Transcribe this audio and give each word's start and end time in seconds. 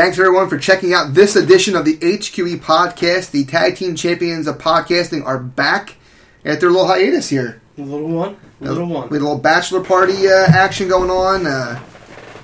Thanks 0.00 0.18
everyone 0.18 0.48
for 0.48 0.56
checking 0.56 0.94
out 0.94 1.12
this 1.12 1.36
edition 1.36 1.76
of 1.76 1.84
the 1.84 1.98
HQE 1.98 2.60
podcast. 2.60 3.32
The 3.32 3.44
tag 3.44 3.76
team 3.76 3.94
champions 3.94 4.46
of 4.46 4.56
podcasting 4.56 5.26
are 5.26 5.38
back 5.38 5.96
after 6.42 6.68
a 6.68 6.70
little 6.70 6.86
hiatus 6.86 7.28
here. 7.28 7.60
A 7.76 7.82
little 7.82 8.08
one, 8.08 8.38
a 8.62 8.64
little 8.64 8.86
one. 8.86 9.10
We 9.10 9.16
had 9.16 9.20
a 9.20 9.26
little 9.26 9.36
bachelor 9.36 9.84
party 9.84 10.26
uh, 10.26 10.46
action 10.46 10.88
going 10.88 11.10
on. 11.10 11.46
Uh, 11.46 11.82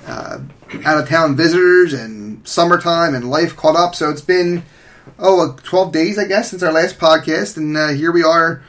uh, 0.05 0.39
out 0.85 1.01
of 1.01 1.09
town 1.09 1.35
visitors 1.35 1.93
and 1.93 2.47
summertime 2.47 3.15
and 3.15 3.27
life 3.27 3.55
caught 3.55 3.75
up. 3.75 3.95
So 3.95 4.11
it's 4.11 4.21
been 4.21 4.61
oh 5.17 5.49
uh, 5.49 5.55
12 5.63 5.91
days, 5.91 6.19
I 6.19 6.25
guess, 6.25 6.51
since 6.51 6.61
our 6.61 6.71
last 6.71 6.99
podcast, 6.99 7.57
and 7.57 7.75
uh, 7.75 7.87
here 7.87 8.11
we 8.11 8.21
are 8.21 8.61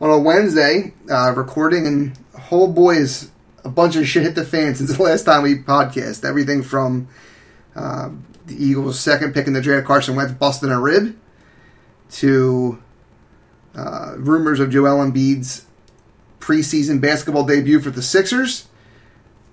on 0.00 0.10
a 0.10 0.18
Wednesday 0.18 0.94
uh, 1.08 1.32
recording. 1.36 1.86
And 1.86 2.18
oh 2.50 2.66
boy, 2.66 2.96
is 2.96 3.30
a 3.62 3.68
bunch 3.68 3.94
of 3.94 4.08
shit 4.08 4.24
hit 4.24 4.34
the 4.34 4.44
fan 4.44 4.74
since 4.74 4.96
the 4.96 5.02
last 5.04 5.22
time 5.22 5.44
we 5.44 5.58
podcast. 5.58 6.24
Everything 6.24 6.64
from 6.64 7.06
uh, 7.76 8.10
the 8.56 8.64
Eagles' 8.64 9.00
second 9.00 9.32
pick 9.34 9.46
in 9.46 9.52
the 9.52 9.60
draft, 9.60 9.86
Carson 9.86 10.16
Wentz 10.16 10.32
busting 10.32 10.70
a 10.70 10.80
rib, 10.80 11.16
to 12.12 12.82
uh, 13.74 14.14
rumors 14.16 14.60
of 14.60 14.70
Joel 14.70 14.98
Embiid's 14.98 15.66
preseason 16.40 17.00
basketball 17.00 17.44
debut 17.44 17.80
for 17.80 17.90
the 17.90 18.02
Sixers, 18.02 18.68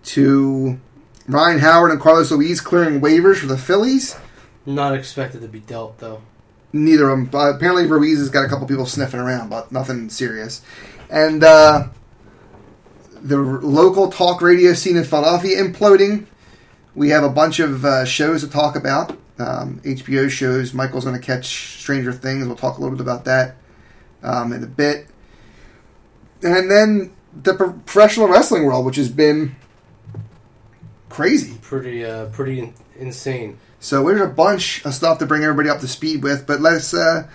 to 0.04 0.80
Ryan 1.28 1.60
Howard 1.60 1.92
and 1.92 2.02
Carlos 2.02 2.32
Ruiz 2.32 2.62
clearing 2.62 3.02
waivers 3.02 3.38
for 3.38 3.48
the 3.48 3.58
Phillies. 3.58 4.18
Not 4.66 4.96
expected 4.96 5.42
to 5.42 5.48
be 5.48 5.60
dealt 5.60 6.00
though. 6.00 6.22
Neither 6.72 7.10
of 7.10 7.32
them. 7.32 7.40
Uh, 7.40 7.54
apparently, 7.56 7.88
Ruiz 7.88 8.20
has 8.20 8.30
got 8.30 8.46
a 8.46 8.48
couple 8.48 8.68
people 8.68 8.86
sniffing 8.86 9.20
around, 9.20 9.50
but 9.50 9.72
nothing 9.72 10.10
serious. 10.10 10.62
And 11.10 11.44
uh, 11.44 11.88
the 13.22 13.38
local 13.38 14.12
talk 14.12 14.42
radio 14.42 14.74
scene 14.74 14.98
in 14.98 15.04
Philadelphia 15.04 15.64
imploding. 15.64 16.28
We 17.00 17.12
have 17.12 17.24
a 17.24 17.30
bunch 17.30 17.62
of 17.62 17.86
uh, 17.86 18.04
shows 18.04 18.42
to 18.42 18.50
talk 18.50 18.76
about. 18.76 19.12
Um, 19.38 19.80
HBO 19.86 20.30
shows. 20.30 20.74
Michael's 20.74 21.06
going 21.06 21.18
to 21.18 21.26
catch 21.26 21.80
Stranger 21.80 22.12
Things. 22.12 22.46
We'll 22.46 22.58
talk 22.58 22.78
a 22.78 22.82
little 22.82 22.98
bit 22.98 23.02
about 23.02 23.24
that 23.24 23.56
um, 24.22 24.52
in 24.52 24.66
a 24.66 24.68
bit. 24.68 25.08
And 26.44 26.70
then 26.70 27.16
the 27.34 27.54
professional 27.54 28.28
wrestling 28.28 28.66
world, 28.66 28.86
which 28.86 28.98
has 28.98 29.08
been 29.08 29.56
crazy. 31.08 31.58
Pretty, 31.62 32.04
uh, 32.04 32.26
pretty 32.26 32.60
in- 32.60 32.74
insane. 32.98 33.60
So 33.80 34.06
there's 34.06 34.20
a 34.20 34.28
bunch 34.28 34.84
of 34.84 34.94
stuff 34.94 35.20
to 35.20 35.26
bring 35.26 35.44
everybody 35.44 35.70
up 35.70 35.80
to 35.80 35.88
speed 35.88 36.22
with, 36.22 36.46
but 36.46 36.60
let's 36.60 36.94
uh, 36.94 37.30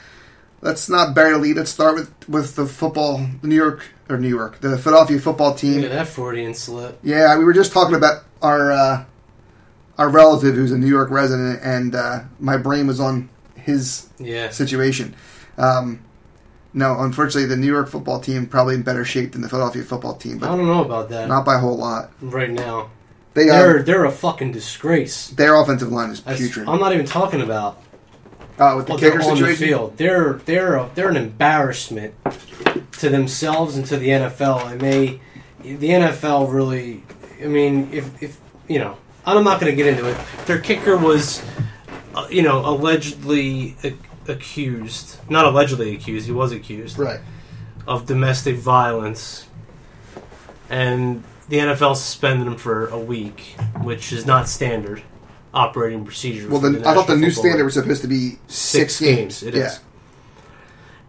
let's 0.60 0.90
not 0.90 1.14
bury 1.14 1.32
the 1.32 1.38
lead. 1.38 1.56
Let's 1.56 1.70
start 1.70 1.94
with 1.94 2.28
with 2.28 2.54
the 2.54 2.66
football, 2.66 3.26
the 3.40 3.48
New 3.48 3.56
York 3.56 3.82
or 4.10 4.18
New 4.18 4.28
York, 4.28 4.60
the 4.60 4.76
Philadelphia 4.76 5.18
football 5.18 5.54
team. 5.54 5.76
Look 5.80 5.90
at 5.90 5.92
that 5.92 6.08
Freudian 6.08 6.52
slip. 6.52 6.98
Yeah, 7.02 7.38
we 7.38 7.46
were 7.46 7.54
just 7.54 7.72
talking 7.72 7.94
about 7.94 8.24
our 8.42 8.70
uh, 8.70 9.04
our 9.98 10.08
relative 10.08 10.54
who's 10.54 10.72
a 10.72 10.78
New 10.78 10.88
York 10.88 11.10
resident, 11.10 11.60
and 11.62 11.94
uh, 11.94 12.20
my 12.40 12.56
brain 12.56 12.86
was 12.86 13.00
on 13.00 13.28
his 13.56 14.08
Yeah, 14.18 14.50
situation. 14.50 15.14
Um, 15.56 16.00
no, 16.72 16.98
unfortunately, 17.00 17.46
the 17.48 17.56
New 17.56 17.68
York 17.72 17.88
football 17.88 18.18
team 18.20 18.46
probably 18.46 18.74
in 18.74 18.82
better 18.82 19.04
shape 19.04 19.32
than 19.32 19.42
the 19.42 19.48
Philadelphia 19.48 19.82
football 19.84 20.14
team, 20.16 20.38
But 20.38 20.50
I 20.50 20.56
don't 20.56 20.66
know 20.66 20.82
about 20.84 21.08
that 21.10 21.28
not 21.28 21.44
by 21.44 21.54
a 21.54 21.58
whole 21.58 21.76
lot. 21.76 22.10
right 22.20 22.50
now. 22.50 22.90
They 23.34 23.46
They're 23.46 23.80
uh, 23.80 23.82
they're 23.82 24.04
a 24.04 24.10
fucking 24.12 24.52
disgrace. 24.52 25.28
their 25.28 25.54
offensive 25.54 25.90
line 25.90 26.10
is 26.10 26.20
putrid. 26.20 26.68
I'm 26.68 26.78
not 26.80 26.92
even 26.92 27.06
talking 27.06 27.40
about 27.40 27.80
Uh, 28.58 28.74
with 28.76 28.86
the 28.86 28.96
they're 28.96 29.10
kicker 29.12 29.22
on 29.24 29.30
the 29.30 29.36
situation, 29.36 29.66
field. 29.68 29.96
They're 29.96 30.34
they're 30.44 30.76
a, 30.76 30.90
they're 30.94 31.08
an 31.08 31.16
embarrassment 31.16 32.14
to 32.98 33.08
themselves 33.08 33.76
and 33.76 33.84
to 33.86 33.96
the 33.96 34.08
NFL. 34.08 34.70
And 34.72 34.80
they 34.80 35.20
the 35.62 35.88
NFL 35.88 36.52
really. 36.52 37.02
I 37.42 37.46
mean, 37.46 37.88
if 37.92 38.22
if 38.22 38.38
you 38.68 38.78
know, 38.78 38.96
I'm 39.26 39.44
not 39.44 39.60
going 39.60 39.72
to 39.72 39.76
get 39.76 39.86
into 39.86 40.08
it. 40.08 40.16
Their 40.46 40.60
kicker 40.60 40.96
was, 40.96 41.42
uh, 42.14 42.26
you 42.30 42.42
know, 42.42 42.60
allegedly 42.60 43.76
ac- 43.82 43.96
accused. 44.28 45.18
Not 45.30 45.46
allegedly 45.46 45.94
accused. 45.94 46.26
He 46.26 46.32
was 46.32 46.52
accused 46.52 46.98
right? 46.98 47.20
of 47.86 48.06
domestic 48.06 48.56
violence, 48.56 49.48
and 50.68 51.24
the 51.48 51.58
NFL 51.58 51.96
suspended 51.96 52.46
him 52.46 52.56
for 52.56 52.88
a 52.88 52.98
week, 52.98 53.56
which 53.82 54.12
is 54.12 54.26
not 54.26 54.48
standard 54.48 55.02
operating 55.52 56.04
procedure. 56.04 56.48
Well, 56.48 56.60
for 56.60 56.70
then 56.70 56.86
I 56.86 56.94
thought 56.94 57.06
the 57.06 57.14
National 57.14 57.18
new 57.18 57.26
Football 57.28 57.42
standard 57.42 57.56
League. 57.58 57.64
was 57.64 57.74
supposed 57.74 58.02
to 58.02 58.08
be 58.08 58.38
six, 58.48 59.00
games. 59.00 59.40
games, 59.40 59.42
it 59.42 59.54
yeah. 59.54 59.66
is. 59.66 59.80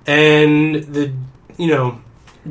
And 0.07 0.75
the 0.93 1.13
you 1.57 1.67
know 1.67 2.01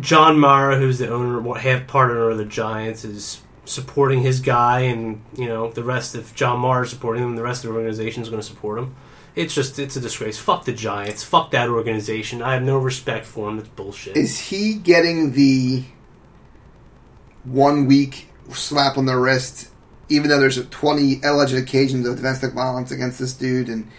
John 0.01 0.39
Mara, 0.39 0.77
who's 0.79 0.99
the 0.99 1.09
owner, 1.09 1.41
what 1.41 1.61
half 1.61 1.87
part 1.87 2.11
owner 2.11 2.31
of 2.31 2.39
the 2.39 2.45
Giants, 2.45 3.05
is 3.05 3.41
supporting 3.65 4.21
his 4.23 4.41
guy, 4.41 4.81
and 4.81 5.23
you 5.37 5.47
know 5.47 5.71
the 5.71 5.85
rest. 5.85 6.15
If 6.15 6.35
John 6.35 6.61
Mara 6.61 6.85
is 6.85 6.91
supporting 6.91 7.23
him, 7.23 7.37
the 7.37 7.43
rest 7.43 7.65
of 7.65 7.71
the 7.71 7.77
organization 7.77 8.23
is 8.23 8.29
going 8.29 8.41
to 8.41 8.47
support 8.47 8.79
him. 8.79 8.95
It's 9.35 9.55
just 9.55 9.79
it's 9.79 9.97
a 9.97 10.01
disgrace. 10.01 10.39
Fuck 10.39 10.65
the 10.65 10.73
Giants. 10.73 11.25
Fuck 11.25 11.51
that 11.51 11.69
organization. 11.69 12.43
I 12.43 12.55
have 12.55 12.63
no 12.63 12.79
respect 12.79 13.27
for 13.27 13.49
him. 13.49 13.59
It's 13.59 13.69
bullshit. 13.69 14.17
Is 14.17 14.39
he 14.39 14.75
getting 14.75 15.33
the 15.33 15.85
one 17.45 17.87
week 17.87 18.29
slap 18.53 18.97
on 18.97 19.07
the 19.07 19.17
wrist, 19.17 19.71
even 20.09 20.29
though 20.29 20.39
there's 20.39 20.65
20 20.69 21.21
alleged 21.23 21.55
occasions 21.55 22.07
of 22.07 22.17
domestic 22.17 22.53
violence 22.53 22.91
against 22.91 23.19
this 23.19 23.35
dude, 23.35 23.69
and 23.69 23.91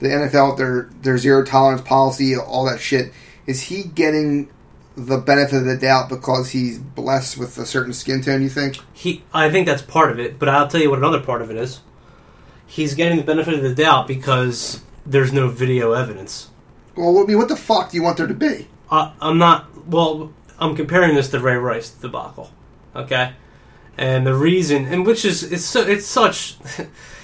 the 0.00 0.08
NFL 0.08 0.56
their 0.56 0.90
their 1.02 1.18
zero 1.18 1.44
tolerance 1.44 1.82
policy, 1.82 2.36
all 2.36 2.64
that 2.64 2.80
shit? 2.80 3.12
Is 3.46 3.62
he 3.62 3.84
getting 3.84 4.50
the 4.96 5.18
benefit 5.18 5.56
of 5.56 5.64
the 5.64 5.76
doubt 5.76 6.08
because 6.08 6.50
he's 6.50 6.78
blessed 6.78 7.38
with 7.38 7.56
a 7.58 7.66
certain 7.66 7.92
skin 7.92 8.22
tone? 8.22 8.42
You 8.42 8.48
think? 8.48 8.78
he 8.92 9.22
I 9.32 9.50
think 9.50 9.66
that's 9.66 9.82
part 9.82 10.10
of 10.10 10.18
it, 10.18 10.38
but 10.38 10.48
I'll 10.48 10.68
tell 10.68 10.80
you 10.80 10.90
what 10.90 10.98
another 10.98 11.20
part 11.20 11.42
of 11.42 11.50
it 11.50 11.56
is. 11.56 11.80
He's 12.66 12.94
getting 12.94 13.18
the 13.18 13.24
benefit 13.24 13.54
of 13.54 13.62
the 13.62 13.74
doubt 13.74 14.06
because 14.06 14.82
there's 15.04 15.32
no 15.32 15.48
video 15.48 15.92
evidence. 15.92 16.50
Well, 16.96 17.18
I 17.18 17.24
mean, 17.24 17.38
what 17.38 17.48
the 17.48 17.56
fuck 17.56 17.90
do 17.90 17.96
you 17.96 18.02
want 18.02 18.16
there 18.16 18.26
to 18.26 18.34
be? 18.34 18.68
I, 18.90 19.12
I'm 19.20 19.38
not. 19.38 19.86
Well, 19.86 20.32
I'm 20.58 20.76
comparing 20.76 21.14
this 21.14 21.30
to 21.30 21.40
Ray 21.40 21.56
Rice 21.56 21.90
debacle. 21.90 22.50
Okay, 22.94 23.32
and 23.96 24.26
the 24.26 24.34
reason, 24.34 24.86
and 24.86 25.06
which 25.06 25.24
is 25.24 25.42
it's 25.42 25.64
so, 25.64 25.82
it's 25.82 26.06
such 26.06 26.56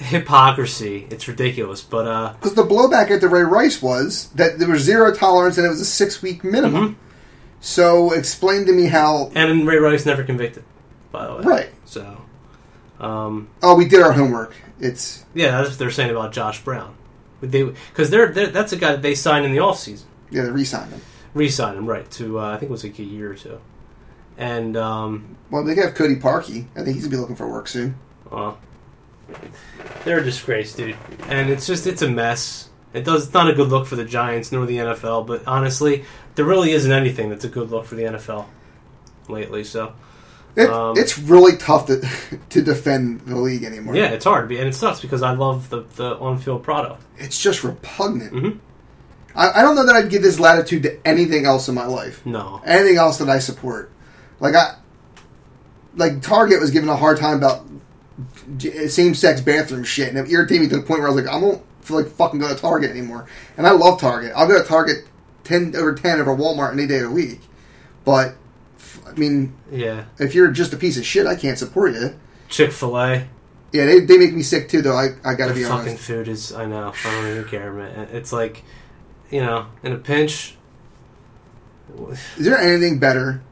hypocrisy. 0.00 1.06
It's 1.10 1.28
ridiculous, 1.28 1.82
but 1.82 2.06
uh, 2.06 2.32
Because 2.34 2.54
the 2.54 2.62
blowback 2.64 3.10
at 3.10 3.20
the 3.20 3.28
Ray 3.28 3.42
Rice 3.42 3.80
was 3.82 4.28
that 4.34 4.58
there 4.58 4.68
was 4.68 4.82
zero 4.82 5.14
tolerance 5.14 5.56
and 5.58 5.66
it 5.66 5.70
was 5.70 5.80
a 5.80 5.84
six 5.86 6.22
week 6.22 6.42
minimum. 6.44 6.94
Mhm. 6.94 6.96
So 7.60 8.12
explain 8.12 8.66
to 8.66 8.72
me 8.72 8.86
how. 8.86 9.30
and 9.34 9.66
Ray 9.66 9.76
Rice 9.76 10.06
never 10.06 10.22
convicted. 10.24 10.64
By 11.12 11.26
the 11.26 11.34
way, 11.36 11.42
Right. 11.42 11.68
So, 11.84 12.22
um, 12.98 13.48
Oh, 13.62 13.74
we 13.74 13.86
did 13.86 14.02
our 14.02 14.12
homework. 14.12 14.54
It's 14.80 15.24
yeah, 15.34 15.50
that's 15.58 15.70
what 15.70 15.78
they're 15.78 15.90
saying 15.90 16.10
about 16.10 16.32
Josh 16.32 16.62
Brown. 16.64 16.94
They 17.42 17.62
because 17.64 18.10
they're, 18.10 18.28
they're 18.28 18.46
that's 18.48 18.72
a 18.72 18.76
guy 18.76 18.92
that 18.92 19.02
they 19.02 19.14
signed 19.14 19.44
in 19.44 19.52
the 19.52 19.58
offseason. 19.58 20.04
yeah, 20.30 20.42
they 20.42 20.50
re-signed 20.50 20.90
him. 20.90 21.00
re-sign 21.34 21.76
him 21.76 21.86
right 21.86 22.10
to 22.12 22.38
uh, 22.38 22.48
I 22.48 22.56
think 22.58 22.70
it 22.70 22.72
was 22.72 22.84
like 22.84 22.98
a 22.98 23.02
year 23.02 23.32
or 23.32 23.34
two, 23.34 23.60
and 24.38 24.76
um, 24.76 25.36
Well, 25.50 25.64
they 25.64 25.74
have 25.76 25.94
Cody 25.94 26.16
Parkey. 26.16 26.66
I 26.76 26.82
think 26.82 26.94
he's 26.96 27.04
gonna 27.04 27.10
be 27.10 27.16
looking 27.16 27.36
for 27.36 27.48
work 27.48 27.66
soon. 27.68 27.96
well, 28.30 28.58
they're 30.04 30.18
a 30.18 30.24
disgrace, 30.24 30.74
dude, 30.74 30.96
and 31.28 31.50
it's 31.50 31.66
just 31.66 31.86
it's 31.86 32.02
a 32.02 32.08
mess. 32.08 32.68
It 32.92 33.04
does 33.04 33.24
it's 33.26 33.34
not 33.34 33.48
a 33.48 33.52
good 33.54 33.68
look 33.68 33.86
for 33.86 33.96
the 33.96 34.04
Giants 34.04 34.50
nor 34.52 34.66
the 34.66 34.78
NFL, 34.78 35.26
but 35.26 35.42
honestly, 35.46 36.04
there 36.34 36.44
really 36.44 36.72
isn't 36.72 36.90
anything 36.90 37.28
that's 37.30 37.44
a 37.44 37.48
good 37.48 37.70
look 37.70 37.84
for 37.86 37.94
the 37.94 38.02
NFL 38.04 38.46
lately. 39.28 39.62
So 39.64 39.92
It, 40.56 40.68
Um, 40.68 40.96
it's 40.98 41.16
really 41.18 41.56
tough 41.56 41.86
to 41.86 42.00
to 42.50 42.62
defend 42.62 43.20
the 43.20 43.36
league 43.36 43.62
anymore. 43.64 43.94
yeah, 43.94 44.06
it's 44.08 44.24
hard, 44.24 44.50
and 44.50 44.68
it 44.68 44.74
sucks 44.74 45.00
because 45.00 45.22
I 45.22 45.32
love 45.32 45.70
the 45.70 45.84
the 45.96 46.16
on-field 46.18 46.62
product. 46.62 47.02
it's 47.18 47.40
just 47.40 47.62
repugnant. 47.62 48.32
Mhm. 48.32 48.58
I, 49.36 49.60
I 49.60 49.62
don't 49.62 49.76
know 49.76 49.86
that 49.86 49.94
I'd 49.94 50.10
give 50.10 50.22
this 50.22 50.40
latitude 50.40 50.82
to 50.82 51.06
anything 51.06 51.46
else 51.46 51.68
in 51.68 51.74
my 51.76 51.86
life. 51.86 52.20
No, 52.26 52.60
Anything 52.66 52.96
else 52.96 53.18
that 53.18 53.28
I 53.28 53.38
support, 53.38 53.92
like 54.40 54.56
I, 54.56 54.74
like 55.94 56.20
Target 56.20 56.60
was 56.60 56.72
given 56.72 56.88
a 56.88 56.96
hard 56.96 57.18
time 57.18 57.36
about 57.38 57.64
same 58.88 59.14
sex 59.14 59.40
bathroom 59.40 59.84
shit, 59.84 60.08
and 60.08 60.18
it 60.18 60.30
irritated 60.30 60.62
me 60.62 60.68
to 60.68 60.76
the 60.76 60.82
point 60.82 61.00
where 61.00 61.08
I 61.08 61.12
was 61.12 61.24
like, 61.24 61.32
I 61.34 61.40
don't 61.40 61.62
feel 61.82 61.96
like 62.02 62.08
fucking 62.08 62.40
go 62.40 62.48
to 62.48 62.60
Target 62.60 62.90
anymore. 62.90 63.26
And 63.56 63.66
I 63.66 63.70
love 63.72 64.00
Target. 64.00 64.32
I'll 64.36 64.46
go 64.48 64.60
to 64.60 64.66
Target 64.68 65.06
ten 65.44 65.74
over 65.76 65.94
ten 65.94 66.20
over 66.20 66.34
Walmart 66.34 66.72
any 66.72 66.86
day 66.86 66.96
of 66.98 67.02
the 67.04 67.10
week. 67.10 67.40
But 68.04 68.34
I 69.06 69.12
mean, 69.12 69.54
yeah, 69.70 70.04
if 70.18 70.34
you're 70.34 70.50
just 70.50 70.72
a 70.72 70.76
piece 70.76 70.96
of 70.96 71.04
shit, 71.06 71.26
I 71.26 71.36
can't 71.36 71.58
support 71.58 71.92
you. 71.94 72.14
Chick 72.48 72.72
Fil 72.72 72.96
A. 72.98 73.26
Yeah, 73.72 73.84
they, 73.86 74.00
they 74.00 74.18
make 74.18 74.34
me 74.34 74.42
sick 74.42 74.68
too, 74.68 74.82
though. 74.82 74.96
I, 74.96 75.10
I 75.24 75.34
gotta 75.34 75.52
The 75.52 75.60
be 75.60 75.64
fucking 75.64 75.88
honest. 75.90 76.02
food 76.04 76.26
is. 76.26 76.52
I 76.52 76.66
know. 76.66 76.92
I 77.04 77.10
don't 77.12 77.30
even 77.30 77.44
care, 77.44 77.72
man. 77.72 78.08
It's 78.12 78.32
like, 78.32 78.64
you 79.30 79.40
know, 79.40 79.66
in 79.84 79.92
a 79.92 79.96
pinch. 79.96 80.56
Is 82.36 82.44
there 82.46 82.58
anything 82.58 82.98
better 82.98 83.42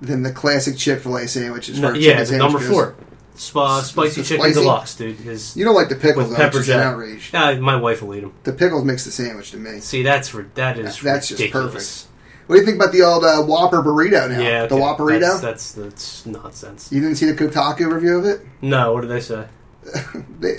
than 0.00 0.22
the 0.22 0.32
classic 0.32 0.76
Chick 0.76 1.00
Fil 1.00 1.16
A 1.16 1.28
sandwich? 1.28 1.68
as 1.68 1.78
No, 1.78 1.92
yeah, 1.92 2.22
number 2.36 2.58
goes? 2.58 2.68
four, 2.68 2.94
Spa, 3.36 3.80
spicy 3.82 4.22
chicken 4.22 4.44
spicy? 4.44 4.60
deluxe, 4.60 4.94
dude. 4.94 5.26
Is 5.26 5.56
You 5.56 5.64
don't 5.64 5.74
like 5.74 5.88
the 5.88 5.96
pickles, 5.96 6.28
with 6.28 6.36
though, 6.38 6.44
pepper 6.44 6.58
which 6.58 6.68
is 6.68 6.68
an 6.68 6.78
jack. 6.78 6.86
outrage. 6.92 7.30
Yeah, 7.32 7.54
my 7.58 7.74
wife 7.76 8.00
will 8.02 8.14
eat 8.14 8.20
them. 8.20 8.32
The 8.44 8.52
pickles 8.52 8.84
makes 8.84 9.04
the 9.04 9.10
sandwich 9.10 9.50
to 9.50 9.56
me. 9.56 9.80
See, 9.80 10.02
that's 10.04 10.32
ri- 10.34 10.46
that 10.54 10.78
is 10.78 11.00
That's 11.00 11.28
just 11.28 11.40
ridiculous. 11.40 12.06
What 12.46 12.56
do 12.56 12.60
you 12.60 12.66
think 12.66 12.76
about 12.80 12.92
the 12.92 13.02
old 13.02 13.24
uh, 13.24 13.42
Whopper 13.42 13.78
burrito 13.82 14.30
now? 14.30 14.38
Yeah, 14.40 14.66
the 14.66 14.74
okay, 14.76 14.84
Whopperito. 14.84 15.20
That's, 15.20 15.72
that's 15.72 15.72
that's 15.72 16.26
nonsense. 16.26 16.92
You 16.92 17.00
didn't 17.00 17.16
see 17.16 17.26
the 17.26 17.32
Kotaku 17.34 17.90
review 17.92 18.18
of 18.18 18.24
it? 18.26 18.40
No, 18.62 18.92
what 18.92 19.00
did 19.00 19.10
they 19.10 19.20
say? 19.20 19.46
they, 20.40 20.54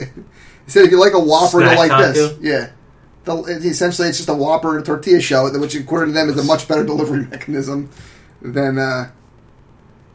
he 0.66 0.72
said 0.72 0.84
if 0.86 0.92
you 0.92 1.00
like 1.00 1.14
a 1.14 1.20
Whopper, 1.20 1.60
Snack 1.60 1.78
you'll 1.78 1.88
like 1.88 2.14
this. 2.14 2.30
taco? 2.32 2.42
Yeah. 2.42 2.72
The, 3.24 3.36
it- 3.44 3.66
essentially, 3.66 4.08
it's 4.10 4.18
just 4.18 4.30
a 4.30 4.34
Whopper 4.34 4.72
and 4.76 4.82
a 4.84 4.86
tortilla 4.86 5.22
shell, 5.22 5.50
which 5.60 5.76
according 5.76 6.10
to 6.14 6.20
them 6.20 6.30
is 6.30 6.38
a 6.38 6.44
much 6.44 6.68
better 6.68 6.84
delivery 6.84 7.26
mechanism 7.32 7.90
than 8.42 8.78
uh, 8.80 9.12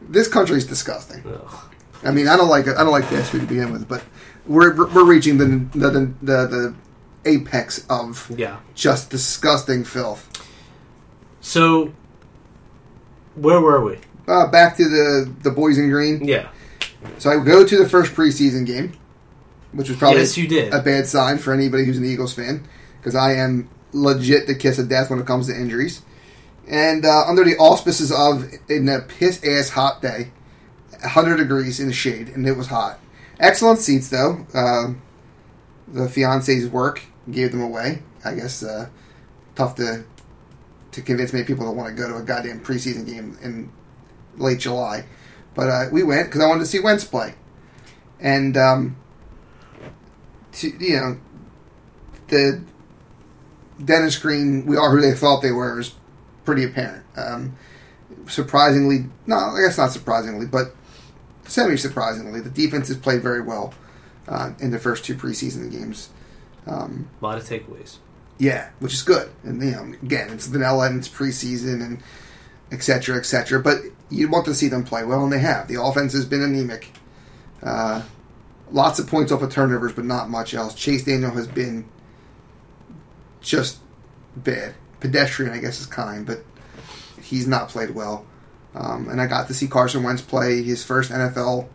this 0.01 0.27
country 0.27 0.57
is 0.57 0.65
disgusting. 0.67 1.23
Ugh. 1.25 1.70
I 2.03 2.11
mean, 2.11 2.27
I 2.27 2.35
don't 2.35 2.49
like 2.49 2.67
I 2.67 2.83
don't 2.83 2.91
like 2.91 3.05
fast 3.05 3.31
food 3.31 3.41
to 3.41 3.47
begin 3.47 3.71
with, 3.71 3.87
but 3.87 4.03
we're 4.45 4.75
we're 4.75 5.05
reaching 5.05 5.37
the 5.37 5.45
the 5.77 5.89
the, 5.89 6.05
the, 6.21 6.47
the 6.47 6.75
apex 7.25 7.85
of 7.89 8.31
Yeah. 8.35 8.57
just 8.73 9.09
disgusting 9.11 9.83
filth. 9.83 10.27
So, 11.41 11.93
where 13.35 13.61
were 13.61 13.83
we? 13.83 13.97
Uh, 14.27 14.47
back 14.49 14.77
to 14.77 14.87
the 14.87 15.31
the 15.43 15.51
boys 15.51 15.77
in 15.77 15.89
green. 15.89 16.23
Yeah. 16.25 16.49
So 17.17 17.29
I 17.31 17.43
go 17.43 17.65
to 17.65 17.77
the 17.77 17.89
first 17.89 18.13
preseason 18.13 18.65
game, 18.65 18.93
which 19.71 19.89
was 19.89 19.97
probably 19.97 20.19
yes, 20.21 20.37
you 20.37 20.47
did. 20.47 20.73
a 20.73 20.81
bad 20.81 21.07
sign 21.07 21.37
for 21.39 21.53
anybody 21.53 21.85
who's 21.85 21.97
an 21.97 22.05
Eagles 22.05 22.33
fan 22.33 22.67
because 22.99 23.15
I 23.15 23.33
am 23.33 23.69
legit 23.91 24.45
the 24.47 24.55
kiss 24.55 24.77
of 24.79 24.87
death 24.87 25.09
when 25.09 25.19
it 25.19 25.25
comes 25.25 25.47
to 25.47 25.53
injuries. 25.55 26.01
And 26.67 27.03
uh, 27.05 27.25
under 27.27 27.43
the 27.43 27.57
auspices 27.57 28.11
of 28.11 28.45
in 28.69 28.87
a 28.87 28.99
piss 29.01 29.43
ass 29.43 29.69
hot 29.69 30.01
day, 30.01 30.31
100 31.01 31.37
degrees 31.37 31.79
in 31.79 31.87
the 31.87 31.93
shade, 31.93 32.29
and 32.29 32.47
it 32.47 32.57
was 32.57 32.67
hot. 32.67 32.99
Excellent 33.39 33.79
seats 33.79 34.09
though. 34.09 34.45
Um 34.53 35.01
the 35.87 36.07
fiance's 36.07 36.69
work 36.69 37.03
gave 37.29 37.51
them 37.51 37.61
away. 37.61 38.01
I 38.23 38.35
guess 38.35 38.63
uh, 38.63 38.89
tough 39.55 39.75
to 39.75 40.05
to 40.91 41.01
convince 41.01 41.31
many 41.33 41.45
people 41.45 41.65
to 41.65 41.71
want 41.71 41.89
to 41.89 42.01
go 42.01 42.09
to 42.09 42.17
a 42.17 42.21
goddamn 42.21 42.59
preseason 42.59 43.05
game 43.05 43.37
in 43.41 43.71
late 44.37 44.59
July. 44.59 45.05
But 45.53 45.69
uh, 45.69 45.85
we 45.91 46.03
went 46.03 46.27
because 46.27 46.41
I 46.41 46.47
wanted 46.47 46.61
to 46.61 46.65
see 46.65 46.79
Wentz 46.79 47.03
play, 47.03 47.33
and 48.19 48.55
um, 48.57 48.97
to, 50.53 50.69
you 50.79 50.97
know 50.97 51.17
the 52.27 52.63
Dennis 53.83 54.17
Green, 54.17 54.65
we 54.65 54.77
are 54.77 54.89
who 54.91 55.01
they 55.01 55.13
thought 55.13 55.41
they 55.41 55.51
were, 55.51 55.79
is 55.79 55.93
pretty 56.45 56.63
apparent. 56.63 57.05
Um, 57.17 57.57
surprisingly, 58.27 59.05
no, 59.27 59.35
I 59.35 59.61
guess 59.61 59.77
not 59.77 59.91
surprisingly, 59.91 60.45
but 60.45 60.73
semi 61.51 61.75
surprisingly, 61.77 62.39
the 62.39 62.49
defense 62.49 62.87
has 62.87 62.97
played 62.97 63.21
very 63.21 63.41
well 63.41 63.73
uh, 64.27 64.51
in 64.59 64.71
the 64.71 64.79
first 64.79 65.05
two 65.05 65.15
preseason 65.15 65.71
games. 65.71 66.09
Um, 66.65 67.09
a 67.21 67.25
lot 67.25 67.37
of 67.37 67.43
takeaways. 67.43 67.97
yeah, 68.37 68.69
which 68.79 68.93
is 68.93 69.01
good. 69.03 69.29
And 69.43 69.61
you 69.61 69.71
know, 69.71 69.93
again, 70.01 70.29
it's 70.29 70.47
vanilla 70.47 70.87
and 70.87 70.99
it's 70.99 71.09
preseason 71.09 71.81
and 71.83 72.01
et 72.71 72.81
cetera, 72.83 73.17
et 73.17 73.25
cetera. 73.25 73.59
But 73.61 73.77
you 74.09 74.29
want 74.29 74.45
to 74.45 74.55
see 74.55 74.67
them 74.67 74.83
play 74.83 75.03
well, 75.03 75.23
and 75.23 75.31
they 75.33 75.39
have. 75.39 75.67
The 75.67 75.81
offense 75.81 76.13
has 76.13 76.25
been 76.25 76.41
anemic. 76.41 76.91
Uh, 77.63 78.03
lots 78.71 78.99
of 78.99 79.07
points 79.07 79.31
off 79.31 79.41
of 79.41 79.51
turnovers, 79.51 79.93
but 79.93 80.05
not 80.05 80.29
much 80.29 80.53
else. 80.53 80.73
Chase 80.73 81.03
Daniel 81.03 81.31
has 81.31 81.47
been 81.47 81.85
just 83.41 83.79
bad. 84.35 84.75
Pedestrian, 84.99 85.51
I 85.51 85.57
guess, 85.57 85.79
is 85.81 85.87
kind, 85.87 86.25
but 86.25 86.43
he's 87.21 87.47
not 87.47 87.69
played 87.69 87.91
well. 87.91 88.25
Um, 88.73 89.09
and 89.09 89.21
I 89.21 89.27
got 89.27 89.47
to 89.47 89.53
see 89.53 89.67
Carson 89.67 90.03
Wentz 90.03 90.21
play 90.21 90.63
his 90.63 90.83
first 90.83 91.11
NFL, 91.11 91.67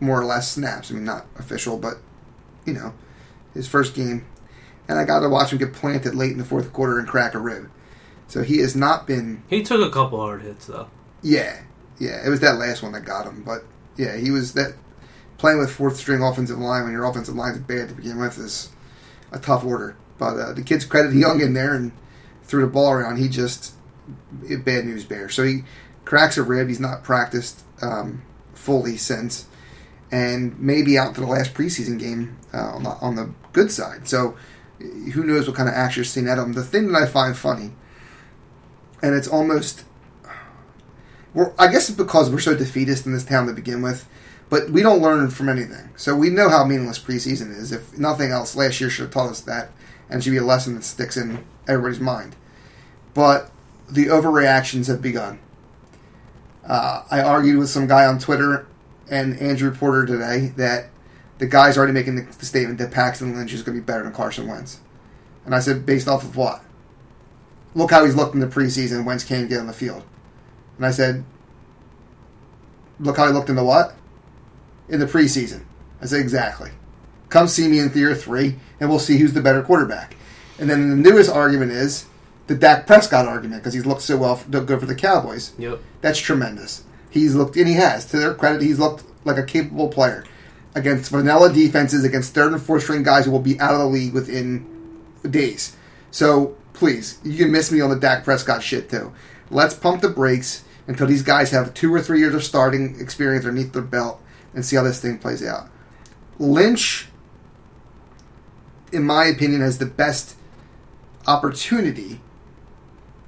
more 0.00 0.20
or 0.20 0.24
less, 0.24 0.50
snaps. 0.50 0.90
I 0.90 0.94
mean, 0.94 1.04
not 1.04 1.26
official, 1.38 1.76
but, 1.76 1.98
you 2.64 2.72
know, 2.72 2.94
his 3.52 3.68
first 3.68 3.94
game 3.94 4.24
and 4.90 4.98
I 4.98 5.04
got 5.04 5.20
to 5.20 5.28
watch 5.28 5.52
him 5.52 5.58
get 5.58 5.72
planted 5.72 6.16
late 6.16 6.32
in 6.32 6.38
the 6.38 6.44
fourth 6.44 6.72
quarter 6.72 6.98
and 6.98 7.06
crack 7.06 7.34
a 7.34 7.38
rib. 7.38 7.70
So 8.26 8.42
he 8.42 8.58
has 8.58 8.74
not 8.74 9.06
been. 9.06 9.44
He 9.48 9.62
took 9.62 9.80
a 9.80 9.92
couple 9.92 10.18
hard 10.18 10.42
hits 10.42 10.66
though. 10.66 10.88
Yeah, 11.22 11.62
yeah. 12.00 12.26
It 12.26 12.28
was 12.28 12.40
that 12.40 12.58
last 12.58 12.82
one 12.82 12.90
that 12.92 13.04
got 13.04 13.24
him, 13.24 13.44
but 13.44 13.64
yeah, 13.96 14.16
he 14.16 14.32
was 14.32 14.54
that 14.54 14.74
playing 15.38 15.60
with 15.60 15.70
fourth 15.70 15.96
string 15.96 16.22
offensive 16.22 16.58
line 16.58 16.82
when 16.82 16.92
your 16.92 17.04
offensive 17.04 17.36
line's 17.36 17.58
bad 17.58 17.88
to 17.88 17.94
begin 17.94 18.18
with 18.18 18.36
is 18.38 18.70
a 19.30 19.38
tough 19.38 19.64
order. 19.64 19.96
But 20.18 20.36
uh, 20.36 20.52
the 20.54 20.62
kid's 20.62 20.84
credit 20.84 21.14
Young 21.14 21.40
in 21.40 21.54
there 21.54 21.74
and 21.74 21.92
threw 22.42 22.62
the 22.62 22.66
ball 22.66 22.90
around. 22.90 23.18
He 23.18 23.28
just 23.28 23.74
bad 24.64 24.86
news 24.86 25.04
bear. 25.04 25.28
So 25.28 25.44
he 25.44 25.62
cracks 26.04 26.36
a 26.36 26.42
rib. 26.42 26.68
He's 26.68 26.80
not 26.80 27.02
practiced 27.02 27.62
um, 27.82 28.22
fully 28.54 28.96
since, 28.96 29.46
and 30.10 30.58
maybe 30.58 30.98
out 30.98 31.14
to 31.14 31.20
the 31.20 31.26
last 31.26 31.54
preseason 31.54 31.98
game 31.98 32.38
uh, 32.52 32.74
on, 32.74 32.82
the, 32.82 32.90
on 32.90 33.14
the 33.16 33.30
good 33.52 33.70
side. 33.70 34.08
So 34.08 34.36
who 34.78 35.24
knows 35.24 35.46
what 35.46 35.56
kind 35.56 35.68
of 35.68 35.74
action 35.74 36.04
seeing 36.04 36.28
at 36.28 36.38
him. 36.38 36.52
The 36.52 36.62
thing 36.62 36.90
that 36.92 37.02
I 37.02 37.06
find 37.06 37.36
funny, 37.36 37.72
and 39.02 39.14
it's 39.14 39.28
almost, 39.28 39.84
well, 41.34 41.54
I 41.58 41.68
guess 41.70 41.88
it's 41.88 41.98
because 41.98 42.30
we're 42.30 42.40
so 42.40 42.56
defeatist 42.56 43.06
in 43.06 43.12
this 43.12 43.24
town 43.24 43.46
to 43.46 43.52
begin 43.52 43.82
with, 43.82 44.08
but 44.48 44.70
we 44.70 44.82
don't 44.82 45.02
learn 45.02 45.30
from 45.30 45.48
anything. 45.48 45.90
So 45.96 46.16
we 46.16 46.30
know 46.30 46.48
how 46.48 46.64
meaningless 46.64 46.98
preseason 46.98 47.50
is. 47.50 47.72
If 47.72 47.96
nothing 47.98 48.30
else, 48.30 48.56
last 48.56 48.80
year 48.80 48.90
should 48.90 49.04
have 49.04 49.12
taught 49.12 49.30
us 49.30 49.40
that, 49.42 49.70
and 50.08 50.24
should 50.24 50.30
be 50.30 50.38
a 50.38 50.44
lesson 50.44 50.74
that 50.74 50.84
sticks 50.84 51.16
in 51.16 51.44
everybody's 51.68 52.00
mind. 52.00 52.36
But 53.14 53.50
the 53.88 54.06
overreactions 54.06 54.86
have 54.88 55.02
begun. 55.02 55.38
Uh, 56.66 57.04
I 57.10 57.20
argued 57.22 57.58
with 57.58 57.70
some 57.70 57.86
guy 57.86 58.06
on 58.06 58.18
Twitter 58.18 58.66
and 59.10 59.38
Andrew 59.40 59.74
Porter 59.74 60.06
today 60.06 60.52
that 60.56 60.90
the 61.38 61.46
guy's 61.46 61.78
already 61.78 61.92
making 61.92 62.16
the, 62.16 62.22
the 62.22 62.46
statement 62.46 62.78
that 62.78 62.90
Paxton 62.90 63.34
Lynch 63.34 63.52
is 63.52 63.62
going 63.62 63.76
to 63.76 63.80
be 63.80 63.84
better 63.84 64.02
than 64.02 64.12
Carson 64.12 64.46
Wentz. 64.46 64.80
And 65.44 65.54
I 65.54 65.60
said, 65.60 65.86
based 65.86 66.06
off 66.06 66.22
of 66.22 66.36
what? 66.36 66.62
Look 67.74 67.90
how 67.90 68.04
he's 68.04 68.14
looked 68.14 68.34
in 68.34 68.40
the 68.40 68.46
preseason. 68.46 69.04
Wentz 69.04 69.24
can't 69.24 69.48
get 69.48 69.60
on 69.60 69.66
the 69.66 69.72
field. 69.72 70.04
And 70.76 70.84
I 70.84 70.90
said, 70.90 71.24
look 72.98 73.16
how 73.16 73.26
he 73.26 73.32
looked 73.32 73.48
in 73.48 73.56
the 73.56 73.64
what? 73.64 73.94
In 74.88 75.00
the 75.00 75.06
preseason. 75.06 75.64
I 76.02 76.06
said, 76.06 76.20
exactly. 76.20 76.70
Come 77.28 77.48
see 77.48 77.68
me 77.68 77.78
in 77.78 77.90
Theater 77.90 78.14
3, 78.14 78.56
and 78.80 78.90
we'll 78.90 78.98
see 78.98 79.16
who's 79.16 79.32
the 79.32 79.40
better 79.40 79.62
quarterback. 79.62 80.16
And 80.58 80.68
then 80.68 80.90
the 80.90 81.10
newest 81.10 81.30
argument 81.30 81.72
is 81.72 82.06
the 82.50 82.56
Dak 82.56 82.84
Prescott 82.84 83.28
argument, 83.28 83.62
because 83.62 83.74
he's 83.74 83.86
looked 83.86 84.02
so 84.02 84.16
well, 84.16 84.42
good 84.50 84.80
for 84.80 84.86
the 84.86 84.94
Cowboys. 84.96 85.52
Yep. 85.56 85.80
That's 86.00 86.18
tremendous. 86.18 86.82
He's 87.08 87.36
looked, 87.36 87.56
and 87.56 87.68
he 87.68 87.74
has. 87.74 88.04
To 88.06 88.18
their 88.18 88.34
credit, 88.34 88.60
he's 88.60 88.80
looked 88.80 89.04
like 89.24 89.38
a 89.38 89.44
capable 89.44 89.86
player 89.86 90.24
against 90.74 91.12
vanilla 91.12 91.52
defenses, 91.52 92.02
against 92.02 92.34
third 92.34 92.52
and 92.52 92.60
fourth 92.60 92.82
string 92.82 93.04
guys 93.04 93.24
who 93.24 93.30
will 93.30 93.38
be 93.38 93.60
out 93.60 93.74
of 93.74 93.78
the 93.78 93.86
league 93.86 94.12
within 94.12 94.66
days. 95.22 95.76
So 96.10 96.56
please, 96.72 97.20
you 97.22 97.36
can 97.36 97.52
miss 97.52 97.70
me 97.70 97.80
on 97.80 97.88
the 97.88 97.94
Dak 97.94 98.24
Prescott 98.24 98.64
shit 98.64 98.90
too. 98.90 99.12
Let's 99.48 99.74
pump 99.74 100.02
the 100.02 100.08
brakes 100.08 100.64
until 100.88 101.06
these 101.06 101.22
guys 101.22 101.52
have 101.52 101.72
two 101.72 101.94
or 101.94 102.00
three 102.02 102.18
years 102.18 102.34
of 102.34 102.42
starting 102.42 102.98
experience 102.98 103.46
underneath 103.46 103.72
their 103.72 103.82
belt 103.82 104.20
and 104.54 104.64
see 104.64 104.74
how 104.74 104.82
this 104.82 105.00
thing 105.00 105.18
plays 105.18 105.44
out. 105.44 105.68
Lynch, 106.40 107.06
in 108.90 109.04
my 109.04 109.26
opinion, 109.26 109.60
has 109.60 109.78
the 109.78 109.86
best 109.86 110.34
opportunity 111.28 112.20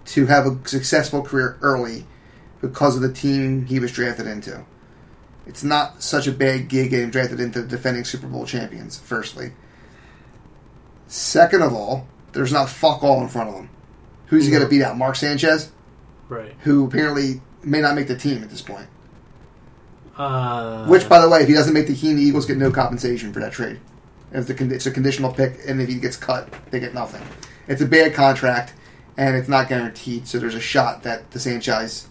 to 0.07 0.27
have 0.27 0.47
a 0.47 0.59
successful 0.69 1.23
career 1.23 1.59
early 1.63 2.07
because 2.61 2.97
of 2.97 3.03
the 3.03 3.13
team 3.13 3.67
he 3.67 3.79
was 3.79 3.93
drafted 3.93 4.27
into. 4.27 4.65
It's 5.47 5.65
not 5.65 6.03
such 6.03 6.27
a 6.27 6.33
bad 6.33 6.69
gig 6.69 6.91
getting 6.91 7.11
drafted 7.11 7.41
into 7.41 7.63
the 7.63 7.69
defending 7.69 8.05
Super 8.05 8.27
Bowl 8.29 8.47
champions, 8.47 8.99
firstly. 8.99 9.53
Second 11.09 11.63
of 11.63 11.73
all, 11.73 12.07
there's 12.33 12.53
not 12.53 12.69
fuck 12.69 13.03
all 13.03 13.21
in 13.21 13.29
front 13.29 13.49
of 13.51 13.55
him. 13.57 13.69
Who's 14.27 14.45
he 14.45 14.51
going 14.51 14.63
to 14.63 14.69
beat 14.69 14.83
out? 14.83 14.97
Mark 14.97 15.17
Sanchez, 15.17 15.71
Right. 16.29 16.55
who 16.61 16.87
apparently 16.87 17.43
may 17.63 17.81
not 17.81 17.95
make 17.95 18.09
the 18.09 18.17
team 18.17 18.43
at 18.43 18.51
this 18.51 18.63
point. 18.63 18.87
Uh, 20.17 20.87
Which, 20.87 21.09
by 21.09 21.21
the 21.21 21.29
way, 21.29 21.41
if 21.43 21.49
he 21.49 21.55
doesn't 21.55 21.75
make 21.75 21.87
the 21.87 21.95
team, 21.95 22.17
the 22.17 22.23
Eagles 22.23 22.47
get 22.47 22.57
no 22.57 22.71
compensation 22.71 23.33
for 23.33 23.41
that 23.41 23.53
trade. 23.53 23.81
If 24.31 24.47
the, 24.47 24.55
con- 24.55 24.71
it's 24.71 24.87
a 24.87 24.91
conditional 24.91 25.33
pick, 25.33 25.59
and 25.67 25.81
if 25.81 25.89
he 25.89 25.97
gets 25.97 26.17
cut, 26.17 26.49
they 26.71 26.81
get 26.81 26.95
nothing. 26.95 27.23
It's 27.69 27.83
a 27.83 27.87
bad 27.87 28.15
contract, 28.15 28.73
and 29.17 29.37
it's 29.37 29.49
not 29.49 29.69
guaranteed, 29.69 30.27
so 30.27 30.39
there's 30.39 30.55
a 30.55 30.61
shot 30.61 31.03
that 31.03 31.31
the 31.33 31.41
Sanchez 31.41 32.09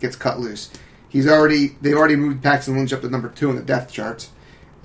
gets 0.00 0.16
cut 0.16 0.38
loose. 0.38 0.70
He's 1.08 1.26
already 1.28 1.76
they've 1.80 1.96
already 1.96 2.16
moved 2.16 2.42
Paxton 2.42 2.76
Lynch 2.76 2.92
up 2.92 3.00
to 3.02 3.08
number 3.08 3.28
two 3.28 3.50
in 3.50 3.56
the 3.56 3.62
depth 3.62 3.92
charts, 3.92 4.30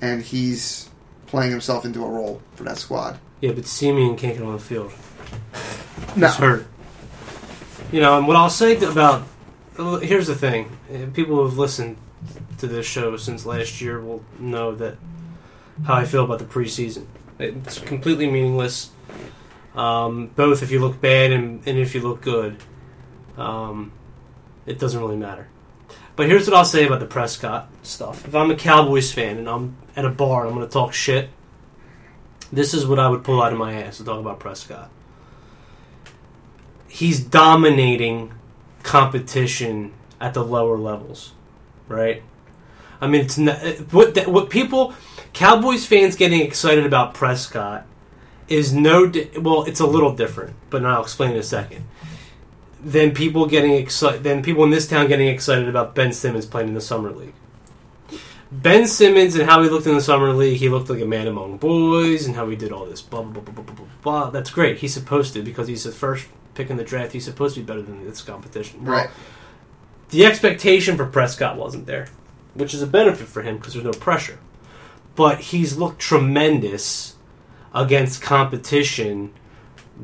and 0.00 0.22
he's 0.22 0.88
playing 1.26 1.50
himself 1.50 1.84
into 1.84 2.04
a 2.04 2.08
role 2.08 2.40
for 2.54 2.64
that 2.64 2.78
squad. 2.78 3.18
yeah, 3.40 3.52
but 3.52 3.66
Simeon 3.66 4.16
can't 4.16 4.36
get 4.36 4.42
on 4.44 4.52
the 4.52 4.58
field. 4.58 4.92
No, 6.16 6.26
He's 6.28 6.36
hurt. 6.36 6.66
You 7.90 8.00
know, 8.00 8.18
and 8.18 8.26
what 8.26 8.36
I'll 8.36 8.50
say 8.50 8.76
about 8.76 9.26
here's 9.76 10.26
the 10.26 10.34
thing: 10.34 10.76
people 11.12 11.36
who 11.36 11.44
have 11.44 11.58
listened 11.58 11.96
to 12.58 12.66
this 12.66 12.86
show 12.86 13.16
since 13.16 13.44
last 13.44 13.80
year 13.80 14.00
will 14.00 14.24
know 14.38 14.74
that 14.76 14.96
how 15.84 15.94
I 15.94 16.04
feel 16.04 16.24
about 16.24 16.38
the 16.38 16.44
preseason. 16.44 17.06
It's 17.38 17.78
completely 17.80 18.30
meaningless. 18.30 18.90
Um, 19.74 20.28
both 20.28 20.62
if 20.62 20.70
you 20.70 20.80
look 20.80 21.00
bad 21.00 21.32
and, 21.32 21.66
and 21.66 21.78
if 21.78 21.94
you 21.94 22.00
look 22.00 22.20
good, 22.20 22.58
um, 23.36 23.92
it 24.66 24.78
doesn't 24.78 25.00
really 25.00 25.16
matter. 25.16 25.48
But 26.14 26.26
here's 26.26 26.46
what 26.46 26.56
I'll 26.56 26.64
say 26.64 26.86
about 26.86 27.00
the 27.00 27.06
Prescott 27.06 27.70
stuff. 27.82 28.26
If 28.26 28.34
I'm 28.34 28.50
a 28.50 28.56
Cowboys 28.56 29.12
fan 29.12 29.38
and 29.38 29.48
I'm 29.48 29.76
at 29.96 30.04
a 30.04 30.10
bar 30.10 30.42
and 30.42 30.50
I'm 30.50 30.56
going 30.56 30.68
to 30.68 30.72
talk 30.72 30.92
shit, 30.92 31.30
this 32.52 32.74
is 32.74 32.86
what 32.86 32.98
I 32.98 33.08
would 33.08 33.24
pull 33.24 33.42
out 33.42 33.52
of 33.52 33.58
my 33.58 33.82
ass 33.82 33.96
to 33.96 34.04
talk 34.04 34.20
about 34.20 34.40
Prescott 34.40 34.90
he's 36.92 37.20
dominating 37.20 38.30
competition 38.82 39.94
at 40.20 40.34
the 40.34 40.44
lower 40.44 40.76
levels, 40.76 41.32
right? 41.88 42.22
I 43.00 43.06
mean, 43.06 43.22
it's 43.22 43.38
not, 43.38 43.56
what 43.92 44.14
what 44.28 44.50
people 44.50 44.94
Cowboys 45.32 45.86
fans 45.86 46.16
getting 46.16 46.42
excited 46.42 46.84
about 46.84 47.14
Prescott 47.14 47.86
is 48.52 48.72
no 48.72 49.06
di- 49.06 49.30
well, 49.38 49.64
it's 49.64 49.80
a 49.80 49.86
little 49.86 50.14
different, 50.14 50.54
but 50.70 50.84
I'll 50.84 51.02
explain 51.02 51.32
in 51.32 51.38
a 51.38 51.42
second. 51.42 51.84
Than 52.84 53.12
people 53.12 53.46
getting 53.46 53.72
excited, 53.74 54.24
than 54.24 54.42
people 54.42 54.64
in 54.64 54.70
this 54.70 54.88
town 54.88 55.06
getting 55.08 55.28
excited 55.28 55.68
about 55.68 55.94
Ben 55.94 56.12
Simmons 56.12 56.46
playing 56.46 56.68
in 56.68 56.74
the 56.74 56.80
summer 56.80 57.10
league. 57.12 57.34
Ben 58.50 58.86
Simmons 58.86 59.34
and 59.34 59.48
how 59.48 59.62
he 59.62 59.70
looked 59.70 59.86
in 59.86 59.94
the 59.94 60.00
summer 60.00 60.32
league, 60.32 60.58
he 60.58 60.68
looked 60.68 60.90
like 60.90 61.00
a 61.00 61.06
man 61.06 61.26
among 61.26 61.56
boys, 61.56 62.26
and 62.26 62.36
how 62.36 62.48
he 62.50 62.56
did 62.56 62.70
all 62.72 62.84
this 62.84 63.00
blah 63.00 63.22
blah 63.22 63.40
blah 63.42 63.54
blah 63.54 63.64
blah 63.64 63.74
blah. 63.74 63.86
blah. 64.02 64.30
That's 64.30 64.50
great. 64.50 64.78
He's 64.78 64.92
supposed 64.92 65.32
to 65.34 65.42
because 65.42 65.68
he's 65.68 65.84
the 65.84 65.92
first 65.92 66.26
pick 66.54 66.68
in 66.70 66.76
the 66.76 66.84
draft. 66.84 67.12
He's 67.12 67.24
supposed 67.24 67.54
to 67.54 67.60
be 67.60 67.66
better 67.66 67.80
than 67.82 68.04
this 68.04 68.20
competition. 68.20 68.84
Well, 68.84 68.96
Right. 68.96 69.10
the 70.10 70.26
expectation 70.26 70.96
for 70.96 71.06
Prescott 71.06 71.56
wasn't 71.56 71.86
there, 71.86 72.08
which 72.54 72.74
is 72.74 72.82
a 72.82 72.86
benefit 72.86 73.26
for 73.28 73.42
him 73.42 73.56
because 73.56 73.72
there's 73.74 73.84
no 73.86 73.92
pressure. 73.92 74.38
But 75.14 75.40
he's 75.40 75.76
looked 75.78 75.98
tremendous 76.00 77.14
against 77.74 78.22
competition 78.22 79.32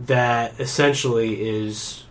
that 0.06 0.58
essentially 0.60 1.40
is 1.48 2.04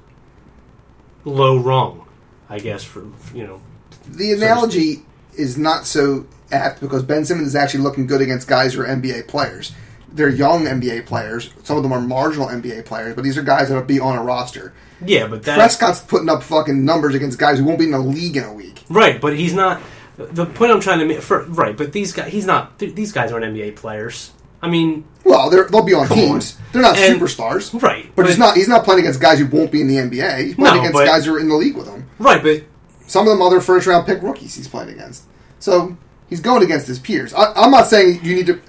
low 1.25 1.57
rung, 1.57 2.07
I 2.49 2.59
guess. 2.59 2.83
For 2.83 3.05
you 3.33 3.45
know, 3.45 3.61
The 4.07 4.33
analogy 4.33 5.03
is 5.37 5.57
not 5.57 5.85
so 5.85 6.25
apt 6.51 6.79
because 6.81 7.03
Ben 7.03 7.25
Simmons 7.25 7.49
is 7.49 7.55
actually 7.55 7.81
looking 7.81 8.07
good 8.07 8.21
against 8.21 8.47
guys 8.47 8.73
who 8.73 8.81
are 8.81 8.85
NBA 8.87 9.27
players. 9.27 9.73
They're 10.09 10.29
young 10.29 10.65
NBA 10.65 11.05
players. 11.05 11.51
Some 11.63 11.77
of 11.77 11.83
them 11.83 11.91
are 11.91 12.01
marginal 12.01 12.47
NBA 12.47 12.85
players, 12.85 13.13
but 13.13 13.23
these 13.23 13.37
are 13.37 13.43
guys 13.43 13.69
that 13.69 13.75
will 13.75 13.83
be 13.83 13.99
on 13.99 14.17
a 14.17 14.23
roster. 14.23 14.73
yeah, 15.05 15.27
but 15.27 15.43
that 15.43 15.57
Prescott's 15.57 15.99
putting 15.99 16.29
up 16.29 16.41
fucking 16.43 16.83
numbers 16.83 17.13
against 17.13 17.37
guys 17.37 17.59
who 17.59 17.65
won't 17.65 17.77
be 17.77 17.85
in 17.85 17.91
the 17.91 17.99
league 17.99 18.37
in 18.37 18.43
a 18.43 18.53
week. 18.53 18.83
right, 18.89 19.19
but 19.19 19.35
he's 19.35 19.53
not. 19.53 19.81
The 20.17 20.47
point 20.47 20.71
I'm 20.71 20.79
trying 20.79 20.99
to 20.99 21.05
make, 21.05 21.21
for, 21.21 21.43
right? 21.43 21.77
But 21.77 21.91
these 21.91 22.13
guys, 22.13 22.31
he's 22.31 22.45
not. 22.47 22.79
These 22.79 23.11
guys 23.11 23.31
aren't 23.31 23.45
NBA 23.45 23.75
players. 23.75 24.31
I 24.61 24.69
mean, 24.69 25.05
Well, 25.23 25.49
they're, 25.49 25.67
they'll 25.67 25.83
be 25.83 25.93
on 25.93 26.07
teams. 26.07 26.57
They're 26.71 26.81
not 26.81 26.97
And- 26.97 27.19
superstars, 27.21 27.79
right? 27.81 28.11
but, 28.15 28.25
he's 28.27 28.37
not. 28.37 28.55
He's 28.55 28.67
not 28.67 28.83
playing 28.83 29.01
against 29.01 29.19
guys 29.19 29.39
who 29.39 29.45
won't 29.47 29.71
be 29.71 29.81
in 29.81 29.87
the 29.87 29.95
NBA. 29.97 30.45
He's 30.45 30.55
playing 30.55 30.75
No, 30.75 30.79
against 30.81 30.93
but- 30.93 31.05
guys 31.05 31.25
who 31.25 31.35
are 31.35 31.39
in 31.39 31.47
the 31.49 31.55
league 31.55 31.75
with 31.75 31.87
him. 31.87 32.07
right, 32.19 32.41
but 32.41 32.63
Some 33.07 33.27
of 33.27 33.31
them 33.31 33.41
other 33.41 33.61
first 33.61 33.87
round 33.87 34.05
pick 34.05 34.21
rookies 34.21 34.55
he's 34.55 34.67
playing 34.67 34.89
against. 34.89 35.23
So 35.59 35.95
he's 36.29 36.39
going 36.41 36.63
against 36.63 36.87
his 36.87 36.99
peers. 36.99 37.33
I, 37.33 37.53
I'm 37.53 37.71
not 37.71 37.87
saying 37.87 38.19
you 38.23 38.35
need 38.35 38.47
to. 38.47 38.59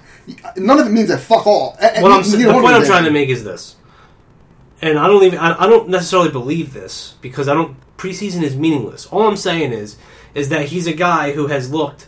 None 0.57 0.79
of 0.79 0.85
it 0.87 0.91
means 0.91 1.07
that 1.09 1.19
fuck 1.19 1.47
all. 1.47 1.71
What 1.79 2.11
I'm, 2.11 2.21
the 2.23 2.51
point 2.51 2.67
I'm 2.67 2.85
trying 2.85 3.05
to 3.05 3.11
make 3.11 3.29
is 3.29 3.43
this, 3.43 3.75
and 4.81 4.97
I 4.99 5.07
don't 5.07 5.23
even 5.23 5.39
I, 5.39 5.63
I 5.63 5.67
don't 5.67 5.89
necessarily 5.89 6.29
believe 6.29 6.73
this 6.73 7.15
because 7.21 7.47
I 7.47 7.53
don't 7.55 7.75
preseason 7.97 8.43
is 8.43 8.55
meaningless. 8.55 9.07
All 9.07 9.27
I'm 9.27 9.35
saying 9.37 9.73
is 9.73 9.97
is 10.35 10.49
that 10.49 10.67
he's 10.67 10.85
a 10.87 10.93
guy 10.93 11.31
who 11.31 11.47
has 11.47 11.71
looked, 11.71 12.07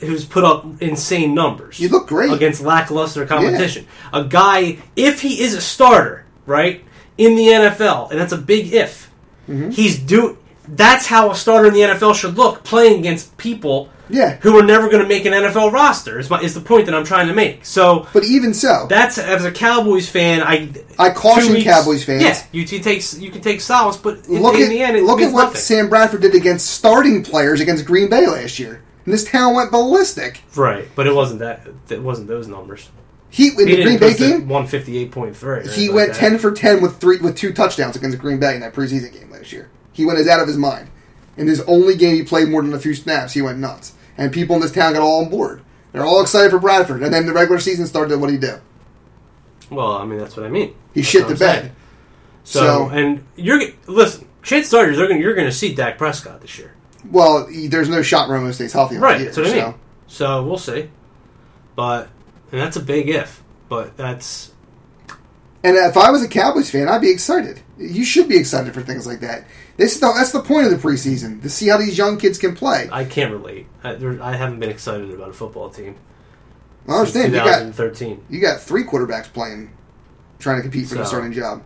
who's 0.00 0.24
put 0.24 0.44
up 0.44 0.64
insane 0.80 1.34
numbers. 1.34 1.78
You 1.78 1.88
look 1.88 2.08
great. 2.08 2.32
against 2.32 2.60
lackluster 2.62 3.26
competition. 3.26 3.86
A 4.12 4.24
guy, 4.24 4.78
if 4.96 5.20
he 5.20 5.40
is 5.42 5.54
a 5.54 5.60
starter, 5.60 6.24
right 6.46 6.82
in 7.18 7.36
the 7.36 7.46
NFL, 7.48 8.10
and 8.10 8.18
that's 8.20 8.32
a 8.32 8.38
big 8.38 8.72
if. 8.72 9.10
Mm-hmm. 9.48 9.70
He's 9.70 9.98
do. 9.98 10.38
That's 10.68 11.06
how 11.06 11.30
a 11.30 11.34
starter 11.34 11.68
in 11.68 11.74
the 11.74 11.80
NFL 11.80 12.14
should 12.14 12.36
look, 12.36 12.62
playing 12.62 13.00
against 13.00 13.36
people 13.36 13.88
Yeah. 14.08 14.36
who 14.36 14.56
are 14.56 14.62
never 14.62 14.88
going 14.88 15.02
to 15.02 15.08
make 15.08 15.24
an 15.24 15.32
NFL 15.32 15.72
roster. 15.72 16.18
Is 16.20 16.30
my 16.30 16.40
is 16.40 16.54
the 16.54 16.60
point 16.60 16.86
that 16.86 16.94
I'm 16.94 17.04
trying 17.04 17.26
to 17.26 17.34
make. 17.34 17.64
So 17.64 18.06
But 18.12 18.22
even 18.24 18.54
so, 18.54 18.86
that's 18.88 19.18
as 19.18 19.44
a 19.44 19.50
Cowboys 19.50 20.08
fan, 20.08 20.42
I 20.42 20.70
I 20.98 21.10
caution 21.10 21.54
weeks- 21.54 21.64
Cowboys 21.64 22.04
fans. 22.04 22.22
Yeah, 22.22 22.40
you, 22.52 22.60
you 22.62 22.78
take 22.80 23.02
you 23.18 23.30
can 23.32 23.40
take 23.40 23.60
solace, 23.60 23.96
but 23.96 24.26
in, 24.28 24.40
look 24.42 24.54
in 24.54 24.62
at 24.62 24.68
the 24.68 24.80
end, 24.80 24.96
it 24.96 25.02
look 25.04 25.20
at 25.20 25.32
what 25.32 25.46
nothing. 25.46 25.60
Sam 25.60 25.88
Bradford 25.88 26.20
did 26.22 26.34
against 26.36 26.70
starting 26.70 27.24
players 27.24 27.60
against 27.60 27.84
Green 27.84 28.08
Bay 28.08 28.26
last 28.28 28.58
year. 28.60 28.82
And 29.10 29.14
this 29.18 29.28
town 29.28 29.54
went 29.56 29.72
ballistic. 29.72 30.40
right, 30.54 30.88
but 30.94 31.08
it 31.08 31.14
wasn't 31.14 31.40
that. 31.40 31.66
It 31.88 32.00
wasn't 32.00 32.28
those 32.28 32.46
numbers. 32.46 32.88
He 33.28 33.48
in 33.48 33.66
He 33.68 33.76
the 33.76 33.82
Green 33.82 33.98
Bay 33.98 34.14
game, 34.14 34.48
158.3. 34.48 35.72
he 35.72 35.88
went 35.90 36.14
ten 36.14 36.38
for 36.38 36.52
ten 36.52 36.80
with 36.80 37.00
three 37.00 37.18
with 37.18 37.36
two 37.36 37.52
touchdowns 37.52 37.96
against 37.96 38.18
Green 38.18 38.38
Bay 38.38 38.54
in 38.54 38.60
that 38.60 38.72
preseason 38.72 39.12
game 39.12 39.30
last 39.30 39.52
year. 39.52 39.68
He 39.92 40.04
went 40.04 40.18
as 40.20 40.28
out 40.28 40.40
of 40.40 40.46
his 40.46 40.56
mind. 40.56 40.90
In 41.36 41.46
his 41.48 41.60
only 41.62 41.96
game 41.96 42.14
he 42.14 42.22
played 42.22 42.48
more 42.48 42.62
than 42.62 42.72
a 42.72 42.78
few 42.78 42.94
snaps, 42.94 43.32
he 43.32 43.42
went 43.42 43.58
nuts. 43.58 43.94
And 44.16 44.32
people 44.32 44.54
in 44.56 44.62
this 44.62 44.72
town 44.72 44.92
got 44.92 45.02
all 45.02 45.24
on 45.24 45.30
board. 45.30 45.62
They're 45.92 46.04
all 46.04 46.20
excited 46.22 46.50
for 46.50 46.58
Bradford. 46.60 47.02
And 47.02 47.12
then 47.12 47.26
the 47.26 47.32
regular 47.32 47.58
season 47.58 47.86
started. 47.86 48.20
What 48.20 48.26
did 48.30 48.34
he 48.42 48.46
do? 48.46 48.60
Well, 49.70 49.92
I 49.92 50.04
mean 50.04 50.18
that's 50.18 50.36
what 50.36 50.46
I 50.46 50.48
mean. 50.50 50.74
He 50.94 51.00
That's 51.00 51.08
shit 51.10 51.28
the 51.28 51.34
bed. 51.34 51.72
So, 52.44 52.60
So- 52.60 52.88
and 52.90 53.24
you're 53.36 53.60
listen, 53.86 54.26
chances 54.42 54.72
are 54.74 54.90
you're 54.90 55.06
going 55.08 55.20
you're 55.20 55.34
going 55.34 55.46
to 55.48 55.52
see 55.52 55.74
Dak 55.74 55.98
Prescott 55.98 56.40
this 56.40 56.58
year, 56.58 56.69
Well, 57.10 57.48
there's 57.68 57.88
no 57.88 58.02
shot 58.02 58.28
Romo 58.28 58.52
stays 58.52 58.72
healthy. 58.72 58.96
right? 58.98 59.20
year, 59.20 59.26
That's 59.26 59.38
what 59.38 59.46
I 59.46 59.50
so- 59.50 59.66
mean. 59.66 59.74
So 60.06 60.42
we'll 60.44 60.58
see, 60.58 60.90
but 61.76 62.08
and 62.50 62.60
that's 62.60 62.76
a 62.76 62.80
big 62.80 63.08
if, 63.08 63.44
but 63.68 63.96
that's 63.96 64.50
And 65.62 65.76
if 65.76 65.96
I 65.96 66.10
was 66.10 66.22
a 66.22 66.28
Cowboys 66.28 66.68
fan, 66.68 66.88
I'd 66.88 67.00
be 67.00 67.10
excited. 67.10 67.60
You 67.78 68.04
should 68.04 68.28
be 68.28 68.36
excited 68.36 68.74
for 68.74 68.82
things 68.82 69.06
like 69.06 69.20
that. 69.20 69.44
This 69.76 69.94
is 69.94 70.00
the, 70.00 70.12
that's 70.12 70.32
the 70.32 70.42
point 70.42 70.66
of 70.66 70.72
the 70.72 70.78
preseason 70.88 71.40
to 71.42 71.48
see 71.48 71.68
how 71.68 71.76
these 71.78 71.96
young 71.96 72.18
kids 72.18 72.38
can 72.38 72.56
play. 72.56 72.88
I 72.90 73.04
can't 73.04 73.30
relate. 73.32 73.66
I, 73.84 73.94
there, 73.94 74.20
I 74.20 74.34
haven't 74.34 74.58
been 74.58 74.68
excited 74.68 75.10
about 75.12 75.28
a 75.30 75.32
football 75.32 75.70
team 75.70 75.94
I 76.88 76.92
understand 76.98 77.32
since 77.32 77.34
you 77.34 77.38
got 77.50 77.58
2013. 77.60 78.24
you 78.28 78.40
got 78.40 78.60
three 78.60 78.84
quarterbacks 78.84 79.32
playing, 79.32 79.70
trying 80.40 80.56
to 80.56 80.62
compete 80.62 80.88
for 80.88 80.96
the 80.96 81.04
starting 81.04 81.32
job. 81.32 81.62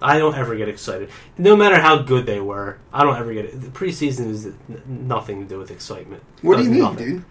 I 0.00 0.18
don't 0.18 0.34
ever 0.36 0.54
get 0.54 0.68
excited, 0.68 1.10
no 1.36 1.56
matter 1.56 1.80
how 1.80 2.02
good 2.02 2.24
they 2.26 2.40
were. 2.40 2.78
I 2.92 3.02
don't 3.02 3.16
ever 3.16 3.32
get 3.34 3.46
it. 3.46 3.60
The 3.60 3.66
preseason 3.68 4.30
is 4.30 4.46
n- 4.46 4.54
nothing 4.86 5.40
to 5.42 5.48
do 5.48 5.58
with 5.58 5.70
excitement. 5.72 6.22
What 6.42 6.56
do 6.58 6.62
you 6.64 6.70
mean, 6.70 6.80
nothing. 6.82 7.06
dude? 7.16 7.24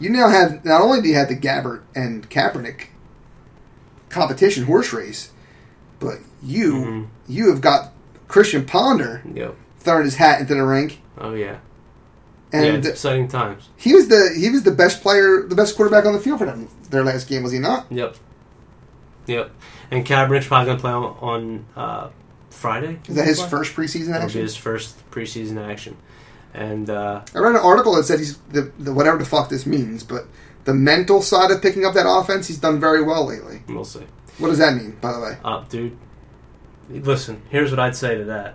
You 0.00 0.10
now 0.10 0.28
have 0.28 0.64
not 0.64 0.80
only 0.80 1.02
do 1.02 1.08
you 1.08 1.14
have 1.16 1.28
the 1.28 1.36
Gabbert 1.36 1.82
and 1.94 2.28
Kaepernick 2.30 2.86
competition 4.08 4.64
horse 4.64 4.92
race, 4.92 5.30
but 6.00 6.18
you 6.42 6.72
Mhm. 6.74 7.06
you 7.28 7.50
have 7.50 7.60
got 7.60 7.92
Christian 8.28 8.64
Ponder 8.64 9.22
Yep. 9.32 9.54
throwing 9.80 10.04
his 10.04 10.16
hat 10.16 10.40
into 10.40 10.54
the 10.54 10.62
ring, 10.64 10.92
Oh 11.18 11.34
yeah. 11.34 11.44
yeah, 12.52 12.60
it's 12.62 12.76
and 12.76 12.86
exciting 12.86 13.28
times. 13.28 13.68
he 13.76 13.94
was 13.94 14.08
the 14.08 14.34
he 14.36 14.50
was 14.50 14.62
the 14.62 14.70
best 14.70 15.02
player, 15.02 15.42
the 15.46 15.54
best 15.54 15.76
quarterback 15.76 16.06
on 16.06 16.12
the 16.12 16.20
field 16.20 16.38
for 16.38 16.46
them 16.46 16.68
their 16.90 17.04
last 17.04 17.28
game, 17.28 17.42
was 17.42 17.52
he 17.52 17.58
not? 17.58 17.86
Yep. 17.90 18.16
Yep. 19.26 19.50
And 19.90 20.04
Kaepernick's 20.04 20.46
probably 20.46 20.66
going 20.66 20.78
to 20.78 20.80
play 20.80 20.92
on, 20.92 21.04
on 21.20 21.66
uh, 21.76 22.10
Friday. 22.50 22.98
Is 23.08 23.16
that 23.16 23.26
his 23.26 23.40
Play? 23.40 23.48
first 23.48 23.74
preseason 23.74 24.06
That'll 24.06 24.20
be 24.22 24.24
action? 24.26 24.40
his 24.42 24.56
first 24.56 25.10
preseason 25.10 25.58
action. 25.64 25.96
And 26.52 26.88
uh, 26.88 27.22
I 27.34 27.38
read 27.38 27.54
an 27.56 27.60
article 27.60 27.94
that 27.96 28.04
said 28.04 28.20
he's 28.20 28.38
the, 28.52 28.72
the 28.78 28.92
whatever 28.92 29.18
the 29.18 29.24
fuck 29.24 29.48
this 29.48 29.66
means, 29.66 30.04
but 30.04 30.26
the 30.64 30.74
mental 30.74 31.20
side 31.20 31.50
of 31.50 31.60
picking 31.60 31.84
up 31.84 31.94
that 31.94 32.08
offense, 32.08 32.46
he's 32.46 32.58
done 32.58 32.78
very 32.80 33.02
well 33.02 33.26
lately. 33.26 33.62
we'll 33.68 33.84
see. 33.84 34.04
What 34.38 34.48
does 34.48 34.58
that 34.58 34.74
mean, 34.76 34.96
by 35.00 35.12
the 35.12 35.20
way? 35.20 35.36
Uh, 35.44 35.64
dude, 35.68 35.96
listen. 36.88 37.42
Here's 37.50 37.70
what 37.70 37.80
I'd 37.80 37.96
say 37.96 38.16
to 38.16 38.24
that. 38.24 38.54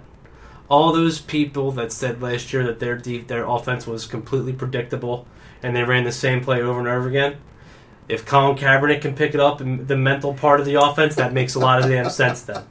All 0.70 0.94
those 0.94 1.20
people 1.20 1.72
that 1.74 1.92
said 1.92 2.22
last 2.22 2.54
year 2.54 2.64
that 2.66 2.80
their 2.80 2.96
deep, 2.96 3.28
their 3.28 3.46
offense 3.46 3.88
was 3.88 4.06
completely 4.06 4.54
predictable 4.54 5.26
and 5.64 5.76
they 5.76 5.84
ran 5.84 6.04
the 6.04 6.12
same 6.12 6.42
play 6.42 6.62
over 6.62 6.80
and 6.80 6.88
over 6.88 7.08
again. 7.10 7.38
If 8.10 8.26
Colin 8.26 8.58
Kaepernick 8.58 9.02
can 9.02 9.16
pick 9.16 9.36
it 9.36 9.40
up 9.40 9.62
in 9.62 9.86
the 9.86 9.96
mental 9.96 10.34
part 10.34 10.60
of 10.60 10.66
the 10.66 10.82
offense, 10.82 11.16
that 11.16 11.32
makes 11.32 11.54
a 11.54 11.60
lot 11.60 11.80
of 11.80 11.90
damn 11.90 12.10
sense 12.10 12.42
then. 12.42 12.64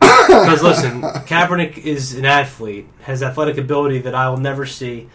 Because 0.00 0.62
listen, 0.62 1.02
Kaepernick 1.02 1.76
is 1.78 2.14
an 2.14 2.24
athlete, 2.24 2.86
has 3.02 3.24
athletic 3.24 3.58
ability 3.58 3.98
that 3.98 4.14
I 4.14 4.30
will 4.30 4.36
never 4.36 4.64
see 4.64 5.08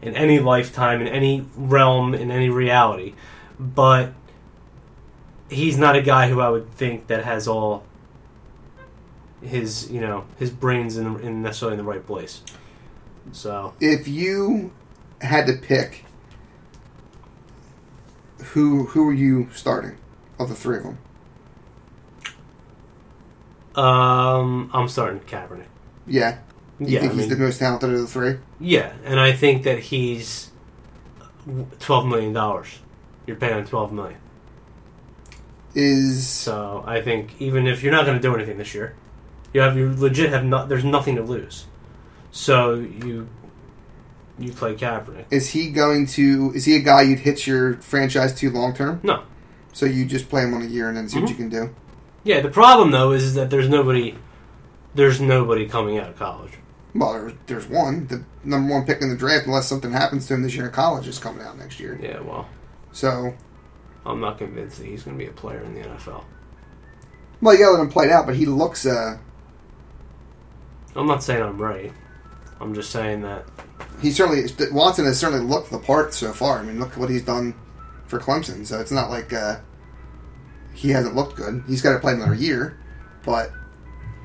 in 0.00 0.14
any 0.14 0.38
lifetime, 0.38 1.00
in 1.00 1.08
any 1.08 1.44
realm, 1.56 2.14
in 2.14 2.30
any 2.30 2.48
reality. 2.48 3.14
But 3.58 4.12
he's 5.50 5.76
not 5.76 5.96
a 5.96 6.02
guy 6.02 6.28
who 6.28 6.40
I 6.40 6.48
would 6.48 6.72
think 6.74 7.08
that 7.08 7.24
has 7.24 7.48
all 7.48 7.84
his, 9.42 9.90
you 9.90 10.00
know, 10.00 10.26
his 10.38 10.50
brains 10.50 10.96
in, 10.96 11.20
in 11.20 11.42
necessarily 11.42 11.78
in 11.78 11.84
the 11.84 11.90
right 11.90 12.06
place. 12.06 12.42
So 13.32 13.74
If 13.80 14.06
you 14.06 14.72
had 15.20 15.46
to 15.48 15.54
pick 15.54 16.04
who 18.52 18.86
who 18.86 19.08
are 19.08 19.12
you 19.12 19.48
starting 19.54 19.96
of 20.38 20.48
the 20.48 20.54
three 20.54 20.78
of 20.78 20.82
them? 20.84 20.98
um, 23.74 24.70
I'm 24.72 24.88
starting 24.88 25.20
Kaepernick. 25.20 25.66
Yeah, 26.06 26.38
you 26.78 26.86
Yeah, 26.86 27.00
think 27.00 27.12
I 27.12 27.14
he's 27.16 27.28
mean- 27.28 27.38
the 27.38 27.44
most 27.44 27.58
talented 27.58 27.90
of 27.92 28.00
the 28.00 28.06
three? 28.06 28.36
Yeah, 28.60 28.92
and 29.04 29.20
I 29.20 29.32
think 29.32 29.64
that 29.64 29.78
he's 29.78 30.50
twelve 31.80 32.06
million 32.06 32.32
dollars. 32.32 32.68
You're 33.26 33.36
paying 33.36 33.58
him 33.58 33.66
twelve 33.66 33.92
million. 33.92 34.18
Is 35.74 36.26
So 36.26 36.82
I 36.86 37.02
think 37.02 37.34
even 37.38 37.66
if 37.66 37.82
you're 37.82 37.92
not 37.92 38.06
going 38.06 38.16
to 38.16 38.22
do 38.22 38.34
anything 38.34 38.56
this 38.56 38.74
year, 38.74 38.94
you 39.52 39.60
have 39.60 39.76
you 39.76 39.92
legit 39.94 40.30
have 40.30 40.44
not. 40.44 40.68
There's 40.70 40.84
nothing 40.84 41.16
to 41.16 41.22
lose. 41.22 41.66
So 42.30 42.74
you 42.74 43.28
you 44.38 44.52
play 44.52 44.74
Kaepernick. 44.74 45.24
is 45.30 45.48
he 45.50 45.70
going 45.70 46.06
to? 46.08 46.52
Is 46.54 46.64
he 46.64 46.76
a 46.76 46.80
guy 46.80 47.02
you'd 47.02 47.20
hitch 47.20 47.46
your 47.46 47.74
franchise 47.74 48.34
to 48.40 48.50
long 48.50 48.74
term? 48.74 49.00
No. 49.02 49.22
So 49.72 49.86
you 49.86 50.04
just 50.06 50.28
play 50.28 50.42
him 50.42 50.54
on 50.54 50.62
a 50.62 50.66
year 50.66 50.88
and 50.88 50.96
then 50.96 51.08
see 51.08 51.18
what 51.20 51.26
Mhm. 51.26 51.30
you 51.30 51.36
can 51.36 51.48
do. 51.48 51.70
Yeah, 52.24 52.40
the 52.40 52.48
problem 52.48 52.90
though 52.90 53.12
is 53.12 53.34
that 53.34 53.50
there's 53.50 53.68
nobody. 53.68 54.16
There's 54.94 55.20
nobody 55.20 55.68
coming 55.68 55.98
out 55.98 56.08
of 56.10 56.16
college. 56.18 56.52
Well, 56.94 57.12
there, 57.12 57.32
there's 57.46 57.66
one. 57.68 58.06
The 58.06 58.22
number 58.42 58.72
one 58.72 58.86
pick 58.86 59.02
in 59.02 59.10
the 59.10 59.16
draft, 59.16 59.46
unless 59.46 59.66
something 59.68 59.92
happens 59.92 60.26
to 60.28 60.34
him 60.34 60.42
this 60.42 60.54
year 60.54 60.66
in 60.66 60.72
college, 60.72 61.06
is 61.06 61.18
coming 61.18 61.44
out 61.44 61.58
next 61.58 61.78
year. 61.78 61.98
Yeah, 62.02 62.20
well, 62.20 62.48
So, 62.92 63.34
I'm 64.06 64.20
not 64.20 64.38
convinced 64.38 64.78
that 64.78 64.86
he's 64.86 65.02
going 65.02 65.18
to 65.18 65.22
be 65.22 65.28
a 65.28 65.32
player 65.34 65.60
in 65.60 65.74
the 65.74 65.80
NFL. 65.82 66.24
well, 67.42 67.54
you 67.54 67.60
gotta 67.64 67.72
let 67.76 67.82
him 67.82 67.90
play 67.90 68.06
it 68.06 68.12
out, 68.12 68.24
but 68.24 68.34
he 68.36 68.46
looks. 68.46 68.86
uh 68.86 69.18
I'm 70.94 71.06
not 71.06 71.22
saying 71.22 71.42
I'm 71.42 71.58
right. 71.58 71.92
I'm 72.60 72.74
just 72.74 72.90
saying 72.90 73.22
that 73.22 73.44
He 74.00 74.10
certainly 74.10 74.44
Watson 74.72 75.04
has 75.04 75.18
certainly 75.18 75.44
looked 75.44 75.70
the 75.70 75.78
part 75.78 76.14
so 76.14 76.32
far. 76.32 76.58
I 76.58 76.62
mean, 76.62 76.78
look 76.80 76.96
what 76.96 77.10
he's 77.10 77.22
done 77.24 77.54
for 78.06 78.18
Clemson. 78.18 78.66
So 78.66 78.80
it's 78.80 78.92
not 78.92 79.10
like 79.10 79.32
uh 79.32 79.56
he 80.74 80.90
hasn't 80.90 81.14
looked 81.14 81.36
good. 81.36 81.64
He's 81.66 81.80
got 81.82 81.92
to 81.94 81.98
play 81.98 82.12
another 82.12 82.34
year, 82.34 82.78
but 83.24 83.50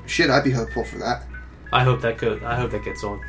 shit, 0.06 0.28
I'd 0.30 0.44
be 0.44 0.50
hopeful 0.50 0.84
for 0.84 0.98
that. 0.98 1.24
I 1.72 1.82
hope 1.82 2.02
that 2.02 2.18
could. 2.18 2.42
I 2.44 2.56
hope 2.56 2.70
that 2.72 2.84
gets 2.84 3.02
on. 3.02 3.20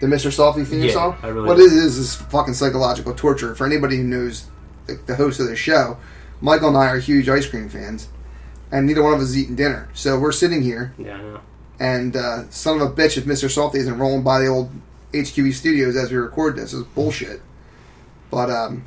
The 0.00 0.06
Mr. 0.06 0.30
Softee 0.30 0.64
theme 0.66 0.84
Yeah, 0.84 0.92
song. 0.92 1.16
I 1.22 1.28
really 1.28 1.48
what 1.48 1.56
do. 1.56 1.64
it 1.64 1.72
is 1.72 1.98
is 1.98 2.14
fucking 2.14 2.54
psychological 2.54 3.12
torture. 3.14 3.54
For 3.56 3.66
anybody 3.66 3.96
who 3.96 4.04
knows 4.04 4.46
the, 4.86 4.94
the 5.06 5.16
host 5.16 5.40
of 5.40 5.48
the 5.48 5.56
show, 5.56 5.98
Michael 6.40 6.68
and 6.68 6.76
I 6.76 6.86
are 6.86 6.98
huge 7.00 7.28
ice 7.28 7.46
cream 7.46 7.68
fans, 7.68 8.08
and 8.72 8.86
neither 8.86 9.02
one 9.02 9.12
of 9.12 9.18
us 9.20 9.26
has 9.28 9.36
eaten 9.38 9.56
dinner. 9.56 9.88
So 9.92 10.18
we're 10.18 10.32
sitting 10.32 10.62
here, 10.62 10.94
Yeah. 10.96 11.38
And 11.80 12.14
uh, 12.14 12.48
son 12.50 12.80
of 12.80 12.82
a 12.88 12.92
bitch, 12.92 13.16
if 13.16 13.24
Mr. 13.24 13.48
Softee 13.48 13.76
isn't 13.76 13.98
rolling 13.98 14.22
by 14.22 14.38
the 14.40 14.46
old 14.48 14.70
HQE 15.14 15.52
studios 15.54 15.96
as 15.96 16.10
we 16.12 16.18
record 16.18 16.54
this, 16.56 16.72
is 16.74 16.84
bullshit. 16.84 17.40
But 18.30 18.50
um, 18.50 18.84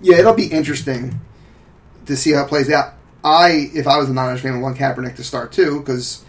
yeah, 0.00 0.18
it'll 0.18 0.34
be 0.34 0.46
interesting 0.46 1.18
to 2.06 2.14
see 2.16 2.32
how 2.32 2.44
it 2.44 2.48
plays 2.48 2.70
out. 2.70 2.92
I, 3.24 3.70
if 3.74 3.86
I 3.88 3.96
was 3.98 4.08
a 4.08 4.12
Niners 4.14 4.42
fan, 4.42 4.52
would 4.52 4.62
want 4.62 4.76
Kaepernick 4.78 5.16
to 5.16 5.24
start 5.24 5.50
too, 5.50 5.80
because 5.80 6.24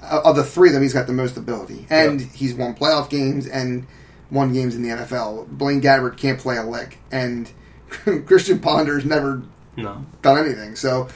of 0.00 0.36
the 0.36 0.44
three 0.44 0.68
of 0.68 0.74
them, 0.74 0.82
he's 0.82 0.94
got 0.94 1.06
the 1.06 1.12
most 1.12 1.36
ability, 1.36 1.86
and 1.90 2.20
Yep. 2.20 2.30
he's 2.32 2.54
won 2.54 2.74
playoff 2.74 3.10
games 3.10 3.46
and 3.46 3.86
won 4.30 4.52
games 4.52 4.74
in 4.74 4.82
the 4.82 4.88
NFL. 4.88 5.48
Blaine 5.48 5.82
Gabbert 5.82 6.16
can't 6.16 6.38
play 6.38 6.56
a 6.56 6.62
lick, 6.62 6.98
and 7.12 7.50
Christian 8.26 8.58
Ponder's 8.60 9.04
never 9.04 9.42
No. 9.76 10.04
done 10.22 10.38
anything. 10.38 10.76
So 10.76 11.08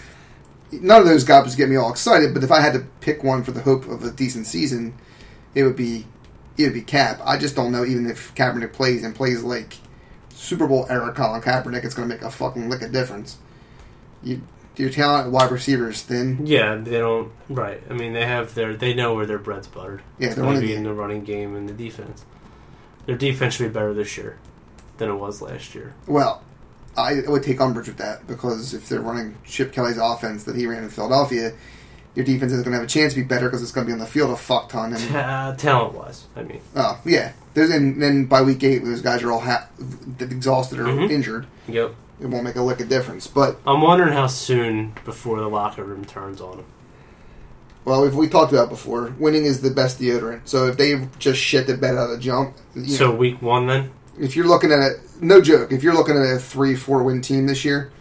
none 0.72 1.00
of 1.00 1.06
those 1.06 1.24
guys 1.24 1.54
get 1.54 1.68
me 1.68 1.76
all 1.76 1.90
excited. 1.90 2.34
But 2.34 2.44
if 2.44 2.50
I 2.50 2.60
had 2.60 2.72
to 2.74 2.86
pick 3.00 3.22
one 3.22 3.42
for 3.42 3.52
the 3.52 3.62
hope 3.62 3.86
of 3.86 4.04
a 4.04 4.10
decent 4.10 4.46
season, 4.46 4.94
it 5.54 5.64
would 5.64 5.76
be 5.76 6.06
it 6.56 6.64
would 6.64 6.74
be 6.74 6.82
Cap. 6.82 7.20
I 7.24 7.38
just 7.38 7.56
don't 7.56 7.72
know 7.72 7.84
even 7.84 8.06
if 8.06 8.34
Kaepernick 8.34 8.72
plays 8.72 9.04
and 9.04 9.14
plays 9.14 9.42
like 9.42 9.76
Super 10.30 10.66
Bowl 10.66 10.86
era 10.88 11.12
Colin 11.12 11.40
Kaepernick, 11.40 11.84
it's 11.84 11.94
going 11.94 12.08
to 12.08 12.14
make 12.14 12.22
a 12.22 12.30
fucking 12.30 12.68
lick 12.68 12.82
of 12.82 12.92
difference. 12.92 13.38
You, 14.22 14.42
your 14.76 14.90
talent 14.90 15.30
wide 15.30 15.50
receivers 15.50 15.96
is 15.96 16.02
thin. 16.02 16.46
Yeah, 16.46 16.76
they 16.76 16.98
don't. 16.98 17.30
Right. 17.48 17.82
I 17.88 17.92
mean, 17.92 18.12
they 18.12 18.26
have 18.26 18.54
their. 18.54 18.74
They 18.74 18.94
know 18.94 19.14
where 19.14 19.26
their 19.26 19.38
bread's 19.38 19.68
buttered. 19.68 20.02
Yeah, 20.18 20.28
it's 20.28 20.36
they're 20.36 20.44
going 20.44 20.60
to 20.60 20.66
be 20.66 20.74
in 20.74 20.82
the 20.82 20.92
running 20.92 21.24
game 21.24 21.54
and 21.54 21.68
the 21.68 21.72
defense. 21.72 22.24
Their 23.06 23.16
defense 23.16 23.54
should 23.54 23.68
be 23.68 23.72
better 23.72 23.94
this 23.94 24.16
year 24.16 24.38
than 24.96 25.10
it 25.10 25.14
was 25.14 25.42
last 25.42 25.74
year. 25.74 25.94
Well, 26.06 26.42
I 26.96 27.22
would 27.26 27.42
take 27.42 27.60
umbrage 27.60 27.88
with 27.88 27.96
that 27.98 28.26
because 28.26 28.74
if 28.74 28.88
they're 28.88 29.00
running 29.00 29.36
Chip 29.44 29.72
Kelly's 29.72 29.98
offense 29.98 30.44
that 30.44 30.56
he 30.56 30.66
ran 30.66 30.84
in 30.84 30.90
Philadelphia, 30.90 31.52
your 32.14 32.24
defense 32.24 32.52
isn't 32.52 32.62
going 32.64 32.72
to 32.72 32.78
have 32.78 32.84
a 32.84 32.88
chance 32.88 33.14
to 33.14 33.20
be 33.20 33.26
better 33.26 33.48
because 33.48 33.62
it's 33.62 33.72
going 33.72 33.86
to 33.86 33.88
be 33.88 33.92
on 33.92 33.98
the 33.98 34.06
field 34.06 34.30
a 34.30 34.36
fuck 34.36 34.68
ton. 34.68 34.92
And 34.92 35.02
Ta- 35.08 35.54
talent 35.58 35.94
wise, 35.94 36.26
I 36.36 36.42
mean. 36.44 36.60
Oh 36.76 37.00
yeah, 37.04 37.32
there's 37.54 37.70
and 37.70 38.00
then 38.00 38.26
by 38.26 38.42
week 38.42 38.62
eight, 38.62 38.78
those 38.84 39.00
guys 39.02 39.22
are 39.22 39.32
all 39.32 39.40
ha- 39.40 39.66
exhausted 40.20 40.78
or 40.78 40.84
Mhm. 40.84 41.10
injured. 41.10 41.46
Yep. 41.68 41.94
It 42.20 42.26
won't 42.26 42.44
make 42.44 42.54
a 42.56 42.62
lick 42.62 42.78
of 42.80 42.88
difference. 42.88 43.26
But 43.26 43.58
I'm 43.66 43.80
wondering 43.82 44.12
how 44.12 44.28
soon 44.28 44.92
before 45.04 45.40
the 45.40 45.48
locker 45.48 45.82
room 45.82 46.04
turns 46.04 46.40
on 46.40 46.58
them. 46.58 46.66
well, 47.84 48.04
if 48.04 48.14
we 48.14 48.28
talked 48.28 48.52
about 48.52 48.68
before, 48.70 49.12
winning 49.18 49.44
is 49.44 49.60
the 49.60 49.70
best 49.70 50.00
deodorant. 50.00 50.42
So 50.44 50.68
if 50.68 50.76
they 50.76 51.08
just 51.18 51.40
shit 51.40 51.66
the 51.66 51.76
bed 51.76 51.96
out 51.96 52.04
of 52.04 52.10
the 52.10 52.18
jump, 52.18 52.54
you 52.74 52.86
So 52.94 53.08
know, 53.10 53.16
week 53.16 53.42
one 53.42 53.66
then. 53.66 53.90
If 54.18 54.36
you're 54.36 54.46
looking 54.46 54.70
at 54.72 54.78
a 54.80 54.94
no 55.20 55.40
joke, 55.40 55.72
if 55.72 55.82
you're 55.82 55.94
looking 55.94 56.16
at 56.16 56.22
a 56.22 56.38
three 56.38 56.74
four 56.76 57.02
win 57.02 57.20
team 57.20 57.46
this 57.46 57.64
year, 57.64 57.92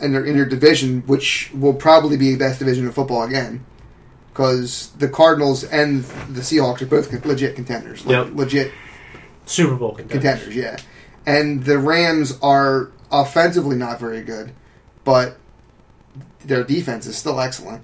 and 0.00 0.14
they're 0.14 0.24
in 0.24 0.36
your 0.36 0.46
division, 0.46 1.02
which 1.06 1.50
will 1.54 1.74
probably 1.74 2.16
be 2.16 2.32
the 2.32 2.38
best 2.38 2.58
division 2.58 2.86
in 2.86 2.92
football 2.92 3.22
again. 3.24 3.64
Because 4.32 4.90
the 4.98 5.08
Cardinals 5.08 5.64
and 5.64 6.04
the 6.04 6.40
Seahawks 6.42 6.80
are 6.82 6.86
both 6.86 7.12
legit 7.26 7.56
contenders, 7.56 8.06
Le- 8.06 8.24
Yep. 8.24 8.34
legit 8.36 8.72
Super 9.46 9.74
Bowl 9.74 9.94
contenders. 9.96 10.12
contenders, 10.22 10.54
yeah. 10.56 10.76
And 11.26 11.64
the 11.64 11.78
Rams 11.78 12.38
are 12.40 12.90
offensively 13.10 13.74
not 13.74 13.98
very 13.98 14.22
good, 14.22 14.52
but 15.02 15.38
their 16.44 16.62
defense 16.62 17.06
is 17.06 17.16
still 17.16 17.40
excellent. 17.40 17.82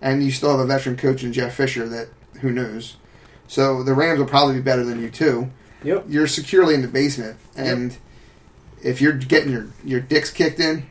And 0.00 0.22
you 0.24 0.30
still 0.30 0.50
have 0.52 0.60
a 0.60 0.64
veteran 0.64 0.96
coach 0.96 1.22
in 1.22 1.34
Jeff 1.34 1.54
Fisher 1.54 1.86
that 1.90 2.08
who 2.40 2.50
knows. 2.50 2.96
So 3.46 3.82
the 3.82 3.92
Rams 3.92 4.18
will 4.18 4.26
probably 4.26 4.54
be 4.54 4.62
better 4.62 4.84
than 4.84 5.02
you 5.02 5.10
too. 5.10 5.50
Yep. 5.82 6.06
You're 6.08 6.26
securely 6.26 6.74
in 6.74 6.82
the 6.82 6.88
basement, 6.88 7.38
and 7.56 7.96
if 8.82 9.00
you're 9.00 9.12
getting 9.12 9.52
your 9.52 9.68
your 9.84 10.00
dicks 10.00 10.30
kicked 10.30 10.60
in, 10.60 10.86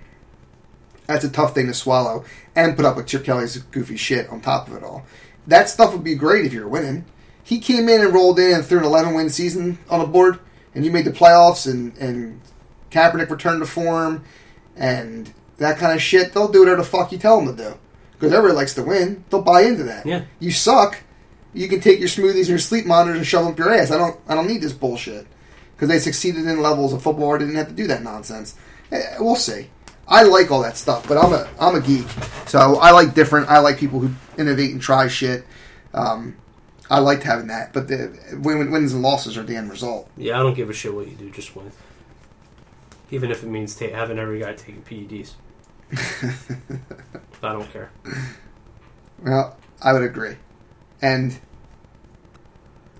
that's 1.07 1.23
a 1.23 1.29
tough 1.29 1.53
thing 1.53 1.67
to 1.67 1.73
swallow. 1.73 2.25
And 2.55 2.75
put 2.75 2.85
up 2.85 2.97
with 2.97 3.07
Chip 3.07 3.23
Kelly's 3.23 3.57
goofy 3.57 3.97
shit 3.97 4.29
on 4.29 4.41
top 4.41 4.67
of 4.67 4.75
it 4.75 4.83
all. 4.83 5.05
That 5.47 5.69
stuff 5.69 5.93
would 5.93 6.03
be 6.03 6.15
great 6.15 6.45
if 6.45 6.53
you're 6.53 6.67
winning. 6.67 7.05
He 7.43 7.59
came 7.59 7.89
in 7.89 8.01
and 8.01 8.13
rolled 8.13 8.37
in 8.37 8.53
and 8.53 8.65
threw 8.65 8.79
an 8.79 8.85
11 8.85 9.13
win 9.13 9.29
season 9.29 9.79
on 9.89 9.99
the 9.99 10.05
board, 10.05 10.39
and 10.75 10.85
you 10.85 10.91
made 10.91 11.05
the 11.05 11.11
playoffs, 11.11 11.71
and, 11.71 11.97
and 11.97 12.41
Kaepernick 12.91 13.29
returned 13.29 13.61
to 13.61 13.65
form, 13.65 14.23
and 14.75 15.33
that 15.57 15.77
kind 15.77 15.93
of 15.93 16.01
shit. 16.01 16.33
They'll 16.33 16.51
do 16.51 16.59
whatever 16.59 16.81
the 16.81 16.87
fuck 16.87 17.11
you 17.11 17.17
tell 17.17 17.41
them 17.41 17.55
to 17.55 17.63
do. 17.63 17.77
Because 18.13 18.33
everybody 18.33 18.55
likes 18.55 18.75
to 18.75 18.83
win. 18.83 19.23
They'll 19.29 19.41
buy 19.41 19.61
into 19.61 19.83
that. 19.85 20.05
Yeah. 20.05 20.25
You 20.39 20.51
suck. 20.51 20.99
You 21.53 21.67
can 21.67 21.81
take 21.81 21.99
your 21.99 22.07
smoothies 22.09 22.41
and 22.41 22.47
your 22.49 22.59
sleep 22.59 22.85
monitors 22.85 23.17
and 23.17 23.25
shove 23.27 23.43
them 23.43 23.53
up 23.53 23.59
your 23.59 23.73
ass. 23.73 23.91
I 23.91 23.97
don't. 23.97 24.19
I 24.27 24.35
don't 24.35 24.47
need 24.47 24.61
this 24.61 24.73
bullshit. 24.73 25.25
Because 25.75 25.89
they 25.89 25.99
succeeded 25.99 26.45
in 26.45 26.61
levels 26.61 26.91
of 26.93 27.01
football, 27.01 27.29
where 27.29 27.39
they 27.39 27.45
didn't 27.45 27.57
have 27.57 27.69
to 27.69 27.73
do 27.73 27.87
that 27.87 28.03
nonsense. 28.03 28.55
Eh, 28.91 29.01
We'll 29.19 29.35
see. 29.37 29.69
I 30.07 30.23
like 30.23 30.51
all 30.51 30.61
that 30.63 30.75
stuff, 30.75 31.07
but 31.07 31.17
I'm 31.17 31.31
a 31.33 31.47
I'm 31.59 31.75
a 31.75 31.79
geek, 31.81 32.07
so 32.47 32.77
I 32.77 32.91
like 32.91 33.13
different. 33.13 33.47
I 33.47 33.59
like 33.59 33.77
people 33.77 33.99
who 33.99 34.11
innovate 34.37 34.71
and 34.71 34.81
try 34.81 35.07
shit. 35.07 35.45
Um, 35.93 36.35
I 36.89 36.97
liked 36.99 37.21
having 37.23 37.47
that, 37.47 37.73
but 37.73 37.87
the 37.87 38.17
wins 38.41 38.93
and 38.93 39.03
losses 39.03 39.37
are 39.37 39.43
the 39.43 39.55
end 39.55 39.69
result. 39.69 40.09
Yeah, 40.17 40.39
I 40.39 40.43
don't 40.43 40.55
give 40.55 40.69
a 40.69 40.73
shit 40.73 40.93
what 40.93 41.07
you 41.07 41.15
do. 41.15 41.29
Just 41.29 41.55
win. 41.55 41.71
Even 43.11 43.29
if 43.29 43.43
it 43.43 43.47
means 43.47 43.75
ta- 43.75 43.93
having 43.93 44.17
every 44.17 44.39
guy 44.39 44.53
taking 44.53 44.81
PEDs. 44.81 45.33
I 47.43 47.53
don't 47.53 47.71
care. 47.71 47.91
Well, 49.23 49.57
I 49.81 49.93
would 49.93 50.03
agree, 50.03 50.35
and 51.01 51.39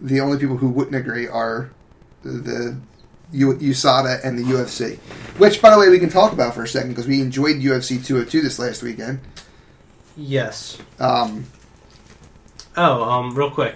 the 0.01 0.19
only 0.21 0.37
people 0.37 0.57
who 0.57 0.69
wouldn't 0.69 0.95
agree 0.95 1.27
are 1.27 1.71
the, 2.23 2.77
U- 3.31 3.55
USADA 3.55 4.23
and 4.23 4.37
the 4.39 4.43
UFC. 4.43 4.97
Which, 5.37 5.61
by 5.61 5.69
the 5.71 5.77
way, 5.79 5.89
we 5.89 5.99
can 5.99 6.09
talk 6.09 6.31
about 6.33 6.53
for 6.55 6.63
a 6.63 6.67
second 6.67 6.89
because 6.89 7.07
we 7.07 7.21
enjoyed 7.21 7.57
UFC 7.57 8.03
202 8.03 8.41
this 8.41 8.59
last 8.59 8.81
weekend. 8.83 9.19
Yes. 10.17 10.77
Um, 10.99 11.45
Oh, 12.77 13.03
um, 13.03 13.35
real 13.35 13.51
quick. 13.51 13.75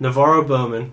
NaVorro 0.00 0.46
Bowman, 0.46 0.92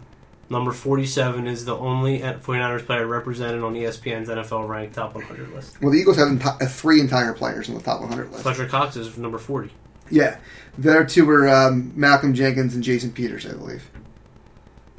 number 0.49 0.71
47, 0.71 1.47
is 1.47 1.65
the 1.65 1.75
only 1.75 2.19
49ers 2.19 2.85
player 2.85 3.05
represented 3.05 3.63
on 3.63 3.73
ESPN's 3.73 4.29
NFL 4.29 4.67
ranked 4.67 4.95
top 4.95 5.13
100 5.15 5.51
list. 5.53 5.81
well, 5.81 5.91
the 5.91 5.97
Eagles 5.97 6.17
have 6.17 6.29
enti- 6.29 6.69
three 6.69 7.01
entire 7.01 7.33
players 7.33 7.67
on 7.67 7.75
the 7.75 7.81
top 7.81 7.99
100 8.01 8.31
list. 8.31 8.43
Fletcher 8.43 8.65
Cox 8.67 8.95
is 8.95 9.17
number 9.17 9.37
40. 9.37 9.71
Yeah, 10.09 10.37
the 10.77 10.91
other 10.91 11.05
two 11.05 11.25
were 11.25 11.47
um, 11.47 11.93
Malcolm 11.95 12.33
Jenkins 12.33 12.73
and 12.73 12.83
Jason 12.83 13.11
Peters, 13.11 13.45
I 13.45 13.53
believe. 13.53 13.89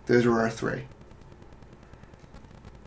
Those 0.06 0.26
were 0.26 0.40
our 0.40 0.50
three. 0.50 0.84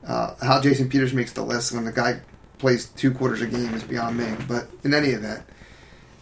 Uh, 0.06 0.36
how 0.42 0.62
Jason 0.62 0.90
Peters 0.90 1.14
makes 1.14 1.34
the 1.34 1.44
list 1.44 1.72
when 1.72 1.86
the 1.86 1.92
guy 1.92 2.20
plays 2.58 2.86
two 2.86 3.12
quarters 3.12 3.42
a 3.42 3.48
game 3.48 3.74
is 3.74 3.84
beyond 3.84 4.18
me. 4.18 4.36
But 4.48 4.68
in 4.84 4.94
any 4.94 5.10
event, 5.10 5.44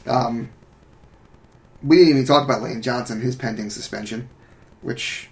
um, 0.05 0.49
we 1.83 1.97
didn't 1.97 2.11
even 2.11 2.25
talk 2.25 2.43
about 2.43 2.61
Lane 2.61 2.81
Johnson, 2.81 3.21
his 3.21 3.35
pending 3.35 3.69
suspension, 3.69 4.29
which 4.81 5.29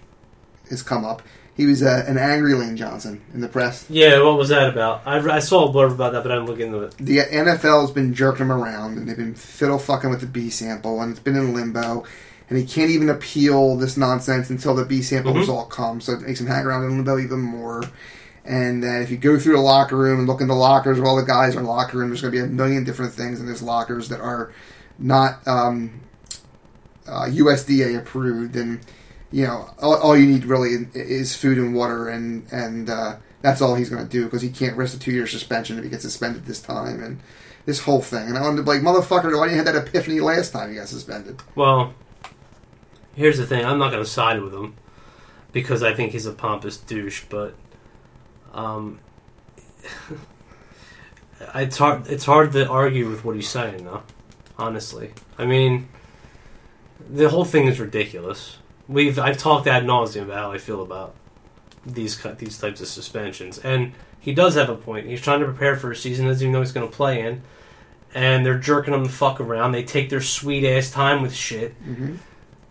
has 0.68 0.82
come 0.82 1.04
up. 1.04 1.22
He 1.60 1.66
was 1.66 1.82
uh, 1.82 2.04
an 2.08 2.16
angry 2.16 2.54
Lane 2.54 2.74
Johnson 2.74 3.20
in 3.34 3.42
the 3.42 3.48
press. 3.48 3.84
Yeah, 3.90 4.22
what 4.22 4.38
was 4.38 4.48
that 4.48 4.70
about? 4.70 5.02
I, 5.04 5.18
I 5.18 5.40
saw 5.40 5.68
a 5.68 5.74
blurb 5.74 5.92
about 5.92 6.12
that, 6.14 6.22
but 6.22 6.32
I 6.32 6.36
didn't 6.36 6.48
look 6.48 6.58
into 6.58 6.78
it. 6.84 6.96
the 6.96 7.18
NFL 7.18 7.82
has 7.82 7.90
been 7.90 8.14
jerking 8.14 8.46
him 8.46 8.52
around, 8.52 8.96
and 8.96 9.06
they've 9.06 9.14
been 9.14 9.34
fiddle 9.34 9.78
fucking 9.78 10.08
with 10.08 10.22
the 10.22 10.26
B 10.26 10.48
sample, 10.48 11.02
and 11.02 11.10
it's 11.10 11.20
been 11.20 11.36
in 11.36 11.52
limbo, 11.52 12.04
and 12.48 12.56
he 12.58 12.64
can't 12.64 12.90
even 12.90 13.10
appeal 13.10 13.76
this 13.76 13.98
nonsense 13.98 14.48
until 14.48 14.74
the 14.74 14.86
B 14.86 15.02
sample 15.02 15.34
Mhm. 15.34 15.40
result 15.40 15.68
comes. 15.68 16.04
So 16.06 16.12
it 16.14 16.22
makes 16.22 16.40
him 16.40 16.46
hang 16.46 16.64
around 16.64 16.84
in 16.84 16.96
limbo 16.96 17.18
even 17.18 17.40
more. 17.40 17.82
And 18.46 18.82
uh, 18.82 19.00
if 19.02 19.10
you 19.10 19.18
go 19.18 19.38
through 19.38 19.56
the 19.56 19.60
locker 19.60 19.98
room 19.98 20.20
and 20.20 20.26
look 20.26 20.40
in 20.40 20.48
the 20.48 20.54
lockers 20.54 20.98
of 20.98 21.04
all 21.04 21.16
the 21.16 21.26
guys 21.26 21.54
in 21.56 21.62
the 21.62 21.68
locker 21.68 21.98
room, 21.98 22.08
there's 22.08 22.22
going 22.22 22.32
to 22.32 22.38
be 22.40 22.42
a 22.42 22.48
million 22.48 22.84
different 22.84 23.12
things 23.12 23.38
in 23.38 23.44
those 23.44 23.60
lockers 23.60 24.08
that 24.08 24.20
are 24.22 24.50
not 24.98 25.46
um, 25.46 26.00
uh, 27.06 27.26
USDA 27.26 27.98
approved, 27.98 28.56
and 28.56 28.80
you 29.32 29.46
know 29.46 29.70
all, 29.80 29.96
all 29.96 30.16
you 30.16 30.26
need 30.26 30.44
really 30.44 30.86
is 30.94 31.36
food 31.36 31.58
and 31.58 31.74
water, 31.74 32.08
and 32.08 32.46
and 32.52 32.90
uh, 32.90 33.16
that's 33.42 33.60
all 33.62 33.74
he's 33.74 33.90
going 33.90 34.02
to 34.02 34.08
do 34.08 34.24
because 34.24 34.42
he 34.42 34.50
can't 34.50 34.76
risk 34.76 34.96
a 34.96 35.00
two 35.00 35.12
year 35.12 35.26
suspension 35.26 35.78
if 35.78 35.84
he 35.84 35.90
gets 35.90 36.02
suspended 36.02 36.46
this 36.46 36.60
time, 36.60 37.02
and 37.02 37.20
this 37.66 37.80
whole 37.80 38.02
thing. 38.02 38.28
And 38.28 38.36
I 38.36 38.42
wanted 38.42 38.58
to 38.58 38.62
be 38.62 38.68
like, 38.70 38.80
motherfucker, 38.80 39.36
why 39.36 39.48
didn't 39.48 39.58
you 39.58 39.64
have 39.64 39.66
that 39.66 39.88
epiphany 39.88 40.20
last 40.20 40.50
time 40.50 40.72
you 40.72 40.78
got 40.78 40.88
suspended? 40.88 41.40
Well, 41.54 41.94
here's 43.14 43.38
the 43.38 43.46
thing. 43.46 43.64
I'm 43.64 43.78
not 43.78 43.90
going 43.90 44.02
to 44.02 44.10
side 44.10 44.40
with 44.42 44.54
him. 44.54 44.74
because 45.52 45.82
I 45.82 45.94
think 45.94 46.12
he's 46.12 46.26
a 46.26 46.32
pompous 46.32 46.76
douche. 46.76 47.24
But 47.28 47.54
um, 48.52 48.98
it's 51.54 51.78
hard. 51.78 52.06
It's 52.08 52.24
hard 52.24 52.52
to 52.52 52.68
argue 52.68 53.08
with 53.08 53.24
what 53.24 53.36
he's 53.36 53.48
saying, 53.48 53.84
though. 53.84 54.02
Honestly, 54.58 55.12
I 55.38 55.46
mean, 55.46 55.88
the 57.08 57.28
whole 57.30 57.44
thing 57.44 57.66
is 57.66 57.80
ridiculous. 57.80 58.58
We've 58.90 59.18
I've 59.18 59.38
talked 59.38 59.66
ad 59.66 59.84
nauseum 59.84 60.22
about 60.24 60.36
how 60.38 60.52
I 60.52 60.58
feel 60.58 60.82
about 60.82 61.14
these 61.86 62.16
cut 62.16 62.38
these 62.38 62.58
types 62.58 62.80
of 62.80 62.88
suspensions, 62.88 63.58
and 63.58 63.92
he 64.18 64.34
does 64.34 64.54
have 64.56 64.68
a 64.68 64.74
point. 64.74 65.06
He's 65.06 65.20
trying 65.20 65.40
to 65.40 65.46
prepare 65.46 65.76
for 65.76 65.92
a 65.92 65.96
season 65.96 66.26
doesn't 66.26 66.42
even 66.42 66.52
know 66.52 66.60
he's 66.60 66.72
going 66.72 66.88
to 66.88 66.94
play 66.94 67.20
in, 67.24 67.42
and 68.14 68.44
they're 68.44 68.58
jerking 68.58 68.92
him 68.92 69.04
the 69.04 69.10
fuck 69.10 69.40
around. 69.40 69.72
They 69.72 69.84
take 69.84 70.10
their 70.10 70.20
sweet 70.20 70.64
ass 70.68 70.90
time 70.90 71.22
with 71.22 71.32
shit, 71.34 71.74
Mm-hmm. 71.84 72.16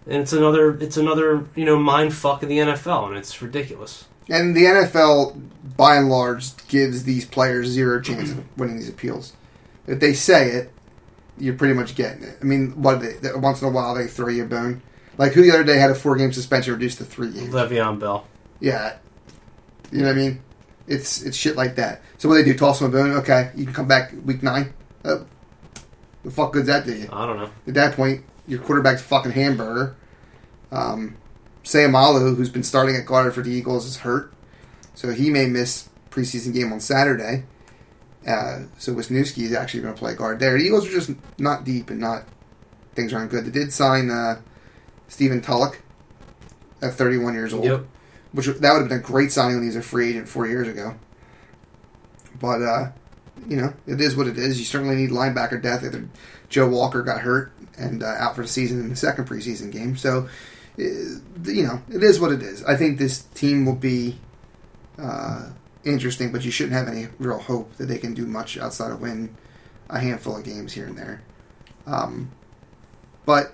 and 0.07 0.21
it's 0.21 0.33
another 0.33 0.77
it's 0.79 0.97
another 0.97 1.45
you 1.55 1.63
know 1.65 1.77
mind 1.79 2.13
fuck 2.13 2.43
of 2.43 2.49
the 2.49 2.57
NFL, 2.59 3.07
and 3.07 3.17
it's 3.17 3.41
ridiculous. 3.41 4.05
And 4.27 4.55
the 4.55 4.65
NFL, 4.65 5.41
by 5.77 5.95
and 5.95 6.09
large, 6.09 6.55
gives 6.67 7.03
these 7.03 7.25
players 7.25 7.67
zero 7.67 7.99
chance 8.01 8.29
of 8.31 8.43
winning 8.59 8.75
these 8.75 8.89
appeals. 8.89 9.33
If 9.87 9.99
they 10.01 10.13
say 10.13 10.49
it, 10.51 10.71
you're 11.39 11.55
pretty 11.55 11.73
much 11.73 11.95
getting 11.95 12.23
it. 12.23 12.37
I 12.39 12.43
mean, 12.43 12.79
what 12.79 12.99
they, 13.01 13.15
once 13.35 13.61
in 13.63 13.69
a 13.69 13.71
while 13.71 13.95
they 13.95 14.05
throw 14.05 14.27
you 14.27 14.43
a 14.43 14.45
bone. 14.45 14.83
Like 15.19 15.33
who 15.33 15.41
the 15.41 15.51
other 15.51 15.65
day 15.65 15.77
had 15.77 15.91
a 15.91 15.95
four 15.95 16.15
game 16.15 16.31
suspension 16.31 16.73
reduced 16.73 16.97
to 16.99 17.03
three 17.03 17.29
games. 17.29 17.53
Le'Veon 17.53 17.99
Bell. 17.99 18.25
Yeah, 18.61 18.97
you 19.91 19.99
know 19.99 20.05
what 20.05 20.13
I 20.13 20.15
mean. 20.15 20.41
It's 20.87 21.21
it's 21.21 21.35
shit 21.35 21.57
like 21.57 21.75
that. 21.75 22.01
So 22.17 22.29
what 22.29 22.35
they 22.35 22.43
do? 22.43 22.57
Toss 22.57 22.79
him 22.79 22.87
a 22.87 22.89
bone. 22.89 23.11
Okay, 23.17 23.51
you 23.53 23.65
can 23.65 23.73
come 23.73 23.87
back 23.87 24.13
week 24.23 24.41
nine. 24.41 24.73
Oh, 25.03 25.25
the 26.23 26.31
fuck 26.31 26.53
good's 26.53 26.67
that 26.67 26.85
do 26.85 26.93
you? 26.93 27.09
I 27.11 27.25
don't 27.25 27.35
know. 27.35 27.51
At 27.67 27.73
that 27.73 27.95
point, 27.95 28.23
your 28.47 28.59
quarterback's 28.61 29.01
fucking 29.01 29.33
hamburger. 29.33 29.97
Um, 30.71 31.17
Seumalo, 31.65 32.37
who's 32.37 32.49
been 32.49 32.63
starting 32.63 32.95
at 32.95 33.05
guard 33.05 33.33
for 33.35 33.41
the 33.41 33.51
Eagles, 33.51 33.85
is 33.85 33.97
hurt, 33.97 34.33
so 34.95 35.11
he 35.11 35.29
may 35.29 35.47
miss 35.47 35.89
preseason 36.11 36.53
game 36.53 36.71
on 36.71 36.79
Saturday. 36.79 37.43
Uh, 38.25 38.61
so 38.77 38.93
Wisniewski 38.93 39.43
is 39.43 39.53
actually 39.53 39.81
going 39.81 39.93
to 39.93 39.99
play 39.99 40.15
guard 40.15 40.39
there. 40.39 40.57
The 40.57 40.63
Eagles 40.63 40.87
are 40.87 40.91
just 40.91 41.11
not 41.37 41.65
deep 41.65 41.89
and 41.89 41.99
not 41.99 42.23
things 42.95 43.13
aren't 43.13 43.31
good. 43.31 43.45
They 43.45 43.51
did 43.51 43.73
sign 43.73 44.09
uh, 44.09 44.39
Stephen 45.09 45.41
Tulloch 45.41 45.81
at 46.81 46.93
31 46.93 47.33
years 47.33 47.53
old, 47.53 47.65
Yep. 47.65 47.85
which 48.31 48.45
that 48.47 48.71
would 48.71 48.79
have 48.79 48.87
been 48.89 48.99
a 48.99 49.01
great 49.01 49.31
signing 49.33 49.55
when 49.55 49.63
he 49.63 49.67
was 49.67 49.75
a 49.75 49.81
free 49.81 50.09
agent 50.11 50.29
four 50.29 50.47
years 50.47 50.67
ago. 50.67 50.95
But 52.39 52.61
uh, 52.61 52.91
you 53.47 53.57
know, 53.57 53.73
it 53.87 53.99
is 53.99 54.15
what 54.15 54.27
it 54.27 54.37
is. 54.37 54.59
You 54.59 54.65
certainly 54.65 54.95
need 54.95 55.09
linebacker 55.09 55.61
depth. 55.61 55.83
Either 55.83 56.07
Joe 56.47 56.67
Walker 56.69 57.01
got 57.03 57.21
hurt 57.21 57.51
and 57.77 58.01
uh, 58.03 58.07
out 58.07 58.35
for 58.35 58.41
the 58.43 58.47
season 58.47 58.79
in 58.79 58.89
the 58.89 58.95
second 58.95 59.27
preseason 59.27 59.71
game, 59.71 59.97
so 59.97 60.29
uh, 60.77 60.81
you 60.81 61.63
know, 61.63 61.81
it 61.89 62.03
is 62.03 62.19
what 62.19 62.31
it 62.31 62.41
is. 62.41 62.63
I 62.63 62.75
think 62.75 62.97
this 62.97 63.19
team 63.23 63.65
will 63.65 63.75
be 63.75 64.17
uh, 64.97 65.49
interesting, 65.83 66.31
but 66.31 66.43
you 66.45 66.51
shouldn't 66.51 66.73
have 66.73 66.87
any 66.87 67.07
real 67.19 67.39
hope 67.39 67.75
that 67.77 67.85
they 67.87 67.97
can 67.97 68.13
do 68.13 68.25
much 68.25 68.57
outside 68.57 68.91
of 68.91 69.01
win 69.01 69.35
a 69.89 69.99
handful 69.99 70.37
of 70.37 70.43
games 70.43 70.73
here 70.73 70.85
and 70.85 70.97
there. 70.97 71.21
Um, 71.87 72.29
but 73.25 73.53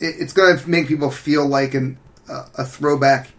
it, 0.00 0.16
it's 0.18 0.32
going 0.32 0.56
to 0.56 0.70
make 0.70 0.88
people 0.88 1.10
feel 1.10 1.46
like 1.46 1.74
an, 1.74 1.98
uh, 2.28 2.46
a 2.56 2.64
throwback 2.64 3.30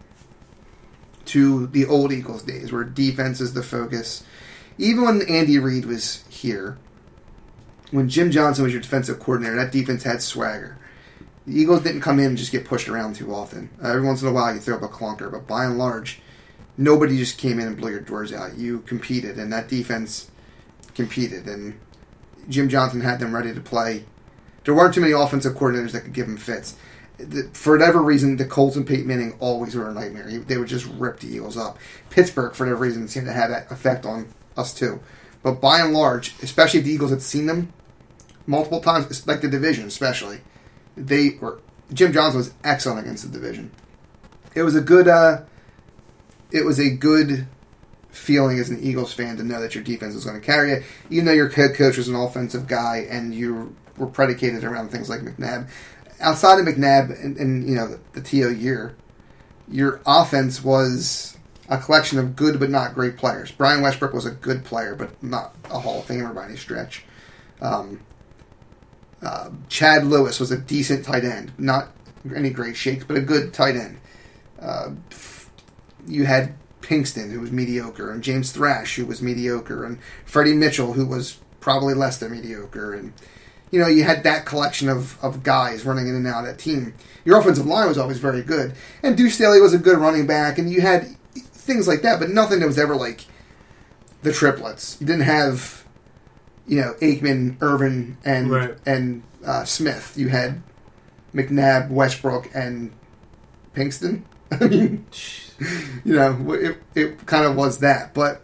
to 1.26 1.68
the 1.68 1.86
old 1.86 2.12
Eagles 2.12 2.44
days, 2.44 2.72
where 2.72 2.84
defense 2.84 3.41
is 3.41 3.54
the 3.54 3.63
focus. 3.63 4.24
Even 4.78 5.04
when 5.06 5.22
Andy 5.24 5.58
Reid 5.58 5.86
was 5.86 6.24
here, 6.30 6.78
when 7.91 8.10
Jim 8.10 8.32
Johnson 8.32 8.63
was 8.63 8.74
your 8.74 8.82
defensive 8.82 9.20
coordinator, 9.20 9.56
that 9.56 9.72
defense 9.72 10.04
had 10.04 10.22
swagger. 10.22 10.78
The 11.48 11.60
Eagles 11.60 11.82
didn't 11.82 12.02
come 12.02 12.20
in 12.20 12.26
and 12.26 12.38
just 12.38 12.52
get 12.52 12.65
pushed 12.65 12.89
around 12.89 13.15
too 13.15 13.34
often. 13.34 13.70
Uh, 13.84 13.89
every 13.89 14.02
once 14.02 14.22
in 14.22 14.28
a 14.28 14.34
while, 14.34 14.54
you 14.54 14.60
throw 14.60 14.78
up 14.78 14.82
a 14.82 14.88
clunker, 14.88 15.32
but 15.32 15.48
by 15.48 15.65
and 15.65 15.78
large, 15.78 16.20
nobody 16.78 17.18
just 17.18 17.38
came 17.38 17.60
in 17.60 17.68
and 17.68 17.78
blew 17.78 17.91
your 17.91 18.00
doors 18.00 18.34
out. 18.34 18.58
You 18.58 18.80
competed, 18.82 19.38
and 19.38 19.54
that 19.54 19.68
defense 19.68 20.30
competed, 20.96 21.48
and 21.48 21.80
Jim 22.50 22.70
Johnson 22.70 23.02
had 23.02 23.20
them 23.20 23.34
ready 23.34 23.54
to 23.54 23.62
play. 23.62 24.06
There 24.65 24.73
weren't 24.73 24.93
too 24.93 25.01
many 25.01 25.13
offensive 25.13 25.54
coordinators 25.54 25.91
that 25.91 26.01
could 26.01 26.13
give 26.13 26.28
him 26.28 26.38
fits. 26.38 26.75
For 27.54 27.78
whatever 27.78 28.01
reason, 28.01 28.36
the 28.36 28.45
Colts 28.45 28.75
and 28.75 28.86
Peyton 28.86 29.08
Manning 29.08 29.36
always 29.39 29.73
were 29.75 29.88
a 29.89 29.93
nightmare. 29.93 30.28
He- 30.28 30.38
They 30.39 30.58
would 30.58 30.67
just 30.67 30.86
rip 30.97 31.19
the 31.19 31.28
Eagles 31.34 31.56
up. 31.56 31.78
Pittsburgh, 32.10 32.54
for 32.54 32.65
whatever 32.65 32.82
reason, 32.82 33.08
seemed 33.08 33.28
to 33.28 33.32
have 33.34 33.49
that 33.51 33.71
effect 33.71 34.06
on 34.06 34.28
us 34.58 34.73
too. 34.73 34.99
But 35.43 35.62
by 35.62 35.80
and 35.80 35.93
large, 35.93 36.34
especially 36.41 36.80
if 36.80 36.86
the 36.86 36.91
Eagles 36.91 37.12
had 37.12 37.21
seen 37.21 37.45
them 37.45 37.71
multiple 38.47 38.82
times, 38.82 39.25
like 39.28 39.41
the 39.41 39.47
division 39.47 39.86
especially, 39.88 40.41
they 40.97 41.38
were 41.39 41.60
Jim 41.93 42.12
Johnson 42.12 42.39
was 42.39 42.51
excellent 42.63 42.99
against 43.01 43.23
the 43.23 43.30
division. 43.39 43.69
It 44.56 44.63
was 44.63 44.75
a 44.75 44.82
good 44.82 45.08
uh 45.08 45.41
it 46.51 46.65
was 46.65 46.80
a 46.80 46.89
good 46.89 47.47
feeling 48.10 48.58
as 48.60 48.69
an 48.69 48.80
Eagles 48.82 49.13
fan 49.13 49.38
to 49.38 49.43
know 49.43 49.62
that 49.62 49.75
your 49.75 49.84
defense 49.84 50.15
was 50.15 50.23
going 50.25 50.39
to 50.39 50.45
carry 50.45 50.71
it, 50.71 50.84
even 51.10 51.25
though 51.25 51.32
your 51.34 51.49
head 51.49 51.75
coach 51.75 51.97
was 51.97 52.08
an 52.08 52.15
offensive 52.15 52.65
guy 52.65 53.06
and 53.10 53.36
you 53.36 53.75
were 53.97 54.08
predicated 54.08 54.63
around 54.63 54.89
things 54.89 55.10
like 55.10 55.21
McNabb. 55.21 55.69
Outside 56.19 56.60
of 56.60 56.65
McNabb 56.65 57.23
and, 57.23 57.38
and 57.38 57.67
you 57.67 57.75
know 57.75 57.88
the, 57.88 57.99
the 58.13 58.21
TO 58.21 58.53
year, 58.53 58.95
your 59.67 60.01
offense 60.05 60.63
was 60.63 61.38
a 61.67 61.77
collection 61.77 62.19
of 62.19 62.36
good 62.36 62.60
but 62.60 62.69
not 62.69 62.93
great 62.93 63.17
players. 63.17 63.51
Brian 63.51 63.81
Westbrook 63.81 64.13
was 64.13 64.25
a 64.25 64.31
good 64.31 64.63
player, 64.63 64.95
but 64.95 65.21
not 65.23 65.55
a 65.65 65.79
Hall 65.79 65.99
of 65.99 66.05
Famer 66.05 66.34
by 66.34 66.45
any 66.45 66.55
stretch. 66.55 67.03
Um, 67.62 68.01
uh, 69.21 69.49
Chad 69.69 70.05
Lewis 70.05 70.39
was 70.39 70.51
a 70.51 70.58
decent 70.58 71.05
tight 71.05 71.23
end, 71.23 71.51
not 71.58 71.89
any 72.36 72.49
great 72.49 72.75
shakes, 72.75 73.03
but 73.03 73.17
a 73.17 73.21
good 73.21 73.53
tight 73.53 73.75
end. 73.75 73.99
Uh, 74.60 74.91
you 76.08 76.25
had 76.25 76.53
Pinkston, 76.81 77.31
who 77.31 77.39
was 77.39 77.51
mediocre, 77.51 78.12
and 78.12 78.23
James 78.23 78.51
Thrash, 78.51 78.95
who 78.95 79.05
was 79.05 79.21
mediocre, 79.21 79.84
and 79.84 79.99
Freddie 80.25 80.53
Mitchell, 80.53 80.93
who 80.93 81.05
was 81.05 81.39
probably 81.60 81.95
less 81.95 82.19
than 82.19 82.31
mediocre, 82.31 82.93
and 82.93 83.13
you 83.71 83.80
know 83.80 83.88
you 83.88 84.04
had 84.04 84.23
that 84.23 84.45
collection 84.45 84.89
of, 84.89 85.21
of 85.23 85.43
guys 85.43 85.86
running 85.86 86.08
in 86.08 86.15
and 86.15 86.28
out 86.28 86.41
of 86.41 86.45
that 86.45 86.60
team. 86.60 86.93
Your 87.25 87.39
offensive 87.39 87.65
line 87.65 87.88
was 87.88 87.97
always 87.97 88.19
very 88.19 88.41
good, 88.41 88.73
and 89.04 89.17
Deuce 89.17 89.36
Staley 89.36 89.60
was 89.62 89.73
a 89.73 89.80
good 89.80 89.97
running 89.97 90.28
back, 90.28 90.58
and 90.58 90.69
you 90.69 90.82
had 90.82 91.08
things 91.36 91.88
like 91.88 92.01
that, 92.04 92.19
but 92.19 92.30
nothing 92.30 92.60
that 92.60 92.67
was 92.67 92.78
ever 92.78 92.95
like 92.95 93.25
the 94.21 94.32
triplets. 94.32 94.97
You 94.99 95.08
didn't 95.08 95.23
have 95.23 95.84
you 96.67 96.82
know 96.82 96.93
Aikman, 97.01 97.58
Irvin, 97.62 98.17
and 98.23 98.51
Right. 98.51 98.75
and 98.86 99.23
uh, 99.45 99.63
Smith. 99.65 100.13
You 100.17 100.30
had 100.30 100.62
McNabb, 101.34 101.89
Westbrook, 101.89 102.49
and 102.54 102.91
Pinkston. 103.75 104.21
I 104.51 104.67
mean, 104.67 105.06
you 106.06 106.15
know, 106.15 106.54
it, 106.54 106.78
it 106.93 107.25
kind 107.25 107.45
of 107.45 107.56
was 107.56 107.80
that. 107.80 108.13
But 108.13 108.41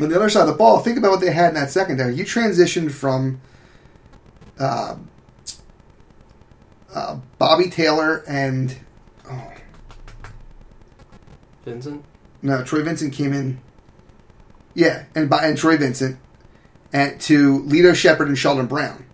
on 0.00 0.08
the 0.08 0.16
other 0.16 0.30
side 0.30 0.42
of 0.42 0.46
the 0.48 0.54
ball, 0.54 0.78
think 0.78 0.96
about 0.96 1.10
what 1.10 1.20
they 1.20 1.32
had 1.32 1.48
in 1.50 1.54
that 1.54 1.70
secondary. 1.70 2.14
You 2.14 2.24
transitioned 2.24 2.92
from 2.92 3.40
uh, 4.58 4.96
uh, 6.94 7.18
Bobby 7.38 7.70
Taylor 7.70 8.22
and 8.28 8.76
oh 9.30 9.52
Vincent. 11.64 12.04
no, 12.42 12.62
Troy 12.62 12.82
Vincent 12.82 13.12
came 13.12 13.32
in. 13.32 13.60
Yeah, 14.74 15.04
and 15.14 15.30
by 15.30 15.46
and 15.46 15.56
Troy 15.56 15.76
Vincent, 15.76 16.18
and 16.92 17.20
to 17.22 17.62
Lito 17.62 17.94
Sheppard 17.94 18.28
and 18.28 18.38
Sheldon 18.38 18.66
Brown. 18.66 19.06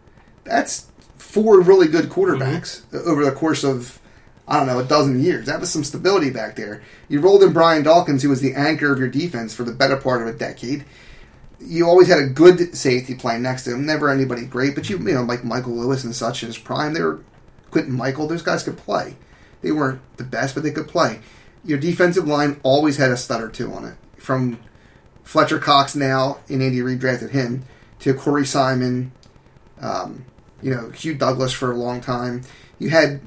That's 0.45 0.87
four 1.17 1.61
really 1.61 1.87
good 1.87 2.07
quarterbacks 2.07 2.83
over 3.07 3.25
the 3.25 3.33
course 3.33 3.63
of 3.63 4.01
I 4.49 4.57
don't 4.57 4.67
know 4.67 4.81
a 4.81 4.85
dozen 4.85 5.21
years. 5.21 5.47
That 5.47 5.61
was 5.61 5.71
some 5.71 5.85
stability 5.85 6.31
back 6.31 6.57
there. 6.57 6.83
You 7.09 7.21
rolled 7.21 7.43
in 7.45 7.53
Brian 7.53 7.85
Dawkins, 7.85 8.23
who 8.23 8.31
was 8.31 8.41
the 8.41 8.55
anchor 8.55 8.93
of 8.93 8.99
your 8.99 9.09
defense 9.09 9.55
for 9.55 9.63
the 9.63 9.73
better 9.73 9.97
part 9.97 10.23
of 10.23 10.29
a 10.29 10.37
decade. 10.37 10.85
You 11.61 11.87
always 11.87 12.09
had 12.09 12.19
a 12.19 12.27
good 12.27 12.75
safety 12.75 13.15
playing 13.15 13.43
next 13.43 13.65
to 13.65 13.73
him. 13.73 13.85
Never 13.85 14.09
anybody 14.09 14.47
great, 14.47 14.75
but 14.75 14.89
you 14.89 14.99
you 14.99 15.15
know 15.15 15.23
like 15.23 15.45
Michael 15.45 15.77
Lewis 15.77 16.05
and 16.05 16.15
such 16.15 16.43
in 16.43 16.49
his 16.49 16.59
prime. 16.59 16.95
They 16.95 17.03
were 17.03 17.21
Quintin 17.71 17.97
Mikell. 17.97 18.29
Those 18.29 18.43
guys 18.43 18.63
could 18.63 18.79
play. 18.79 19.17
They 19.63 19.73
weren't 19.73 20.01
the 20.17 20.25
best, 20.25 20.55
but 20.55 20.65
they 20.65 20.71
could 20.71 20.89
play. 20.89 21.21
Your 21.65 21.79
defensive 21.79 22.27
line 22.27 22.59
always 22.63 22.97
had 22.97 23.11
a 23.11 23.17
stud 23.17 23.43
or 23.43 23.51
two 23.51 23.73
on 23.73 23.85
it. 23.85 23.95
From 24.17 24.59
Fletcher 25.23 25.59
Cox 25.59 25.95
now, 25.95 26.39
and 26.49 26.63
Andy 26.63 26.81
Reid 26.81 26.99
drafted 26.99 27.31
him, 27.31 27.65
to 28.01 28.15
Corey 28.15 28.47
Simon, 28.47 29.13
um, 29.81 30.25
you 30.63 30.75
know, 30.75 30.91
Hugh 30.91 31.15
Douglas 31.15 31.53
for 31.53 31.71
a 31.71 31.77
long 31.77 32.01
time. 32.01 32.43
You 32.79 32.91
had 32.91 33.21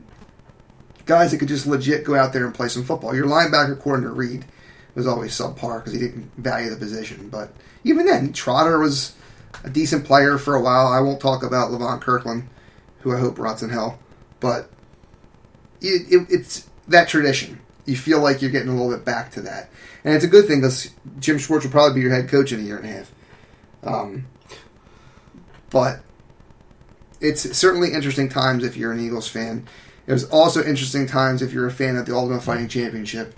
guys 1.05 1.31
that 1.31 1.37
could 1.37 1.47
just 1.47 1.67
legit 1.67 2.03
go 2.03 2.15
out 2.15 2.33
there 2.33 2.45
and 2.45 2.53
play 2.53 2.67
some 2.67 2.83
football. 2.83 3.15
Your 3.15 3.27
linebacker 3.27 3.79
coordinator 3.79 4.13
Reed 4.13 4.45
was 4.95 5.07
always 5.07 5.37
subpar 5.37 5.79
because 5.79 5.93
he 5.93 5.99
didn't 5.99 6.31
value 6.37 6.69
the 6.69 6.75
position. 6.75 7.29
But 7.29 7.53
even 7.83 8.05
then, 8.05 8.33
Trotter 8.33 8.79
was 8.79 9.15
a 9.63 9.69
decent 9.69 10.05
player 10.05 10.37
for 10.37 10.55
a 10.55 10.61
while. 10.61 10.87
I 10.87 10.99
won't 10.99 11.19
talk 11.19 11.43
about 11.43 11.71
Levon 11.71 12.01
Kirkland, 12.01 12.47
who 12.99 13.15
I 13.15 13.19
hope 13.19 13.39
rots 13.39 13.61
in 13.61 13.69
hell. 13.69 13.99
But 14.39 14.69
it, 15.81 16.11
it, 16.11 16.27
it's 16.29 16.69
that 16.87 17.07
tradition. 17.07 17.59
You 17.85 17.97
feel 17.97 18.21
like 18.21 18.41
you're 18.41 18.51
getting 18.51 18.69
a 18.69 18.73
little 18.73 18.91
bit 18.95 19.05
back 19.05 19.31
to 19.31 19.41
that. 19.41 19.69
And 20.03 20.15
it's 20.15 20.23
a 20.23 20.29
good 20.29 20.47
thing 20.47 20.61
because 20.61 20.91
Jim 21.19 21.37
Schwartz 21.37 21.65
will 21.65 21.71
probably 21.71 21.95
be 21.95 22.01
your 22.01 22.13
head 22.13 22.29
coach 22.29 22.51
in 22.51 22.59
a 22.59 22.63
year 22.63 22.77
and 22.77 22.85
a 22.85 22.91
half. 22.91 23.11
Um, 23.83 24.25
but 25.69 26.01
it's 27.19 27.57
certainly 27.57 27.93
interesting 27.93 28.29
times 28.29 28.63
if 28.63 28.77
you're 28.77 28.91
an 28.91 28.99
Eagles 28.99 29.27
fan. 29.27 29.67
It 30.05 30.11
was 30.11 30.25
also 30.25 30.63
interesting 30.63 31.07
times 31.07 31.41
if 31.41 31.53
you're 31.53 31.67
a 31.67 31.71
fan 31.71 31.95
of 31.95 32.05
the 32.05 32.13
Ultimate 32.13 32.43
Fighting 32.43 32.67
Championship 32.67 33.33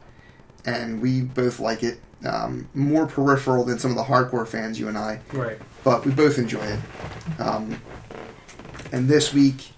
and 0.65 1.01
we 1.01 1.21
both 1.21 1.59
like 1.59 1.83
it. 1.83 1.99
Um, 2.25 2.67
more 2.73 3.05
peripheral 3.05 3.65
than 3.65 3.77
some 3.77 3.91
of 3.91 3.97
the 3.97 4.03
hardcore 4.03 4.47
fans, 4.47 4.79
you 4.79 4.87
and 4.87 4.97
I, 4.97 5.19
Right. 5.31 5.59
but 5.83 6.05
we 6.05 6.11
both 6.11 6.39
enjoy 6.39 6.63
it. 6.65 6.79
Um, 7.39 7.79
and 8.91 9.07
this 9.07 9.31
week 9.33 9.69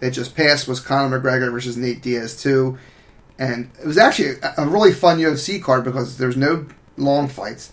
that 0.00 0.10
just 0.10 0.36
passed 0.36 0.68
was 0.68 0.80
Conor 0.80 1.18
McGregor 1.20 1.50
versus 1.50 1.76
Nate 1.78 2.02
Diaz 2.02 2.40
too, 2.42 2.76
and 3.38 3.70
it 3.80 3.86
was 3.86 3.96
actually 3.96 4.32
a, 4.42 4.54
a 4.58 4.66
really 4.66 4.92
fun 4.92 5.18
UFC 5.18 5.62
card 5.62 5.82
because 5.84 6.18
there's 6.18 6.36
no 6.36 6.66
long 6.98 7.26
fights. 7.28 7.72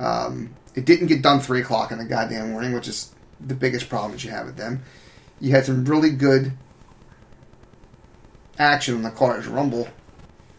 Um, 0.00 0.54
it 0.74 0.86
didn't 0.86 1.08
get 1.08 1.20
done 1.20 1.40
three 1.40 1.60
o'clock 1.60 1.90
in 1.92 1.98
the 1.98 2.04
goddamn 2.06 2.52
morning, 2.52 2.72
which 2.72 2.88
is 2.88 3.12
the 3.44 3.54
biggest 3.54 3.88
problem 3.90 4.12
that 4.12 4.24
you 4.24 4.30
have 4.30 4.46
with 4.46 4.56
them. 4.56 4.82
You 5.40 5.50
had 5.50 5.66
some 5.66 5.84
really 5.84 6.10
good 6.10 6.52
action 8.58 8.94
on 8.94 9.02
the 9.02 9.10
card. 9.10 9.44
Rumble, 9.46 9.88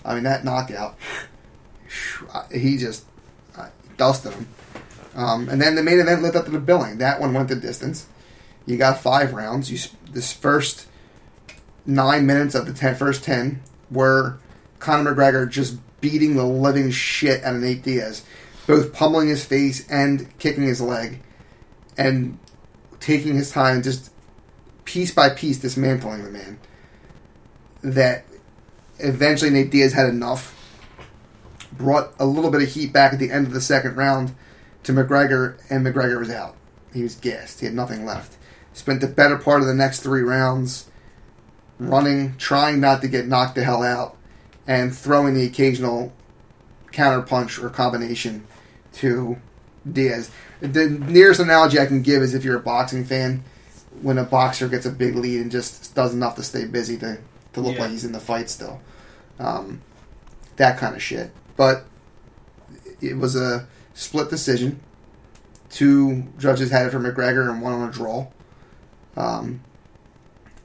I 0.06 0.14
mean 0.14 0.24
that 0.24 0.44
knockout, 0.44 0.96
he 2.52 2.78
just 2.78 3.06
uh, 3.58 3.70
dusted 3.98 4.34
him. 4.34 4.48
Um, 5.16 5.50
and 5.50 5.62
then 5.62 5.76
the 5.76 5.84
main 5.84 6.00
event 6.00 6.22
lived 6.22 6.36
up 6.36 6.46
to 6.46 6.52
the 6.52 6.60
billing. 6.60 7.00
That 7.00 7.20
one 7.20 7.34
went 7.34 7.50
the 7.50 7.56
distance. 7.56 8.08
You 8.66 8.78
got 8.78 9.00
five 9.00 9.34
rounds. 9.34 9.72
You 9.72 9.80
this 10.12 10.32
first 10.32 10.88
nine 11.86 12.26
minutes 12.26 12.56
of 12.56 12.66
the 12.66 12.74
ten, 12.74 12.96
first 12.96 13.24
ten 13.24 13.62
were 13.90 14.38
Conor 14.80 15.16
McGregor 15.16 15.50
just 15.50 15.78
beating 16.02 16.36
the 16.36 16.46
living 16.46 16.92
shit 16.92 17.44
out 17.44 17.56
of 17.56 17.62
Nate 17.62 17.84
Diaz, 17.84 18.24
both 18.68 18.94
pummeling 18.94 19.28
his 19.28 19.44
face 19.44 19.88
and 19.90 20.38
kicking 20.38 20.64
his 20.64 20.80
leg, 20.80 21.20
and 21.98 22.38
taking 23.00 23.36
his 23.36 23.52
time, 23.52 23.82
just 23.82 24.12
piece 24.86 25.14
by 25.14 25.30
piece 25.30 25.58
dismantling 25.58 26.24
the 26.24 26.30
man. 26.30 26.60
That 27.82 28.26
eventually 29.00 29.52
Nate 29.52 29.72
Diaz 29.72 29.94
had 29.94 30.10
enough. 30.10 30.56
Brought 31.80 32.14
a 32.20 32.26
little 32.26 32.52
bit 32.52 32.62
of 32.62 32.70
heat 32.70 32.92
back 32.94 33.14
at 33.14 33.20
the 33.20 33.32
end 33.32 33.48
of 33.48 33.54
the 33.54 33.62
second 33.62 33.96
round 33.96 34.36
to 34.84 34.92
McGregor, 34.94 35.58
and 35.70 35.86
McGregor 35.86 36.20
was 36.20 36.30
out. 36.30 36.56
He 36.94 37.02
was 37.04 37.16
gassed. 37.16 37.62
He 37.62 37.66
had 37.66 37.74
nothing 37.76 38.06
left. 38.06 38.36
Spent 38.74 39.02
the 39.02 39.08
better 39.08 39.38
part 39.38 39.62
of 39.62 39.68
the 39.68 39.74
next 39.74 40.02
three 40.02 40.22
rounds 40.22 40.90
running, 41.80 42.36
trying 42.38 42.80
not 42.80 43.02
to 43.02 43.08
get 43.08 43.28
knocked 43.28 43.56
the 43.56 43.64
hell 43.64 43.82
out, 43.84 44.18
and 44.68 44.96
throwing 44.96 45.34
the 45.34 45.46
occasional 45.46 46.12
counter 46.92 47.22
punch 47.22 47.58
or 47.60 47.70
combination 47.70 48.46
to 48.94 49.38
Diaz. 49.90 50.30
The 50.60 50.90
nearest 50.90 51.40
analogy 51.40 51.80
I 51.80 51.86
can 51.86 52.02
give 52.02 52.22
is 52.22 52.34
if 52.34 52.44
you're 52.44 52.58
a 52.58 52.62
boxing 52.62 53.06
fan, 53.06 53.44
when 54.02 54.18
a 54.18 54.24
boxer 54.24 54.68
gets 54.68 54.86
a 54.86 54.92
big 54.92 55.16
lead 55.16 55.40
and 55.42 55.52
just 55.52 55.96
does 55.96 56.14
enough 56.14 56.36
to 56.36 56.44
stay 56.44 56.66
busy 56.66 56.98
to, 56.98 57.18
to 57.54 57.62
look 57.62 57.76
Yeah. 57.76 57.84
like 57.84 57.92
he's 57.92 58.04
in 58.06 58.12
the 58.12 58.20
fight 58.20 58.50
still. 58.50 58.82
Um, 59.40 59.82
that 60.58 60.78
kind 60.78 60.96
of 60.96 61.02
shit. 61.02 61.32
But 61.60 61.84
it 63.02 63.18
was 63.18 63.36
a 63.36 63.68
split 63.94 64.30
decision. 64.30 64.80
Two 65.70 66.24
judges 66.38 66.72
had 66.72 66.86
it 66.86 66.92
for 66.92 67.00
McGregor 67.00 67.50
and 67.50 67.62
one 67.62 67.74
on 67.74 67.90
a 67.90 67.92
draw. 67.92 68.28
Um, 69.18 69.60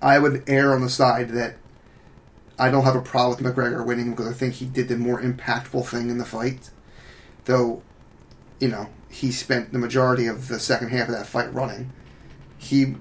I 0.00 0.20
would 0.20 0.44
err 0.46 0.72
on 0.72 0.82
the 0.82 0.88
side 0.88 1.30
that 1.30 1.56
I 2.60 2.70
don't 2.70 2.84
have 2.84 2.94
a 2.94 3.02
problem 3.02 3.42
with 3.42 3.56
McGregor 3.56 3.84
winning 3.84 4.12
because 4.12 4.28
I 4.28 4.34
think 4.34 4.54
he 4.54 4.66
did 4.66 4.86
the 4.86 4.96
more 4.96 5.20
impactful 5.20 5.84
thing 5.84 6.10
in 6.10 6.18
the 6.18 6.24
fight. 6.24 6.70
Though, 7.46 7.82
you 8.60 8.68
know, 8.68 8.88
he 9.10 9.32
spent 9.32 9.72
the 9.72 9.80
majority 9.80 10.28
of 10.28 10.46
the 10.46 10.60
second 10.60 10.90
half 10.90 11.08
of 11.08 11.14
that 11.16 11.26
fight 11.26 11.52
running. 11.52 11.92
He 12.56 12.94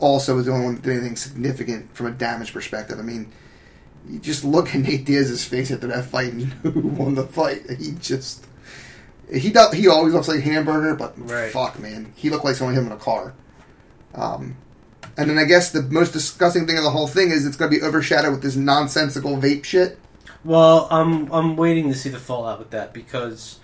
also 0.00 0.36
was 0.36 0.44
the 0.44 0.52
only 0.52 0.66
one 0.66 0.74
that 0.74 0.82
did 0.82 0.98
anything 0.98 1.16
significant 1.16 1.96
from 1.96 2.08
a 2.08 2.10
damage 2.10 2.52
perspective. 2.52 2.98
I 2.98 3.02
mean, 3.02 3.32
you 4.08 4.18
just 4.18 4.44
look 4.44 4.74
at 4.74 4.80
Nate 4.80 5.04
Diaz's 5.04 5.44
face 5.44 5.70
after 5.70 5.86
that 5.88 6.06
fight 6.06 6.32
and 6.32 6.44
who 6.62 6.80
won 6.88 7.14
the 7.14 7.24
fight. 7.26 7.62
He 7.78 7.92
just 7.92 8.46
he 9.32 9.50
does 9.50 9.72
he 9.74 9.88
always 9.88 10.14
looks 10.14 10.28
like 10.28 10.40
hamburger, 10.40 10.94
but 10.94 11.14
Right. 11.18 11.50
fuck 11.52 11.78
man, 11.78 12.12
he 12.16 12.30
looked 12.30 12.44
like 12.44 12.54
someone 12.56 12.74
hit 12.74 12.80
him 12.80 12.86
in 12.86 12.92
a 12.92 12.96
car. 12.96 13.34
Um, 14.14 14.56
and 15.16 15.28
then 15.30 15.38
I 15.38 15.44
guess 15.44 15.70
the 15.70 15.82
most 15.82 16.12
disgusting 16.12 16.66
thing 16.66 16.78
of 16.78 16.84
the 16.84 16.90
whole 16.90 17.06
thing 17.08 17.30
is 17.30 17.44
it's 17.44 17.56
going 17.56 17.70
to 17.70 17.76
be 17.78 17.82
overshadowed 17.84 18.30
with 18.32 18.42
this 18.42 18.56
nonsensical 18.56 19.36
vape 19.36 19.64
shit. 19.64 19.98
Well, 20.44 20.86
I'm 20.90 21.30
I'm 21.32 21.56
waiting 21.56 21.88
to 21.88 21.94
see 21.94 22.08
the 22.08 22.18
fallout 22.18 22.58
with 22.58 22.70
that 22.70 22.94
because 22.94 23.58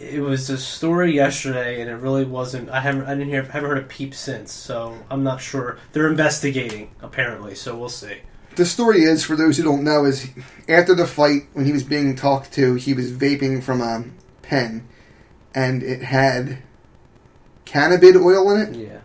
it 0.00 0.20
was 0.20 0.48
a 0.48 0.56
story 0.56 1.12
yesterday, 1.12 1.80
and 1.80 1.90
it 1.90 1.96
really 1.96 2.24
wasn't. 2.24 2.70
I 2.70 2.80
haven't 2.80 3.02
I 3.06 3.14
didn't 3.14 3.28
hear 3.28 3.42
haven't 3.42 3.68
heard 3.68 3.78
a 3.78 3.82
peep 3.82 4.14
since, 4.14 4.52
so 4.52 4.96
I'm 5.10 5.24
not 5.24 5.40
sure. 5.40 5.78
They're 5.92 6.08
investigating 6.08 6.90
apparently, 7.02 7.54
so 7.56 7.76
we'll 7.76 7.88
see. 7.88 8.18
The 8.58 8.66
story 8.66 9.04
is, 9.04 9.22
for 9.22 9.36
those 9.36 9.56
who 9.56 9.62
don't 9.62 9.84
know, 9.84 10.04
is 10.04 10.28
after 10.68 10.92
the 10.92 11.06
fight, 11.06 11.42
when 11.52 11.64
he 11.64 11.70
was 11.70 11.84
being 11.84 12.16
talked 12.16 12.52
to, 12.54 12.74
he 12.74 12.92
was 12.92 13.12
vaping 13.12 13.62
from 13.62 13.80
a 13.80 14.04
pen, 14.42 14.88
and 15.54 15.80
it 15.84 16.02
had 16.02 16.58
cannabis 17.64 18.16
oil 18.16 18.50
in 18.50 18.60
it. 18.60 18.74
Yeah, 18.74 18.98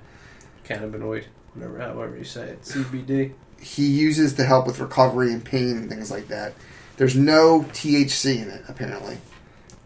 cannabinoid, 0.65 1.25
whatever 1.53 1.77
however 1.77 2.17
you 2.17 2.23
say 2.23 2.47
it, 2.49 2.63
CBD. 2.63 3.33
he 3.61 3.85
uses 3.85 4.33
to 4.33 4.43
help 4.43 4.65
with 4.65 4.79
recovery 4.79 5.31
and 5.31 5.45
pain 5.45 5.77
and 5.77 5.87
things 5.87 6.09
like 6.09 6.29
that. 6.29 6.55
There's 6.97 7.15
no 7.15 7.61
THC 7.73 8.41
in 8.41 8.49
it 8.49 8.63
apparently, 8.67 9.19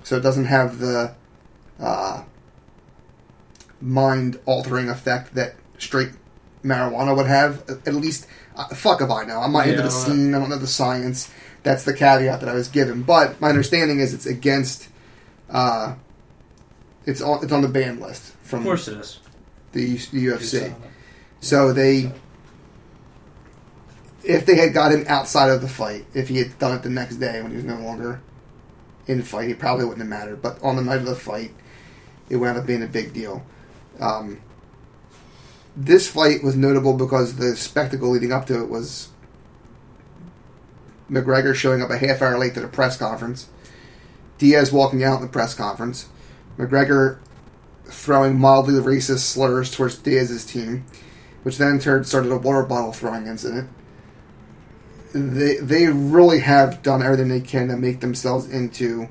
so 0.02 0.16
it 0.16 0.22
doesn't 0.22 0.46
have 0.46 0.80
the 0.80 1.14
uh, 1.78 2.24
mind 3.82 4.40
altering 4.46 4.88
effect 4.88 5.36
that 5.36 5.56
straight 5.78 6.12
marijuana 6.64 7.14
would 7.16 7.28
have. 7.28 7.70
At 7.86 7.96
least, 7.96 8.28
uh, 8.58 8.68
fuck 8.76 9.02
if 9.02 9.10
I 9.10 9.24
know. 9.24 9.40
I'm 9.40 9.52
not 9.54 9.66
Yeah, 9.66 9.72
into 9.74 9.84
the 9.84 9.90
scene. 9.92 10.34
I 10.36 10.40
don't 10.40 10.50
know 10.50 10.58
the 10.58 10.68
science. 10.68 11.32
That's 11.64 11.84
the 11.86 11.94
caveat 11.94 12.40
that 12.42 12.50
I 12.50 12.54
was 12.54 12.68
given. 12.68 13.04
But 13.04 13.40
my 13.42 13.50
understanding 13.50 14.00
is 14.00 14.14
it's 14.14 14.26
against. 14.26 14.90
Uh, 15.50 15.96
it's 17.06 17.22
on. 17.22 17.44
It's 17.44 17.52
on 17.54 17.62
the 17.62 17.68
ban 17.70 18.00
list 18.00 18.34
from 18.44 18.60
Of 18.60 18.66
course 18.66 18.88
it 18.88 18.98
is. 18.98 19.20
the, 19.72 19.96
the 19.96 20.26
UFC. 20.28 20.74
So 21.40 21.72
they, 21.72 22.12
if 24.24 24.46
they 24.46 24.56
had 24.56 24.74
got 24.74 24.92
him 24.92 25.06
outside 25.08 25.50
of 25.50 25.62
the 25.62 25.68
fight, 25.68 26.06
if 26.14 26.28
he 26.30 26.38
had 26.38 26.58
done 26.60 26.76
it 26.76 26.84
the 26.84 26.90
next 26.90 27.18
day 27.18 27.42
when 27.42 27.52
he 27.52 27.58
was 27.58 27.66
no 27.66 27.78
longer 27.80 28.22
in 29.08 29.22
fight, 29.24 29.50
it 29.50 29.60
probably 29.60 29.86
wouldn't 29.86 30.02
have 30.02 30.10
mattered. 30.10 30.42
But 30.42 30.62
on 30.62 30.76
the 30.76 30.82
night 30.82 31.00
of 31.00 31.06
the 31.06 31.16
fight, 31.16 31.52
it 32.30 32.36
wound 32.38 32.58
up 32.58 32.66
being 32.66 32.84
a 32.84 32.88
big 32.88 33.14
deal. 33.14 33.46
Um, 34.00 34.42
this 35.80 36.08
fight 36.10 36.44
was 36.44 36.56
notable 36.56 36.94
because 36.94 37.36
the 37.36 37.56
spectacle 37.56 38.10
leading 38.10 38.32
up 38.34 38.48
to 38.48 38.60
it 38.60 38.68
was 38.70 39.10
McGregor 41.10 41.54
showing 41.56 41.82
up 41.82 41.90
a 41.90 41.98
half 41.98 42.22
hour 42.22 42.38
late 42.38 42.54
to 42.56 42.60
the 42.60 42.68
press 42.68 42.98
conference, 42.98 43.48
Diaz 44.40 44.72
walking 44.72 45.04
out 45.04 45.18
in 45.18 45.22
the 45.22 45.32
press 45.32 45.54
conference, 45.54 46.08
McGregor 46.58 47.20
throwing 47.86 48.38
mildly 48.40 48.74
racist 48.74 49.20
slurs 49.20 49.72
towards 49.72 49.98
Diaz's 49.98 50.44
team, 50.46 50.84
which 51.44 51.58
then 51.58 51.74
in 51.74 51.80
turn 51.80 52.04
started 52.04 52.32
a 52.32 52.38
water 52.38 52.64
bottle 52.64 52.92
throwing 52.92 53.28
incident. 53.28 53.70
They 55.14 55.56
they 55.58 55.88
really 55.88 56.40
have 56.42 56.84
done 56.84 57.02
everything 57.02 57.30
they 57.30 57.40
can 57.40 57.70
to 57.70 57.78
make 57.78 58.02
themselves 58.02 58.50
into 58.50 59.08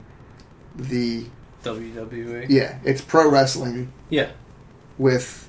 the 0.74 1.24
WWE. 1.64 2.46
yeah 2.50 2.78
it's 2.84 3.00
pro 3.00 3.30
wrestling 3.30 3.90
Yeah. 4.10 4.30
with 4.98 5.45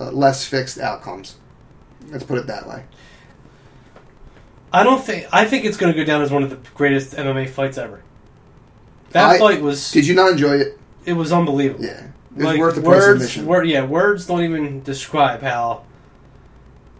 uh, 0.00 0.10
less 0.10 0.44
fixed 0.44 0.78
outcomes. 0.78 1.36
Let's 2.08 2.24
put 2.24 2.38
it 2.38 2.46
that 2.46 2.66
way. 2.68 2.84
I 4.72 4.82
don't 4.82 5.02
think. 5.02 5.26
I 5.32 5.44
think 5.44 5.64
it's 5.64 5.76
going 5.76 5.92
to 5.92 5.98
go 5.98 6.04
down 6.04 6.22
as 6.22 6.30
one 6.30 6.42
of 6.42 6.50
the 6.50 6.58
greatest 6.74 7.14
MMA 7.14 7.48
fights 7.48 7.78
ever. 7.78 8.02
That 9.10 9.30
I- 9.30 9.38
fight 9.38 9.62
was. 9.62 9.90
Did 9.92 10.06
you 10.06 10.14
not 10.14 10.32
enjoy 10.32 10.56
it? 10.58 10.78
It 11.04 11.14
was 11.14 11.32
unbelievable. 11.32 11.84
Yeah, 11.84 12.08
it 12.08 12.36
was 12.36 12.44
Like, 12.44 12.58
worth 12.60 12.74
the 12.74 12.80
words, 12.82 13.38
word, 13.38 13.66
yeah, 13.66 13.84
words 13.84 14.26
don't 14.26 14.42
even 14.42 14.82
describe 14.82 15.40
how 15.40 15.84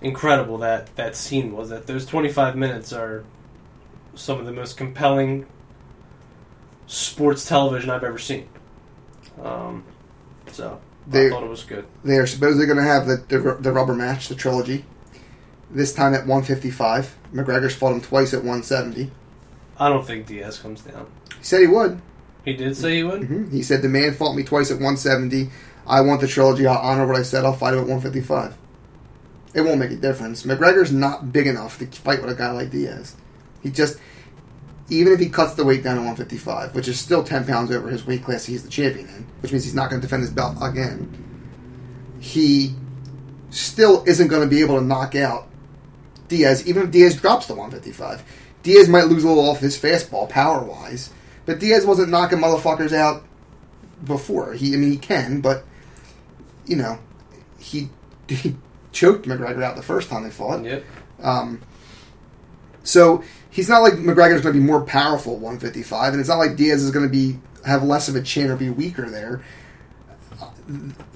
incredible 0.01 0.59
that 0.59 0.95
that 0.97 1.15
scene 1.15 1.53
was. 1.53 1.69
That 1.69 1.87
those 1.87 2.07
twenty 2.07 2.31
five 2.31 2.57
minutes 2.57 2.93
are 2.93 3.25
some 4.15 4.41
of 4.41 4.47
the 4.47 4.53
most 4.53 4.77
compelling 4.79 5.47
sports 6.87 7.47
television 7.47 7.91
I've 7.91 8.03
ever 8.05 8.19
seen. 8.19 8.49
Um, 9.43 9.85
so 10.51 10.81
They- 11.09 11.27
I 11.29 11.31
thought 11.31 11.43
it 11.45 11.49
was 11.51 11.65
good. 11.65 11.87
They 12.05 12.17
are 12.17 12.27
supposedly 12.27 12.67
going 12.67 12.79
to 12.79 12.85
have 12.85 13.07
the, 13.07 13.17
the 13.29 13.57
the 13.61 13.73
rubber 13.73 13.95
match, 13.95 14.29
the 14.29 14.35
trilogy. 14.35 14.85
This 15.71 15.93
time 15.93 16.15
at 16.15 16.27
155. 16.27 17.17
McGregor's 17.35 17.75
fought 17.75 17.93
him 17.93 18.01
twice 18.01 18.33
at 18.33 18.39
170. 18.41 19.11
I 19.79 19.89
don't 19.89 20.07
think 20.07 20.27
Diaz 20.27 20.59
comes 20.59 20.81
down. 20.81 21.07
He 21.39 21.45
said 21.45 21.61
he 21.61 21.67
would. 21.67 22.01
He 22.45 22.55
did 22.55 22.77
say 22.77 22.97
he 22.97 23.05
would. 23.05 23.25
hmm 23.25 23.51
He 23.51 23.63
said 23.63 23.83
the 23.83 23.89
man 23.89 24.15
fought 24.15 24.35
me 24.35 24.43
twice 24.43 24.71
at 24.71 24.77
170. 24.77 25.51
I 25.87 26.01
want 26.01 26.21
the 26.21 26.27
trilogy. 26.29 26.67
I'll 26.67 26.79
honor 26.79 27.07
what 27.07 27.17
I 27.17 27.23
said. 27.23 27.45
I'll 27.45 27.53
fight 27.53 27.75
him 27.75 27.81
at 27.81 27.87
155. 27.89 28.57
It 29.55 29.63
won't 29.63 29.79
make 29.79 29.91
a 29.91 29.97
difference. 29.97 30.43
McGregor's 30.45 30.93
not 30.93 31.33
big 31.33 31.47
enough 31.47 31.79
to 31.79 31.87
fight 31.87 32.21
with 32.21 32.31
a 32.31 32.35
guy 32.35 32.51
like 32.51 32.71
Diaz. 32.71 33.17
He 33.63 33.71
just, 33.71 33.99
even 34.91 35.13
if 35.13 35.21
he 35.21 35.29
cuts 35.29 35.55
the 35.55 35.65
weight 35.65 35.83
down 35.83 35.97
to 35.97 36.03
155, 36.03 36.75
which 36.75 36.89
is 36.89 36.99
still 36.99 37.23
10 37.23 37.47
pounds 37.47 37.71
over 37.71 37.89
his 37.89 38.07
weight 38.07 38.25
class 38.25 38.45
he's 38.45 38.63
the 38.63 38.71
champion 38.71 39.09
in, 39.09 39.27
which 39.41 39.53
means 39.53 39.65
he's 39.65 39.75
not 39.75 39.91
going 39.91 40.01
to 40.01 40.07
defend 40.07 40.23
his 40.23 40.31
belt 40.31 40.57
again, 40.63 41.25
he 42.21 42.75
still 43.51 44.05
isn't 44.07 44.29
going 44.29 44.43
to 44.43 44.49
be 44.49 44.61
able 44.61 44.79
to 44.79 44.85
knock 44.85 45.15
out 45.15 45.49
Diaz, 46.29 46.67
even 46.67 46.85
if 46.85 46.91
Diaz 46.91 47.17
drops 47.17 47.47
to 47.47 47.55
155. 47.55 48.23
Diaz 48.63 48.89
might 48.89 49.05
lose 49.05 49.25
a 49.25 49.29
little 49.29 49.49
off 49.49 49.61
his 49.61 49.79
fastball 49.79 50.29
power 50.29 50.63
wise, 50.63 51.11
But 51.47 51.59
Diaz 51.59 51.87
wasn't 51.87 52.11
knocking 52.11 52.39
motherfuckers 52.39 52.93
out 52.93 53.25
before. 54.05 54.53
He, 54.53 54.75
I 54.75 54.77
mean, 54.77 54.91
he 54.91 54.99
can, 54.99 55.41
but 55.41 55.65
you 56.67 56.77
know, 56.77 56.99
he 57.59 57.89
he 58.29 58.57
choked 58.93 59.27
McGregor 59.27 59.63
out 59.63 59.77
the 59.77 59.83
first 59.83 60.09
time 60.09 60.25
they 60.25 60.31
fought. 60.31 60.65
Yep. 60.65 60.85
Um, 61.23 61.63
so 62.83 63.23
he's 63.51 63.69
not 63.69 63.83
like 63.83 63.95
McGregor's 63.95 64.43
going 64.43 64.55
to 64.55 64.61
be 64.61 64.67
more 64.67 64.83
powerful 64.83 65.35
at 65.35 65.41
155, 65.41 66.13
and 66.13 66.21
it's 66.21 66.29
not 66.29 66.39
like 66.39 66.57
Diaz 66.57 66.83
is 66.83 66.91
going 66.91 67.07
to 67.07 67.13
be 67.13 67.39
have 67.65 67.83
less 67.83 68.09
of 68.09 68.17
a 68.17 68.23
chin 68.23 68.51
or 68.51 68.57
be 68.57 68.71
weaker 68.71 69.09
there. 69.09 69.43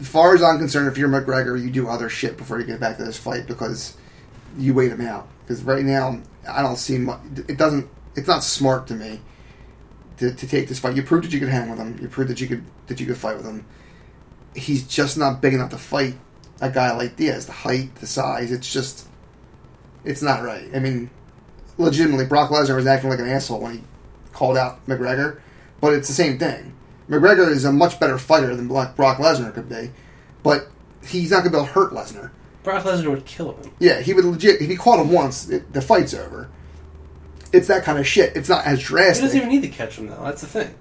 As 0.01 0.09
far 0.09 0.35
as 0.35 0.43
I'm 0.43 0.59
concerned, 0.59 0.89
if 0.89 0.99
you're 0.99 1.09
McGregor, 1.09 1.63
you 1.63 1.71
do 1.71 1.89
other 1.89 2.09
shit 2.09 2.37
before 2.37 2.59
you 2.59 2.67
get 2.67 2.81
back 2.81 2.97
to 2.97 3.05
this 3.05 3.19
fight 3.19 3.47
because 3.47 3.97
you 4.59 4.75
wait 4.75 4.91
him 4.91 5.01
out. 5.01 5.29
Because 5.43 5.63
right 5.63 5.85
now, 5.85 6.21
I 6.49 6.63
don't 6.63 6.77
see 6.77 6.99
much. 6.99 7.21
It 7.49 7.59
doesn't. 7.59 7.89
It's 8.15 8.29
not 8.29 8.43
smart 8.43 8.87
to 8.89 8.95
me 8.95 9.21
to, 10.19 10.35
to 10.35 10.47
take 10.47 10.69
this 10.69 10.79
fight. 10.79 10.97
You 10.97 11.03
proved 11.03 11.25
that 11.25 11.33
you 11.33 11.41
could 11.41 11.49
hang 11.49 11.71
with 11.71 11.79
him. 11.79 11.99
You 12.01 12.09
proved 12.09 12.31
that 12.31 12.41
you 12.41 12.49
could 12.49 12.65
that 12.87 13.01
you 13.01 13.07
could 13.07 13.17
fight 13.17 13.37
with 13.37 13.47
him. 13.47 13.65
He's 14.55 14.87
just 14.87 15.17
not 15.17 15.41
big 15.41 15.55
enough 15.55 15.71
to 15.71 15.79
fight 15.79 16.15
a 16.61 16.71
guy 16.71 16.93
like 16.93 17.17
Diaz. 17.17 17.47
The 17.47 17.53
height, 17.53 17.95
the 17.97 18.07
size. 18.07 18.51
It's 18.53 18.73
just. 18.73 19.07
It's 20.05 20.23
not 20.23 20.43
right. 20.43 20.69
I 20.75 20.81
mean, 20.81 21.11
legitimately, 21.83 22.27
Brock 22.27 22.51
Lesnar 22.51 22.77
was 22.77 22.87
acting 22.87 23.11
like 23.11 23.19
an 23.19 23.29
asshole 23.29 23.61
when 23.61 23.73
he 23.75 23.83
called 24.33 24.57
out 24.57 24.85
McGregor, 24.87 25.41
but 25.81 25.93
it's 25.95 26.09
the 26.09 26.15
same 26.15 26.39
thing. 26.39 26.75
McGregor 27.09 27.49
is 27.49 27.65
a 27.65 27.73
much 27.73 28.01
better 28.01 28.19
fighter 28.19 28.55
than 28.55 28.69
Brock 28.69 28.97
Lesnar 28.97 29.53
could 29.53 29.69
be, 29.69 29.91
but 30.43 30.69
he's 31.07 31.31
not 31.31 31.39
going 31.39 31.47
to 31.47 31.51
be 31.51 31.57
able 31.57 31.67
to 31.67 31.73
hurt 31.73 31.93
Lesnar. 31.93 32.31
Brock 32.63 32.85
Lesnar 32.85 33.11
would 33.11 33.25
kill 33.25 33.53
him. 33.53 33.73
Yeah, 33.79 34.01
he 34.01 34.15
would 34.15 34.25
legit. 34.25 34.61
If 34.61 34.69
he 34.69 34.77
caught 34.77 35.01
him 35.01 35.11
once, 35.11 35.49
it, 35.49 35.73
the 35.73 35.83
fight's 35.83 36.15
over. 36.15 36.49
It's 37.53 37.69
that 37.69 37.85
kind 37.85 37.99
of 37.99 38.07
shit. 38.07 38.35
It's 38.37 38.49
not 38.49 38.65
as 38.65 38.81
drastic. 38.81 39.17
He 39.17 39.27
doesn't 39.27 39.41
even 39.41 39.49
need 39.51 39.63
to 39.63 39.69
catch 39.69 39.99
him 39.99 40.07
though. 40.07 40.23
That's 40.25 40.41
the 40.41 40.47
thing. 40.47 40.75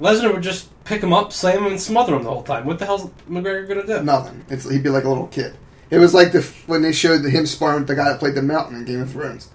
Lesnar 0.00 0.32
would 0.32 0.42
just 0.42 0.68
pick 0.84 1.02
him 1.02 1.12
up, 1.12 1.32
slam 1.32 1.64
him, 1.64 1.72
and 1.72 1.80
smother 1.80 2.14
him 2.14 2.22
the 2.22 2.30
whole 2.30 2.42
time. 2.42 2.66
What 2.66 2.78
the 2.78 2.84
hell's 2.84 3.10
McGregor 3.28 3.66
gonna 3.66 3.86
do? 3.86 4.04
Nothing. 4.04 4.44
It's 4.48 4.68
he'd 4.68 4.82
be 4.82 4.90
like 4.90 5.04
a 5.04 5.08
little 5.08 5.26
kid. 5.28 5.56
It 5.90 5.98
was 5.98 6.14
like 6.14 6.32
the 6.32 6.42
when 6.66 6.82
they 6.82 6.92
showed 6.92 7.24
him 7.24 7.46
sparring 7.46 7.80
with 7.80 7.88
the 7.88 7.94
guy 7.94 8.10
that 8.10 8.18
played 8.18 8.34
the 8.34 8.42
Mountain 8.42 8.76
in 8.76 8.84
Game 8.84 9.00
of 9.00 9.10
Thrones. 9.10 9.48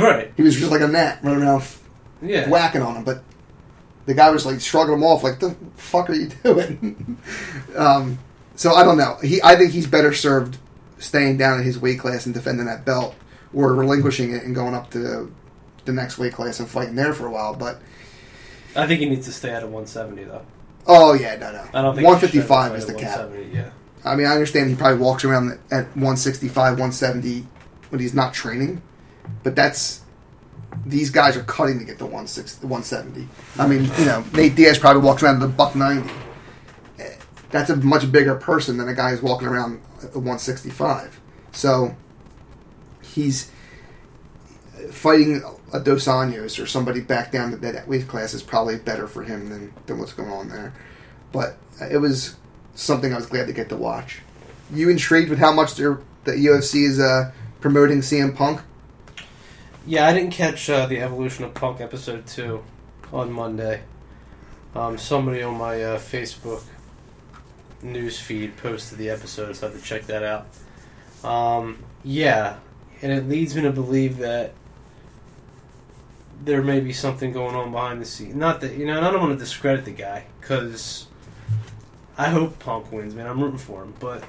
Right. 0.00 0.32
He 0.36 0.42
was 0.42 0.56
just 0.56 0.70
like 0.70 0.80
a 0.80 0.88
gnat 0.88 1.22
running 1.22 1.42
around 1.42 1.62
Yeah. 2.22 2.48
whacking 2.48 2.82
on 2.82 2.96
him, 2.96 3.04
but 3.04 3.22
the 4.06 4.14
guy 4.14 4.30
was 4.30 4.44
like 4.46 4.60
shrugging 4.60 4.94
him 4.94 5.02
off, 5.04 5.22
like 5.22 5.40
the 5.40 5.54
fuck 5.76 6.10
are 6.10 6.14
you 6.14 6.28
doing? 6.42 7.18
um, 7.76 8.18
so 8.56 8.74
I 8.74 8.84
don't 8.84 8.96
know. 8.98 9.16
He, 9.22 9.40
I 9.42 9.56
think 9.56 9.72
he's 9.72 9.86
better 9.86 10.12
served 10.12 10.58
staying 10.98 11.36
down 11.38 11.58
in 11.58 11.64
his 11.64 11.78
weight 11.78 11.98
class 11.98 12.24
and 12.26 12.34
defending 12.34 12.66
that 12.66 12.84
belt, 12.84 13.14
or 13.52 13.74
relinquishing 13.74 14.32
it 14.34 14.42
and 14.44 14.54
going 14.54 14.74
up 14.74 14.90
to 14.90 15.32
the 15.84 15.92
next 15.92 16.18
weight 16.18 16.32
class 16.32 16.60
and 16.60 16.68
fighting 16.68 16.94
there 16.94 17.12
for 17.12 17.26
a 17.26 17.30
while. 17.30 17.54
But 17.54 17.80
I 18.76 18.86
think 18.86 19.00
he 19.00 19.08
needs 19.08 19.26
to 19.26 19.32
stay 19.32 19.50
at 19.50 19.62
a 19.62 19.66
170 19.66 20.24
though. 20.24 20.42
oh 20.86 21.12
yeah, 21.14 21.36
no, 21.36 21.52
no. 21.52 21.64
I 21.74 21.82
don't 21.82 21.94
think 21.94 22.06
One 22.06 22.16
he 22.16 22.20
should 22.20 22.30
fifty 22.30 22.46
five 22.46 22.70
fight 22.72 22.78
is 22.78 22.86
the 22.86 22.94
cap. 22.94 23.30
Yeah. 23.52 23.70
I 24.04 24.16
mean, 24.16 24.26
I 24.26 24.32
understand 24.32 24.68
he 24.70 24.76
probably 24.76 24.98
walks 24.98 25.24
around 25.24 25.50
at 25.70 25.84
165, 25.96 26.54
170 26.54 27.46
when 27.88 28.00
he's 28.00 28.12
not 28.14 28.34
training, 28.34 28.82
but 29.42 29.54
that's 29.54 30.02
these 30.86 31.10
guys 31.10 31.36
are 31.36 31.44
cutting 31.44 31.78
to 31.78 31.84
get 31.84 31.98
to 31.98 32.04
160, 32.04 32.66
170. 32.66 33.28
I 33.58 33.66
mean, 33.66 33.84
you 33.98 34.04
know, 34.06 34.24
Nate 34.32 34.54
Diaz 34.56 34.78
probably 34.78 35.02
walks 35.02 35.22
around 35.22 35.38
the 35.40 35.48
buck 35.48 35.74
90. 35.76 36.10
Eh, 36.98 37.14
That's 37.50 37.70
a 37.70 37.76
much 37.76 38.10
bigger 38.10 38.34
person 38.34 38.76
than 38.76 38.88
a 38.88 38.94
guy 38.94 39.10
who's 39.10 39.22
walking 39.22 39.48
around 39.48 39.80
at 40.02 40.14
165. 40.14 41.20
So 41.52 41.94
he's 43.02 43.50
fighting 44.90 45.42
a 45.72 45.80
Dos 45.80 46.06
Anjos 46.06 46.62
or 46.62 46.66
somebody 46.66 47.00
back 47.00 47.32
down 47.32 47.50
to 47.52 47.56
that 47.58 47.88
weight 47.88 48.06
class 48.08 48.34
is 48.34 48.42
probably 48.42 48.76
better 48.76 49.06
for 49.06 49.22
him 49.22 49.48
than, 49.48 49.72
than 49.86 49.98
what's 49.98 50.12
going 50.12 50.30
on 50.30 50.48
there. 50.48 50.72
But 51.32 51.56
it 51.80 51.98
was 51.98 52.36
something 52.74 53.12
I 53.12 53.16
was 53.16 53.26
glad 53.26 53.46
to 53.46 53.52
get 53.52 53.68
to 53.70 53.76
watch. 53.76 54.20
You 54.72 54.90
intrigued 54.90 55.30
with 55.30 55.38
how 55.38 55.52
much 55.52 55.74
the 55.74 55.98
UFC 56.26 56.86
is 56.86 56.98
uh, 57.00 57.32
promoting 57.60 57.98
CM 58.00 58.34
Punk? 58.34 58.60
Yeah, 59.86 60.06
I 60.06 60.14
didn't 60.14 60.30
catch 60.30 60.70
uh, 60.70 60.86
the 60.86 61.00
Evolution 61.00 61.44
of 61.44 61.52
Punk 61.52 61.82
episode 61.82 62.26
two 62.26 62.64
on 63.12 63.30
Monday. 63.30 63.82
Um, 64.74 64.96
somebody 64.96 65.42
on 65.42 65.58
my 65.58 65.82
uh, 65.82 65.98
Facebook 65.98 66.62
news 67.82 68.18
feed 68.18 68.56
posted 68.56 68.96
the 68.96 69.10
episode, 69.10 69.54
so 69.54 69.66
I 69.66 69.70
have 69.70 69.78
to 69.78 69.86
check 69.86 70.06
that 70.06 70.22
out. 70.22 70.46
Um, 71.22 71.84
yeah, 72.02 72.56
and 73.02 73.12
it 73.12 73.28
leads 73.28 73.54
me 73.54 73.60
to 73.60 73.72
believe 73.72 74.16
that 74.18 74.54
there 76.42 76.62
may 76.62 76.80
be 76.80 76.94
something 76.94 77.30
going 77.32 77.54
on 77.54 77.70
behind 77.70 78.00
the 78.00 78.06
scenes. 78.06 78.34
Not 78.34 78.62
that 78.62 78.78
you 78.78 78.86
know, 78.86 78.98
I 78.98 79.10
don't 79.10 79.20
want 79.20 79.38
to 79.38 79.38
discredit 79.38 79.84
the 79.84 79.90
guy 79.90 80.24
because 80.40 81.08
I 82.16 82.30
hope 82.30 82.58
Punk 82.58 82.90
wins, 82.90 83.14
man. 83.14 83.26
I'm 83.26 83.38
rooting 83.38 83.58
for 83.58 83.82
him, 83.82 83.92
but 84.00 84.24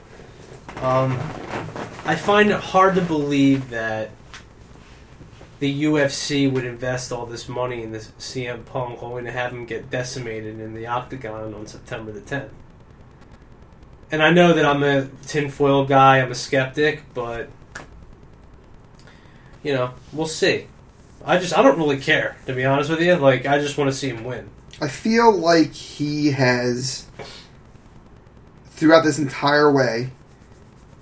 um, 0.83 1.17
I 2.03 2.17
find 2.17 2.49
it 2.51 2.59
hard 2.59 2.95
to 2.95 3.01
believe 3.01 3.69
that 3.69 4.11
the 5.59 5.83
UFC 5.83 6.51
would 6.51 6.65
invest 6.65 7.11
all 7.11 7.25
this 7.25 7.47
money 7.47 7.81
in 7.81 7.91
this 7.91 8.11
CM 8.19 8.65
Punk 8.65 9.01
only 9.01 9.23
to 9.23 9.31
have 9.31 9.51
him 9.53 9.65
get 9.65 9.89
decimated 9.89 10.59
in 10.59 10.73
the 10.73 10.87
octagon 10.87 11.53
on 11.53 11.65
September 11.67 12.11
the 12.11 12.21
10th. 12.21 12.49
And 14.11 14.21
I 14.21 14.31
know 14.31 14.53
that 14.53 14.65
I'm 14.65 14.83
a 14.83 15.07
tinfoil 15.25 15.85
guy, 15.85 16.19
I'm 16.19 16.31
a 16.31 16.35
skeptic, 16.35 17.03
but 17.13 17.49
you 19.63 19.73
know, 19.73 19.93
we'll 20.13 20.27
see. 20.27 20.67
I 21.25 21.39
just 21.39 21.57
I 21.57 21.63
don't 21.63 21.77
really 21.77 21.97
care, 21.97 22.37
to 22.45 22.53
be 22.53 22.65
honest 22.65 22.89
with 22.89 23.01
you. 23.01 23.15
Like 23.15 23.45
I 23.45 23.57
just 23.57 23.77
want 23.77 23.89
to 23.89 23.95
see 23.95 24.09
him 24.09 24.23
win. 24.23 24.49
I 24.79 24.87
feel 24.89 25.31
like 25.35 25.73
he 25.73 26.31
has, 26.31 27.07
throughout 28.71 29.03
this 29.03 29.17
entire 29.17 29.71
way, 29.71 30.11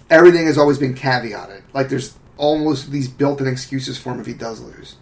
everything 0.09 0.45
has 0.45 0.57
always 0.57 0.77
been 0.77 0.93
caveated. 0.93 1.63
Like 1.73 1.89
there's 1.89 2.15
almost 2.37 2.91
these 2.91 3.07
built-in 3.07 3.47
excuses 3.47 3.97
for 3.97 4.11
him 4.11 4.19
if 4.19 4.25
he 4.25 4.33
does 4.33 4.61
lose. 4.61 4.95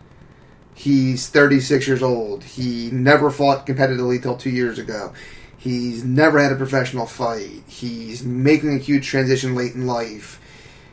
He's 0.74 1.28
36 1.30 1.88
years 1.88 2.02
old. 2.02 2.44
He 2.44 2.90
never 2.92 3.30
fought 3.30 3.68
competitively 3.68 4.22
till 4.22 4.38
two 4.38 4.50
years 4.50 4.80
ago. 4.80 5.14
He's 5.58 6.04
never 6.04 6.42
had 6.42 6.52
a 6.52 6.56
professional 6.56 7.06
fight. 7.06 7.64
He's 7.68 8.24
making 8.24 8.74
a 8.76 8.80
huge 8.80 9.06
transition 9.08 9.54
late 9.54 9.76
in 9.76 9.86
life. 9.86 10.40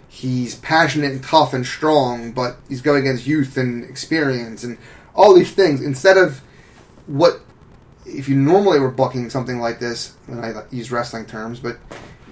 He's 0.09 0.57
passionate 0.57 1.13
and 1.13 1.23
tough 1.23 1.55
and 1.55 1.65
strong, 1.65 2.33
but 2.33 2.59
he's 2.69 2.83
going 2.83 3.01
against 3.03 3.27
youth 3.27 3.57
and 3.57 3.85
experience 3.85 4.65
and 4.65 4.77
all 5.15 5.35
these 5.35 5.53
things. 5.53 5.81
Instead 5.81 6.19
of 6.19 6.43
what 7.07 7.41
if 8.05 8.29
you 8.29 8.37
normally 8.37 8.79
were 8.79 8.91
booking 8.91 9.31
something 9.31 9.61
like 9.61 9.79
this, 9.79 10.15
and 10.27 10.45
I 10.45 10.65
use 10.71 10.91
wrestling 10.91 11.27
terms, 11.27 11.61
but 11.61 11.79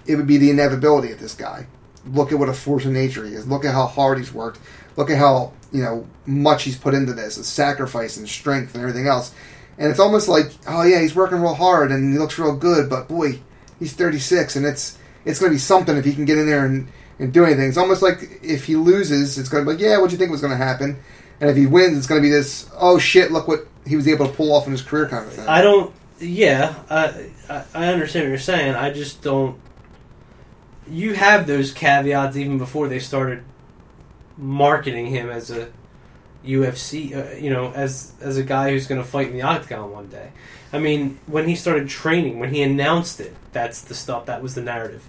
it 0.06 0.16
would 0.16 0.26
be 0.26 0.36
the 0.36 0.50
inevitability 0.50 1.12
of 1.12 1.20
this 1.20 1.34
guy. 1.34 1.66
Look 2.12 2.32
at 2.32 2.38
what 2.38 2.48
a 2.48 2.54
force 2.54 2.84
of 2.84 2.92
nature 2.92 3.24
he 3.24 3.34
is. 3.34 3.46
Look 3.46 3.64
at 3.64 3.74
how 3.74 3.86
hard 3.86 4.18
he's 4.18 4.32
worked. 4.32 4.60
Look 4.96 5.10
at 5.10 5.18
how 5.18 5.52
you 5.72 5.82
know 5.82 6.06
much 6.24 6.62
he's 6.62 6.78
put 6.78 6.94
into 6.94 7.12
this, 7.12 7.36
the 7.36 7.44
sacrifice 7.44 8.16
and 8.16 8.28
strength 8.28 8.74
and 8.74 8.82
everything 8.82 9.06
else. 9.06 9.34
And 9.78 9.90
it's 9.90 10.00
almost 10.00 10.28
like, 10.28 10.52
oh 10.66 10.82
yeah, 10.82 11.00
he's 11.00 11.14
working 11.14 11.40
real 11.40 11.54
hard 11.54 11.90
and 11.92 12.12
he 12.12 12.18
looks 12.18 12.38
real 12.38 12.56
good, 12.56 12.88
but 12.88 13.08
boy, 13.08 13.40
he's 13.78 13.92
36, 13.92 14.56
and 14.56 14.64
it's 14.64 14.98
it's 15.24 15.40
going 15.40 15.50
to 15.50 15.54
be 15.54 15.58
something 15.58 15.96
if 15.96 16.04
he 16.04 16.14
can 16.14 16.24
get 16.24 16.38
in 16.38 16.46
there 16.46 16.64
and, 16.64 16.88
and 17.18 17.32
do 17.32 17.44
anything. 17.44 17.68
It's 17.68 17.76
almost 17.76 18.00
like 18.00 18.40
if 18.42 18.64
he 18.64 18.76
loses, 18.76 19.38
it's 19.38 19.48
going 19.48 19.64
to 19.64 19.70
be 19.70 19.74
like, 19.74 19.82
yeah, 19.82 19.98
what 19.98 20.08
do 20.08 20.12
you 20.12 20.18
think 20.18 20.30
was 20.30 20.40
going 20.40 20.52
to 20.52 20.56
happen? 20.56 20.96
And 21.40 21.50
if 21.50 21.56
he 21.56 21.66
wins, 21.66 21.98
it's 21.98 22.06
going 22.06 22.20
to 22.20 22.26
be 22.26 22.30
this, 22.30 22.70
oh 22.78 22.98
shit, 22.98 23.32
look 23.32 23.48
what 23.48 23.66
he 23.86 23.96
was 23.96 24.08
able 24.08 24.26
to 24.26 24.32
pull 24.32 24.54
off 24.54 24.66
in 24.66 24.72
his 24.72 24.82
career 24.82 25.08
kind 25.08 25.26
of 25.26 25.32
thing. 25.32 25.46
I 25.46 25.60
don't. 25.60 25.92
Yeah, 26.18 26.74
I 26.88 27.26
I 27.74 27.88
understand 27.88 28.24
what 28.24 28.30
you're 28.30 28.38
saying. 28.38 28.74
I 28.74 28.90
just 28.90 29.20
don't. 29.20 29.60
You 30.88 31.14
have 31.14 31.46
those 31.46 31.72
caveats 31.72 32.36
even 32.36 32.58
before 32.58 32.88
they 32.88 32.98
started 33.00 33.42
marketing 34.38 35.06
him 35.06 35.30
as 35.30 35.50
a 35.50 35.68
UFC, 36.44 37.14
uh, 37.14 37.36
you 37.36 37.50
know, 37.50 37.72
as 37.72 38.12
as 38.20 38.36
a 38.36 38.42
guy 38.42 38.70
who's 38.70 38.86
going 38.86 39.00
to 39.02 39.06
fight 39.06 39.28
in 39.28 39.32
the 39.34 39.42
octagon 39.42 39.90
one 39.90 40.08
day. 40.08 40.30
I 40.72 40.78
mean, 40.78 41.18
when 41.26 41.48
he 41.48 41.56
started 41.56 41.88
training, 41.88 42.38
when 42.38 42.52
he 42.52 42.62
announced 42.62 43.20
it, 43.20 43.34
that's 43.52 43.80
the 43.82 43.94
stuff. 43.94 44.26
That 44.26 44.42
was 44.42 44.54
the 44.54 44.62
narrative. 44.62 45.08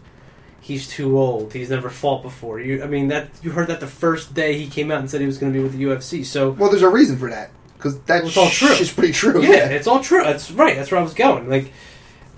He's 0.62 0.88
too 0.88 1.18
old. 1.18 1.54
He's 1.54 1.70
never 1.70 1.90
fought 1.90 2.24
before. 2.24 2.60
You, 2.60 2.84
I 2.84 2.88
mean, 2.88 3.08
that 3.10 3.30
you 3.42 3.52
heard 3.52 3.68
that 3.68 3.80
the 3.80 3.88
first 3.88 4.34
day 4.34 4.58
he 4.58 4.68
came 4.68 4.92
out 4.92 5.00
and 5.00 5.10
said 5.10 5.22
he 5.22 5.28
was 5.28 5.38
going 5.38 5.54
to 5.54 5.58
be 5.58 5.64
with 5.64 5.74
the 5.78 5.84
UFC. 5.84 6.26
So 6.26 6.50
Well, 6.52 6.70
there's 6.70 6.82
a 6.82 6.90
reason 6.90 7.18
for 7.18 7.30
that 7.30 7.52
because 7.78 8.00
that 8.02 8.24
Well, 8.24 8.32
all 8.38 8.50
true. 8.50 8.70
is 8.70 8.92
pretty 8.92 9.14
true. 9.14 9.42
yeah, 9.44 9.70
it's 9.70 9.88
all 9.88 10.02
true. 10.04 10.24
That's 10.24 10.52
right. 10.52 10.76
That's 10.76 10.92
where 10.92 11.00
I 11.00 11.04
was 11.04 11.14
going. 11.14 11.50
Like 11.50 11.72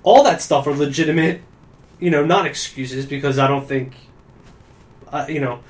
all 0.02 0.22
that 0.24 0.42
stuff 0.42 0.66
are 0.66 0.74
legitimate. 0.74 1.40
You 2.00 2.10
know, 2.10 2.24
not 2.24 2.46
excuses 2.46 3.06
because 3.06 3.38
I 3.38 3.46
don't 3.46 3.66
think. 3.66 3.94
Uh, 5.08 5.26
you 5.28 5.40
know, 5.40 5.60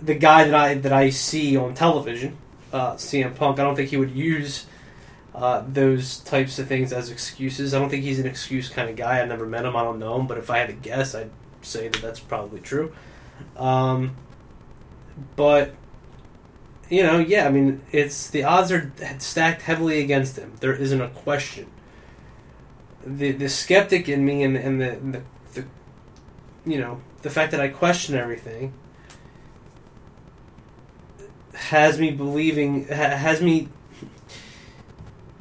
the 0.00 0.14
guy 0.14 0.44
that 0.44 0.54
I 0.54 0.74
that 0.74 0.92
I 0.92 1.10
see 1.10 1.56
on 1.56 1.74
television, 1.74 2.36
uh, 2.72 2.94
CM 2.94 3.34
Punk. 3.34 3.58
I 3.58 3.62
don't 3.62 3.76
think 3.76 3.90
he 3.90 3.96
would 3.96 4.10
use 4.10 4.66
uh, 5.34 5.62
those 5.66 6.18
types 6.20 6.58
of 6.58 6.68
things 6.68 6.92
as 6.92 7.10
excuses. 7.10 7.74
I 7.74 7.78
don't 7.78 7.88
think 7.88 8.02
he's 8.02 8.18
an 8.18 8.26
excuse 8.26 8.68
kind 8.68 8.90
of 8.90 8.96
guy. 8.96 9.20
I 9.20 9.24
never 9.24 9.46
met 9.46 9.64
him. 9.64 9.76
I 9.76 9.82
don't 9.82 9.98
know 9.98 10.18
him. 10.18 10.26
But 10.26 10.38
if 10.38 10.50
I 10.50 10.58
had 10.58 10.68
to 10.68 10.74
guess, 10.74 11.14
I'd 11.14 11.30
say 11.62 11.88
that 11.88 12.02
that's 12.02 12.20
probably 12.20 12.60
true. 12.60 12.92
Um, 13.56 14.16
but 15.36 15.74
you 16.88 17.02
know, 17.02 17.18
yeah, 17.18 17.46
I 17.46 17.50
mean, 17.50 17.80
it's 17.90 18.28
the 18.28 18.44
odds 18.44 18.70
are 18.70 18.92
stacked 19.18 19.62
heavily 19.62 20.00
against 20.00 20.36
him. 20.36 20.52
There 20.60 20.74
isn't 20.74 21.00
a 21.00 21.08
question. 21.08 21.70
The 23.04 23.32
the 23.32 23.48
skeptic 23.48 24.08
in 24.08 24.24
me 24.24 24.42
and 24.42 24.56
and 24.56 24.80
the, 24.80 24.98
the 25.00 25.22
the 25.22 25.31
you 26.64 26.78
know 26.78 27.00
the 27.22 27.30
fact 27.30 27.52
that 27.52 27.60
I 27.60 27.68
question 27.68 28.14
everything 28.14 28.72
has 31.54 31.98
me 31.98 32.10
believing 32.10 32.86
ha, 32.88 32.94
has 32.94 33.40
me 33.40 33.68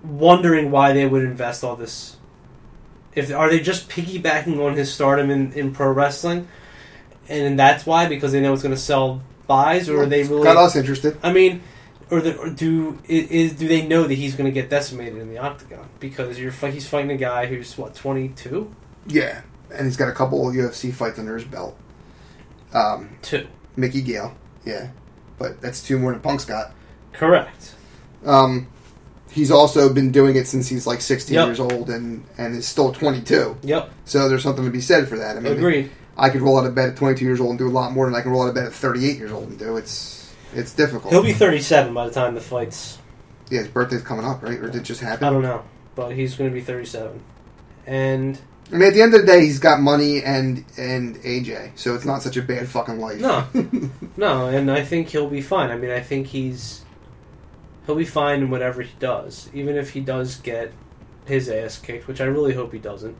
wondering 0.04 0.72
why 0.72 0.94
they 0.94 1.06
would 1.06 1.24
invest 1.24 1.64
all 1.64 1.76
this. 1.76 2.18
If 3.14 3.34
are 3.34 3.50
they 3.50 3.60
just 3.60 3.90
piggybacking 3.90 4.64
on 4.64 4.76
his 4.76 4.94
stardom 4.94 5.30
in, 5.30 5.52
in 5.54 5.74
pro 5.74 5.92
wrestling, 5.92 6.48
and 7.28 7.60
that's 7.60 7.86
why? 7.86 8.08
Because 8.08 8.32
they 8.32 8.42
know 8.42 8.54
it's 8.54 8.64
going 8.64 8.76
to 8.76 8.82
sell 8.82 9.22
buys, 9.48 9.90
or 9.90 10.04
are 10.04 10.06
they 10.06 10.24
really 10.24 10.44
got 10.44 10.58
us 10.58 10.76
interested? 10.76 11.18
I 11.22 11.34
mean, 11.34 11.62
or, 12.10 12.22
the, 12.22 12.38
or 12.38 12.50
do 12.50 13.00
is 13.08 13.54
do 13.54 13.68
they 13.68 13.86
know 13.86 14.04
that 14.04 14.16
he's 14.16 14.36
going 14.36 14.46
to 14.46 14.52
get 14.52 14.70
decimated 14.70 15.18
in 15.18 15.30
the 15.30 15.40
octagon? 15.40 15.90
Because 16.00 16.40
you're 16.40 16.52
he's 16.52 16.88
fighting 16.88 17.12
a 17.12 17.18
guy 17.18 17.48
who's 17.48 17.78
what 17.78 17.96
twenty 17.96 18.30
two, 18.30 18.74
Yeah, 19.08 19.42
and 19.72 19.86
he's 19.86 19.98
got 19.98 20.10
a 20.10 20.14
couple 20.14 20.48
of 20.48 20.54
UFC 20.56 20.94
fights 20.94 21.18
under 21.20 21.36
his 21.36 21.46
belt. 21.46 21.78
Um, 22.74 23.18
two, 23.22 23.48
Mickey 23.76 24.02
Gall, 24.02 24.34
yeah, 24.66 24.90
but 25.38 25.62
that's 25.62 25.84
two 25.84 26.00
more 26.00 26.12
than 26.12 26.22
Punk's 26.22 26.46
got. 26.46 26.74
correct. 27.14 27.76
Um, 28.26 28.68
he's 29.32 29.50
also 29.52 29.92
been 29.92 30.12
doing 30.12 30.36
it 30.36 30.48
since 30.48 30.68
he's 30.70 30.86
like 30.86 31.02
16 31.02 31.34
Yep. 31.34 31.46
years 31.48 31.60
old 31.60 31.90
and 31.90 32.24
and 32.38 32.56
is 32.56 32.68
still 32.68 32.92
22. 32.94 33.58
Yep, 33.64 33.90
So 34.06 34.30
there's 34.30 34.44
something 34.44 34.64
to 34.64 34.70
be 34.72 34.82
said 34.82 35.08
for 35.08 35.18
that. 35.18 35.38
I 35.38 35.40
mean, 35.40 35.54
agreed. 35.54 35.92
I 36.18 36.30
could 36.30 36.42
roll 36.42 36.60
out 36.60 36.66
of 36.68 36.76
bed 36.76 36.90
at 36.90 36.98
22 36.98 37.26
years 37.26 37.40
old 37.40 37.52
and 37.52 37.60
do 37.60 37.68
a 37.68 37.72
lot 37.72 37.94
more 37.94 38.06
than 38.06 38.14
I 38.16 38.22
can 38.22 38.32
roll 38.32 38.44
out 38.44 38.50
of 38.50 38.56
bed 38.56 38.66
at 38.66 38.74
38 38.74 39.18
years 39.18 39.32
old 39.32 39.50
and 39.50 39.58
do. 39.58 39.76
It's 39.78 40.32
it's 40.54 40.74
difficult. 40.74 41.12
He'll 41.14 41.24
be 41.24 41.34
thirty 41.34 41.62
seven 41.62 41.94
by 41.94 42.06
the 42.08 42.14
time 42.14 42.36
the 42.36 42.42
fights. 42.42 43.00
yeah, 43.50 43.60
his 43.60 43.68
birthday's 43.70 44.02
coming 44.04 44.26
up, 44.26 44.44
right? 44.44 44.60
Or 44.60 44.68
did 44.68 44.76
it 44.76 44.84
just 44.84 45.02
happen? 45.02 45.24
I 45.24 45.30
don't 45.32 45.42
know, 45.42 45.64
but 45.96 46.10
he's 46.12 46.36
going 46.36 46.50
to 46.50 46.54
be 46.54 46.62
thirty 46.62 46.86
seven, 46.86 47.24
and 47.88 48.38
I 48.72 48.76
mean, 48.78 48.88
at 48.88 48.94
the 48.94 49.02
end 49.02 49.14
of 49.14 49.22
the 49.22 49.28
day, 49.28 49.42
he's 49.42 49.60
got 49.60 49.80
money 49.82 50.24
and 50.24 50.64
and 50.78 51.18
AJ, 51.18 51.72
so 51.76 51.94
it's 51.96 52.06
not 52.06 52.22
such 52.22 52.38
a 52.38 52.42
bad 52.42 52.68
fucking 52.70 53.00
life. 53.00 53.20
No. 53.20 53.46
No, 54.18 54.48
and 54.48 54.70
I 54.70 54.84
think 54.84 55.08
he'll 55.08 55.30
be 55.30 55.42
fine. 55.42 55.70
I 55.72 55.78
mean, 55.78 55.90
I 55.90 56.02
think 56.02 56.28
he's 56.28 56.84
he'll 57.86 57.96
be 57.96 58.06
fine 58.06 58.42
in 58.42 58.50
whatever 58.50 58.82
he 58.82 58.92
does, 59.00 59.50
even 59.54 59.78
if 59.78 59.92
he 59.92 60.00
does 60.02 60.36
get 60.36 60.74
his 61.26 61.50
ass 61.50 61.80
kicked, 61.80 62.08
which 62.08 62.20
I 62.22 62.26
really 62.26 62.54
hope 62.54 62.74
he 62.74 62.78
doesn't. 62.80 63.16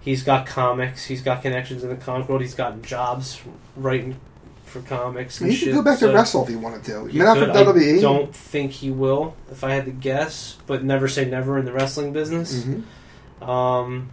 He's 0.00 0.22
got 0.22 0.46
comics. 0.46 1.04
He's 1.04 1.20
got 1.20 1.42
connections 1.42 1.82
in 1.82 1.90
the 1.90 1.96
comic 1.96 2.28
world. 2.28 2.40
He's 2.42 2.54
got 2.54 2.80
jobs 2.82 3.40
writing 3.76 4.18
for 4.64 4.80
comics. 4.82 5.40
And 5.40 5.50
he 5.50 5.56
shit, 5.56 5.68
could 5.68 5.74
go 5.74 5.82
back 5.82 5.98
so 5.98 6.08
to 6.08 6.14
wrestle 6.14 6.44
if 6.44 6.48
he 6.48 6.56
wanted 6.56 6.84
to. 6.84 7.06
he 7.06 7.18
Not 7.18 7.36
could. 7.38 7.48
for 7.48 7.54
WWE. 7.54 7.98
I 7.98 8.00
don't 8.00 8.34
think 8.34 8.70
he 8.70 8.90
will, 8.90 9.34
if 9.50 9.64
I 9.64 9.72
had 9.72 9.84
to 9.86 9.90
guess, 9.90 10.56
but 10.66 10.84
never 10.84 11.08
say 11.08 11.24
never 11.24 11.58
in 11.58 11.64
the 11.64 11.72
wrestling 11.72 12.12
business. 12.12 12.64
Mhm. 12.64 13.46
Um, 13.46 14.10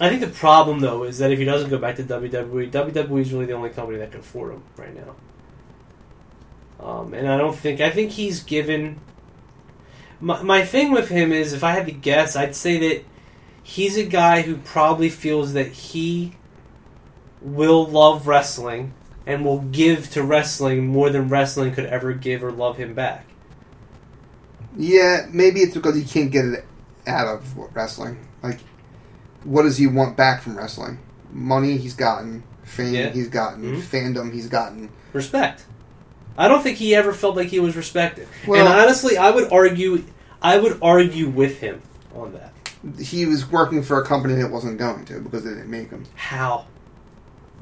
I 0.00 0.08
think 0.08 0.20
the 0.20 0.28
problem 0.28 0.80
though 0.80 1.04
is 1.04 1.18
that 1.18 1.30
if 1.30 1.38
he 1.38 1.44
doesn't 1.44 1.70
go 1.70 1.78
back 1.78 1.96
to 1.96 2.02
WWE, 2.02 2.70
WWE 2.70 3.20
is 3.20 3.32
really 3.32 3.46
the 3.46 3.52
only 3.52 3.70
company 3.70 3.98
that 3.98 4.10
can 4.10 4.20
afford 4.20 4.54
him 4.54 4.62
right 4.76 4.94
now. 4.94 5.14
Um, 6.84 7.14
and 7.14 7.28
I 7.28 7.36
don't 7.38 7.56
think 7.56 7.80
I 7.80 7.90
think 7.90 8.12
he's 8.12 8.42
given. 8.42 9.00
My 10.20 10.42
my 10.42 10.64
thing 10.64 10.92
with 10.92 11.08
him 11.08 11.32
is, 11.32 11.52
if 11.52 11.62
I 11.62 11.72
had 11.72 11.86
to 11.86 11.92
guess, 11.92 12.36
I'd 12.36 12.56
say 12.56 12.78
that 12.78 13.04
he's 13.62 13.96
a 13.96 14.04
guy 14.04 14.42
who 14.42 14.56
probably 14.56 15.08
feels 15.08 15.52
that 15.52 15.68
he 15.68 16.34
will 17.40 17.86
love 17.86 18.26
wrestling 18.26 18.94
and 19.26 19.44
will 19.44 19.60
give 19.60 20.10
to 20.10 20.22
wrestling 20.22 20.86
more 20.86 21.10
than 21.10 21.28
wrestling 21.28 21.72
could 21.72 21.86
ever 21.86 22.12
give 22.12 22.42
or 22.42 22.50
love 22.50 22.76
him 22.76 22.94
back. 22.94 23.26
Yeah, 24.76 25.26
maybe 25.30 25.60
it's 25.60 25.74
because 25.74 25.96
he 25.96 26.04
can't 26.04 26.30
get 26.30 26.46
it 26.46 26.64
out 27.06 27.28
of 27.28 27.56
wrestling. 27.74 28.18
Like, 28.42 28.60
what 29.44 29.62
does 29.62 29.76
he 29.78 29.86
want 29.86 30.16
back 30.16 30.42
from 30.42 30.56
wrestling? 30.56 30.98
Money 31.32 31.76
he's 31.78 31.94
gotten, 31.94 32.42
fame 32.64 32.94
Yeah. 32.94 33.08
he's 33.10 33.28
gotten, 33.28 33.62
Mhm. 33.76 33.80
fandom 33.82 34.32
he's 34.32 34.48
gotten. 34.48 34.88
respect. 35.12 35.64
I 36.38 36.48
don't 36.48 36.62
think 36.62 36.78
he 36.78 36.94
ever 36.94 37.12
felt 37.12 37.36
like 37.36 37.48
he 37.48 37.60
was 37.60 37.76
respected. 37.76 38.26
Well- 38.46 38.58
and 38.66 38.68
honestly, 38.68 39.18
I 39.18 39.30
would 39.30 39.52
argue, 39.52 40.02
I 40.40 40.58
would 40.58 40.78
argue 40.80 41.28
with 41.28 41.58
him 41.58 41.82
on 42.16 42.32
that. 42.32 42.52
He 43.04 43.26
was 43.26 43.50
working 43.50 43.82
for 43.82 44.00
a 44.00 44.04
company 44.04 44.34
that 44.34 44.50
wasn't 44.50 44.78
going 44.78 45.04
to 45.06 45.20
because 45.20 45.44
they 45.44 45.50
didn't 45.50 45.70
make 45.70 45.90
him. 45.90 46.04
How 46.14 46.64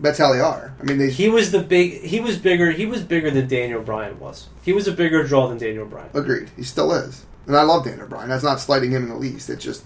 That's 0.03 0.19
how 0.19 0.33
they 0.33 0.41
are. 0.41 0.73
I 0.81 0.85
mean, 0.85 0.97
they 0.97 1.11
he 1.11 1.29
was 1.29 1.51
the 1.51 1.59
big, 1.61 2.01
he 2.03 2.21
was 2.21 2.39
bigger, 2.39 2.71
he 2.71 2.87
was 2.87 3.03
bigger 3.03 3.31
than 3.31 3.47
Daniel 3.49 3.83
Bryan 3.83 4.19
was. 4.19 4.47
He 4.63 4.73
was 4.73 4.89
a 4.89 4.93
bigger 4.93 5.25
draw 5.25 5.47
than 5.49 5.59
Daniel 5.59 5.85
Bryan. 5.85 6.09
agreed. 6.15 6.49
He 6.57 6.63
still 6.63 6.91
is, 6.93 7.27
and 7.47 7.55
I 7.55 7.63
love 7.65 7.85
Daniel 7.85 8.07
Bryan. 8.07 8.31
That's 8.31 8.43
not 8.45 8.61
slighting 8.61 8.93
him 8.93 9.03
in 9.03 9.09
the 9.11 9.17
least. 9.17 9.51
It's 9.51 9.63
just 9.63 9.83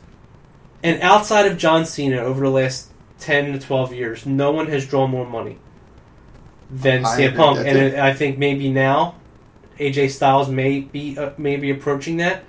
And 0.85 1.01
outside 1.03 1.47
of 1.47 1.57
John 1.59 1.87
Cena, 1.87 2.19
over 2.19 2.45
the 2.45 2.51
last 2.51 2.91
ten 3.19 3.53
to 3.53 3.59
twelve 3.59 3.93
years, 3.93 4.27
no 4.27 4.53
one 4.53 4.67
has 4.69 4.87
drawn 4.87 5.11
more 5.11 5.27
money 5.27 5.59
than 6.71 7.05
I 7.05 7.19
CM 7.19 7.37
Punk. 7.37 7.59
And 7.59 7.79
it, 7.79 7.95
I 7.95 8.13
think 8.13 8.39
maybe 8.39 8.71
now, 8.71 9.15
AJ 9.79 10.11
Styles 10.11 10.49
may 10.49 10.81
be 10.81 11.19
uh, 11.19 11.31
maybe 11.39 11.71
approaching 11.71 12.19
that, 12.19 12.45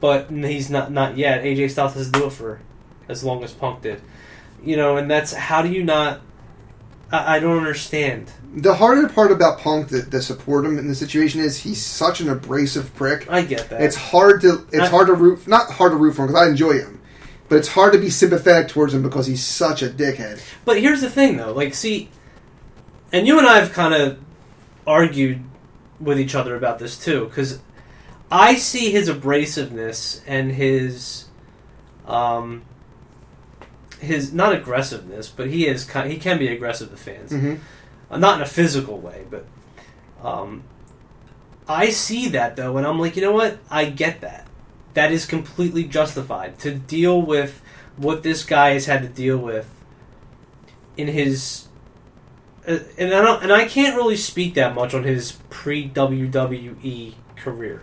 but 0.00 0.30
he's 0.30 0.68
not 0.70 0.92
not 0.92 1.16
yet. 1.16 1.42
AJ 1.42 1.70
Styles 1.70 1.94
has 1.94 2.10
to 2.10 2.12
do 2.12 2.26
it 2.26 2.32
for 2.32 2.60
as 3.08 3.24
long 3.24 3.42
as 3.42 3.52
Punk 3.52 3.82
did. 3.82 4.00
You 4.62 4.76
know, 4.76 4.96
and 4.98 5.10
that's 5.10 5.32
how 5.32 5.62
do 5.62 5.70
you 5.70 5.82
not? 5.84 6.20
I, 7.10 7.36
I 7.36 7.38
don't 7.40 7.56
understand. 7.56 8.30
the 8.54 8.74
harder 8.74 9.08
part 9.08 9.32
about 9.32 9.58
Punk 9.58 9.88
that, 9.88 10.10
to 10.10 10.20
support 10.20 10.66
him 10.66 10.78
in 10.78 10.86
the 10.86 10.94
situation 10.94 11.40
is 11.40 11.58
he's 11.58 11.82
such 11.82 12.20
an 12.20 12.28
abrasive 12.28 12.94
prick. 12.94 13.30
I 13.30 13.40
get 13.42 13.70
that. 13.70 13.80
It's 13.80 13.96
hard 13.96 14.42
to 14.42 14.66
it's 14.70 14.84
I- 14.84 14.88
hard 14.88 15.06
to 15.06 15.14
root 15.14 15.46
not 15.48 15.70
hard 15.70 15.92
to 15.92 15.96
root 15.96 16.14
for 16.14 16.22
him 16.22 16.28
because 16.28 16.42
I 16.42 16.48
enjoy 16.48 16.74
him, 16.74 17.00
but 17.48 17.56
it's 17.56 17.68
hard 17.68 17.92
to 17.92 17.98
be 17.98 18.10
sympathetic 18.10 18.68
towards 18.68 18.94
him 18.94 19.02
because 19.02 19.26
he's 19.26 19.44
such 19.44 19.82
a 19.82 19.88
dickhead. 19.88 20.40
But 20.64 20.80
here's 20.80 21.00
the 21.00 21.10
thing, 21.10 21.36
though. 21.36 21.52
Like, 21.52 21.74
see, 21.74 22.08
and 23.12 23.26
you 23.26 23.38
and 23.38 23.46
I 23.46 23.58
have 23.58 23.72
kind 23.72 23.94
of 23.94 24.18
argued 24.86 25.42
with 26.00 26.18
each 26.18 26.34
other 26.34 26.56
about 26.56 26.78
this 26.78 26.98
too, 27.02 27.26
because 27.26 27.60
I 28.30 28.56
see 28.56 28.90
his 28.90 29.08
abrasiveness 29.08 30.22
and 30.26 30.52
his, 30.52 31.26
um, 32.06 32.62
his 34.00 34.32
not 34.32 34.52
aggressiveness, 34.52 35.28
but 35.28 35.48
he 35.48 35.66
is 35.66 35.84
kind. 35.84 36.10
He 36.10 36.18
can 36.18 36.38
be 36.38 36.48
aggressive 36.48 36.90
to 36.90 36.96
fans, 36.96 37.32
Mm-hmm. 37.32 37.54
Uh, 38.10 38.18
not 38.18 38.36
in 38.36 38.42
a 38.42 38.46
physical 38.46 38.98
way, 38.98 39.24
but 39.30 39.46
um, 40.22 40.62
I 41.68 41.90
see 41.90 42.28
that 42.30 42.56
though, 42.56 42.76
and 42.76 42.86
I'm 42.86 42.98
like, 42.98 43.16
you 43.16 43.22
know 43.22 43.32
what? 43.32 43.58
I 43.70 43.86
get 43.86 44.20
that. 44.20 44.43
That 44.94 45.12
is 45.12 45.26
completely 45.26 45.84
justified 45.84 46.58
to 46.60 46.74
deal 46.74 47.20
with 47.20 47.60
what 47.96 48.22
this 48.22 48.44
guy 48.44 48.70
has 48.70 48.86
had 48.86 49.02
to 49.02 49.08
deal 49.08 49.38
with 49.38 49.68
in 50.96 51.08
his. 51.08 51.66
Uh, 52.66 52.78
and 52.96 53.12
I 53.12 53.20
don't, 53.20 53.42
and 53.42 53.52
I 53.52 53.66
can't 53.66 53.96
really 53.96 54.16
speak 54.16 54.54
that 54.54 54.74
much 54.74 54.94
on 54.94 55.04
his 55.04 55.32
pre 55.50 55.88
WWE 55.88 57.14
career. 57.36 57.82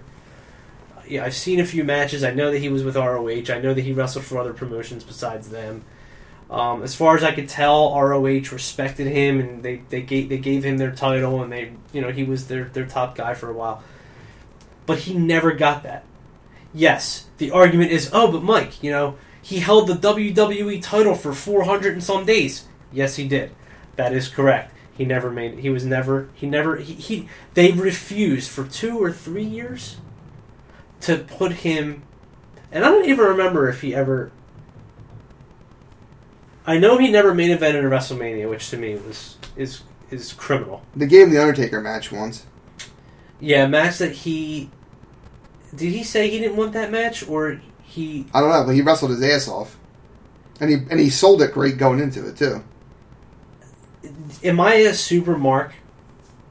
Yeah, 1.07 1.26
I've 1.26 1.36
seen 1.36 1.59
a 1.59 1.66
few 1.66 1.84
matches. 1.84 2.24
I 2.24 2.32
know 2.32 2.51
that 2.51 2.59
he 2.59 2.70
was 2.70 2.84
with 2.84 2.95
ROH. 2.95 3.53
I 3.53 3.59
know 3.59 3.74
that 3.74 3.82
he 3.82 3.91
wrestled 3.91 4.26
for 4.26 4.38
other 4.38 4.53
promotions 4.53 5.03
besides 5.03 5.49
them. 5.49 5.84
Um, 6.49 6.84
as 6.84 6.95
far 6.95 7.16
as 7.16 7.24
I 7.24 7.32
could 7.32 7.47
tell, 7.47 7.93
ROH 7.93 8.51
respected 8.51 9.07
him, 9.07 9.39
and 9.39 9.64
they, 9.64 9.84
they 9.89 10.01
gave 10.01 10.30
they 10.30 10.38
gave 10.38 10.66
him 10.66 10.78
their 10.78 10.91
title, 10.91 11.41
and 11.43 11.51
they 11.51 11.72
you 11.93 12.01
know 12.01 12.12
he 12.12 12.24
was 12.24 12.47
their 12.47 12.66
their 12.66 12.86
top 12.86 13.16
guy 13.16 13.34
for 13.34 13.49
a 13.49 13.53
while. 13.53 13.84
But 14.86 14.99
he 14.99 15.14
never 15.14 15.53
got 15.53 15.84
that. 15.84 16.03
Yes, 16.74 17.26
the 17.38 17.51
argument 17.51 17.91
is, 17.91 18.09
oh, 18.13 18.32
but 18.32 18.43
Mike, 18.43 18.82
you 18.82 18.91
know, 18.91 19.15
he 19.41 19.59
held 19.59 19.88
the 19.88 19.95
WWE 19.95 20.82
title 20.82 21.15
for 21.15 21.34
four 21.34 21.63
hundred 21.63 21.93
and 21.93 22.03
some 22.03 22.26
days. 22.26 22.65
Yes, 22.91 23.15
he 23.15 23.28
did. 23.28 23.51
That 23.95 24.13
is 24.13 24.28
correct. 24.28 24.74
He 24.93 25.05
never 25.05 25.32
made. 25.32 25.59
He 25.59 25.69
was 25.69 25.84
never. 25.84 26.30
He 26.34 26.47
never. 26.47 26.78
He. 26.78 26.93
he 26.93 27.30
they 27.53 27.72
refused 27.72 28.49
for 28.49 28.65
two 28.65 29.01
or 29.01 29.11
three 29.11 29.43
years 29.43 29.97
to 31.01 31.17
put 31.17 31.53
him. 31.53 32.03
And 32.72 32.86
I 32.86 32.89
don't 32.89 33.05
even 33.05 33.26
remember 33.26 33.67
if 33.67 33.82
he 33.82 33.95
ever. 33.95 34.32
I 36.65 36.78
know 36.78 36.97
he 36.97 37.09
never 37.09 37.34
main 37.34 37.49
evented 37.49 37.80
a 37.80 37.89
WrestleMania, 37.89 38.49
which 38.49 38.69
to 38.69 38.78
me 38.78 38.95
was 38.95 39.38
is 39.55 39.82
is 40.11 40.34
criminal. 40.34 40.84
They 40.95 41.07
gave 41.07 41.28
him 41.28 41.34
the 41.34 41.41
Undertaker 41.41 41.82
match 41.82 42.11
once. 42.11 42.45
Yeah, 43.39 43.65
a 43.65 43.67
match 43.67 43.97
that 43.97 44.11
he 44.11 44.69
did 45.76 45.91
he 45.91 46.03
say 46.03 46.30
he 46.30 46.39
didn't 46.39 46.57
want 46.57 46.74
that 46.74 46.91
match 46.91 47.28
or 47.28 47.61
he 47.84 48.26
I 48.34 48.39
don't 48.41 48.49
know, 48.49 48.63
but 48.65 48.76
he 48.76 48.82
wrestled 48.82 49.11
his 49.11 49.22
ass 49.24 49.47
off, 49.47 49.78
and 50.59 50.69
he 50.69 50.76
and 50.89 50.99
he 50.99 51.09
sold 51.09 51.41
it 51.41 51.53
great 51.53 51.78
going 51.78 51.99
into 51.99 52.28
it 52.28 52.38
too. 52.38 52.63
am 54.43 54.59
I 54.59 54.76
a 54.76 54.93
super 54.93 55.38
mark 55.38 55.74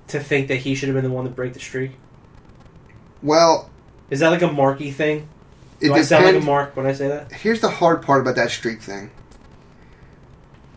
to 0.08 0.20
think 0.20 0.48
that 0.48 0.56
he 0.56 0.74
should 0.74 0.88
have 0.88 0.96
been 0.96 1.04
the 1.04 1.10
one 1.10 1.24
to 1.24 1.30
break 1.30 1.52
the 1.52 1.60
streak? 1.60 1.92
Well, 3.22 3.70
Is 4.10 4.20
that 4.20 4.30
like 4.30 4.42
a 4.42 4.50
marky 4.52 4.90
thing? 4.90 5.28
it 5.80 5.86
Do 5.88 5.94
I 5.94 6.02
sound 6.02 6.24
like 6.24 6.34
a 6.36 6.40
mark 6.40 6.76
when 6.76 6.86
I 6.86 6.92
say 6.92 7.08
that? 7.08 7.32
Here's 7.32 7.60
the 7.60 7.70
hard 7.70 8.02
part 8.02 8.20
about 8.22 8.36
that 8.36 8.50
streak 8.50 8.80
thing. 8.82 9.10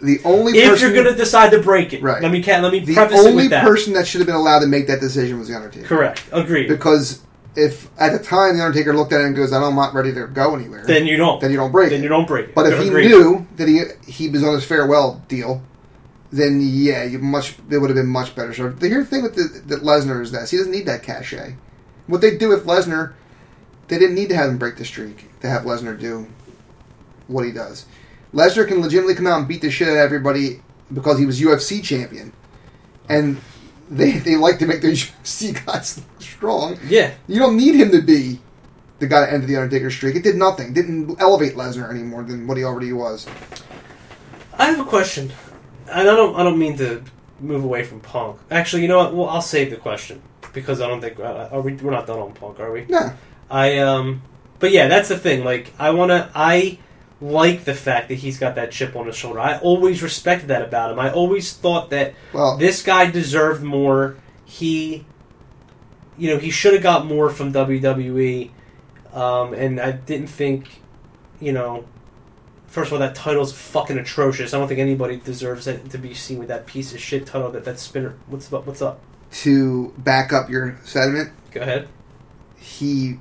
the 0.02 0.20
only 0.26 0.58
if 0.58 0.70
person, 0.70 0.86
you're 0.94 1.04
going 1.04 1.14
to 1.14 1.18
decide 1.18 1.52
to 1.52 1.62
break 1.62 1.94
it, 1.94 2.02
Right. 2.02 2.22
Let 2.22 2.32
me 2.32 2.44
let 2.44 2.72
me 2.72 2.80
the 2.80 2.94
preface 2.94 3.20
it 3.20 3.28
only 3.30 3.44
with 3.44 3.50
that. 3.52 3.64
person 3.64 3.94
that 3.94 4.06
should 4.08 4.20
have 4.20 4.28
been 4.28 4.36
allowed 4.36 4.60
to 4.60 4.68
make 4.68 4.88
that 4.88 5.00
decision 5.00 5.40
was 5.40 5.48
the 5.48 5.56
Undertaker. 5.56 5.88
Correct. 5.88 6.24
Agreed. 6.32 6.68
Because 6.68 7.22
if 7.56 7.90
at 8.00 8.12
the 8.14 8.20
time 8.24 8.58
the 8.58 8.64
Undertaker 8.66 8.96
looked 8.96 9.14
at 9.14 9.22
it 9.22 9.26
and 9.26 9.36
goes, 9.36 9.52
"I'm 9.54 9.76
not 9.76 9.94
ready 9.94 10.14
to 10.14 10.28
go 10.28 10.56
anywhere," 10.56 10.84
then 10.86 11.06
you 11.06 11.18
don't. 11.18 11.40
then 11.42 11.52
you 11.52 11.58
don't 11.58 11.72
break 11.72 11.90
Then 11.90 12.00
it. 12.00 12.04
you 12.04 12.10
don't 12.10 12.28
break 12.28 12.50
it. 12.50 12.56
But 12.56 12.72
if 12.72 12.80
he 12.82 12.88
Agreed. 12.88 13.08
knew 13.10 13.48
that 13.58 13.68
he 13.68 13.84
he 14.06 14.30
was 14.30 14.44
on 14.44 14.54
his 14.56 14.64
farewell 14.66 15.22
deal, 15.28 15.62
then 16.32 16.60
yeah, 16.62 17.04
you 17.04 17.20
much 17.20 17.56
it 17.70 17.78
would 17.78 17.90
have 17.90 17.96
been 17.98 18.08
much 18.08 18.36
better. 18.36 18.54
So 18.54 18.70
the 18.70 18.88
here 18.90 19.04
thing 19.06 19.22
with 19.24 19.36
the, 19.36 19.62
that 19.68 19.84
Lesnar 19.84 20.22
is 20.22 20.32
this: 20.32 20.52
he 20.52 20.58
doesn't 20.58 20.72
need 20.72 20.86
that 20.88 21.04
cachet. 21.04 21.56
What 22.08 22.22
they 22.22 22.38
do 22.38 22.50
with 22.50 22.66
Lesnar, 22.66 23.14
they 23.88 23.98
didn't 24.00 24.16
need 24.16 24.30
to 24.30 24.36
have 24.36 24.50
him 24.50 24.58
break 24.58 24.76
the 24.78 24.86
streak 24.86 25.30
to 25.42 25.50
have 25.50 25.62
Lesnar 25.64 25.98
do 26.00 26.28
what 27.28 27.46
he 27.46 27.52
does. 27.52 27.86
Lesnar 28.34 28.68
can 28.68 28.82
legitimately 28.82 29.16
come 29.16 29.28
out 29.28 29.38
and 29.40 29.48
beat 29.48 29.62
the 29.62 29.70
shit 29.70 29.88
out 29.88 29.92
of 29.94 29.98
everybody 30.00 30.62
because 30.92 31.18
he 31.20 31.26
was 31.26 31.40
UFC 31.40 31.84
champion, 31.84 32.34
and 33.08 33.38
they 33.90 34.12
they 34.20 34.36
like 34.36 34.60
to 34.60 34.66
make 34.66 34.82
their 34.82 34.92
UFC 34.92 35.66
guys 35.66 35.98
look 35.98 36.22
strong. 36.22 36.78
yeah, 36.88 37.12
You 37.28 37.40
don't 37.40 37.58
need 37.58 37.76
him 37.76 37.92
to 37.92 38.02
be 38.02 38.40
the 39.00 39.08
guy 39.08 39.22
that 39.22 39.34
ended 39.34 39.50
the 39.50 39.58
Undertaker 39.58 39.90
streak. 39.92 40.16
It 40.16 40.24
did 40.24 40.36
nothing. 40.36 40.74
Didn't 40.74 41.20
elevate 41.20 41.56
Lesnar 41.56 41.90
any 41.90 42.04
more 42.04 42.24
than 42.24 42.48
what 42.48 42.58
he 42.58 42.64
already 42.64 42.94
was. 42.94 43.28
I 44.58 44.66
have 44.66 44.80
a 44.80 44.86
question, 44.86 45.32
and 45.90 46.02
I 46.10 46.16
don't. 46.16 46.36
I 46.36 46.44
don't 46.44 46.60
mean 46.60 46.78
to 46.78 47.04
move 47.40 47.64
away 47.64 47.84
from 47.84 48.00
Punk. 48.00 48.40
Actually, 48.52 48.84
you 48.84 48.88
know 48.88 48.98
what? 49.00 49.14
Well, 49.14 49.30
I'll 49.30 49.42
save 49.42 49.70
the 49.72 49.78
question 49.78 50.22
because 50.54 50.80
I 50.80 50.88
don't 50.88 51.02
think 51.02 51.20
uh, 51.20 51.50
are 51.52 51.62
we. 51.62 51.74
We're 51.74 51.92
not 51.92 52.08
done 52.08 52.20
on 52.20 52.34
Punk, 52.34 52.60
are 52.60 52.72
we? 52.72 52.86
No, 52.88 53.12
I 53.50 53.80
um. 53.80 54.22
But 54.60 54.72
yeah, 54.72 54.88
that's 54.88 55.10
the 55.10 55.18
thing. 55.18 55.44
Like, 55.44 55.74
I 55.78 55.90
want 55.92 56.12
to. 56.12 56.30
I 56.34 56.78
like 57.24 57.64
the 57.64 57.74
fact 57.74 58.10
that 58.10 58.16
he's 58.16 58.38
got 58.38 58.56
that 58.56 58.72
chip 58.72 58.96
on 58.98 59.08
his 59.08 59.16
shoulder. 59.16 59.40
I 59.40 59.58
always 59.60 60.04
respected 60.04 60.50
that 60.50 60.62
about 60.62 60.92
him. 60.92 61.00
I 61.00 61.10
always 61.12 61.54
thought 61.54 61.90
that 61.92 62.14
well, 62.34 62.58
this 62.58 62.84
guy 62.84 63.10
deserved 63.10 63.64
more. 63.64 64.18
He, 64.44 65.06
you 66.18 66.30
know, 66.30 66.38
he 66.38 66.52
should 66.52 66.74
have 66.74 66.84
got 66.84 67.06
more 67.06 67.30
from 67.30 67.54
WWE. 67.54 68.52
Um, 69.14 69.54
and 69.54 69.80
I 69.80 69.94
didn't 69.94 70.28
think, 70.28 70.82
you 71.40 71.54
know, 71.54 71.86
first 72.68 72.88
of 72.90 72.94
all, 72.94 73.00
that 73.00 73.16
title's 73.16 73.54
fucking 73.54 73.98
atrocious. 73.98 74.54
I 74.54 74.60
don't 74.60 74.68
think 74.68 74.82
anybody 74.82 75.16
deserves 75.16 75.66
it 75.66 75.90
to 75.92 75.98
be 75.98 76.14
seen 76.14 76.40
with 76.40 76.50
that 76.50 76.66
piece 76.66 76.94
of 76.94 77.00
shit 77.00 77.26
title. 77.26 77.52
That 77.52 77.64
that 77.64 77.80
spinner. 77.80 78.16
What's 78.28 78.52
up? 78.52 78.66
What's 78.68 78.82
up? 78.82 79.00
to 79.32 79.92
back 79.98 80.32
up 80.32 80.48
your 80.48 80.78
sentiment, 80.86 81.32
Go 81.52 81.62
ahead. 81.62 81.88
he 82.56 83.18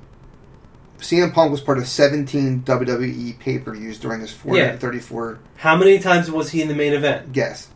CM 1.03 1.33
Punk 1.33 1.51
was 1.51 1.61
part 1.61 1.77
of 1.77 1.87
17 1.87 2.63
WWE 2.63 3.37
pay 3.39 3.59
per 3.59 3.73
views 3.75 3.99
during 3.99 4.21
his 4.21 4.31
434 4.31 5.39
How 5.57 5.75
many 5.75 5.99
times 5.99 6.31
was 6.31 6.49
he 6.51 6.61
in 6.61 6.67
the 6.67 6.73
main 6.75 6.93
event? 6.93 7.31
guess. 7.33 7.69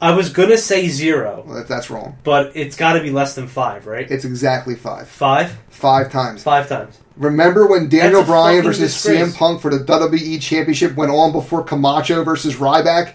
I 0.00 0.10
was 0.14 0.30
gonna 0.30 0.58
say 0.58 0.88
zero, 0.88 1.44
Well, 1.46 1.56
that, 1.56 1.68
that's 1.68 1.88
wrong. 1.90 2.16
but 2.24 2.52
it's 2.56 2.76
got 2.76 2.94
to 2.94 3.00
be 3.02 3.10
less 3.10 3.34
than 3.34 3.46
five, 3.46 3.86
right? 3.86 4.10
It's 4.10 4.24
exactly 4.24 4.74
five. 4.74 5.08
Five, 5.08 5.56
Five 5.70 6.10
times. 6.10 6.42
five 6.42 6.68
times. 6.68 6.98
Remember 7.16 7.66
when 7.66 7.88
Daniel 7.88 8.24
Bryan 8.24 8.64
versus 8.64 8.92
disgrace. 8.92 9.34
CM 9.34 9.36
Punk 9.38 9.60
for 9.62 9.70
the 9.70 9.84
WWE 9.84 10.40
Championship 10.42 10.96
went 10.96 11.12
on 11.12 11.30
before 11.32 11.62
Camacho 11.62 12.24
versus 12.24 12.56
Ryback? 12.56 13.14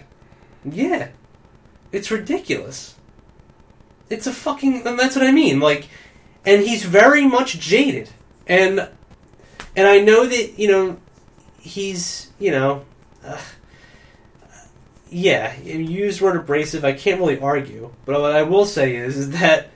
Yeah, 0.64 1.08
it's 1.92 2.10
ridiculous. 2.10 2.94
It's 4.08 4.26
a 4.26 4.32
fucking. 4.32 4.86
And 4.86 4.98
that's 4.98 5.14
what 5.16 5.24
I 5.26 5.32
mean. 5.32 5.60
Like, 5.60 5.88
and 6.46 6.62
he's 6.62 6.82
very 6.84 7.26
much 7.26 7.58
jaded, 7.60 8.08
and 8.46 8.88
and 9.76 9.86
I 9.86 10.00
know 10.00 10.26
that 10.26 10.58
you 10.58 10.68
know 10.68 10.98
he's 11.58 12.30
you 12.38 12.50
know. 12.50 12.84
Uh, 13.24 13.40
yeah, 15.12 15.58
you 15.60 15.78
use 15.78 16.20
word 16.20 16.36
abrasive. 16.36 16.84
I 16.84 16.92
can't 16.92 17.18
really 17.20 17.40
argue, 17.40 17.90
but 18.04 18.20
what 18.20 18.32
I 18.32 18.44
will 18.44 18.64
say 18.64 18.94
is, 18.94 19.16
is 19.16 19.30
that 19.30 19.70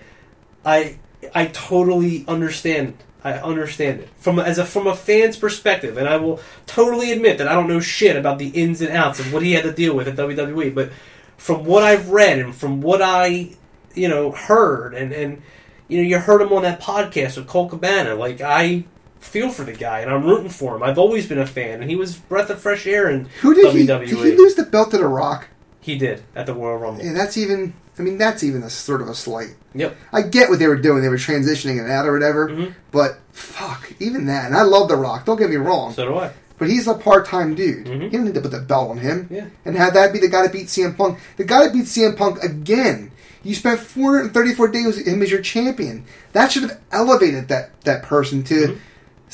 I 0.64 0.98
I 1.34 1.46
totally 1.46 2.24
understand. 2.26 2.96
I 3.22 3.32
understand 3.38 4.00
it 4.00 4.10
from 4.18 4.38
as 4.38 4.58
a 4.58 4.66
from 4.66 4.86
a 4.86 4.94
fan's 4.94 5.36
perspective, 5.36 5.96
and 5.96 6.06
I 6.08 6.18
will 6.18 6.40
totally 6.66 7.10
admit 7.10 7.38
that 7.38 7.48
I 7.48 7.54
don't 7.54 7.68
know 7.68 7.80
shit 7.80 8.16
about 8.16 8.38
the 8.38 8.48
ins 8.48 8.80
and 8.80 8.90
outs 8.90 9.18
of 9.18 9.32
what 9.32 9.42
he 9.42 9.52
had 9.52 9.64
to 9.64 9.72
deal 9.72 9.96
with 9.96 10.08
at 10.08 10.16
WWE. 10.16 10.74
But 10.74 10.92
from 11.36 11.64
what 11.64 11.82
I've 11.82 12.10
read 12.10 12.38
and 12.38 12.54
from 12.54 12.80
what 12.82 13.00
I 13.00 13.50
you 13.94 14.08
know 14.08 14.30
heard, 14.30 14.94
and 14.94 15.12
and 15.12 15.42
you 15.88 15.98
know 15.98 16.08
you 16.08 16.18
heard 16.18 16.42
him 16.42 16.52
on 16.52 16.62
that 16.62 16.80
podcast 16.80 17.36
with 17.36 17.48
Colt 17.48 17.70
Cabana, 17.70 18.14
like 18.14 18.40
I 18.40 18.84
feel 19.24 19.50
for 19.50 19.64
the 19.64 19.72
guy 19.72 20.00
and 20.00 20.10
I'm 20.10 20.24
rooting 20.24 20.50
for 20.50 20.76
him. 20.76 20.82
I've 20.82 20.98
always 20.98 21.26
been 21.28 21.38
a 21.38 21.46
fan, 21.46 21.80
and 21.80 21.90
he 21.90 21.96
was 21.96 22.14
breath 22.16 22.50
of 22.50 22.60
fresh 22.60 22.86
air 22.86 23.08
in 23.10 23.28
Who 23.40 23.54
did 23.54 23.72
he? 23.74 23.86
WWE. 23.86 24.06
Did 24.08 24.18
he 24.18 24.36
lose 24.36 24.54
the 24.54 24.64
belt 24.64 24.90
to 24.92 24.98
The 24.98 25.08
Rock? 25.08 25.48
He 25.80 25.98
did 25.98 26.22
at 26.34 26.46
the 26.46 26.54
Royal 26.54 26.78
Rumble. 26.78 27.04
Yeah, 27.04 27.12
that's 27.12 27.36
even. 27.36 27.74
I 27.98 28.02
mean, 28.02 28.18
that's 28.18 28.42
even 28.42 28.62
a 28.64 28.70
sort 28.70 29.02
of 29.02 29.08
a 29.08 29.14
slight. 29.14 29.54
Yep. 29.74 29.96
I 30.12 30.22
get 30.22 30.48
what 30.50 30.58
they 30.58 30.66
were 30.66 30.76
doing; 30.76 31.02
they 31.02 31.08
were 31.08 31.16
transitioning 31.16 31.82
it 31.84 31.90
out 31.90 32.06
or 32.06 32.12
whatever. 32.12 32.48
Mhm. 32.48 32.74
But 32.90 33.18
fuck, 33.32 33.92
even 34.00 34.26
that. 34.26 34.46
And 34.46 34.56
I 34.56 34.62
love 34.62 34.88
The 34.88 34.96
Rock. 34.96 35.26
Don't 35.26 35.38
get 35.38 35.50
me 35.50 35.56
wrong, 35.56 35.92
So 35.92 36.06
do 36.08 36.16
I. 36.16 36.30
but 36.58 36.68
he's 36.68 36.86
a 36.88 36.94
part-time 36.94 37.54
dude. 37.54 37.86
Mhm. 37.86 38.02
He 38.02 38.08
didn't 38.08 38.24
need 38.24 38.34
to 38.34 38.40
put 38.40 38.50
the 38.50 38.60
belt 38.60 38.90
on 38.90 38.98
him. 38.98 39.28
Yeah. 39.30 39.44
And 39.64 39.76
have 39.76 39.94
that 39.94 40.12
be 40.12 40.18
the 40.18 40.28
guy 40.28 40.42
that 40.42 40.52
beat 40.52 40.68
CM 40.68 40.94
Punk. 40.96 41.18
The 41.36 41.44
guy 41.44 41.64
that 41.64 41.72
beat 41.72 41.86
CM 41.86 42.16
Punk 42.16 42.42
again. 42.42 43.10
You 43.44 43.54
spent 43.54 43.78
434 43.78 44.68
days 44.68 44.86
with 44.96 45.06
him 45.06 45.20
as 45.22 45.30
your 45.30 45.42
champion. 45.42 46.04
That 46.32 46.50
should 46.50 46.62
have 46.62 46.78
elevated 46.90 47.48
that 47.48 47.70
that 47.84 48.02
person 48.02 48.42
to 48.44 48.54
Mhm. 48.54 48.76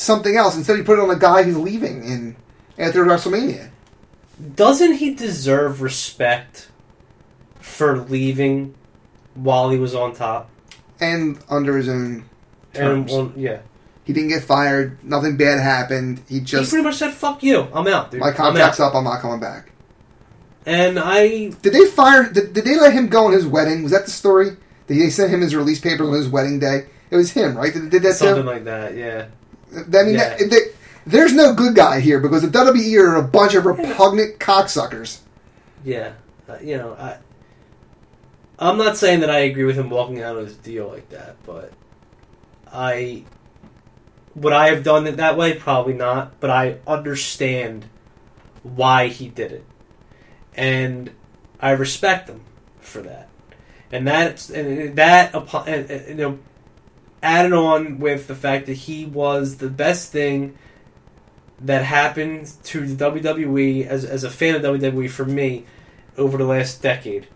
Something 0.01 0.37
else. 0.37 0.57
Instead, 0.57 0.79
you 0.79 0.85
put 0.85 0.99
it 0.99 1.03
on 1.03 1.11
a 1.11 1.19
guy 1.19 1.43
who's 1.43 1.57
leaving 1.59 2.05
in 2.05 2.37
after 2.79 3.05
WrestleMania. 3.05 3.71
Doesn't 4.57 4.95
he 4.95 5.15
deserve 5.15 5.83
respect 5.83 6.69
for 7.61 7.99
leaving 7.99 8.75
while 9.35 9.71
he 9.71 9.79
was 9.79 9.95
on 9.95 10.15
top? 10.15 10.49
And 11.01 11.39
under 11.49 11.77
his 11.77 11.89
own 11.89 12.25
And 12.75 13.09
terms. 13.09 13.13
well, 13.13 13.33
yeah, 13.37 13.61
He 14.05 14.13
didn't 14.13 14.31
get 14.31 14.43
fired. 14.43 15.03
Nothing 15.05 15.37
bad 15.37 15.61
happened. 15.61 16.23
He 16.29 16.37
he 16.37 16.41
just 16.41 16.71
pretty 16.71 16.85
much 16.85 16.97
said, 16.97 17.13
"Fuck 17.13 17.43
you, 17.43 17.69
I'm 17.73 17.87
out, 17.87 18.11
dude. 18.11 18.21
my 18.21 18.29
I'm 18.29 18.35
contract's 18.35 18.81
out." 18.81 18.89
up. 18.89 18.95
I'm 18.97 19.05
not 19.05 19.21
coming 19.21 19.41
back. 19.41 19.71
And 20.67 20.99
I, 20.99 21.49
Did 21.63 21.73
they 21.73 21.87
fire? 21.87 22.31
Did, 22.31 22.53
did 22.53 22.65
they 22.65 22.79
let 22.79 22.93
him 22.93 23.09
go 23.09 23.27
on 23.27 23.33
his 23.33 23.47
wedding? 23.47 23.83
Was 23.83 23.93
that 23.93 24.05
the 24.05 24.11
story? 24.11 24.57
Did 24.87 24.99
they 25.01 25.09
send 25.09 25.33
him 25.33 25.41
his 25.41 25.57
release 25.57 25.81
papers 25.81 26.07
on 26.07 26.13
his 26.15 26.29
wedding 26.29 26.59
day? 26.59 26.85
It 27.11 27.17
was 27.17 27.31
him, 27.31 27.57
right? 27.57 27.73
Did, 27.73 27.85
they 27.85 27.89
did 27.89 28.03
that 28.03 28.15
something 28.15 28.43
too? 28.43 28.49
like 28.49 28.65
that, 28.65 28.95
yeah. 28.95 29.27
I 29.75 30.03
mean, 30.05 30.15
Yeah. 30.15 30.37
that, 30.37 30.51
they- 30.51 30.73
there's 31.07 31.33
no 31.33 31.55
good 31.55 31.75
guy 31.75 32.01
here 32.01 32.21
because 32.21 32.43
the 32.43 32.49
WWE 32.49 32.99
are 33.03 33.17
a 33.17 33.23
bunch 33.23 33.55
of 33.55 33.65
repugnant 33.67 34.39
cocksuckers. 34.39 35.19
Yeah, 35.85 36.13
uh, 36.49 36.57
you 36.63 36.77
know, 36.77 36.95
I, 36.99 37.17
I'm 38.59 38.77
not 38.77 38.97
saying 38.99 39.21
that 39.21 39.31
I 39.31 39.39
agree 39.41 39.65
with 39.65 39.77
him 39.77 39.89
walking 39.89 40.21
out 40.23 40.37
of 40.37 40.47
his 40.47 40.57
deal 40.57 40.89
like 40.89 41.09
that, 41.09 41.37
but 41.47 41.73
I 42.71 43.25
would 44.37 44.53
I 44.53 44.69
have 44.73 44.85
done 44.85 45.07
it 45.07 45.17
that 45.17 45.37
way? 45.37 45.55
Probably 45.55 45.95
not, 45.95 46.39
but 46.39 46.51
I 46.51 46.77
understand 46.87 47.87
why 48.63 49.09
he 49.09 49.29
did 49.29 49.53
it, 49.53 49.65
and 50.55 51.11
I 51.61 51.71
respect 51.71 52.29
him 52.29 52.43
for 52.81 53.01
that. 53.03 53.29
And 53.91 54.07
that's 54.07 54.51
and 54.51 54.95
that 54.97 55.35
upon 55.35 55.67
and, 55.67 55.91
and, 55.91 56.09
you 56.09 56.15
know, 56.15 56.39
added 57.23 57.53
on 57.53 57.99
with 57.99 58.27
the 58.27 58.35
fact 58.35 58.67
that 58.67 58.75
he 58.75 59.05
was 59.05 59.57
the 59.57 59.69
best 59.69 60.13
thing 60.13 60.57
that 61.61 61.85
happened 61.85 62.51
to 62.65 62.87
the 62.87 63.05
WWE 63.05 63.87
as, 63.87 64.05
as 64.05 64.25
a 64.25 64.31
fan 64.31 64.55
of 64.55 64.63
WWE 64.63 65.11
for 65.11 65.25
me 65.25 65.67
over 66.17 66.39
the 66.39 66.45
last 66.45 66.83
decade. 66.83 67.27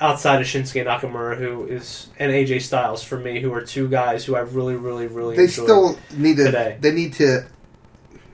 Outside 0.00 0.40
of 0.40 0.46
Shinsuke 0.46 0.86
Nakamura, 0.86 1.36
who 1.36 1.66
is 1.66 2.08
and 2.18 2.32
AJ 2.32 2.62
Styles 2.62 3.02
for 3.02 3.18
me, 3.18 3.40
who 3.40 3.52
are 3.52 3.60
two 3.62 3.88
guys 3.88 4.24
who 4.24 4.34
I 4.34 4.40
really, 4.40 4.74
really, 4.74 5.06
really 5.06 5.36
They 5.36 5.48
still 5.48 5.98
need 6.14 6.36
to. 6.38 6.44
today. 6.44 6.78
They 6.80 6.92
need 6.92 7.12
to 7.14 7.46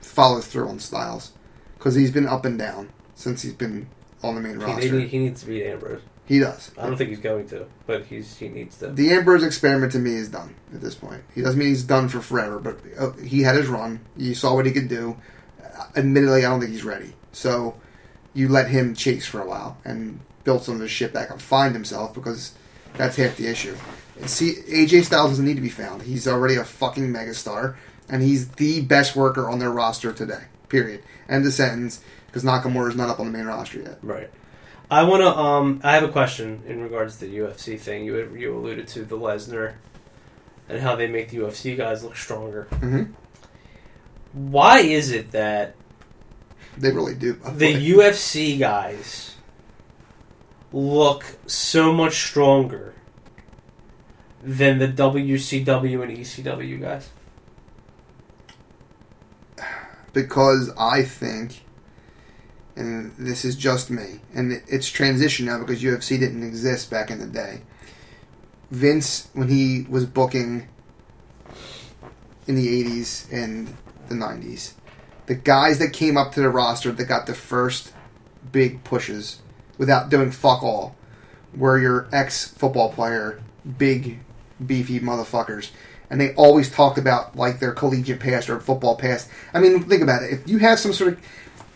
follow 0.01 0.39
through 0.39 0.69
on 0.69 0.79
Styles 0.79 1.33
because 1.77 1.95
he's 1.95 2.11
been 2.11 2.27
up 2.27 2.45
and 2.45 2.57
down 2.57 2.89
since 3.15 3.41
he's 3.41 3.53
been 3.53 3.87
on 4.23 4.35
the 4.35 4.41
main 4.41 4.59
he, 4.59 4.65
roster. 4.65 4.99
he, 4.99 5.07
he 5.07 5.17
needs 5.19 5.41
to 5.41 5.47
beat 5.47 5.65
Ambrose. 5.65 6.01
He 6.29 6.37
does. 6.37 6.69
I 6.77 6.85
don't 6.85 6.95
think 6.95 7.09
he's 7.09 7.19
going 7.19 7.49
to, 7.49 7.65
but 7.87 8.05
he's 8.05 8.37
he 8.37 8.49
needs 8.49 8.77
to. 8.77 8.89
The 8.89 9.09
Ambrose 9.13 9.43
experiment 9.43 9.93
to 9.93 9.99
me 9.99 10.13
is 10.13 10.29
done 10.29 10.55
at 10.71 10.79
this 10.79 10.93
point. 10.93 11.23
He 11.33 11.41
doesn't 11.41 11.57
mean 11.57 11.69
he's 11.69 11.83
done 11.83 12.07
for 12.07 12.21
forever, 12.21 12.59
but 12.59 12.77
uh, 12.99 13.13
he 13.13 13.41
had 13.41 13.55
his 13.55 13.67
run. 13.67 14.01
You 14.15 14.35
saw 14.35 14.53
what 14.53 14.67
he 14.67 14.71
could 14.71 14.89
do. 14.89 15.17
Admittedly, 15.95 16.45
I 16.45 16.49
don't 16.49 16.59
think 16.59 16.71
he's 16.71 16.83
ready. 16.83 17.13
So 17.31 17.75
you 18.35 18.47
let 18.47 18.69
him 18.69 18.93
chase 18.93 19.25
for 19.25 19.41
a 19.41 19.47
while 19.47 19.77
and 19.83 20.19
build 20.43 20.61
some 20.61 20.75
of 20.75 20.81
his 20.81 20.91
shit 20.91 21.11
back 21.11 21.31
up, 21.31 21.41
find 21.41 21.73
himself 21.73 22.13
because 22.13 22.53
that's 22.93 23.15
half 23.15 23.35
the 23.35 23.47
issue. 23.47 23.75
And 24.19 24.29
see, 24.29 24.53
AJ 24.67 25.05
Styles 25.05 25.31
doesn't 25.31 25.45
need 25.45 25.55
to 25.55 25.61
be 25.61 25.69
found. 25.69 26.03
He's 26.03 26.27
already 26.27 26.57
a 26.57 26.63
fucking 26.63 27.11
megastar, 27.11 27.75
and 28.07 28.21
he's 28.21 28.49
the 28.49 28.81
best 28.81 29.15
worker 29.15 29.49
on 29.49 29.57
their 29.57 29.71
roster 29.71 30.13
today. 30.13 30.43
Period. 30.67 31.01
End 31.27 31.43
of 31.43 31.53
sentence. 31.53 32.03
Because 32.27 32.43
Nakamura 32.43 32.89
is 32.89 32.95
not 32.95 33.09
up 33.09 33.19
on 33.19 33.31
the 33.31 33.35
main 33.35 33.47
roster 33.47 33.79
yet. 33.79 33.97
Right. 34.03 34.29
I 34.91 35.03
want 35.03 35.21
to. 35.21 35.37
Um, 35.37 35.81
I 35.83 35.91
have 35.93 36.03
a 36.03 36.07
question 36.11 36.63
in 36.67 36.81
regards 36.81 37.17
to 37.19 37.25
the 37.27 37.37
UFC 37.37 37.79
thing. 37.79 38.05
You 38.05 38.35
you 38.35 38.55
alluded 38.57 38.87
to 38.89 39.05
the 39.05 39.17
Lesnar 39.17 39.73
and 40.67 40.81
how 40.81 40.95
they 40.95 41.07
make 41.07 41.29
the 41.29 41.37
UFC 41.37 41.77
guys 41.77 42.03
look 42.03 42.15
stronger. 42.15 42.63
hmm 42.71 43.03
Why 44.33 44.79
is 44.79 45.11
it 45.11 45.31
that 45.31 45.75
They 46.77 46.91
really 46.91 47.15
do. 47.15 47.33
the. 47.33 47.73
UFC 47.93 48.57
guys 48.57 49.35
look 50.73 51.23
so 51.47 51.91
much 51.93 52.15
stronger 52.27 52.93
than 54.43 54.77
the 54.79 54.87
WCW 54.87 56.01
and 56.03 56.17
ECW 56.17 56.79
guys. 56.81 57.09
because 60.13 60.71
I 60.77 61.03
think, 61.03 61.61
and 62.79 63.13
this 63.17 63.43
is 63.43 63.57
just 63.57 63.91
me, 63.91 64.21
and 64.33 64.63
it's 64.67 64.89
transition 64.89 65.45
now 65.45 65.59
because 65.59 65.83
UFC 65.83 66.17
didn't 66.17 66.43
exist 66.43 66.89
back 66.89 67.11
in 67.11 67.19
the 67.19 67.27
day. 67.27 67.61
Vince, 68.71 69.27
when 69.33 69.49
he 69.49 69.85
was 69.89 70.05
booking 70.05 70.67
in 72.47 72.55
the 72.55 72.83
80s 72.83 73.31
and 73.33 73.75
the 74.07 74.15
90s, 74.15 74.73
the 75.25 75.35
guys 75.35 75.77
that 75.79 75.91
came 75.91 76.15
up 76.15 76.31
to 76.33 76.39
the 76.39 76.49
roster 76.49 76.91
that 76.93 77.03
got 77.03 77.27
the 77.27 77.35
first 77.35 77.91
big 78.49 78.83
pushes 78.85 79.39
without 79.77 80.09
doing 80.09 80.31
fuck 80.31 80.63
all 80.63 80.95
were 81.53 81.77
your 81.77 82.07
ex 82.13 82.47
football 82.47 82.93
player, 82.93 83.41
big, 83.77 84.19
beefy 84.65 85.01
motherfuckers. 85.01 85.71
And 86.09 86.19
they 86.19 86.33
always 86.35 86.71
talked 86.71 86.97
about 86.97 87.35
like 87.35 87.59
their 87.59 87.73
collegiate 87.73 88.21
past 88.21 88.49
or 88.49 88.59
football 88.61 88.95
past. 88.95 89.29
I 89.53 89.59
mean, 89.59 89.83
think 89.83 90.01
about 90.01 90.23
it. 90.23 90.31
If 90.31 90.47
you 90.47 90.59
have 90.59 90.79
some 90.79 90.93
sort 90.93 91.13
of. 91.13 91.19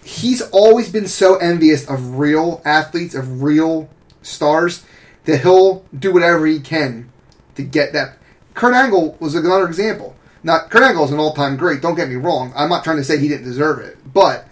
He's 0.03 0.41
always 0.41 0.89
been 0.89 1.07
so 1.07 1.37
envious 1.37 1.89
of 1.89 2.17
real 2.17 2.61
athletes, 2.65 3.15
of 3.15 3.41
real 3.41 3.89
stars, 4.21 4.85
that 5.25 5.41
he'll 5.41 5.85
do 5.97 6.11
whatever 6.11 6.45
he 6.45 6.59
can 6.59 7.11
to 7.55 7.63
get 7.63 7.93
that. 7.93 8.17
Kurt 8.53 8.73
Angle 8.73 9.17
was 9.19 9.35
another 9.35 9.67
example. 9.67 10.15
Now, 10.43 10.67
Kurt 10.69 10.83
Angle 10.83 11.05
is 11.05 11.11
an 11.11 11.19
all-time 11.19 11.55
great. 11.55 11.81
Don't 11.81 11.95
get 11.95 12.09
me 12.09 12.15
wrong. 12.15 12.51
I'm 12.55 12.69
not 12.69 12.83
trying 12.83 12.97
to 12.97 13.03
say 13.03 13.17
he 13.17 13.27
didn't 13.29 13.45
deserve 13.45 13.79
it, 13.79 13.97
but 14.13 14.47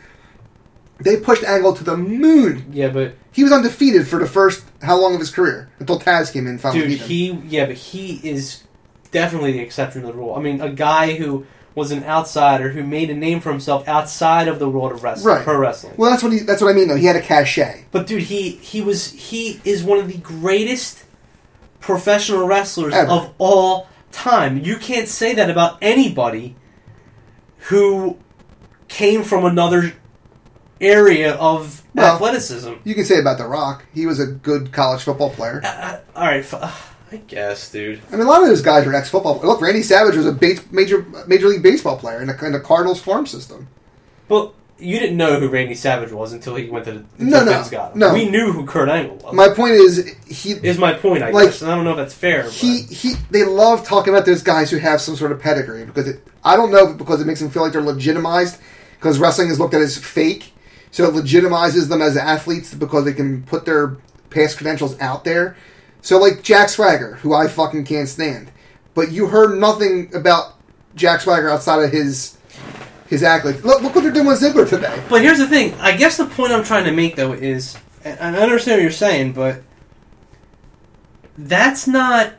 they 1.00 1.18
pushed 1.18 1.44
Angle 1.44 1.74
to 1.74 1.84
the 1.84 1.98
moon. 1.98 2.66
Yeah, 2.72 2.90
but 2.90 3.16
He 3.32 3.44
was 3.44 3.52
undefeated 3.52 4.08
for 4.08 4.20
the 4.20 4.28
first 4.28 4.64
how 4.82 4.98
long 5.00 5.14
of 5.14 5.20
his 5.20 5.32
career 5.32 5.70
until 5.80 6.00
Taz 6.00 6.32
came 6.32 6.48
in 6.48 6.58
dude, 6.58 6.92
he 6.92 7.32
yeah, 7.46 7.66
but 7.66 7.76
he 7.76 8.20
is 8.28 8.64
definitely 9.12 9.54
the 9.54 9.60
exception 9.60 10.02
to 10.02 10.08
the 10.08 10.14
rule. 10.14 10.36
I 10.36 10.42
mean, 10.42 10.62
a 10.62 10.70
guy 10.70 11.16
who 11.16 11.46
was 11.76 11.92
an 11.92 12.04
outsider 12.04 12.70
who 12.70 12.84
made 12.84 13.10
a 13.10 13.14
name 13.14 13.40
for 13.40 13.50
himself 13.50 13.88
outside 13.88 14.48
of 14.48 14.60
the 14.60 14.68
world 14.70 14.92
of 14.92 15.04
wrestling, 15.04 15.36
Right. 15.36 15.44
pro 15.44 15.58
wrestling. 15.58 15.94
well, 15.98 16.10
that's 16.12 16.22
what 16.24 16.32
he. 16.34 16.40
That's 16.40 16.62
what 16.62 16.70
I 16.70 16.74
mean. 16.74 16.88
Though 16.88 16.98
he 16.98 17.06
had 17.06 17.16
a 17.16 17.22
cachet. 17.22 17.86
But 17.92 18.08
dude, 18.08 18.24
he 18.24 18.52
he 18.52 18.82
was 18.82 19.12
he 19.12 19.62
is 19.64 19.84
one 19.84 19.98
of 20.00 20.08
the 20.08 20.18
greatest 20.18 21.04
professional 21.80 22.46
wrestlers 22.48 22.94
Ever. 22.94 23.10
of 23.12 23.34
all 23.38 23.88
time. 24.12 24.60
You 24.64 24.78
can't 24.78 25.08
say 25.08 25.34
that 25.36 25.50
about 25.50 25.78
anybody 25.82 26.56
who 27.70 28.18
came 28.88 29.24
from 29.24 29.46
another 29.46 29.94
area 30.80 31.34
of 31.36 31.84
Well- 31.94 32.16
athleticism. 32.16 32.74
You 32.84 32.96
can 32.96 33.06
say 33.06 33.20
about 33.20 33.38
The 33.38 33.46
Rock. 33.48 33.86
He 33.94 34.06
was 34.06 34.20
a 34.20 34.26
good 34.26 34.72
college 34.72 35.04
football 35.04 35.30
player. 35.30 35.62
Uh, 35.64 35.68
uh, 35.68 35.98
all 36.16 36.24
right, 36.26 36.40
f- 36.40 36.54
uh, 36.56 36.72
I 37.12 37.18
guess, 37.18 37.70
dude. 37.72 38.02
I 38.10 38.16
mean, 38.16 38.26
a 38.26 38.30
lot 38.30 38.42
of 38.42 38.48
those 38.48 38.62
guys 38.62 38.88
are 38.88 38.94
ex-football. 38.94 39.42
Look, 39.44 39.60
Randy 39.62 39.82
Savage 39.84 40.16
was 40.16 40.26
a 40.26 40.32
base, 40.32 40.62
major 40.72 41.06
major 41.28 41.48
league 41.50 41.62
baseball 41.64 41.98
player 41.98 42.22
in 42.22 42.28
the, 42.28 42.46
in 42.46 42.54
the 42.54 42.60
Cardinals 42.60 43.02
farm 43.02 43.26
system. 43.26 43.68
But 44.30 44.54
you 44.80 44.98
didn't 44.98 45.18
know 45.18 45.40
who 45.40 45.50
Randy 45.50 45.76
Savage 45.76 46.12
was 46.12 46.32
until 46.34 46.56
he 46.56 46.70
went 46.70 46.86
to 46.86 46.92
the 46.94 47.06
until 47.20 47.46
No, 47.46 47.52
no, 47.62 47.70
got 47.70 47.92
him. 47.94 48.00
no. 48.00 48.14
We 48.14 48.30
knew 48.30 48.52
who 48.54 48.66
Kurt 48.66 48.88
Angle 48.88 49.18
was. 49.18 49.34
My 49.34 49.50
point 49.50 49.74
is, 49.74 50.16
he 50.28 50.52
is 50.52 50.78
my 50.78 50.94
point, 50.94 51.22
I 51.22 51.32
Like, 51.32 51.48
guess. 51.48 51.62
And 51.62 51.70
I 51.72 51.76
don't 51.76 51.84
know 51.84 51.92
if 51.92 51.98
that's 51.98 52.14
fair. 52.14 52.44
but- 52.44 52.54
he 52.54 52.84
he. 52.84 53.14
They 53.30 53.44
love 53.44 53.86
talking 53.86 54.14
about 54.14 54.26
those 54.26 54.42
guys 54.42 54.72
who 54.72 54.78
have 54.78 55.02
some 55.02 55.16
sort 55.18 55.34
of 55.34 55.40
pedigree 55.42 55.84
because 55.86 56.08
it, 56.08 56.26
I 56.46 56.56
don't 56.56 56.72
know 56.72 56.92
if 56.92 56.98
because 56.98 57.20
it 57.20 57.28
makes 57.28 57.42
them 57.42 57.50
feel 57.50 57.62
like 57.62 57.74
they're 57.74 57.82
legitimized 57.82 58.58
because 58.98 59.20
wrestling 59.20 59.50
is 59.50 59.60
looked 59.60 59.74
at 59.74 59.82
as 59.82 59.98
fake, 59.98 60.54
so 60.92 61.04
it 61.10 61.14
legitimizes 61.14 61.90
them 61.90 62.02
as 62.02 62.16
athletes 62.16 62.74
because 62.74 63.04
they 63.04 63.14
can 63.14 63.44
put 63.44 63.66
their 63.66 63.98
past 64.30 64.56
credentials 64.58 64.98
out 65.02 65.26
there. 65.26 65.58
So 66.02 66.18
like 66.18 66.42
Jack 66.42 66.70
Swagger, 66.70 67.16
who 67.16 67.34
I 67.34 67.48
fucking 67.48 67.86
can't 67.86 68.10
stand, 68.10 68.52
but 68.94 69.12
you 69.12 69.28
heard 69.28 69.60
nothing 69.60 70.14
about 70.16 70.56
Jack 70.96 71.22
Swagger 71.22 71.50
outside 71.50 71.84
of 71.84 71.92
his 71.92 72.38
his 73.08 73.22
accolades. 73.24 73.64
Look, 73.64 73.82
look 73.82 73.94
what 73.94 74.04
they're 74.04 74.14
doing 74.14 74.28
with 74.28 74.40
Ziggler 74.42 74.68
today. 74.68 75.02
But 75.10 75.22
here's 75.22 75.38
the 75.38 75.48
thing. 75.48 75.74
I 75.76 75.96
guess 75.96 76.18
the 76.18 76.26
point 76.26 76.54
I'm 76.54 76.64
trying 76.64 76.86
to 76.86 76.92
make 76.92 77.16
though 77.16 77.34
is, 77.34 77.78
and 78.04 78.36
I 78.36 78.42
understand 78.42 78.78
what 78.78 78.84
you're 78.84 78.92
saying, 78.92 79.34
but 79.34 79.62
that's 81.38 81.88
not 81.88 82.34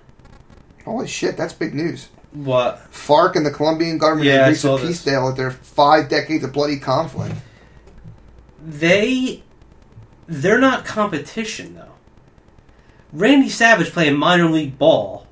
Holy 0.84 1.06
shit, 1.06 1.36
that's 1.36 1.52
big 1.52 1.74
news. 1.74 2.08
what. 2.32 2.90
FARC 2.92 3.36
and 3.36 3.46
the 3.46 3.50
Colombian 3.50 3.98
government 3.98 4.26
Yeah, 4.26 4.48
reached 4.48 4.64
a 4.64 4.76
peace 4.78 5.04
deal 5.04 5.28
after 5.28 5.50
five 5.50 6.08
decades 6.08 6.42
of 6.42 6.52
bloody 6.52 6.78
conflict. 6.78 7.34
They, 8.64 9.42
they're 10.26 10.58
not 10.58 10.84
competition 10.84 11.74
though. 11.76 11.91
Randy 13.12 13.48
Savage 13.48 13.90
playing 13.92 14.16
minor 14.16 14.46
league 14.46 14.78
ball. 14.78 15.26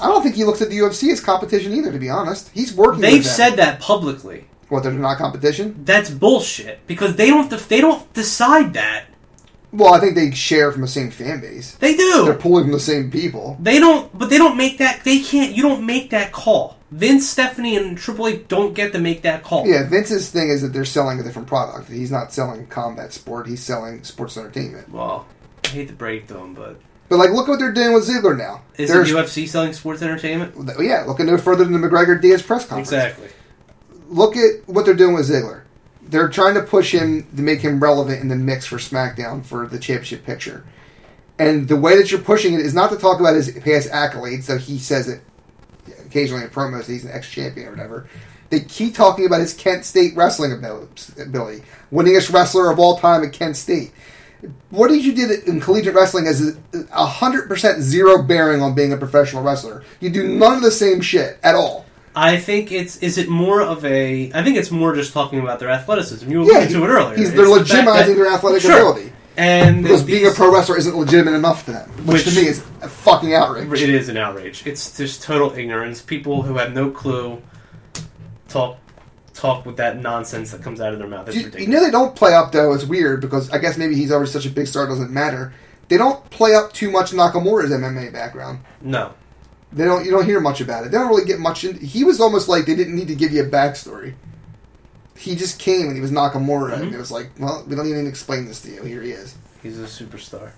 I 0.00 0.06
don't 0.06 0.22
think 0.22 0.36
he 0.36 0.44
looks 0.44 0.62
at 0.62 0.70
the 0.70 0.78
UFC 0.78 1.10
as 1.12 1.20
competition 1.20 1.72
either. 1.74 1.92
To 1.92 1.98
be 1.98 2.08
honest, 2.10 2.50
he's 2.54 2.72
working. 2.72 3.00
They've 3.00 3.24
said 3.26 3.56
that 3.56 3.80
publicly. 3.80 4.46
what 4.68 4.82
they're 4.82 4.92
not 4.92 5.18
competition. 5.18 5.84
That's 5.84 6.10
bullshit 6.10 6.86
because 6.86 7.16
they 7.16 7.28
don't. 7.28 7.50
They 7.50 7.80
don't 7.80 8.12
decide 8.12 8.74
that. 8.74 9.06
Well, 9.70 9.92
I 9.92 10.00
think 10.00 10.14
they 10.14 10.30
share 10.30 10.72
from 10.72 10.80
the 10.80 10.88
same 10.88 11.10
fan 11.10 11.40
base. 11.40 11.74
They 11.74 11.94
do. 11.94 12.24
They're 12.24 12.34
pulling 12.34 12.64
from 12.64 12.72
the 12.72 12.80
same 12.80 13.10
people. 13.10 13.58
They 13.60 13.78
don't. 13.78 14.16
But 14.16 14.30
they 14.30 14.38
don't 14.38 14.56
make 14.56 14.78
that. 14.78 15.04
They 15.04 15.20
can't. 15.20 15.54
You 15.54 15.62
don't 15.62 15.84
make 15.84 16.10
that 16.10 16.32
call. 16.32 16.78
Vince, 16.90 17.28
Stephanie, 17.28 17.76
and 17.76 17.98
Triple 17.98 18.28
H 18.28 18.48
don't 18.48 18.72
get 18.72 18.92
to 18.92 18.98
make 18.98 19.20
that 19.22 19.42
call. 19.42 19.66
Yeah, 19.66 19.86
Vince's 19.86 20.30
thing 20.30 20.48
is 20.48 20.62
that 20.62 20.68
they're 20.68 20.86
selling 20.86 21.20
a 21.20 21.22
different 21.22 21.46
product. 21.46 21.90
He's 21.90 22.10
not 22.10 22.32
selling 22.32 22.66
combat 22.68 23.12
sport. 23.12 23.46
He's 23.46 23.62
selling 23.62 24.04
sports 24.04 24.38
entertainment. 24.38 24.88
Well, 24.88 25.26
I 25.64 25.68
hate 25.68 25.88
to 25.88 25.94
break 25.94 26.28
to 26.28 26.34
them, 26.34 26.54
but 26.54 26.80
But 27.08 27.16
like, 27.18 27.30
look 27.30 27.48
at 27.48 27.52
what 27.52 27.58
they're 27.58 27.72
doing 27.72 27.94
with 27.94 28.06
Ziggler 28.08 28.36
now. 28.36 28.62
is 28.76 28.90
There's- 28.90 29.08
the 29.10 29.14
UFC 29.16 29.46
selling 29.48 29.72
sports 29.72 30.02
entertainment? 30.02 30.54
Yeah, 30.78 31.04
look 31.06 31.18
no 31.20 31.38
further 31.38 31.64
than 31.64 31.78
the 31.80 31.88
McGregor 31.88 32.20
Diaz 32.20 32.42
press 32.42 32.66
conference. 32.66 32.88
Exactly. 32.92 33.28
look 34.10 34.36
at 34.36 34.66
what 34.66 34.84
they're 34.86 34.94
doing 34.94 35.14
with 35.14 35.28
Ziggler. 35.28 35.62
They're 36.02 36.28
trying 36.28 36.54
to 36.54 36.62
push 36.62 36.92
him 36.92 37.26
to 37.36 37.42
make 37.42 37.60
him 37.60 37.78
relevant 37.80 38.22
in 38.22 38.28
the 38.28 38.36
mix 38.36 38.64
for 38.64 38.76
SmackDown 38.78 39.44
for 39.44 39.66
the 39.66 39.78
championship 39.78 40.24
picture. 40.24 40.64
And 41.38 41.68
the 41.68 41.76
way 41.76 41.96
that 41.98 42.10
you're 42.10 42.20
pushing 42.20 42.54
it 42.54 42.60
is 42.60 42.72
not 42.74 42.90
to 42.90 42.96
talk 42.96 43.20
about 43.20 43.34
his 43.36 43.50
past 43.50 43.90
accolades, 43.90 44.46
though 44.46 44.56
he 44.58 44.78
says 44.78 45.08
it 45.08 45.20
occasionally 46.06 46.42
in 46.44 46.48
promos 46.50 46.86
that 46.86 46.92
he's 46.92 47.04
an 47.04 47.10
ex 47.12 47.28
champion 47.30 47.68
or 47.68 47.70
whatever. 47.72 48.08
They 48.50 48.60
keep 48.60 48.94
talking 48.94 49.26
about 49.26 49.40
his 49.40 49.52
Kent 49.52 49.84
State 49.84 50.16
wrestling 50.16 50.52
abil- 50.52 50.88
ability, 51.20 51.62
winningest 51.92 52.32
wrestler 52.32 52.70
of 52.70 52.78
all 52.78 52.98
time 52.98 53.22
at 53.24 53.32
Kent 53.34 53.56
State. 53.56 53.92
What 54.70 54.88
did 54.88 55.04
you 55.04 55.12
did 55.14 55.48
in 55.48 55.60
collegiate 55.60 55.94
wrestling 55.94 56.26
has 56.26 56.56
a 56.92 57.06
hundred 57.06 57.48
percent 57.48 57.82
zero 57.82 58.22
bearing 58.22 58.62
on 58.62 58.74
being 58.74 58.92
a 58.92 58.96
professional 58.96 59.42
wrestler. 59.42 59.82
You 60.00 60.10
do 60.10 60.28
none 60.28 60.54
of 60.56 60.62
the 60.62 60.70
same 60.70 61.00
shit 61.00 61.38
at 61.42 61.54
all. 61.54 61.84
I 62.14 62.36
think 62.38 62.70
it's 62.72 62.96
is 62.98 63.18
it 63.18 63.28
more 63.28 63.60
of 63.62 63.84
a 63.84 64.30
I 64.32 64.42
think 64.44 64.56
it's 64.56 64.70
more 64.70 64.94
just 64.94 65.12
talking 65.12 65.40
about 65.40 65.58
their 65.58 65.70
athleticism. 65.70 66.30
You 66.30 66.42
alluded 66.42 66.70
to 66.70 66.84
it 66.84 66.88
earlier. 66.88 67.16
He's, 67.16 67.32
they're 67.34 67.46
the 67.46 67.56
fact 67.56 67.68
legitimizing 67.70 68.06
that- 68.06 68.14
their 68.16 68.26
athletic 68.28 68.62
Sure. 68.62 68.72
ability. 68.92 69.12
and 69.36 69.82
Because 69.84 70.02
being 70.02 70.26
a 70.26 70.30
pro 70.32 70.52
wrestler 70.52 70.76
isn't 70.78 70.96
legitimate 70.96 71.34
enough 71.34 71.64
to 71.66 71.72
them. 71.72 71.88
Which, 72.06 72.24
Which- 72.24 72.34
to 72.34 72.40
me 72.40 72.48
is 72.48 72.58
a 72.82 72.88
fucking 72.88 73.34
outrage. 73.34 73.82
It 73.82 73.90
is 73.90 74.08
an 74.08 74.16
outrage. 74.16 74.64
It's 74.66 74.96
just 74.96 75.22
total 75.22 75.52
ignorance. 75.52 76.00
People 76.02 76.42
who 76.42 76.56
have 76.58 76.72
no 76.74 76.90
clue 76.90 77.40
talk 78.48 78.78
talk 79.38 79.64
with 79.64 79.76
that 79.76 79.98
nonsense 80.00 80.50
that 80.50 80.62
comes 80.62 80.80
out 80.80 80.92
of 80.92 80.98
their 80.98 81.08
mouth. 81.08 81.28
It's 81.28 81.36
You, 81.36 81.50
you 81.60 81.66
know 81.68 81.82
they 81.84 81.90
don't 81.90 82.14
play 82.16 82.34
up 82.34 82.52
though. 82.52 82.72
It's 82.74 82.84
weird 82.84 83.20
because 83.20 83.50
I 83.50 83.58
guess 83.58 83.78
maybe 83.78 83.94
he's 83.94 84.10
already 84.12 84.30
such 84.30 84.46
a 84.46 84.50
big 84.50 84.66
star. 84.66 84.84
It 84.84 84.88
doesn't 84.88 85.10
matter. 85.12 85.52
They 85.88 85.96
don't 85.96 86.28
play 86.30 86.54
up 86.54 86.72
too 86.72 86.90
much 86.90 87.12
Nakamura's 87.12 87.70
MMA 87.70 88.12
background. 88.12 88.60
no. 88.80 89.14
They 89.70 89.84
don't. 89.84 90.02
You 90.06 90.10
don't 90.10 90.24
hear 90.24 90.40
much 90.40 90.62
about 90.62 90.86
it. 90.86 90.92
They 90.92 90.96
don't 90.96 91.08
really 91.08 91.26
get 91.26 91.40
much. 91.40 91.62
In, 91.62 91.78
he 91.78 92.02
was 92.02 92.22
almost 92.22 92.48
like 92.48 92.64
they 92.64 92.74
didn't 92.74 92.96
need 92.96 93.08
to 93.08 93.14
give 93.14 93.32
you 93.32 93.42
a 93.42 93.46
backstory. 93.46 94.14
He 95.14 95.36
just 95.36 95.58
came 95.58 95.88
and 95.88 95.94
he 95.94 96.00
was 96.00 96.10
Nakamura, 96.10 96.72
and 96.80 96.90
Mhm. 96.90 96.94
it 96.94 96.98
was 96.98 97.10
like, 97.10 97.28
well, 97.38 97.64
we 97.68 97.76
don't 97.76 97.86
even 97.86 98.06
explain 98.06 98.46
this 98.46 98.62
to 98.62 98.70
you. 98.70 98.82
Here 98.82 99.02
he 99.02 99.10
is. 99.10 99.34
He's 99.62 99.78
a 99.78 99.82
superstar. 99.84 100.52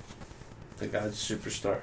The 0.79 0.87
guy's 0.87 1.07
a 1.31 1.35
superstar. 1.35 1.81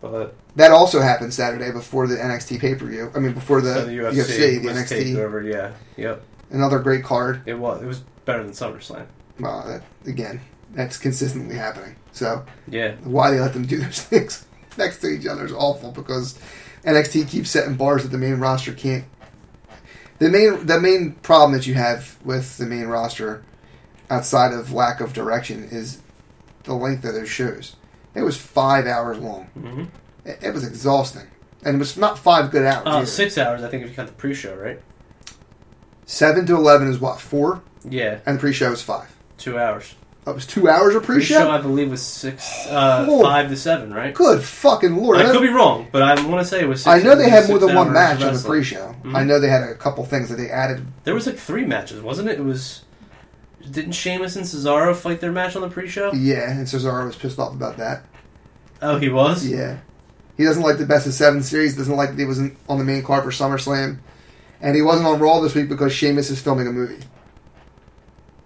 But 0.00 0.34
That 0.56 0.70
also 0.70 1.00
happened 1.00 1.34
Saturday 1.34 1.70
before 1.72 2.06
the 2.06 2.16
NXT 2.16 2.58
pay 2.60 2.74
per 2.74 2.86
view. 2.86 3.10
I 3.14 3.18
mean, 3.18 3.32
before 3.34 3.60
the, 3.60 3.74
so 3.74 3.84
the 3.86 3.92
UFC, 3.92 4.12
UFC, 4.14 4.62
the 4.62 4.68
NXT. 4.68 5.52
Yeah. 5.52 5.72
Yep. 5.96 6.22
another 6.50 6.78
great 6.78 7.04
card. 7.04 7.42
It 7.46 7.54
was. 7.54 7.82
It 7.82 7.86
was 7.86 8.00
better 8.24 8.42
than 8.42 8.52
SummerSlam. 8.52 9.06
Well, 9.38 9.64
that, 9.66 9.82
again, 10.08 10.40
that's 10.72 10.96
consistently 10.96 11.56
happening. 11.56 11.96
So 12.12 12.44
Yeah. 12.68 12.94
why 13.04 13.30
they 13.30 13.40
let 13.40 13.52
them 13.52 13.66
do 13.66 13.78
those 13.82 14.02
things 14.02 14.46
next 14.78 14.98
to 15.00 15.08
each 15.08 15.26
other 15.26 15.44
is 15.44 15.52
awful 15.52 15.90
because 15.92 16.38
NXT 16.84 17.28
keeps 17.28 17.50
setting 17.50 17.74
bars 17.74 18.02
that 18.02 18.08
the 18.08 18.18
main 18.18 18.36
roster 18.38 18.72
can't. 18.72 19.04
The 20.18 20.28
main 20.28 20.66
the 20.66 20.80
main 20.80 21.12
problem 21.22 21.52
that 21.52 21.66
you 21.66 21.74
have 21.74 22.18
with 22.24 22.58
the 22.58 22.66
main 22.66 22.86
roster, 22.86 23.42
outside 24.10 24.52
of 24.52 24.72
lack 24.72 25.00
of 25.00 25.12
direction, 25.14 25.64
is 25.70 26.00
the 26.64 26.74
length 26.74 27.04
of 27.04 27.14
their 27.14 27.26
shows. 27.26 27.76
It 28.14 28.22
was 28.22 28.36
five 28.36 28.86
hours 28.86 29.18
long. 29.18 29.44
hmm 29.54 29.84
It, 30.24 30.38
it 30.42 30.54
was 30.54 30.66
exhausting, 30.66 31.26
and 31.64 31.76
it 31.76 31.78
was 31.78 31.96
not 31.96 32.18
five 32.18 32.50
good 32.50 32.64
hours. 32.66 32.86
Uh, 32.86 33.04
six 33.04 33.38
hours, 33.38 33.62
I 33.62 33.68
think, 33.68 33.82
if 33.84 33.90
you 33.90 33.94
count 33.96 34.08
the 34.08 34.14
pre-show, 34.14 34.54
right? 34.56 34.80
Seven 36.06 36.44
to 36.46 36.56
eleven 36.56 36.88
is 36.88 36.98
what 37.00 37.20
four? 37.20 37.62
Yeah, 37.88 38.18
and 38.26 38.36
the 38.36 38.40
pre-show 38.40 38.72
is 38.72 38.82
five. 38.82 39.14
two 39.38 39.58
hours. 39.58 39.94
That 40.26 40.34
was 40.34 40.44
two 40.46 40.68
hours 40.68 40.94
of 40.94 41.02
Pre-show, 41.02 41.34
pre-show. 41.38 41.50
I 41.50 41.58
believe, 41.62 41.90
was 41.90 42.02
six, 42.02 42.66
uh, 42.66 43.06
Oh. 43.08 43.22
five 43.22 43.48
to 43.48 43.56
seven, 43.56 43.92
right? 43.94 44.12
Good 44.12 44.42
fucking 44.42 44.94
lord! 44.94 45.16
I 45.18 45.22
know- 45.22 45.32
could 45.32 45.40
be 45.40 45.48
wrong, 45.48 45.88
but 45.90 46.02
I 46.02 46.14
want 46.26 46.42
to 46.42 46.44
say 46.44 46.60
it 46.60 46.68
was. 46.68 46.82
Six, 46.82 46.88
I 46.94 47.00
know 47.02 47.14
they 47.14 47.30
had 47.30 47.48
more 47.48 47.58
than 47.58 47.74
one 47.74 47.90
match 47.92 48.22
on 48.22 48.34
the 48.34 48.42
pre-show. 48.46 48.94
Mhm. 49.02 49.16
I 49.16 49.24
know 49.24 49.40
they 49.40 49.48
had 49.48 49.62
a 49.62 49.74
couple 49.74 50.04
things 50.04 50.28
that 50.28 50.36
they 50.36 50.50
added. 50.50 50.86
There 51.04 51.14
was 51.14 51.26
like 51.26 51.38
three 51.38 51.64
matches, 51.64 52.02
wasn't 52.02 52.28
it? 52.28 52.38
It 52.38 52.44
was. 52.44 52.82
Didn't 53.68 53.92
Sheamus 53.92 54.36
and 54.36 54.44
Cesaro 54.44 54.94
fight 54.96 55.20
their 55.20 55.32
match 55.32 55.54
on 55.54 55.62
the 55.62 55.68
pre-show? 55.68 56.12
Yeah, 56.12 56.50
and 56.50 56.66
Cesaro 56.66 57.06
was 57.06 57.16
pissed 57.16 57.38
off 57.38 57.52
about 57.52 57.76
that. 57.76 58.04
Oh, 58.80 58.98
he 58.98 59.08
was. 59.08 59.46
Yeah, 59.46 59.78
he 60.36 60.44
doesn't 60.44 60.62
like 60.62 60.78
the 60.78 60.86
best 60.86 61.06
of 61.06 61.12
seven 61.12 61.42
series. 61.42 61.76
Doesn't 61.76 61.96
like 61.96 62.10
that 62.10 62.18
he 62.18 62.24
wasn't 62.24 62.56
on 62.68 62.78
the 62.78 62.84
main 62.84 63.02
card 63.02 63.24
for 63.24 63.30
SummerSlam, 63.30 63.98
and 64.60 64.76
he 64.76 64.82
wasn't 64.82 65.06
on 65.06 65.20
Raw 65.20 65.40
this 65.40 65.54
week 65.54 65.68
because 65.68 65.92
Sheamus 65.92 66.30
is 66.30 66.40
filming 66.40 66.66
a 66.66 66.72
movie. 66.72 67.04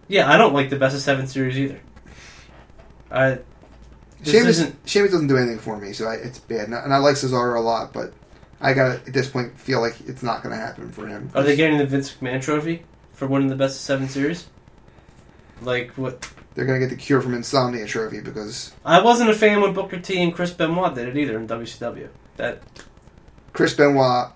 Yeah, 0.08 0.30
I 0.30 0.36
don't 0.36 0.52
like 0.52 0.70
the 0.70 0.76
best 0.76 0.94
of 0.94 1.02
seven 1.02 1.26
series 1.26 1.58
either. 1.58 1.80
I. 3.10 3.38
Sheamus, 4.24 4.58
isn't. 4.58 4.76
Sheamus 4.88 5.12
doesn't 5.12 5.28
do 5.28 5.36
anything 5.36 5.58
for 5.58 5.78
me, 5.78 5.92
so 5.92 6.06
I, 6.06 6.14
it's 6.14 6.38
bad. 6.38 6.64
And 6.64 6.74
I, 6.74 6.80
and 6.82 6.94
I 6.94 6.96
like 6.98 7.14
Cesaro 7.14 7.56
a 7.56 7.60
lot, 7.60 7.92
but 7.92 8.12
I 8.60 8.72
gotta 8.72 8.94
at 9.06 9.12
this 9.12 9.28
point 9.28 9.58
feel 9.58 9.80
like 9.80 9.96
it's 10.06 10.22
not 10.22 10.42
going 10.42 10.54
to 10.54 10.60
happen 10.60 10.90
for 10.90 11.06
him. 11.06 11.30
Are 11.34 11.42
they 11.42 11.54
getting 11.54 11.78
the 11.78 11.86
Vince 11.86 12.14
McMahon 12.14 12.42
trophy 12.42 12.84
for 13.12 13.26
winning 13.26 13.48
the 13.48 13.56
best 13.56 13.76
of 13.76 13.82
seven 13.82 14.08
series? 14.08 14.46
Like 15.64 15.92
what? 15.92 16.30
They're 16.54 16.66
going 16.66 16.80
to 16.80 16.86
get 16.86 16.94
the 16.94 17.00
cure 17.00 17.20
from 17.20 17.34
insomnia 17.34 17.86
trophy 17.86 18.20
because 18.20 18.72
I 18.84 19.02
wasn't 19.02 19.30
a 19.30 19.34
fan 19.34 19.60
when 19.60 19.72
Booker 19.72 19.98
T 19.98 20.22
and 20.22 20.32
Chris 20.32 20.52
Benoit 20.52 20.94
did 20.94 21.08
it 21.08 21.16
either 21.16 21.36
in 21.36 21.48
WCW. 21.48 22.08
That 22.36 22.62
Chris 23.52 23.74
Benoit 23.74 24.28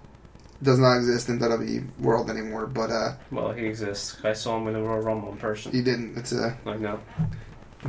does 0.63 0.79
not 0.79 0.97
exist 0.97 1.29
in 1.29 1.39
WWE 1.39 1.99
world 2.01 2.31
anymore. 2.31 2.67
But 2.67 2.91
uh, 2.91 3.13
well, 3.31 3.53
he 3.53 3.67
exists. 3.67 4.17
I 4.25 4.33
saw 4.33 4.59
him 4.59 4.67
in 4.69 4.75
the 4.75 4.83
Royal 4.83 5.01
Rumble 5.01 5.33
in 5.33 5.39
person. 5.39 5.73
he 5.73 5.83
didn't. 5.83 6.17
It's 6.19 6.33
a 6.33 6.57
I 6.67 6.77
know. 6.77 7.01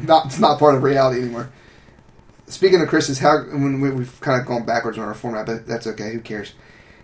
not 0.02 0.28
it's 0.28 0.40
not 0.40 0.60
part 0.60 0.76
of 0.76 0.84
reality 0.84 1.22
anymore. 1.22 1.52
Speaking 2.48 2.82
of 2.82 2.88
Chris, 2.88 3.10
is 3.10 3.20
how 3.20 3.44
when 3.44 3.80
we, 3.80 3.92
we've 3.92 4.20
kind 4.22 4.40
of 4.40 4.48
gone 4.48 4.66
backwards 4.66 4.98
on 4.98 5.08
our 5.08 5.14
format, 5.14 5.46
but 5.46 5.68
that's 5.68 5.88
okay. 5.88 6.14
Who 6.14 6.20
cares? 6.20 6.54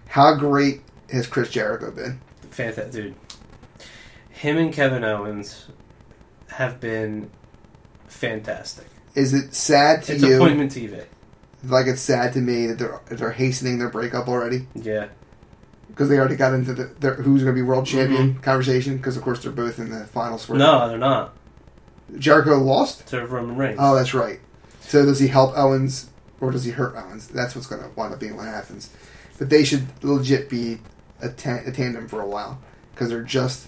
How 0.07 0.35
great 0.35 0.81
has 1.11 1.27
Chris 1.27 1.49
Jericho 1.51 1.91
been? 1.91 2.19
Fantastic, 2.51 2.91
dude. 2.91 3.15
Him 4.29 4.57
and 4.57 4.73
Kevin 4.73 5.03
Owens 5.03 5.67
have 6.55 6.79
been 6.79 7.29
fantastic. 8.07 8.87
Is 9.13 9.33
it 9.33 9.53
sad 9.53 10.03
to 10.03 10.13
It's 10.13 10.23
you? 10.23 10.35
appointment 10.35 10.71
TV. 10.71 11.03
Like 11.63 11.87
it's 11.87 12.01
sad 12.01 12.33
to 12.33 12.39
me 12.39 12.67
that 12.67 12.79
they're 12.79 12.99
they're 13.09 13.31
hastening 13.31 13.79
their 13.79 13.89
breakup 13.89 14.27
already 14.27 14.67
Yeah. 14.75 15.07
because 15.89 16.09
they 16.09 16.17
already 16.17 16.35
got 16.35 16.53
into 16.53 16.73
the 16.73 16.83
their, 16.99 17.15
who's 17.15 17.43
going 17.43 17.55
to 17.55 17.61
be 17.61 17.65
world 17.65 17.85
mm-hmm. 17.85 17.97
champion 17.97 18.35
conversation. 18.39 18.97
Because 18.97 19.17
of 19.17 19.23
course 19.23 19.41
they're 19.43 19.51
both 19.51 19.79
in 19.79 19.89
the 19.89 20.05
finals 20.05 20.45
for. 20.45 20.55
No, 20.55 20.87
they're 20.87 20.97
not. 20.97 21.35
Jericho 22.17 22.57
lost. 22.57 23.07
To 23.07 23.25
Roman 23.25 23.57
Reigns. 23.57 23.77
Oh, 23.79 23.95
that's 23.95 24.13
right. 24.13 24.39
So 24.81 25.03
does 25.05 25.19
he 25.19 25.27
help 25.27 25.57
Owens 25.57 26.09
or 26.39 26.51
does 26.51 26.63
he 26.63 26.71
hurt 26.71 26.95
Owens? 26.95 27.27
That's 27.27 27.55
what's 27.55 27.67
going 27.67 27.81
to 27.81 27.89
wind 27.95 28.13
up 28.13 28.19
being 28.19 28.37
what 28.37 28.45
happens. 28.45 28.91
But 29.39 29.49
they 29.49 29.63
should 29.65 29.87
legit 30.03 30.49
be 30.49 30.79
a, 31.21 31.29
ta- 31.29 31.61
a 31.65 31.71
tandem 31.71 32.07
for 32.07 32.21
a 32.21 32.27
while 32.27 32.59
because 32.93 33.09
they're 33.09 33.23
just. 33.23 33.67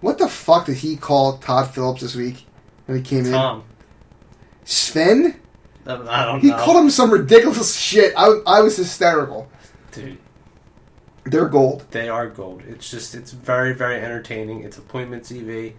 What 0.00 0.18
the 0.18 0.28
fuck 0.28 0.66
did 0.66 0.78
he 0.78 0.96
call 0.96 1.38
Todd 1.38 1.70
Phillips 1.74 2.00
this 2.00 2.14
week 2.14 2.46
when 2.86 2.98
he 2.98 3.04
came 3.04 3.26
in? 3.26 3.32
Tom. 3.32 3.64
Sven? 4.64 5.40
I 5.86 5.96
don't 5.96 6.04
know. 6.04 6.38
He 6.38 6.48
know. 6.48 6.58
called 6.58 6.76
him 6.76 6.90
some 6.90 7.10
ridiculous 7.10 7.76
shit. 7.76 8.14
I, 8.16 8.40
I 8.46 8.60
was 8.60 8.76
hysterical. 8.76 9.50
Dude, 9.92 10.18
They're 11.24 11.48
gold. 11.48 11.84
they 11.90 12.08
are 12.08 12.28
gold. 12.28 12.62
It's 12.68 12.90
just, 12.90 13.14
it's 13.14 13.32
very, 13.32 13.74
very 13.74 13.96
entertaining. 14.00 14.62
It's 14.62 14.78
appointment 14.78 15.24
TV. 15.24 15.74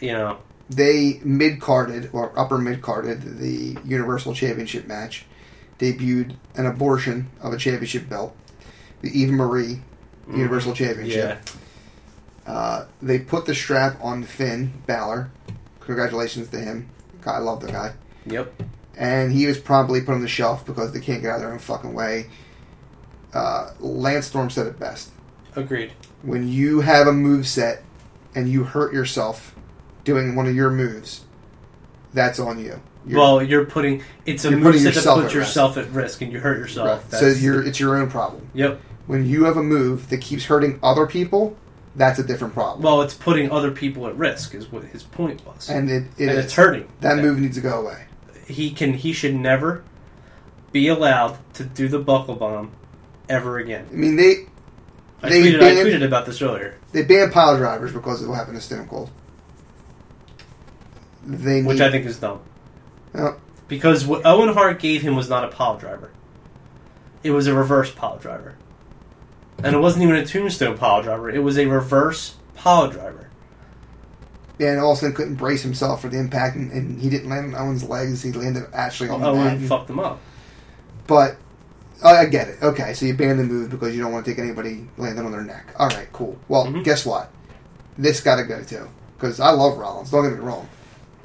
You 0.00 0.12
know, 0.12 0.38
They 0.68 1.20
mid 1.24 1.60
carded 1.60 2.10
or 2.12 2.38
upper 2.38 2.58
mid 2.58 2.82
carded 2.82 3.38
the 3.38 3.76
Universal 3.84 4.34
Championship 4.34 4.86
match, 4.86 5.24
debuted 5.78 6.36
an 6.54 6.66
abortion 6.66 7.30
of 7.40 7.52
a 7.52 7.56
championship 7.56 8.08
belt, 8.08 8.36
the 9.00 9.08
Eve 9.18 9.30
Marie 9.30 9.80
mm-hmm. 10.26 10.36
Universal 10.36 10.74
Championship. 10.74 11.40
yeah. 11.44 11.52
Uh, 12.48 12.86
they 13.02 13.18
put 13.18 13.44
the 13.44 13.54
strap 13.54 14.02
on 14.02 14.24
Finn 14.24 14.72
Balor. 14.86 15.30
Congratulations 15.80 16.48
to 16.48 16.58
him. 16.58 16.88
God, 17.20 17.34
I 17.36 17.38
love 17.38 17.60
the 17.60 17.70
guy. 17.70 17.92
Yep. 18.26 18.62
And 18.96 19.32
he 19.32 19.46
was 19.46 19.58
promptly 19.58 20.00
put 20.00 20.14
on 20.14 20.22
the 20.22 20.28
shelf 20.28 20.64
because 20.64 20.92
they 20.92 21.00
can't 21.00 21.20
get 21.22 21.30
out 21.30 21.36
of 21.36 21.40
their 21.42 21.52
own 21.52 21.58
fucking 21.58 21.92
way. 21.92 22.26
Uh, 23.34 23.72
Lance 23.80 24.26
Storm 24.26 24.48
said 24.50 24.66
it 24.66 24.78
best. 24.78 25.10
Agreed. 25.56 25.92
When 26.22 26.48
you 26.48 26.80
have 26.80 27.06
a 27.06 27.12
move 27.12 27.46
set 27.46 27.84
and 28.34 28.48
you 28.48 28.64
hurt 28.64 28.92
yourself 28.94 29.54
doing 30.04 30.34
one 30.34 30.46
of 30.46 30.54
your 30.56 30.70
moves, 30.70 31.24
that's 32.14 32.38
on 32.38 32.58
you. 32.58 32.80
You're- 33.06 33.20
well, 33.20 33.42
you're 33.42 33.66
putting, 33.66 34.02
it's 34.26 34.44
a 34.44 34.50
move 34.50 34.72
that 34.72 34.94
yourself 34.94 35.20
puts 35.20 35.34
at 35.34 35.38
risk. 35.38 35.48
yourself 35.48 35.76
at 35.76 35.90
risk 35.90 36.22
and 36.22 36.32
you 36.32 36.40
hurt 36.40 36.58
yourself. 36.58 37.12
right. 37.12 37.20
so 37.20 37.26
it's 37.26 37.78
your 37.78 37.96
own 37.96 38.10
problem. 38.10 38.48
Yep. 38.54 38.80
When 39.06 39.26
you 39.26 39.44
have 39.44 39.56
a 39.56 39.62
move 39.62 40.08
that 40.10 40.20
keeps 40.20 40.46
hurting 40.46 40.78
other 40.82 41.06
people, 41.06 41.56
that's 41.98 42.18
a 42.18 42.24
different 42.24 42.54
problem. 42.54 42.82
Well, 42.82 43.02
it's 43.02 43.14
putting 43.14 43.50
other 43.50 43.70
people 43.70 44.06
at 44.06 44.16
risk, 44.16 44.54
is 44.54 44.70
what 44.72 44.84
his 44.84 45.02
point 45.02 45.44
was. 45.46 45.68
and 45.68 45.90
it, 45.90 46.04
it 46.16 46.28
and 46.28 46.38
it's 46.38 46.54
hurting. 46.54 46.88
that 47.00 47.18
move 47.18 47.38
needs 47.38 47.56
to 47.56 47.62
go 47.62 47.80
away. 47.80 48.06
he 48.46 48.70
can 48.70 48.94
he 48.94 49.12
should 49.12 49.34
never 49.34 49.84
be 50.72 50.88
allowed 50.88 51.38
to 51.54 51.64
do 51.64 51.88
the 51.88 51.98
buckle 51.98 52.36
bomb 52.36 52.72
ever 53.28 53.58
again. 53.58 53.86
I 53.90 53.94
mean, 53.94 54.16
they 54.16 54.46
I 55.22 55.28
They 55.30 55.42
tweeted 55.42 55.62
I 55.62 55.74
tweeted 55.74 56.04
about 56.04 56.26
this 56.26 56.40
earlier, 56.40 56.76
They 56.92 57.02
banned 57.02 57.32
pile 57.32 57.56
drivers 57.56 57.92
because 57.92 58.22
of 58.22 58.28
what 58.28 58.36
happened 58.36 58.56
to 58.56 58.62
Stone 58.62 58.88
Cold. 58.88 59.10
They 61.26 61.62
which 61.62 61.78
need, 61.78 61.84
I 61.84 61.90
think 61.90 62.06
is 62.06 62.18
dumb. 62.18 62.40
Oh, 63.14 63.36
Because 63.66 64.06
what 64.06 64.24
Owen 64.24 64.54
Hart 64.54 64.78
gave 64.78 65.02
him 65.02 65.16
was 65.16 65.28
not 65.28 65.44
a 65.44 65.48
pile 65.48 65.76
driver. 65.76 66.10
It 67.22 67.32
was 67.32 67.46
a 67.46 67.54
reverse 67.54 67.90
pile 67.90 68.16
driver. 68.18 68.54
And 69.62 69.74
it 69.74 69.78
wasn't 69.78 70.04
even 70.04 70.14
a 70.16 70.24
tombstone 70.24 70.78
pile 70.78 71.02
driver, 71.02 71.30
it 71.30 71.40
was 71.42 71.58
a 71.58 71.66
reverse 71.66 72.36
pile 72.54 72.88
driver. 72.88 73.28
and 74.60 74.80
Austin 74.80 75.12
couldn't 75.12 75.34
brace 75.36 75.62
himself 75.62 76.00
for 76.02 76.08
the 76.08 76.18
impact, 76.18 76.56
and, 76.56 76.70
and 76.72 77.00
he 77.00 77.08
didn't 77.10 77.28
land 77.28 77.54
on 77.54 77.66
Owen's 77.68 77.84
legs. 77.88 78.22
He 78.22 78.32
landed 78.32 78.64
actually 78.72 79.08
on 79.10 79.20
the 79.20 79.32
mat. 79.32 79.52
Owen 79.52 79.68
fucked 79.68 79.90
him 79.90 79.98
up. 80.00 80.20
But 81.06 81.36
I 82.04 82.18
I 82.18 82.24
get 82.26 82.48
it. 82.48 82.62
Okay, 82.62 82.92
so 82.94 83.06
you 83.06 83.14
ban 83.14 83.36
the 83.38 83.44
move 83.44 83.70
because 83.70 83.94
you 83.96 84.02
don't 84.02 84.12
want 84.12 84.24
to 84.24 84.30
take 84.30 84.38
anybody 84.38 84.86
landing 84.96 85.24
on 85.24 85.32
their 85.32 85.42
neck. 85.42 85.74
All 85.78 85.88
right, 85.88 86.08
cool. 86.12 86.38
Well, 86.48 86.66
Mhm. 86.66 86.84
guess 86.84 87.04
what? 87.06 87.30
This 87.96 88.20
got 88.20 88.36
to 88.36 88.44
go 88.44 88.62
too 88.62 88.88
because 89.16 89.40
I 89.40 89.50
love 89.50 89.76
Rollins. 89.78 90.10
Don't 90.10 90.22
get 90.22 90.32
me 90.34 90.38
wrong, 90.38 90.68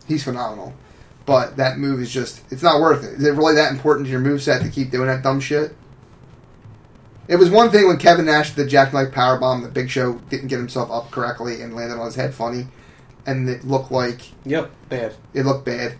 he's 0.08 0.24
phenomenal. 0.24 0.74
But 1.26 1.56
that 1.58 1.78
move 1.78 2.02
is 2.02 2.12
just—it's 2.12 2.64
not 2.64 2.82
worth 2.82 3.04
it. 3.04 3.14
Is 3.14 3.24
it 3.24 3.32
really 3.36 3.54
that 3.56 3.72
important 3.72 4.08
to 4.08 4.12
your 4.12 4.20
move 4.20 4.42
set 4.44 4.62
to 4.64 4.70
keep 4.70 4.90
doing 4.92 5.08
that 5.08 5.22
dumb 5.24 5.40
shit? 5.40 5.76
It 7.28 7.38
was 7.38 7.50
one 7.50 7.72
thing 7.72 7.88
when 7.88 7.98
Kevin 7.98 8.26
Nash 8.26 8.54
did 8.54 8.66
the 8.66 8.70
jackknife 8.70 9.12
powerbomb. 9.14 9.64
The 9.64 9.70
Big 9.70 9.90
Show 9.90 10.16
didn't 10.30 10.48
get 10.50 10.60
himself 10.60 10.92
up 10.92 11.10
correctly 11.12 11.62
and 11.62 11.76
landed 11.76 11.98
on 11.98 12.06
his 12.06 12.16
head 12.16 12.34
funny, 12.34 12.68
and 13.26 13.48
it 13.50 13.64
looked 13.64 13.92
like 13.92 14.22
Yep, 14.46 14.72
bad. 14.90 15.16
it 15.34 15.46
looked 15.46 15.66
bad. 15.66 15.96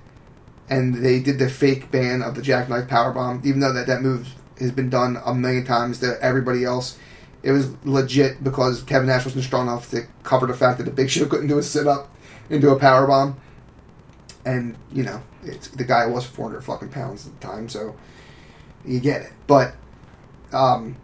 And 0.70 0.96
they 0.96 1.20
did 1.20 1.40
the 1.40 1.50
fake 1.50 1.92
ban 1.92 2.22
of 2.22 2.36
the 2.36 2.42
jackknife 2.42 2.88
powerbomb, 2.90 3.46
even 3.46 3.60
though 3.62 3.74
that, 3.74 3.88
that 3.88 4.02
move 4.02 4.28
has 4.60 4.72
been 4.72 4.90
done 4.90 5.18
a 5.26 5.34
million 5.34 5.66
times 5.66 6.00
to 6.00 6.18
everybody 6.22 6.64
else. 6.64 6.98
It 7.42 7.52
was 7.52 7.72
legit 7.86 8.44
because 8.44 8.82
Kevin 8.84 9.08
Nash 9.08 9.26
wasn't 9.26 9.44
strong 9.44 9.68
enough 9.68 9.90
to 9.92 10.04
cover 10.24 10.46
the 10.48 10.54
fact 10.54 10.78
that 10.78 10.86
the 10.86 10.92
Big 10.92 11.10
Show 11.10 11.26
couldn't 11.30 11.48
do 11.48 11.58
a 11.58 11.64
sit 11.64 11.88
up 11.88 12.10
into 12.50 12.70
a 12.70 12.80
powerbomb. 12.80 13.36
And, 14.46 14.76
you 14.92 15.04
know, 15.04 15.22
it's, 15.44 15.70
the 15.70 15.86
guy 15.86 16.06
was 16.06 16.26
400 16.26 16.62
fucking 16.64 16.90
pounds 16.90 17.28
at 17.28 17.40
the 17.40 17.48
time, 17.48 17.70
so 17.70 17.96
you 18.86 19.00
get 19.00 19.22
it. 19.22 19.32
But, 19.48 19.74
um, 20.52 20.98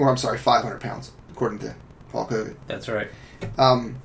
or 0.00 0.08
I'm 0.08 0.16
sorry, 0.16 0.38
500 0.38 0.80
pounds, 0.80 1.12
according 1.30 1.58
to 1.60 1.74
Hulk 2.10 2.30
Hogan. 2.30 2.56
That's 2.66 2.88
right. 2.88 3.08
Um, 3.58 3.96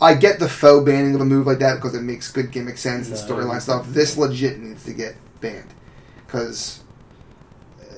I 0.00 0.14
get 0.14 0.38
the 0.38 0.48
faux 0.48 0.84
banning 0.84 1.14
of 1.14 1.20
a 1.20 1.24
move 1.24 1.46
like 1.46 1.60
that 1.60 1.76
because 1.76 1.94
it 1.94 2.02
makes 2.02 2.30
good 2.30 2.50
gimmick 2.50 2.78
sense 2.78 3.08
and 3.08 3.16
No. 3.28 3.36
storyline 3.36 3.62
stuff. 3.62 3.86
This 3.88 4.16
legit 4.16 4.58
needs 4.58 4.84
to 4.84 4.92
get 4.92 5.16
banned 5.40 5.72
because 6.26 6.80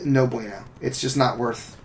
no 0.04 0.26
bueno. 0.26 0.62
It's 0.80 1.00
just 1.00 1.16
not 1.16 1.38
worth 1.38 1.76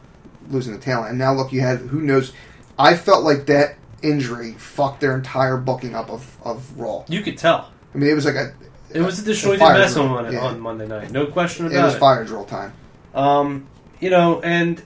losing 0.50 0.74
the 0.74 0.80
talent. 0.80 1.10
And 1.12 1.18
now 1.20 1.34
look, 1.34 1.52
you 1.52 1.62
had 1.62 1.80
who 1.80 2.02
knows. 2.02 2.34
I 2.78 2.96
felt 2.96 3.24
like 3.24 3.46
that 3.48 3.76
injury 4.02 4.54
fucked 4.54 5.02
their 5.02 5.16
entire 5.16 5.58
booking 5.58 5.96
up 5.96 6.10
of, 6.12 6.38
of 6.44 6.78
Raw. 6.80 7.04
You 7.08 7.22
could 7.22 7.38
tell. 7.38 7.72
I 7.94 7.98
mean, 7.98 8.10
it 8.10 8.14
was 8.14 8.26
like 8.26 8.36
a 8.36 8.54
It 8.94 9.02
was 9.02 9.20
a 9.20 9.24
destroyed 9.24 9.60
mess 9.60 9.96
on 9.96 10.10
Monday, 10.10 10.34
Yeah. 10.34 10.42
on 10.46 10.60
Monday 10.60 10.88
night. 10.88 11.12
No 11.12 11.26
question 11.28 11.66
about 11.68 11.76
it 11.76 11.82
was 11.84 11.94
it. 11.94 11.96
Was 11.96 12.00
fire 12.00 12.26
drill 12.26 12.46
time. 12.46 12.74
Um, 13.16 13.68
you 14.02 14.10
know, 14.10 14.42
and 14.42 14.82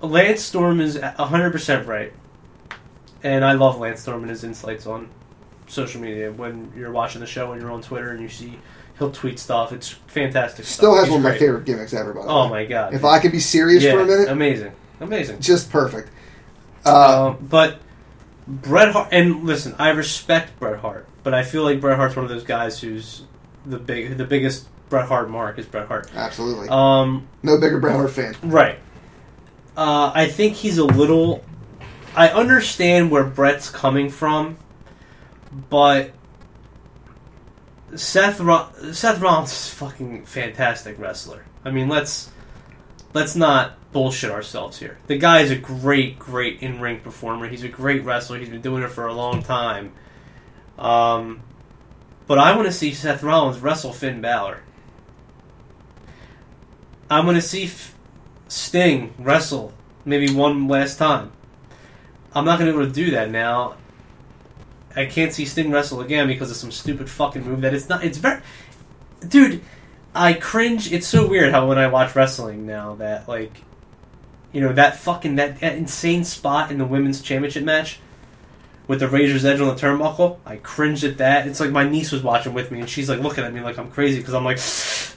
Lance 0.00 0.42
Storm 0.42 0.80
is 0.80 0.96
hundred 1.00 1.50
percent 1.50 1.86
right, 1.88 2.12
and 3.22 3.44
I 3.44 3.52
love 3.52 3.78
Lance 3.78 4.00
Storm 4.02 4.22
and 4.22 4.30
his 4.30 4.44
insights 4.44 4.86
on 4.86 5.08
social 5.66 6.00
media. 6.00 6.30
When 6.30 6.72
you're 6.76 6.92
watching 6.92 7.20
the 7.20 7.26
show 7.26 7.52
and 7.52 7.60
you're 7.60 7.70
on 7.72 7.82
Twitter 7.82 8.10
and 8.10 8.20
you 8.20 8.28
see 8.28 8.58
he'll 8.98 9.10
tweet 9.10 9.38
stuff, 9.38 9.72
it's 9.72 9.88
fantastic. 9.88 10.64
Still 10.66 10.92
stuff. 10.92 10.98
has 11.00 11.04
He's 11.06 11.12
one 11.22 11.26
of 11.26 11.32
my 11.32 11.38
favorite 11.38 11.64
gimmicks 11.64 11.92
ever. 11.94 12.12
By 12.14 12.22
the 12.22 12.28
Oh 12.28 12.44
way. 12.44 12.50
my 12.50 12.64
god! 12.66 12.94
If 12.94 13.04
I 13.04 13.18
could 13.18 13.32
be 13.32 13.40
serious 13.40 13.82
yeah, 13.82 13.92
for 13.92 14.00
a 14.00 14.06
minute, 14.06 14.28
amazing, 14.28 14.72
amazing. 15.00 15.40
just 15.40 15.70
perfect. 15.70 16.10
Uh, 16.84 17.28
Um, 17.30 17.38
but 17.48 17.78
Bret 18.46 18.92
Hart, 18.92 19.08
and 19.12 19.44
listen, 19.44 19.74
I 19.78 19.90
respect 19.90 20.58
Bret 20.58 20.80
Hart, 20.80 21.06
but 21.22 21.34
I 21.34 21.42
feel 21.42 21.62
like 21.62 21.80
Bret 21.80 21.96
Hart's 21.96 22.16
one 22.16 22.24
of 22.24 22.30
those 22.30 22.42
guys 22.44 22.80
who's 22.80 23.22
the 23.66 23.78
big, 23.78 24.16
the 24.16 24.24
biggest 24.24 24.66
Bret 24.90 25.06
Hart 25.08 25.30
mark 25.30 25.58
is 25.58 25.64
Bret 25.66 25.88
Hart. 25.88 26.10
Absolutely. 26.14 26.68
Um, 26.68 27.26
no 27.42 27.58
bigger 27.58 27.78
Bret 27.80 27.94
Hart 27.96 28.10
fan. 28.10 28.36
right. 28.42 28.78
Uh, 29.76 30.10
I 30.14 30.26
think 30.28 30.54
he's 30.54 30.76
a 30.78 30.84
little. 30.84 31.42
I 32.14 32.28
understand 32.28 33.10
where 33.10 33.24
Bret's 33.24 33.70
coming 33.70 34.10
from, 34.10 34.58
but 35.70 36.10
Seth 37.94 38.40
Ro- 38.40 38.68
Seth 38.92 39.20
Rollins 39.20 39.52
is 39.52 39.72
a 39.72 39.76
fucking 39.76 40.26
fantastic 40.26 40.98
wrestler. 40.98 41.44
I 41.64 41.70
mean, 41.70 41.88
let's 41.88 42.30
let's 43.14 43.36
not 43.36 43.76
bullshit 43.92 44.30
ourselves 44.30 44.78
here. 44.78 44.98
The 45.06 45.16
guy 45.18 45.40
is 45.40 45.50
a 45.50 45.56
great, 45.56 46.18
great 46.18 46.60
in 46.62 46.80
ring 46.80 47.00
performer. 47.00 47.48
He's 47.48 47.64
a 47.64 47.68
great 47.68 48.04
wrestler. 48.04 48.38
He's 48.38 48.48
been 48.48 48.60
doing 48.60 48.82
it 48.82 48.90
for 48.90 49.06
a 49.06 49.14
long 49.14 49.42
time. 49.42 49.92
Um, 50.78 51.40
but 52.26 52.38
I 52.38 52.54
want 52.56 52.66
to 52.66 52.72
see 52.72 52.92
Seth 52.92 53.22
Rollins 53.22 53.60
wrestle 53.60 53.92
Finn 53.92 54.20
Balor. 54.20 54.60
I'm 57.10 57.26
to 57.26 57.42
see 57.42 57.64
F- 57.64 57.94
Sting 58.48 59.12
wrestle 59.18 59.72
maybe 60.04 60.32
one 60.32 60.68
last 60.68 60.96
time. 60.96 61.32
I'm 62.32 62.44
not 62.44 62.58
to 62.58 62.64
be 62.64 62.70
able 62.70 62.86
to 62.86 62.92
do 62.92 63.10
that 63.10 63.30
now. 63.30 63.74
I 64.94 65.06
can't 65.06 65.32
see 65.32 65.44
Sting 65.44 65.72
wrestle 65.72 66.00
again 66.00 66.28
because 66.28 66.50
of 66.50 66.56
some 66.56 66.70
stupid 66.70 67.10
fucking 67.10 67.44
move 67.44 67.60
that 67.62 67.74
it's 67.74 67.88
not. 67.88 68.04
It's 68.04 68.18
very, 68.18 68.40
dude. 69.26 69.60
I 70.14 70.32
cringe. 70.32 70.92
It's 70.92 71.06
so 71.06 71.28
weird 71.28 71.52
how 71.52 71.68
when 71.68 71.78
I 71.78 71.88
watch 71.88 72.14
wrestling 72.14 72.66
now 72.66 72.94
that 72.96 73.28
like, 73.28 73.62
you 74.52 74.60
know 74.60 74.72
that 74.72 74.96
fucking 74.96 75.36
that, 75.36 75.60
that 75.60 75.76
insane 75.76 76.24
spot 76.24 76.70
in 76.70 76.78
the 76.78 76.84
women's 76.84 77.20
championship 77.20 77.64
match 77.64 78.00
with 78.90 78.98
the 78.98 79.06
razor's 79.06 79.44
edge 79.44 79.60
on 79.60 79.68
the 79.68 79.80
turnbuckle. 79.80 80.40
I 80.44 80.56
cringed 80.56 81.04
at 81.04 81.18
that. 81.18 81.46
It's 81.46 81.60
like 81.60 81.70
my 81.70 81.88
niece 81.88 82.10
was 82.10 82.24
watching 82.24 82.54
with 82.54 82.72
me 82.72 82.80
and 82.80 82.90
she's 82.90 83.08
like 83.08 83.20
looking 83.20 83.44
at 83.44 83.54
me 83.54 83.60
like 83.60 83.78
I'm 83.78 83.88
crazy 83.88 84.18
because 84.18 84.34
I'm 84.34 84.44
like, 84.44 84.58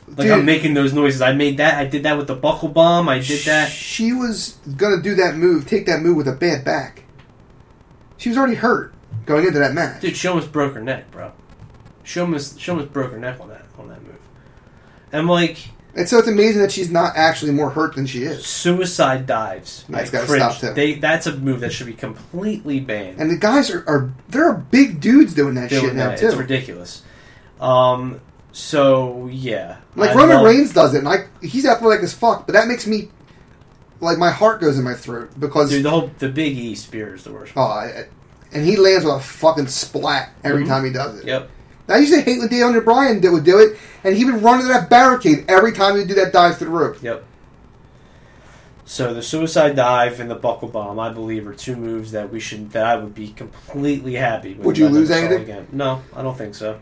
like 0.15 0.30
I'm 0.30 0.45
making 0.45 0.76
those 0.76 0.93
noises. 0.93 1.24
I 1.24 1.34
made 1.34 1.57
that. 1.57 1.80
I 1.80 1.86
did 1.88 2.03
that 2.03 2.15
with 2.15 2.28
the 2.28 2.36
buckle 2.36 2.69
bomb. 2.69 3.09
I 3.09 3.17
did 3.17 3.43
that. 3.45 3.71
She 3.71 4.13
was 4.13 4.59
gonna 4.78 5.01
do 5.01 5.15
that 5.15 5.38
move, 5.38 5.67
take 5.67 5.88
that 5.88 6.03
move 6.03 6.17
with 6.17 6.28
a 6.28 6.34
bad 6.34 6.63
back. 6.63 7.01
She 8.17 8.30
was 8.30 8.38
already 8.38 8.53
hurt 8.53 8.93
going 9.26 9.47
into 9.47 9.57
that 9.57 9.74
match. 9.74 10.01
Dude, 10.01 10.15
she 10.15 10.28
almost 10.28 10.51
broke 10.51 10.76
her 10.76 10.82
neck, 10.82 11.09
bro. 11.09 11.32
She 12.03 12.19
almost 12.19 12.59
she 12.59 12.69
almost 12.69 12.93
broke 12.93 13.11
her 13.11 13.17
neck 13.17 13.39
on 13.39 13.49
that 13.49 13.65
on 13.80 13.89
that 13.89 14.03
move. 14.03 14.19
And 15.11 15.28
like 15.28 15.69
And 15.96 16.10
so 16.10 16.18
it's 16.18 16.28
amazing 16.28 16.62
that 16.64 16.72
she's 16.72 16.89
not 16.89 17.16
actually 17.16 17.52
more 17.52 17.70
hurt 17.70 17.94
than 17.96 18.08
she 18.08 18.24
is. 18.24 18.46
suicide 18.46 19.28
dives. 19.28 19.86
That's 19.88 20.10
I 20.10 20.12
gotta 20.12 20.28
stop, 20.28 20.58
too. 20.60 20.74
They 20.74 20.96
that's 20.96 21.28
a 21.28 21.36
move 21.38 21.60
that 21.60 21.72
should 21.72 21.86
be 21.88 21.94
completely 21.94 22.80
banned. 22.80 23.20
And 23.20 23.30
the 23.30 23.38
guys 23.38 23.70
are, 23.70 23.84
are 23.88 24.12
there 24.30 24.46
are 24.50 24.56
big 24.56 25.00
dudes 25.00 25.34
doing 25.36 25.54
that 25.56 25.70
Doing 25.70 25.82
shit 25.84 25.96
now 25.96 26.10
that. 26.10 26.18
too. 26.20 26.28
It's 26.28 26.36
ridiculous. 26.36 27.04
Um 27.62 28.20
so 28.52 29.28
yeah. 29.32 29.78
Like 29.96 30.12
I 30.12 30.16
Roman 30.16 30.38
love- 30.38 30.46
Reigns 30.46 30.74
does 30.74 30.94
it, 30.96 31.00
and 31.00 31.08
I 31.08 31.28
he's 31.41 31.66
athletic 31.66 32.04
as 32.04 32.14
fuck, 32.14 32.46
but 32.48 32.54
that 32.54 32.68
makes 32.68 32.88
me 32.88 33.10
like 34.00 34.18
my 34.18 34.32
heart 34.32 34.62
goes 34.62 34.78
in 34.78 34.84
my 34.84 34.96
throat 34.96 35.32
because 35.39 35.70
Dude, 35.70 35.84
the 35.86 35.89
whole 35.89 36.12
the 36.20 36.30
Big 36.30 36.58
E 36.58 36.76
spear 36.76 37.14
is 37.16 37.24
the 37.24 37.32
worst. 37.32 37.54
oh, 37.56 37.62
I, 37.62 38.06
and 38.52 38.66
he 38.66 38.76
lands 38.78 39.06
with 39.06 39.14
a 39.16 39.20
fucking 39.20 39.68
splat 39.68 40.32
every 40.44 40.64
Mhm. 40.64 40.68
time 40.68 40.86
he 40.86 40.91
does 40.91 41.20
it. 41.20 41.26
Yep. 41.26 41.50
I 41.88 41.97
used 41.97 42.13
to 42.13 42.21
hate 42.21 42.39
when 42.39 42.47
Daniel 42.47 42.81
Bryan 42.81 43.19
did, 43.19 43.31
would 43.31 43.43
do 43.43 43.59
it, 43.59 43.77
and 44.03 44.15
he 44.15 44.23
would 44.25 44.41
run 44.41 44.59
into 44.61 44.71
that 44.71 44.89
barricade 44.89 45.45
every 45.49 45.73
time 45.73 45.93
he 45.93 45.99
would 45.99 46.07
do 46.07 46.15
that 46.15 46.31
dive 46.31 46.57
to 46.59 46.65
the 46.65 46.71
rope. 46.71 47.01
Yep. 47.01 47.25
So 48.86 49.13
the 49.13 49.23
suicide 49.23 49.75
dive 49.75 50.19
and 50.19 50.29
the 50.29 50.36
buckle 50.36 50.67
bomb, 50.67 50.99
I 50.99 51.09
believe, 51.09 51.47
are 51.47 51.53
two 51.53 51.75
moves 51.75 52.11
that 52.11 52.31
we 52.31 52.39
should 52.39 52.71
that 52.71 52.86
I 52.86 52.95
would 52.95 53.15
be 53.15 53.29
completely 53.29 54.15
happy 54.15 54.53
with. 54.53 54.65
Would 54.65 54.77
you 54.77 54.88
lose 54.89 55.09
anything? 55.09 55.41
Again. 55.41 55.67
No, 55.71 56.03
I 56.13 56.21
don't 56.21 56.38
think 56.38 56.55
so. 56.55 56.79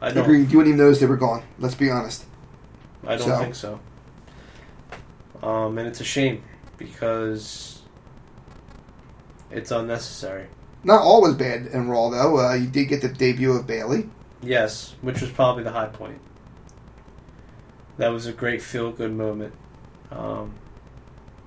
I 0.00 0.10
don't. 0.10 0.24
Agreed. 0.24 0.50
You 0.50 0.58
wouldn't 0.58 0.74
even 0.74 0.84
notice 0.84 1.00
they 1.00 1.06
were 1.06 1.16
gone. 1.16 1.42
Let's 1.58 1.74
be 1.74 1.90
honest. 1.90 2.24
I 3.06 3.16
don't 3.16 3.28
So. 3.28 3.38
think 3.38 3.54
so. 3.54 3.80
Um, 5.42 5.78
and 5.78 5.86
it's 5.86 6.00
a 6.00 6.04
shame 6.04 6.42
because 6.76 7.82
it's 9.50 9.70
unnecessary. 9.70 10.46
Not 10.82 11.00
all 11.00 11.22
was 11.22 11.34
bad 11.34 11.66
in 11.66 11.88
Raw 11.88 12.10
though. 12.10 12.38
Uh, 12.38 12.54
you 12.54 12.66
did 12.66 12.86
get 12.88 13.00
the 13.00 13.08
debut 13.08 13.52
of 13.52 13.66
Bayley. 13.66 14.08
Yes, 14.44 14.94
which 15.00 15.20
was 15.20 15.30
probably 15.30 15.62
the 15.62 15.72
high 15.72 15.86
point. 15.86 16.20
That 17.96 18.08
was 18.08 18.26
a 18.26 18.32
great 18.32 18.62
feel 18.62 18.90
good 18.92 19.12
moment. 19.12 19.54
Um, 20.10 20.54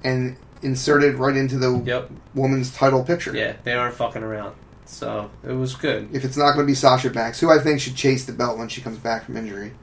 and 0.03 0.37
inserted 0.61 1.15
right 1.15 1.35
into 1.35 1.57
the 1.57 1.81
yep. 1.85 2.09
woman's 2.33 2.73
title 2.73 3.03
picture. 3.03 3.35
Yeah, 3.35 3.55
they 3.63 3.73
aren't 3.73 3.95
fucking 3.95 4.23
around. 4.23 4.55
So 4.85 5.29
it 5.43 5.51
was 5.51 5.75
good. 5.75 6.09
If 6.15 6.23
it's 6.23 6.37
not 6.37 6.53
going 6.53 6.65
to 6.65 6.71
be 6.71 6.75
Sasha 6.75 7.09
Banks, 7.09 7.39
who 7.39 7.49
I 7.49 7.59
think 7.59 7.81
should 7.81 7.95
chase 7.95 8.25
the 8.25 8.31
belt 8.31 8.57
when 8.57 8.69
she 8.69 8.81
comes 8.81 8.97
back 8.97 9.25
from 9.25 9.35
injury, 9.35 9.73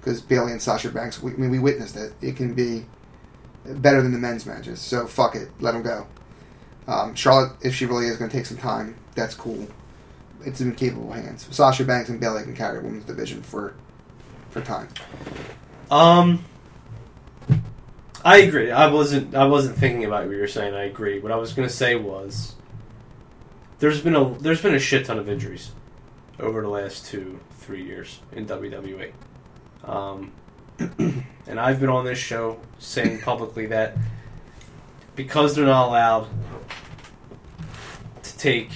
because 0.00 0.20
Bayley 0.20 0.52
and 0.52 0.60
Sasha 0.60 0.90
Banks, 0.90 1.22
we, 1.22 1.32
I 1.32 1.36
mean, 1.36 1.50
we 1.50 1.60
witnessed 1.60 1.96
it. 1.96 2.12
It 2.20 2.36
can 2.36 2.54
be 2.54 2.84
better 3.64 4.02
than 4.02 4.12
the 4.12 4.18
men's 4.18 4.46
matches. 4.46 4.80
So 4.80 5.06
fuck 5.06 5.36
it, 5.36 5.48
let 5.60 5.72
them 5.72 5.82
go. 5.82 6.06
Um, 6.88 7.14
Charlotte, 7.14 7.52
if 7.62 7.74
she 7.74 7.86
really 7.86 8.06
is 8.06 8.16
going 8.16 8.30
to 8.30 8.36
take 8.36 8.46
some 8.46 8.56
time, 8.56 8.96
that's 9.14 9.34
cool. 9.34 9.68
It's 10.44 10.60
in 10.60 10.74
capable 10.74 11.12
hands. 11.12 11.48
Sasha 11.50 11.84
Banks 11.84 12.08
and 12.08 12.20
Bayley 12.20 12.42
can 12.44 12.54
carry 12.54 12.78
women's 12.78 13.04
division 13.04 13.42
for 13.42 13.74
for 14.50 14.60
time. 14.60 14.88
Um, 15.90 16.44
I 18.24 18.38
agree. 18.38 18.70
I 18.70 18.88
wasn't. 18.88 19.34
I 19.34 19.46
wasn't 19.46 19.76
thinking 19.76 20.04
about 20.04 20.26
what 20.26 20.34
you 20.34 20.40
were 20.40 20.48
saying. 20.48 20.74
I 20.74 20.84
agree. 20.84 21.18
What 21.18 21.32
I 21.32 21.36
was 21.36 21.52
going 21.52 21.68
to 21.68 21.74
say 21.74 21.96
was, 21.96 22.54
there's 23.78 24.00
been 24.00 24.16
a 24.16 24.38
there's 24.38 24.62
been 24.62 24.74
a 24.74 24.78
shit 24.78 25.06
ton 25.06 25.18
of 25.18 25.28
injuries 25.28 25.72
over 26.38 26.62
the 26.62 26.68
last 26.68 27.06
two 27.06 27.40
three 27.52 27.84
years 27.84 28.20
in 28.32 28.46
WWE. 28.46 29.12
Um, 29.84 30.32
and 30.78 31.60
I've 31.60 31.80
been 31.80 31.88
on 31.88 32.04
this 32.04 32.18
show 32.18 32.60
saying 32.78 33.20
publicly 33.20 33.66
that 33.66 33.96
because 35.16 35.54
they're 35.54 35.66
not 35.66 35.88
allowed 35.88 36.28
to 38.22 38.38
take 38.38 38.70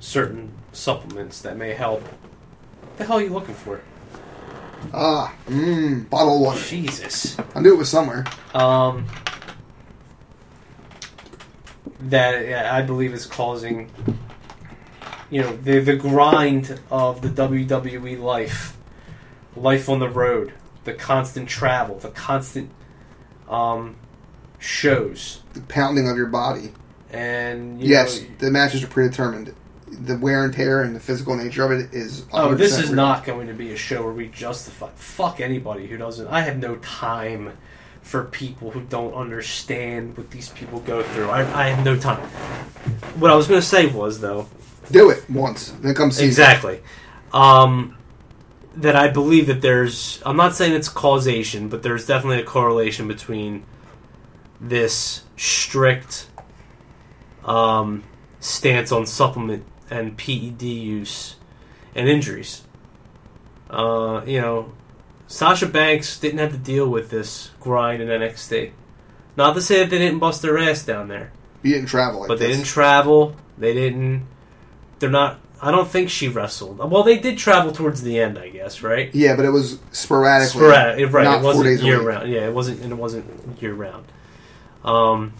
certain 0.00 0.52
supplements 0.76 1.40
that 1.42 1.56
may 1.56 1.72
help. 1.74 2.02
What 2.02 2.96
the 2.98 3.04
hell 3.04 3.16
are 3.18 3.22
you 3.22 3.30
looking 3.30 3.54
for? 3.54 3.80
Ah, 4.92 5.34
mmm, 5.48 6.08
bottle 6.10 6.36
of 6.36 6.40
water. 6.42 6.60
Jesus. 6.60 7.36
I 7.54 7.60
knew 7.60 7.74
it 7.74 7.78
was 7.78 7.88
somewhere. 7.90 8.24
um, 8.54 9.06
that 12.00 12.66
I 12.72 12.82
believe 12.82 13.12
is 13.14 13.26
causing, 13.26 13.90
you 15.30 15.40
know, 15.42 15.56
the 15.56 15.80
the 15.80 15.96
grind 15.96 16.78
of 16.90 17.22
the 17.22 17.28
WWE 17.28 18.20
life, 18.20 18.76
life 19.56 19.88
on 19.88 19.98
the 19.98 20.08
road, 20.08 20.52
the 20.84 20.92
constant 20.92 21.48
travel, 21.48 21.98
the 21.98 22.10
constant 22.10 22.70
um, 23.48 23.96
shows, 24.58 25.42
The 25.54 25.60
pounding 25.62 26.08
of 26.08 26.16
your 26.16 26.26
body. 26.26 26.72
and 27.10 27.80
you 27.80 27.88
Yes, 27.88 28.20
know, 28.20 28.26
the 28.38 28.50
matches 28.50 28.82
are 28.84 28.88
predetermined. 28.88 29.54
The 29.88 30.18
wear 30.18 30.44
and 30.44 30.52
tear 30.52 30.82
and 30.82 30.96
the 30.96 31.00
physical 31.00 31.36
nature 31.36 31.64
of 31.64 31.70
it 31.70 31.94
is. 31.94 32.24
Oh, 32.32 32.54
this 32.54 32.76
is 32.76 32.86
real. 32.86 32.96
not 32.96 33.24
going 33.24 33.46
to 33.46 33.54
be 33.54 33.72
a 33.72 33.76
show 33.76 34.02
where 34.02 34.12
we 34.12 34.26
justify. 34.28 34.90
Fuck 34.96 35.40
anybody 35.40 35.86
who 35.86 35.96
doesn't. 35.96 36.26
I 36.26 36.40
have 36.40 36.58
no 36.58 36.76
time 36.76 37.56
for 38.02 38.24
people 38.24 38.70
who 38.70 38.80
don't 38.82 39.14
understand 39.14 40.16
what 40.16 40.30
these 40.30 40.48
people 40.50 40.80
go 40.80 41.02
through. 41.02 41.28
I, 41.28 41.40
I 41.40 41.68
have 41.68 41.84
no 41.84 41.96
time. 41.96 42.20
What 43.18 43.30
I 43.30 43.34
was 43.34 43.46
going 43.48 43.60
to 43.60 43.66
say 43.66 43.86
was, 43.86 44.20
though, 44.20 44.48
Do 44.90 45.10
it 45.10 45.28
once, 45.30 45.70
then 45.80 45.94
come 45.94 46.10
see. 46.10 46.24
exactly, 46.24 46.80
um, 47.32 47.96
that 48.76 48.96
I 48.96 49.08
believe 49.08 49.46
that 49.46 49.60
there's. 49.60 50.20
I'm 50.26 50.36
not 50.36 50.54
saying 50.54 50.72
it's 50.74 50.88
causation, 50.88 51.68
but 51.68 51.82
there's 51.82 52.06
definitely 52.06 52.40
a 52.42 52.44
correlation 52.44 53.06
between 53.08 53.64
this 54.60 55.22
strict 55.36 56.28
um, 57.44 58.02
stance 58.40 58.90
on 58.92 59.06
supplement 59.06 59.64
and 59.90 60.16
PED 60.16 60.62
use 60.62 61.36
and 61.94 62.08
injuries. 62.08 62.62
Uh, 63.70 64.22
you 64.26 64.40
know, 64.40 64.72
Sasha 65.26 65.66
Banks 65.66 66.18
didn't 66.20 66.38
have 66.38 66.52
to 66.52 66.58
deal 66.58 66.88
with 66.88 67.10
this 67.10 67.50
grind 67.60 68.00
in 68.02 68.08
NXT. 68.08 68.72
Not 69.36 69.54
to 69.54 69.62
say 69.62 69.80
that 69.80 69.90
they 69.90 69.98
didn't 69.98 70.18
bust 70.18 70.42
their 70.42 70.56
ass 70.58 70.84
down 70.84 71.08
there, 71.08 71.32
You 71.62 71.74
didn't 71.74 71.88
travel 71.88 72.20
like 72.20 72.28
but 72.28 72.38
they 72.38 72.48
didn't 72.48 72.64
travel. 72.66 73.36
They 73.58 73.74
didn't. 73.74 74.26
They're 74.98 75.10
not. 75.10 75.40
I 75.60 75.70
don't 75.70 75.88
think 75.88 76.10
she 76.10 76.28
wrestled. 76.28 76.78
Well, 76.78 77.02
they 77.02 77.18
did 77.18 77.38
travel 77.38 77.72
towards 77.72 78.02
the 78.02 78.20
end, 78.20 78.38
I 78.38 78.50
guess, 78.50 78.82
right? 78.82 79.12
Yeah, 79.14 79.36
but 79.36 79.44
it 79.46 79.50
was 79.50 79.78
sporadically. 79.90 80.60
Sporadic, 80.60 81.12
right? 81.12 81.24
not 81.24 81.38
it 81.38 81.42
four 81.42 81.54
wasn't 81.54 81.82
year 81.82 82.00
round. 82.00 82.30
Yeah, 82.30 82.46
it 82.46 82.52
wasn't. 82.54 82.82
And 82.82 82.92
it 82.92 82.96
wasn't 82.96 83.60
year 83.60 83.74
round. 83.74 84.04
Um, 84.84 85.32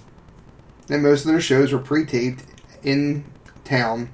And 0.91 1.03
most 1.03 1.25
of 1.25 1.31
their 1.31 1.41
shows 1.41 1.73
were 1.73 1.79
pre-taped 1.79 2.45
in 2.83 3.25
town. 3.65 4.11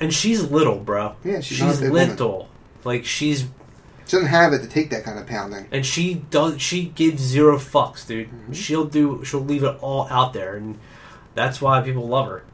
And 0.00 0.12
she's 0.12 0.42
little, 0.50 0.78
bro. 0.78 1.16
Yeah, 1.24 1.40
she's, 1.40 1.58
She's, 1.58 1.80
big 1.80 1.90
woman. 1.90 2.08
little. 2.10 2.48
Like 2.84 3.04
she's 3.04 3.40
She 4.06 4.10
doesn't 4.16 4.26
have 4.28 4.52
it 4.52 4.60
to 4.60 4.68
take 4.68 4.90
that 4.90 5.02
kind 5.04 5.18
of 5.18 5.26
pounding. 5.26 5.66
and 5.72 5.84
she 5.84 6.14
does 6.30 6.60
she 6.62 6.86
gives 6.94 7.20
zero 7.22 7.58
fucks 7.58 8.06
dude 8.06 8.28
Mhm. 8.30 8.54
she'll 8.54 8.84
do 8.84 9.24
she'll 9.24 9.40
leave 9.40 9.64
it 9.64 9.76
all 9.80 10.06
out 10.10 10.32
there 10.32 10.54
and 10.56 10.78
that's 11.34 11.60
why 11.60 11.80
people 11.82 12.06
love 12.06 12.28
her 12.28 12.44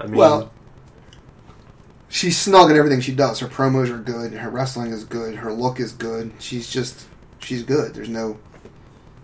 i 0.00 0.04
mean 0.06 0.16
Well, 0.16 0.50
she's 2.08 2.38
snug 2.38 2.70
at 2.70 2.76
everything 2.76 3.00
she 3.00 3.14
does. 3.14 3.40
Her 3.40 3.48
promos 3.48 3.90
are 3.90 3.98
good. 3.98 4.32
Her 4.32 4.50
wrestling 4.50 4.92
is 4.92 5.04
good. 5.04 5.36
Her 5.36 5.52
look 5.52 5.80
is 5.80 5.92
good. 5.92 6.32
She's 6.38 6.68
just 6.68 7.06
she's 7.40 7.62
good. 7.62 7.94
There's 7.94 8.08
no 8.08 8.38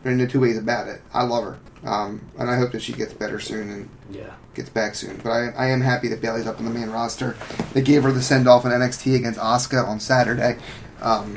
there's 0.03 0.17
no 0.17 0.27
two 0.27 0.41
ways 0.41 0.57
about 0.59 0.89
it. 0.89 1.01
I 1.13 1.23
love 1.25 1.45
her, 1.45 1.59
um, 1.89 2.21
and 2.39 2.49
I 2.51 2.57
hope 2.57 2.73
that 2.73 2.83
she 2.83 2.93
gets 2.93 3.13
better 3.13 3.41
soon 3.41 3.71
and 3.71 3.89
Yeah. 4.11 4.31
gets 4.55 4.69
back 4.71 4.95
soon. 4.95 5.21
But 5.23 5.31
I, 5.31 5.49
I 5.57 5.67
am 5.67 5.81
happy 5.81 6.09
that 6.09 6.21
Bayley's 6.21 6.47
up 6.47 6.59
on 6.59 6.65
the 6.65 6.71
main 6.71 6.91
roster. 6.91 7.37
They 7.75 7.83
gave 7.83 8.03
her 8.05 8.13
the 8.13 8.23
send 8.23 8.49
off 8.49 8.65
in 8.65 8.71
NXT 8.73 9.17
against 9.17 9.39
Asuka 9.41 9.87
on 9.87 10.01
Saturday. 10.01 10.59
Um, 11.01 11.37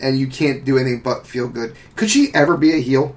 and 0.00 0.18
you 0.18 0.26
can't 0.26 0.64
do 0.64 0.76
anything 0.78 1.00
but 1.02 1.26
feel 1.26 1.48
good. 1.48 1.74
Could 1.96 2.10
she 2.10 2.28
ever 2.34 2.56
be 2.56 2.72
a 2.74 2.78
heel? 2.80 3.16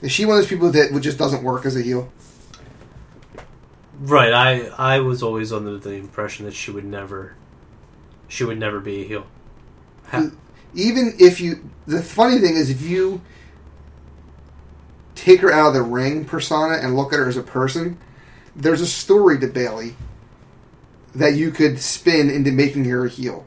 Is 0.00 0.12
she 0.12 0.24
one 0.24 0.36
of 0.36 0.42
those 0.42 0.48
people 0.48 0.70
that 0.70 0.96
just 1.00 1.18
doesn't 1.18 1.42
work 1.42 1.66
as 1.66 1.74
a 1.76 1.82
heel? 1.82 2.10
Right. 4.00 4.32
I 4.32 4.66
I 4.78 5.00
was 5.00 5.22
always 5.22 5.52
under 5.52 5.76
the 5.76 5.92
impression 5.94 6.44
that 6.46 6.54
she 6.54 6.70
would 6.70 6.84
never, 6.84 7.34
she 8.28 8.44
would 8.44 8.58
never 8.58 8.78
be 8.80 9.02
a 9.02 9.04
heel. 9.08 9.26
Ha- 10.06 10.30
Even 10.74 11.14
if 11.18 11.40
you. 11.40 11.68
The 11.86 12.02
funny 12.02 12.38
thing 12.38 12.56
is, 12.56 12.68
if 12.70 12.82
you 12.82 13.20
take 15.14 15.40
her 15.40 15.52
out 15.52 15.68
of 15.68 15.74
the 15.74 15.82
ring 15.82 16.24
persona 16.24 16.74
and 16.74 16.96
look 16.96 17.12
at 17.12 17.18
her 17.18 17.28
as 17.28 17.36
a 17.36 17.42
person, 17.42 17.98
there's 18.54 18.80
a 18.80 18.86
story 18.86 19.38
to 19.40 19.46
Bayley 19.46 19.96
that 21.14 21.34
you 21.34 21.50
could 21.50 21.80
spin 21.80 22.30
into 22.30 22.52
making 22.52 22.84
her 22.84 23.06
a 23.06 23.08
heel. 23.08 23.46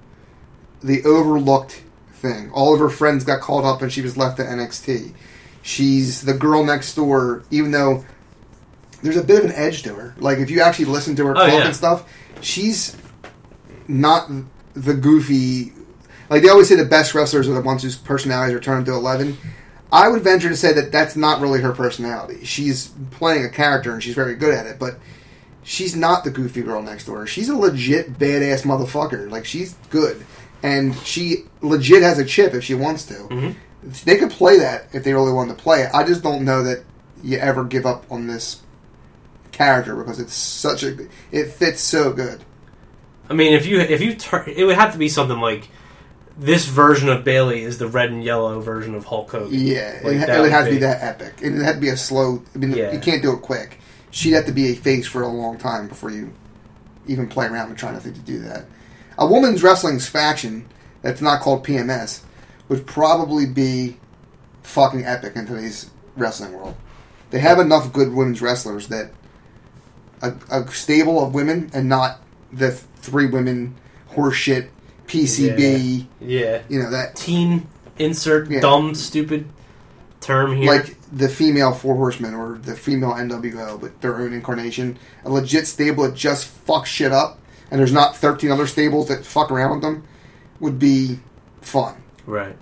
The 0.84 1.04
overlooked 1.06 1.84
thing. 2.14 2.52
All 2.52 2.74
of 2.74 2.80
her 2.80 2.90
friends 2.90 3.24
got 3.24 3.42
called 3.42 3.66
up 3.66 3.82
and 3.82 3.92
she 3.92 4.02
was 4.02 4.18
left 4.18 4.40
at 4.40 4.48
NXT. 4.48 5.14
She's 5.62 6.22
the 6.24 6.34
girl 6.34 6.64
next 6.66 6.96
door, 6.96 7.44
even 7.52 7.72
though 7.72 8.04
there's 9.04 9.18
a 9.18 9.24
bit 9.24 9.40
of 9.44 9.46
an 9.52 9.56
edge 9.56 9.84
to 9.84 9.94
her. 9.94 10.16
Like, 10.18 10.40
if 10.40 10.50
you 10.50 10.62
actually 10.62 10.86
listen 10.86 11.16
to 11.18 11.26
her 11.28 11.38
Oh, 11.38 11.46
talk 11.46 11.54
yeah. 11.54 11.66
and 11.68 11.76
stuff, 11.76 12.12
she's 12.42 12.98
not 13.88 14.30
the 14.74 14.94
goofy. 14.96 15.74
Like, 16.32 16.42
they 16.42 16.50
always 16.50 16.70
say 16.70 16.76
the 16.76 16.86
best 16.86 17.14
wrestlers 17.14 17.48
are 17.48 17.54
the 17.54 17.62
ones 17.62 17.84
whose 17.84 17.96
personalities 17.96 18.56
are 18.56 18.60
turned 18.60 18.88
to 18.88 18.94
11. 18.94 19.38
I 19.92 20.08
would 20.08 20.22
venture 20.24 20.50
to 20.50 20.56
say 20.56 20.72
that 20.74 20.92
that's 20.92 21.16
not 21.18 21.42
really 21.42 21.60
her 21.60 21.74
personality. 21.74 22.46
She's 22.46 22.92
playing 23.12 23.44
a 23.44 23.50
character 23.50 23.92
and 23.92 24.02
she's 24.02 24.16
very 24.16 24.36
good 24.36 24.54
at 24.54 24.66
it, 24.66 24.80
but 24.80 24.98
she's 25.64 25.96
not 25.96 26.24
the 26.24 26.32
goofy 26.32 26.62
girl 26.62 26.82
next 26.82 27.06
door. 27.06 27.28
She's 27.28 27.50
a 27.50 27.56
legit 27.56 28.18
badass 28.18 28.64
motherfucker. 28.64 29.30
Like 29.30 29.46
she's 29.46 29.74
good, 29.90 30.26
and 30.64 30.96
she 31.00 31.46
legit 31.62 32.04
has 32.04 32.20
a 32.20 32.26
chip 32.26 32.54
if 32.54 32.64
she 32.64 32.76
wants 32.76 33.06
to. 33.08 33.14
Mhm. 33.14 33.56
They 34.06 34.16
could 34.18 34.30
play 34.32 34.60
that 34.60 34.88
if 34.94 35.04
they 35.04 35.14
really 35.14 35.34
wanted 35.34 35.58
to 35.58 35.64
play 35.64 35.82
it. 35.82 35.90
I 35.94 36.04
just 36.04 36.24
don't 36.24 36.44
know 36.46 36.64
that 36.64 36.84
you 37.24 37.38
ever 37.38 37.64
give 37.64 37.86
up 37.86 38.06
on 38.10 38.28
this 38.28 38.62
character 39.52 39.96
because 39.96 40.20
it's 40.20 40.34
such 40.34 40.84
a 40.84 40.96
it 41.32 41.52
fits 41.52 41.82
so 41.82 42.14
good. 42.14 42.46
I 43.30 43.34
mean, 43.34 43.54
if 43.54 43.66
you 43.66 43.80
if 43.82 44.02
you 44.02 44.16
turn, 44.16 44.46
it 44.48 44.64
would 44.64 44.78
have 44.78 44.94
to 44.94 44.98
be 44.98 45.10
something 45.10 45.40
like 45.40 45.70
this 46.38 46.66
version 46.66 47.10
of 47.10 47.24
Bayley 47.24 47.62
is 47.62 47.78
the 47.78 47.88
red 47.88 48.10
and 48.10 48.24
yellow 48.24 48.60
version 48.62 48.96
of 48.96 49.06
Hulk 49.06 49.32
Hogan. 49.32 49.50
Yeah, 49.54 50.00
Like, 50.04 50.14
it, 50.14 50.30
ha- 50.30 50.36
it 50.36 50.40
would 50.42 50.52
have 50.52 50.66
to 50.66 50.72
be- 50.72 50.78
that 50.80 51.04
epic. 51.04 51.42
And 51.42 51.54
it 51.56 51.58
would 51.58 51.66
have 51.66 51.76
to 51.76 51.82
be 51.82 51.90
a 51.90 51.98
slow. 51.98 52.42
I 52.56 52.58
mean, 52.58 52.72
Yeah. 52.72 52.92
you 52.94 53.00
can't 53.00 53.22
do 53.22 53.34
it 53.34 53.42
quick. 53.42 53.80
She'd 54.12 54.32
have 54.32 54.46
to 54.46 54.52
be 54.52 54.68
a 54.72 54.76
face 54.76 55.08
for 55.08 55.22
a 55.22 55.28
long 55.28 55.58
time 55.58 55.88
before 55.88 56.10
you 56.12 56.34
even 57.08 57.28
play 57.28 57.48
around 57.48 57.70
with 57.70 57.78
trying 57.78 57.96
to 57.96 58.00
think 58.02 58.16
to 58.16 58.22
do 58.22 58.40
that. 58.40 58.66
A 59.18 59.26
women's 59.28 59.64
wrestling's 59.64 60.08
faction 60.08 60.66
that's 61.02 61.22
not 61.22 61.42
called 61.42 61.66
PMS 61.66 62.22
would 62.70 62.86
probably 62.86 63.46
be 63.46 63.98
fucking 64.64 65.06
epic 65.06 65.36
in 65.36 65.46
today's 65.46 65.90
wrestling 66.16 66.54
world. 66.54 66.76
They 67.32 67.40
have 67.40 67.60
enough 67.60 67.92
good 67.94 68.14
women's 68.14 68.42
wrestlers 68.42 68.88
that 68.90 69.12
a, 70.22 70.34
a 70.50 70.68
stable 70.72 71.24
of 71.26 71.34
women 71.34 71.70
and 71.74 71.88
not 71.90 72.20
the 72.52 72.72
three 72.72 73.28
women 73.28 73.76
horseshit 74.14 74.68
PCB. 75.12 76.06
Yeah. 76.22 76.62
You 76.70 76.80
know 76.84 76.90
that 76.92 77.16
Teen 77.16 77.68
insert 78.00 78.50
Yeah. 78.50 78.62
dumb 78.62 78.96
stupid 78.96 79.46
term 80.22 80.56
here. 80.56 80.72
like 80.72 80.96
the 81.12 81.28
female 81.28 81.74
Four 81.74 81.96
Horsemen 81.96 82.34
or 82.34 82.58
the 82.62 82.76
female 82.76 83.12
NWO, 83.14 83.80
but 83.80 84.02
their 84.02 84.16
own 84.18 84.34
incarnation. 84.34 84.98
A 85.26 85.30
legit 85.30 85.68
stable 85.68 86.04
that 86.06 86.16
just 86.16 86.50
fucks 86.66 86.86
shit 86.86 87.12
up, 87.12 87.40
and 87.70 87.80
there's 87.80 87.92
not 87.92 88.16
13 88.16 88.50
other 88.52 88.68
stables 88.68 89.08
that 89.10 89.26
fuck 89.26 89.52
around 89.52 89.72
with 89.72 89.82
them, 89.82 90.04
would 90.60 90.80
be 90.80 91.20
fun. 91.62 91.96
right. 92.26 92.56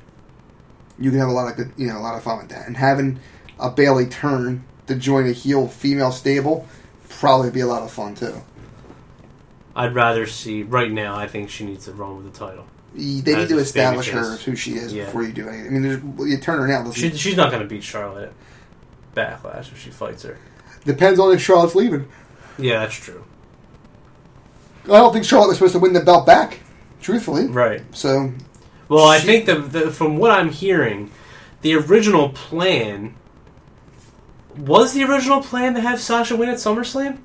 You 1.01 1.11
can 1.11 1.19
have 1.19 1.29
a 1.29 1.33
lot 1.33 1.49
of 1.49 1.55
good, 1.55 1.71
you 1.77 1.87
know, 1.87 1.97
a 1.97 2.01
lot 2.03 2.15
of 2.17 2.23
fun 2.23 2.39
with 2.39 2.49
that. 2.49 2.67
And 2.67 2.75
having 2.75 3.19
a 3.57 3.69
Bayley 3.69 4.05
turn 4.05 4.65
to 4.87 4.95
join 4.95 5.27
a 5.29 5.31
heel 5.31 5.67
female 5.69 6.11
stable 6.11 6.67
probably 7.07 7.49
be 7.51 7.61
a 7.61 7.67
lot 7.67 7.83
of 7.83 7.91
fun 7.91 8.15
too. 8.15 8.41
I'd 9.79 9.95
rather 9.95 10.25
see 10.27 10.63
right 10.63 10.91
now. 10.91 11.15
I 11.15 11.27
think 11.27 11.49
she 11.49 11.65
needs 11.65 11.85
to 11.85 11.93
run 11.93 12.17
with 12.17 12.31
the 12.31 12.37
title. 12.37 12.65
They 12.95 13.35
need 13.35 13.49
to 13.49 13.59
establish 13.59 14.09
her 14.09 14.33
as 14.33 14.43
who 14.43 14.55
she 14.55 14.73
is 14.73 14.91
Yeah. 14.93 15.05
before 15.05 15.23
you 15.23 15.31
do 15.31 15.47
anything. 15.47 15.67
I 15.67 15.69
mean, 15.69 15.81
there's, 15.83 16.29
you 16.29 16.37
turn 16.37 16.59
her 16.59 16.67
now. 16.67 16.91
She, 16.91 17.11
she's 17.15 17.37
not 17.37 17.49
going 17.51 17.61
to 17.63 17.67
beat 17.69 17.83
Charlotte 17.83 18.33
Backlash 19.15 19.71
if 19.71 19.79
she 19.81 19.89
fights 19.91 20.23
her. 20.23 20.37
Depends 20.85 21.19
on 21.19 21.33
if 21.33 21.41
Charlotte's 21.41 21.75
leaving. 21.75 22.07
Yeah, 22.57 22.79
that's 22.79 22.95
true. 22.95 23.23
I 24.85 24.97
don't 24.97 25.13
think 25.13 25.23
Charlotte 25.25 25.49
was 25.49 25.57
supposed 25.57 25.73
to 25.73 25.79
win 25.79 25.93
the 25.93 25.99
belt 26.01 26.25
back, 26.25 26.59
truthfully. 27.01 27.47
Right. 27.47 27.83
So 27.95 28.33
Well, 28.87 29.05
I 29.05 29.19
She- 29.19 29.25
think 29.27 29.45
that 29.45 29.71
the, 29.71 29.91
from 29.91 30.17
what 30.17 30.31
I'm 30.31 30.49
hearing, 30.49 31.11
the 31.61 31.75
original 31.75 32.29
plan 32.29 33.13
was 34.57 34.93
the 34.93 35.03
original 35.03 35.41
plan 35.41 35.73
to 35.75 35.81
have 35.81 36.01
Sasha 36.01 36.35
win 36.35 36.49
at 36.49 36.57
SummerSlam. 36.57 37.19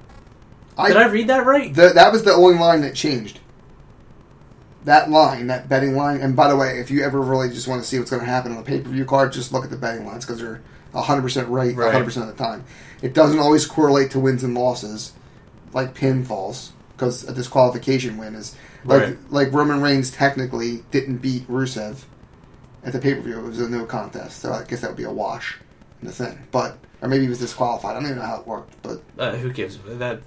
Did 0.77 0.97
I 0.97 1.07
read 1.07 1.29
that 1.29 1.47
right? 1.47 1.73
The, 1.73 1.91
that 1.95 2.13
was 2.13 2.25
the 2.25 2.33
only 2.33 2.59
line 2.59 2.81
that 2.83 2.95
changed. 2.95 3.41
That 4.85 5.09
line, 5.11 5.47
that 5.47 5.69
betting 5.69 5.97
line. 5.97 6.21
And 6.21 6.37
by 6.37 6.49
the 6.49 6.57
way, 6.57 6.79
if 6.79 6.91
you 6.91 7.03
ever 7.05 7.21
really 7.21 7.49
just 7.49 7.67
want 7.67 7.83
to 7.83 7.89
see 7.89 7.99
what's 7.99 8.11
going 8.11 8.21
to 8.23 8.29
happen 8.29 8.53
on 8.53 8.59
a 8.59 8.63
pay 8.63 8.81
per 8.81 8.91
view 8.91 9.05
card, 9.05 9.33
just 9.33 9.53
look 9.53 9.65
at 9.65 9.71
the 9.71 9.77
betting 9.79 10.05
lines 10.07 10.27
because 10.27 10.41
they're 10.41 10.61
100% 10.93 11.49
right, 11.49 11.75
Right. 11.75 11.95
100% 11.95 12.17
of 12.19 12.27
the 12.27 12.35
time. 12.35 12.65
It 13.01 13.15
doesn't 13.15 13.39
always 13.39 13.67
correlate 13.67 14.11
to 14.13 14.21
wins 14.21 14.43
and 14.45 14.55
losses, 14.55 15.13
like 15.73 15.95
pinfalls, 15.95 16.71
because 16.97 17.27
a 17.29 17.33
disqualification 17.33 18.19
win 18.19 18.35
is. 18.35 18.55
Like, 18.85 19.03
Right. 19.03 19.19
like 19.31 19.53
Roman 19.53 19.81
Reigns 19.81 20.11
technically 20.11 20.85
didn't 20.91 21.19
beat 21.19 21.49
Rusev 21.49 22.05
at 22.85 22.93
the 22.93 22.99
pay 22.99 23.15
per 23.15 23.23
view. 23.23 23.39
It 23.39 23.43
was 23.45 23.61
a 23.61 23.69
no 23.71 23.87
contest. 23.87 24.41
So 24.41 24.53
I 24.53 24.65
guess 24.65 24.83
that 24.83 24.89
would 24.91 24.97
be 24.99 25.05
a 25.05 25.11
wash 25.11 25.59
in 26.03 26.09
the 26.09 26.13
thing. 26.13 26.39
But, 26.53 26.77
or 27.01 27.09
maybe 27.09 27.23
he 27.23 27.31
was 27.31 27.39
disqualified. 27.39 27.93
I 27.93 28.01
don't 28.01 28.05
even 28.05 28.19
know 28.19 28.27
how 28.27 28.41
it 28.41 28.47
worked. 28.47 28.75
But 28.83 29.01
Uh, 29.19 29.35
who 29.37 29.51
gives 29.51 29.79
that? 29.87 30.21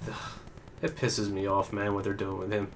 It 0.82 0.96
pisses 0.96 1.30
me 1.30 1.46
off, 1.46 1.72
man. 1.72 1.94
What 1.94 2.04
they're 2.04 2.12
doing 2.12 2.38
with 2.38 2.52
him. 2.52 2.68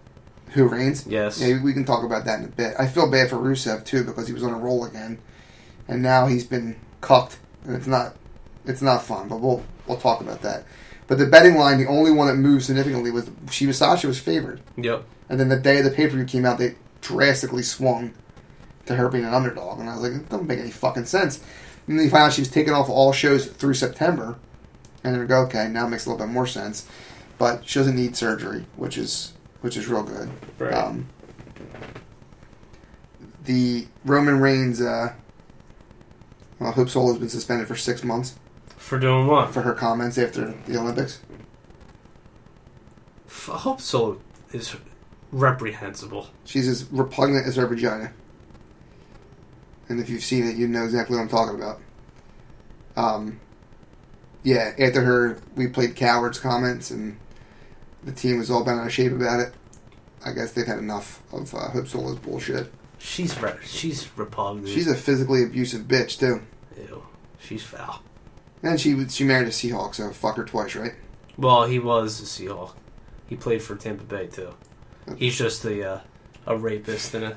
who 0.51 0.67
Reigns? 0.69 1.07
Yes. 1.07 1.41
Yeah, 1.41 1.63
we 1.63 1.73
can 1.73 1.85
talk 1.85 2.05
about 2.05 2.25
that 2.25 2.41
in 2.41 2.45
a 2.45 2.49
bit. 2.49 2.75
I 2.79 2.87
feel 2.87 3.11
bad 3.11 3.31
for 3.31 3.37
Rusev 3.37 3.85
too 3.85 4.05
because 4.05 4.27
he 4.27 4.33
was 4.35 4.43
on 4.43 4.53
a 4.53 4.59
roll 4.59 4.85
again, 4.85 5.19
and 5.89 6.03
now 6.03 6.27
he's 6.27 6.45
been 6.45 6.77
cucked, 7.01 7.39
and 7.65 7.75
it's 7.77 7.87
not 7.87 8.15
it's 8.65 8.83
not 8.83 9.03
fun. 9.03 9.29
But 9.29 9.41
we'll 9.41 9.63
we'll 9.87 9.99
talk 9.99 10.21
about 10.21 10.43
that. 10.43 10.65
But 11.07 11.19
the 11.19 11.27
betting 11.27 11.57
line, 11.57 11.79
the 11.79 11.87
only 11.89 12.11
one 12.11 12.29
that 12.29 12.37
moved 12.37 12.65
significantly 12.65 13.11
was 13.11 13.31
Shiva 13.51 13.73
Sasha 13.75 14.07
was 14.07 14.19
favored, 14.19 14.61
Yep. 14.77 15.05
and 15.29 15.39
then 15.39 15.49
the 15.49 15.59
day 15.59 15.81
the 15.83 15.91
pay 15.91 16.07
per 16.07 16.15
view 16.17 16.25
came 16.25 16.45
out, 16.47 16.59
they 16.59 16.77
drastically 17.03 17.63
swung 17.63 18.15
to 18.87 18.95
her 18.97 19.09
being 19.09 19.25
an 19.25 19.35
underdog, 19.35 19.79
and 19.81 19.89
I 19.91 19.95
was 19.97 20.03
like, 20.03 20.13
it 20.21 20.29
doesn't 20.29 20.47
make 20.47 20.59
any 20.61 20.71
fucking 20.71 21.05
sense. 21.07 21.41
And 21.87 21.99
then 21.99 22.05
you 22.05 22.11
find 22.11 22.23
out 22.25 22.33
she 22.33 22.41
was 22.41 22.51
taken 22.51 22.73
off 22.73 22.89
all 22.89 23.13
shows 23.13 23.47
through 23.47 23.75
September, 23.75 24.37
and 25.05 25.17
you 25.17 25.25
go, 25.27 25.43
okay, 25.43 25.69
now 25.69 25.87
it 25.87 25.91
makes 25.91 26.07
a 26.07 26.11
little 26.11 26.25
bit 26.27 26.33
more 26.33 26.47
sense. 26.47 26.87
But 27.43 27.69
she 27.69 27.81
doesn't 27.81 27.97
need 27.97 28.15
surgery, 28.15 28.67
which 28.77 28.97
is 28.97 29.33
which 29.63 29.77
is 29.77 29.89
real 29.89 30.05
good. 30.05 30.31
Right. 30.61 30.73
Um, 30.73 31.09
the 33.47 33.89
Roman 34.05 34.39
Reigns, 34.39 34.81
uh, 34.81 35.15
well, 36.61 36.71
Hope 36.71 36.89
Solo 36.89 37.09
has 37.09 37.19
been 37.19 37.29
suspended 37.29 37.67
for 37.67 37.75
six 37.75 38.05
months 38.05 38.37
For 38.77 38.97
doing 38.97 39.27
what? 39.27 39.53
for 39.53 39.63
her 39.63 39.73
comments 39.73 40.19
after 40.19 40.55
the 40.69 40.79
Olympics. 40.79 41.19
F- 43.27 43.47
hope 43.47 43.81
so. 43.81 44.21
Is 44.53 44.77
reprehensible. 45.33 46.29
She's 46.45 46.69
as 46.69 46.85
repugnant 46.93 47.49
as 47.49 47.57
her 47.57 47.67
vagina. 47.67 48.13
And 49.89 49.99
if 49.99 50.09
you've 50.09 50.23
seen 50.23 50.47
it, 50.47 50.55
you 50.55 50.69
know 50.69 50.85
exactly 50.85 51.17
what 51.17 51.23
I'm 51.25 51.29
talking 51.29 51.57
about. 51.61 51.81
Um, 52.95 53.41
yeah, 54.45 54.75
after 54.79 55.03
her, 55.03 55.39
we 55.57 55.67
played 55.67 55.97
cowards 55.97 56.39
comments, 56.39 56.93
and 56.93 57.17
the 58.05 58.13
team 58.13 58.39
was 58.39 58.51
all 58.51 58.65
bent 58.65 58.81
out 58.81 58.87
of 58.87 58.93
shape 58.93 59.13
about 59.13 59.41
it. 59.41 59.55
I 60.25 60.33
guess 60.33 60.53
they've 60.53 60.67
had 60.67 60.79
enough 60.79 61.23
of 61.33 61.53
uh, 61.55 61.71
Hope 61.71 61.89
Solo's 61.89 62.19
bullshit. 62.19 62.73
She's 62.99 63.39
re- 63.41 63.55
she's 63.65 64.09
repugnant. 64.17 64.69
She's 64.69 64.87
a 64.87 64.95
physically 64.95 65.43
abusive 65.43 65.83
bitch 65.83 66.19
too, 66.21 66.43
Ew. 66.77 67.03
She's 67.41 67.65
foul. 67.65 68.01
and 68.63 68.81
she 68.81 69.09
she 69.09 69.25
married 69.25 69.49
a 69.49 69.51
Seahawk, 69.51 69.95
so 69.97 70.11
fuck 70.11 70.37
her 70.37 70.45
twice, 70.45 70.77
right? 70.77 70.95
Well, 71.37 71.65
he 71.65 71.79
was 71.81 72.21
a 72.21 72.25
Seahawk. 72.25 72.75
He 73.27 73.35
played 73.37 73.63
for 73.63 73.75
Tampa 73.75 74.05
Bay 74.05 74.27
too. 74.29 74.55
He's 75.17 75.37
just 75.37 75.65
a 75.65 75.95
uh, 75.95 76.01
a 76.47 76.57
rapist 76.57 77.15
and 77.15 77.25
a 77.25 77.37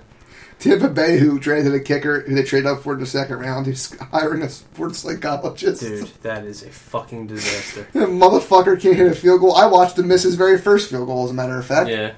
Tampa 0.59 0.89
Bay, 0.89 1.17
who 1.17 1.39
traded 1.39 1.73
a 1.75 1.79
kicker, 1.79 2.21
who 2.21 2.33
they 2.33 2.43
traded 2.43 2.67
up 2.67 2.81
for 2.81 2.93
in 2.93 2.99
the 2.99 3.05
second 3.05 3.37
round, 3.39 3.65
who's 3.65 3.97
hiring 3.99 4.41
a 4.41 4.49
sports 4.49 4.99
psychologist. 4.99 5.81
Dude, 5.81 6.07
that 6.23 6.43
is 6.45 6.63
a 6.63 6.69
fucking 6.69 7.27
disaster. 7.27 7.87
That 7.93 8.07
motherfucker 8.09 8.79
can't 8.79 8.95
hit 8.95 9.11
a 9.11 9.15
field 9.15 9.41
goal. 9.41 9.55
I 9.55 9.65
watched 9.67 9.99
him 9.99 10.07
miss 10.07 10.23
his 10.23 10.35
very 10.35 10.57
first 10.57 10.89
field 10.89 11.07
goal, 11.07 11.25
as 11.25 11.31
a 11.31 11.33
matter 11.33 11.57
of 11.59 11.65
fact. 11.65 11.89
yeah. 11.89 12.13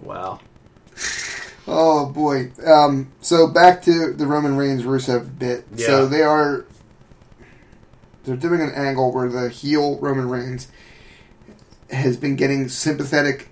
Wow. 0.00 0.40
Oh 1.66 2.06
boy. 2.06 2.50
Um, 2.64 3.12
so 3.20 3.46
back 3.46 3.82
to 3.82 4.12
the 4.14 4.26
Roman 4.26 4.56
Reigns 4.56 4.84
Rusev 4.84 5.38
bit. 5.38 5.66
Yeah. 5.74 5.86
So 5.86 6.06
they 6.06 6.22
are 6.22 6.64
they're 8.24 8.36
doing 8.36 8.60
an 8.62 8.72
angle 8.74 9.12
where 9.12 9.28
the 9.28 9.48
heel 9.50 9.98
Roman 9.98 10.28
Reigns 10.30 10.68
has 11.90 12.16
been 12.16 12.36
getting 12.36 12.68
sympathetic 12.68 13.48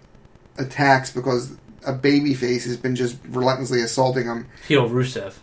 attacks 0.58 1.10
because 1.10 1.56
a 1.86 1.92
baby 1.92 2.34
face 2.34 2.64
has 2.66 2.76
been 2.76 2.96
just 2.96 3.16
relentlessly 3.28 3.80
assaulting 3.80 4.24
him. 4.24 4.46
Heel 4.66 4.88
Rusev. 4.88 5.34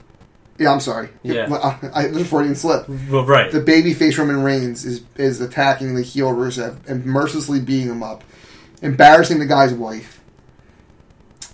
Yeah, 0.60 0.72
I'm 0.72 0.80
sorry. 0.80 1.10
Yeah. 1.24 1.52
Uh, 1.52 1.78
I, 1.82 2.02
I, 2.02 2.08
there's 2.08 2.22
a 2.22 2.26
Freudian 2.26 2.56
slip. 2.56 2.88
Well, 3.10 3.26
right. 3.26 3.52
The 3.52 3.60
baby 3.60 3.94
face 3.94 4.18
Roman 4.18 4.44
Reigns 4.44 4.86
is 4.86 5.04
is 5.16 5.42
attacking 5.42 5.96
the 5.96 6.04
heel 6.04 6.32
Rusev 6.32 6.88
and 6.88 7.06
mercilessly 7.06 7.60
beating 7.60 7.90
him 7.90 8.04
up, 8.04 8.24
embarrassing 8.82 9.40
the 9.40 9.48
guy's 9.48 9.74
wife, 9.74 10.22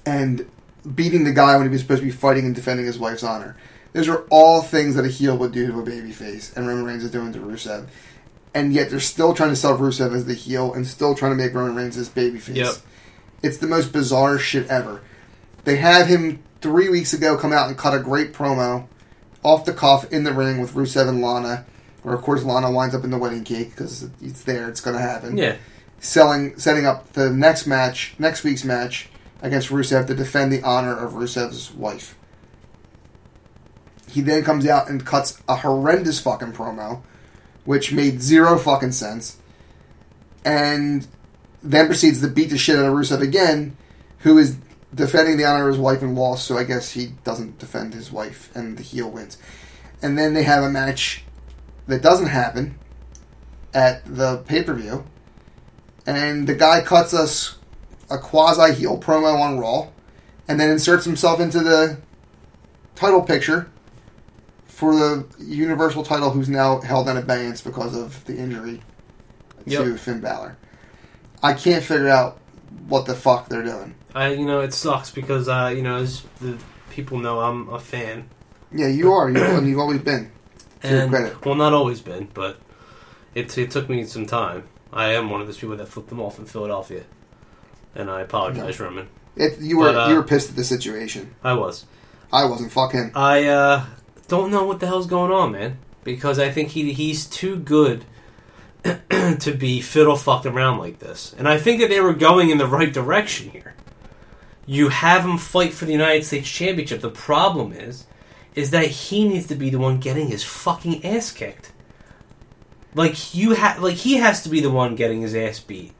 and 0.05 0.49
beating 0.95 1.23
the 1.23 1.31
guy 1.31 1.55
when 1.55 1.67
he 1.67 1.71
was 1.71 1.81
supposed 1.81 2.01
to 2.01 2.05
be 2.05 2.11
fighting 2.11 2.45
and 2.45 2.55
defending 2.55 2.85
his 2.85 2.99
wife's 2.99 3.23
honor. 3.23 3.55
Those 3.93 4.07
are 4.07 4.25
all 4.29 4.61
things 4.61 4.95
that 4.95 5.05
a 5.05 5.09
heel 5.09 5.37
would 5.37 5.51
do 5.51 5.67
to 5.67 5.79
a 5.79 5.83
baby 5.83 6.11
face, 6.11 6.55
and 6.55 6.67
Roman 6.67 6.85
Reigns 6.85 7.03
is 7.03 7.11
doing 7.11 7.33
to 7.33 7.39
Rusev. 7.39 7.87
And 8.53 8.73
yet 8.73 8.89
they're 8.89 8.99
still 8.99 9.33
trying 9.33 9.51
to 9.51 9.55
sell 9.55 9.77
Rusev 9.77 10.13
as 10.13 10.25
the 10.25 10.33
heel 10.33 10.73
and 10.73 10.85
still 10.85 11.13
trying 11.13 11.31
to 11.31 11.35
make 11.35 11.53
Roman 11.53 11.75
Reigns 11.75 11.95
this 11.95 12.09
baby 12.09 12.39
face. 12.39 12.57
Yep. 12.57 12.75
It's 13.41 13.57
the 13.57 13.67
most 13.67 13.91
bizarre 13.93 14.37
shit 14.37 14.67
ever. 14.67 15.01
They 15.63 15.77
had 15.77 16.07
him 16.07 16.43
three 16.61 16.89
weeks 16.89 17.13
ago 17.13 17.37
come 17.37 17.53
out 17.53 17.67
and 17.67 17.77
cut 17.77 17.93
a 17.93 17.99
great 17.99 18.33
promo 18.33 18.87
off 19.43 19.65
the 19.65 19.73
cuff 19.73 20.11
in 20.11 20.23
the 20.23 20.33
ring 20.33 20.59
with 20.59 20.73
Rusev 20.73 21.07
and 21.07 21.21
Lana, 21.21 21.65
where 22.03 22.13
of 22.13 22.21
course 22.21 22.43
Lana 22.43 22.71
winds 22.71 22.93
up 22.93 23.03
in 23.03 23.11
the 23.11 23.17
wedding 23.17 23.43
cake 23.43 23.71
because 23.71 24.09
it's 24.21 24.43
there, 24.43 24.67
it's 24.67 24.81
going 24.81 24.95
to 24.95 25.01
happen. 25.01 25.37
yeah. 25.37 25.55
Selling, 26.01 26.57
setting 26.57 26.85
up 26.85 27.11
the 27.11 27.29
next 27.29 27.67
match, 27.67 28.15
next 28.17 28.45
week's 28.45 28.63
match 28.63 29.09
against 29.41 29.69
Rusev 29.69 30.07
to 30.07 30.15
defend 30.15 30.51
the 30.51 30.61
honor 30.63 30.97
of 30.97 31.13
Rusev's 31.13 31.73
wife. 31.73 32.15
He 34.07 34.21
then 34.21 34.43
comes 34.43 34.65
out 34.65 34.89
and 34.89 35.05
cuts 35.05 35.41
a 35.47 35.57
horrendous 35.57 36.19
fucking 36.21 36.53
promo, 36.53 37.01
which 37.65 37.91
made 37.91 38.21
zero 38.21 38.57
fucking 38.57 38.93
sense, 38.93 39.37
and 40.45 41.05
then 41.61 41.87
proceeds 41.87 42.21
to 42.21 42.27
beat 42.27 42.49
the 42.49 42.57
shit 42.57 42.77
out 42.77 42.85
of 42.85 42.93
Rusev 42.93 43.21
again, 43.21 43.75
who 44.19 44.37
is 44.37 44.57
defending 44.93 45.37
the 45.37 45.45
honor 45.45 45.67
of 45.67 45.73
his 45.73 45.81
wife 45.81 46.01
and 46.01 46.15
lost, 46.15 46.45
so 46.45 46.57
I 46.57 46.63
guess 46.63 46.91
he 46.91 47.07
doesn't 47.23 47.59
defend 47.59 47.93
his 47.93 48.11
wife, 48.11 48.49
and 48.55 48.77
the 48.77 48.83
heel 48.83 49.09
wins. 49.09 49.37
And 50.01 50.17
then 50.17 50.33
they 50.33 50.43
have 50.43 50.63
a 50.63 50.69
match 50.69 51.23
that 51.87 52.01
doesn't 52.01 52.27
happen 52.27 52.77
at 53.73 54.03
the 54.05 54.37
pay 54.37 54.63
per 54.63 54.73
view, 54.73 55.05
and 56.05 56.47
the 56.47 56.55
guy 56.55 56.81
cuts 56.81 57.13
us 57.13 57.57
a 58.09 58.17
quasi 58.17 58.73
heel 58.73 58.97
promo 58.97 59.39
on 59.39 59.59
Raw, 59.59 59.89
and 60.47 60.59
then 60.59 60.69
inserts 60.69 61.05
himself 61.05 61.39
into 61.39 61.59
the 61.59 61.99
title 62.95 63.21
picture 63.21 63.69
for 64.65 64.95
the 64.95 65.27
Universal 65.39 66.03
title, 66.03 66.31
who's 66.31 66.49
now 66.49 66.79
held 66.81 67.07
in 67.09 67.17
abeyance 67.17 67.61
because 67.61 67.95
of 67.95 68.23
the 68.25 68.35
injury 68.35 68.81
to 69.67 69.97
Finn 69.97 70.21
Balor. 70.21 70.57
I 71.41 71.53
can't 71.53 71.83
figure 71.83 72.09
out 72.09 72.39
what 72.87 73.05
the 73.05 73.15
fuck 73.15 73.49
they're 73.49 73.63
doing. 73.63 73.95
I, 74.13 74.29
you 74.29 74.45
know, 74.45 74.61
it 74.61 74.73
sucks 74.73 75.11
because, 75.11 75.47
uh, 75.47 75.71
you 75.75 75.81
know, 75.81 75.97
as 75.97 76.23
the 76.41 76.57
people 76.89 77.19
know, 77.19 77.39
I'm 77.39 77.69
a 77.69 77.79
fan. 77.79 78.29
Yeah, 78.71 78.87
you 78.87 79.13
are. 79.13 79.29
You, 79.29 79.43
and 79.43 79.67
you've 79.67 79.79
always 79.79 80.01
been. 80.01 80.31
To 80.81 80.89
your 80.89 81.01
And, 81.01 81.09
credit. 81.09 81.45
well, 81.45 81.55
not 81.55 81.73
always 81.73 82.01
been, 82.01 82.29
but 82.33 82.59
it, 83.35 83.55
it 83.57 83.71
took 83.71 83.89
me 83.89 84.05
some 84.05 84.25
time. 84.25 84.63
I 84.91 85.13
am 85.13 85.29
one 85.29 85.41
of 85.41 85.47
those 85.47 85.57
people 85.57 85.77
that 85.77 85.87
flipped 85.87 86.09
them 86.09 86.19
off 86.19 86.39
in 86.39 86.45
Philadelphia. 86.45 87.03
And 87.95 88.09
I 88.09 88.21
apologize, 88.21 88.79
Roman. 88.79 89.07
It, 89.35 89.59
you 89.59 89.77
were 89.77 89.91
But, 89.93 90.07
uh, 90.07 90.09
you 90.09 90.15
were 90.15 90.23
pissed 90.23 90.49
at 90.49 90.55
the 90.55 90.63
situation. 90.63 91.35
I 91.43 91.53
was. 91.53 91.85
I 92.31 92.45
wasn't. 92.45 92.71
Fuck 92.71 92.93
him. 92.93 93.11
I 93.15 93.45
uh, 93.45 93.85
don't 94.27 94.51
know 94.51 94.65
what 94.65 94.79
the 94.79 94.87
hell's 94.87 95.07
going 95.07 95.31
on, 95.31 95.51
man. 95.51 95.77
Because 96.03 96.39
I 96.39 96.49
think 96.49 96.69
he 96.69 96.93
he's 96.93 97.25
too 97.25 97.57
good 97.57 98.05
to 99.39 99.55
be 99.57 99.81
fiddle 99.81 100.15
fucked 100.15 100.45
around 100.45 100.77
like 100.77 100.99
this. 100.99 101.35
And 101.37 101.47
I 101.47 101.57
think 101.57 101.81
that 101.81 101.89
they 101.89 101.99
were 101.99 102.13
going 102.13 102.49
in 102.49 102.57
the 102.57 102.67
right 102.67 102.91
direction 102.91 103.49
here. 103.49 103.75
You 104.65 104.89
have 104.89 105.25
him 105.25 105.37
fight 105.37 105.73
for 105.73 105.85
the 105.85 105.91
United 105.91 106.25
States 106.25 106.49
Championship. 106.49 107.01
The 107.01 107.09
problem 107.09 107.73
is, 107.73 108.05
is 108.55 108.71
that 108.71 108.85
he 108.85 109.27
needs 109.27 109.47
to 109.47 109.55
be 109.55 109.69
the 109.69 109.79
one 109.79 109.99
getting 109.99 110.27
his 110.27 110.43
fucking 110.43 111.05
ass 111.05 111.31
kicked. 111.31 111.71
Like 112.93 113.33
you 113.33 113.51
have, 113.53 113.79
like 113.79 113.95
he 113.95 114.17
has 114.17 114.43
to 114.43 114.49
be 114.49 114.61
the 114.61 114.69
one 114.69 114.95
getting 114.95 115.21
his 115.21 115.35
ass 115.35 115.59
beat. 115.59 115.93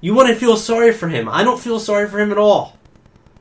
You 0.00 0.14
want 0.14 0.28
to 0.28 0.34
feel 0.34 0.56
sorry 0.56 0.92
for 0.92 1.08
him? 1.08 1.28
I 1.28 1.42
don't 1.42 1.60
feel 1.60 1.80
sorry 1.80 2.08
for 2.08 2.20
him 2.20 2.30
at 2.30 2.38
all. 2.38 2.76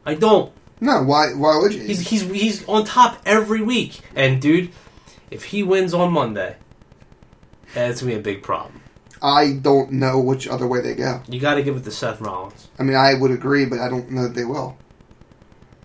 I 0.06 0.16
don't. 0.16 0.52
No, 0.80 1.04
why? 1.04 1.34
Why 1.34 1.58
would 1.58 1.74
you? 1.74 1.82
He's 1.82 2.08
he's 2.08 2.22
he's 2.22 2.68
on 2.68 2.86
top 2.86 3.22
every 3.26 3.62
week. 3.62 4.00
And 4.16 4.42
dude, 4.42 4.72
if 5.32 5.46
he 5.46 5.64
wins 5.64 5.94
on 5.94 6.12
Monday, 6.12 6.58
that's 7.76 8.02
gonna 8.02 8.14
be 8.14 8.18
a 8.20 8.22
big 8.22 8.42
problem. 8.44 8.82
I 9.22 9.54
don't 9.54 9.94
know 9.94 10.20
which 10.20 10.48
other 10.48 10.68
way 10.68 10.82
they 10.82 10.94
go. 10.96 11.22
You 11.28 11.40
got 11.40 11.56
to 11.56 11.64
give 11.64 11.76
it 11.78 11.84
to 11.86 11.92
Seth 11.92 12.20
Rollins. 12.22 12.68
I 12.78 12.84
mean, 12.84 12.96
I 12.98 13.14
would 13.16 13.32
agree, 13.32 13.66
but 13.66 13.80
I 13.80 13.90
don't 13.90 14.12
know 14.12 14.24
that 14.24 14.36
they 14.36 14.44
will. 14.46 14.78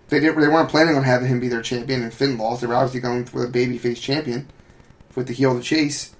They 0.09 0.19
didn't. 0.19 0.39
They 0.41 0.47
weren't 0.47 0.69
planning 0.69 0.95
on 0.95 1.03
having 1.03 1.27
him 1.29 1.39
be 1.39 1.47
their 1.47 1.61
champion, 1.61 2.03
and 2.03 2.13
Finn 2.13 2.37
lost. 2.37 2.61
They 2.61 2.67
were 2.67 2.75
obviously 2.75 2.99
going 2.99 3.27
with 3.33 3.43
a 3.45 3.47
babyface 3.47 4.01
champion 4.01 4.47
with 5.15 5.27
the 5.27 5.33
heel 5.33 5.55
to 5.55 5.61
chase. 5.63 6.13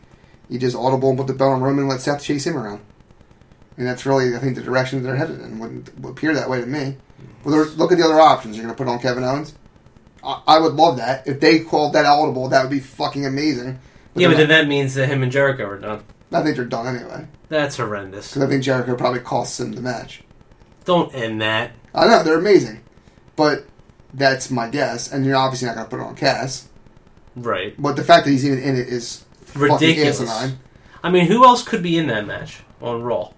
You 0.49 0.59
just 0.59 0.75
audible 0.75 1.09
and 1.09 1.17
put 1.17 1.27
the 1.27 1.33
belt 1.33 1.51
on 1.53 1.61
Roman 1.61 1.81
and 1.81 1.89
let 1.89 2.01
Seth 2.01 2.23
chase 2.23 2.45
him 2.47 2.57
around. 2.57 2.81
And 3.77 3.85
that's 3.87 4.05
really, 4.05 4.35
I 4.35 4.39
think, 4.39 4.55
the 4.55 4.61
direction 4.61 5.03
they're 5.03 5.15
headed 5.15 5.41
in. 5.41 5.59
Wouldn't 5.59 5.97
would 5.99 6.11
appear 6.11 6.33
that 6.33 6.49
way 6.49 6.59
to 6.61 6.65
me. 6.67 6.97
Well, 7.43 7.55
there's- 7.55 7.75
look 7.77 7.91
at 7.91 7.97
the 7.97 8.03
other 8.05 8.19
options. 8.19 8.55
You're 8.55 8.65
going 8.65 8.75
to 8.75 8.83
put 8.83 8.89
on 8.91 8.99
Kevin 8.99 9.23
Owens. 9.23 9.53
I, 10.23 10.41
I 10.47 10.59
would 10.59 10.73
love 10.73 10.97
that 10.97 11.27
if 11.27 11.39
they 11.39 11.59
called 11.59 11.93
that 11.93 12.05
audible. 12.05 12.49
That 12.49 12.61
would 12.63 12.71
be 12.71 12.79
fucking 12.79 13.25
amazing. 13.25 13.79
Yeah, 14.15 14.27
but 14.27 14.37
then 14.37 14.49
that 14.49 14.67
means 14.67 14.93
that 14.95 15.07
him 15.07 15.23
and 15.23 15.31
Jericho 15.31 15.65
are 15.67 15.79
done. 15.79 16.03
I 16.33 16.41
think 16.43 16.55
they're 16.55 16.65
done 16.65 16.95
anyway 16.95 17.27
That's 17.49 17.75
horrendous. 17.77 18.29
because 18.29 18.43
I 18.43 18.49
think 18.49 18.63
Jericho 18.63 18.95
probably 18.95 19.19
costs 19.19 19.59
him 19.59 19.73
the 19.73 19.81
match. 19.81 20.23
Don't 20.85 21.13
end 21.13 21.41
that. 21.41 21.71
I 21.93 22.07
know 22.07 22.23
they're 22.23 22.39
amazing, 22.39 22.81
but 23.35 23.65
that's 24.13 24.49
my 24.49 24.69
guess. 24.69 25.11
And 25.11 25.25
you're 25.25 25.35
obviously 25.35 25.67
not 25.67 25.75
going 25.75 25.85
to 25.87 25.89
put 25.89 25.99
it 26.01 26.07
on 26.07 26.15
Cass. 26.15 26.69
Right. 27.35 27.75
But 27.81 27.95
the 27.97 28.03
fact 28.03 28.25
that 28.25 28.31
he's 28.31 28.45
even 28.45 28.59
in 28.59 28.77
it 28.77 28.87
is 28.87 29.25
fucking 29.45 29.61
Ridiculous. 29.73 30.21
asinine. 30.21 30.59
I 31.03 31.09
mean, 31.09 31.25
who 31.25 31.43
else 31.45 31.63
could 31.63 31.83
be 31.83 31.97
in 31.97 32.07
that 32.07 32.25
match 32.25 32.61
on 32.81 33.01
Raw 33.03 33.31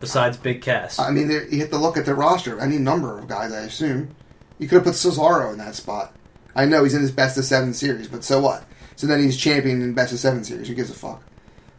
besides 0.00 0.36
Big 0.36 0.62
Cass? 0.62 0.98
I 0.98 1.10
mean, 1.10 1.30
you 1.50 1.60
have 1.60 1.70
to 1.70 1.78
look 1.78 1.96
at 1.96 2.06
the 2.06 2.14
roster. 2.14 2.60
Any 2.60 2.78
number 2.78 3.18
of 3.18 3.26
guys, 3.28 3.52
I 3.52 3.60
assume. 3.60 4.14
You 4.58 4.68
could 4.68 4.76
have 4.76 4.84
put 4.84 4.94
Cesaro 4.94 5.52
in 5.52 5.58
that 5.58 5.74
spot. 5.74 6.14
I 6.54 6.64
know 6.64 6.82
he's 6.84 6.94
in 6.94 7.02
his 7.02 7.10
best 7.12 7.36
of 7.38 7.44
seven 7.44 7.74
series, 7.74 8.08
but 8.08 8.24
so 8.24 8.40
what? 8.40 8.64
So 8.98 9.06
then 9.06 9.22
he's 9.22 9.36
champion 9.36 9.80
in 9.80 9.94
best 9.94 10.12
of 10.12 10.18
seven 10.18 10.42
series. 10.42 10.66
Who 10.66 10.74
gives 10.74 10.90
a 10.90 10.94
fuck? 10.94 11.22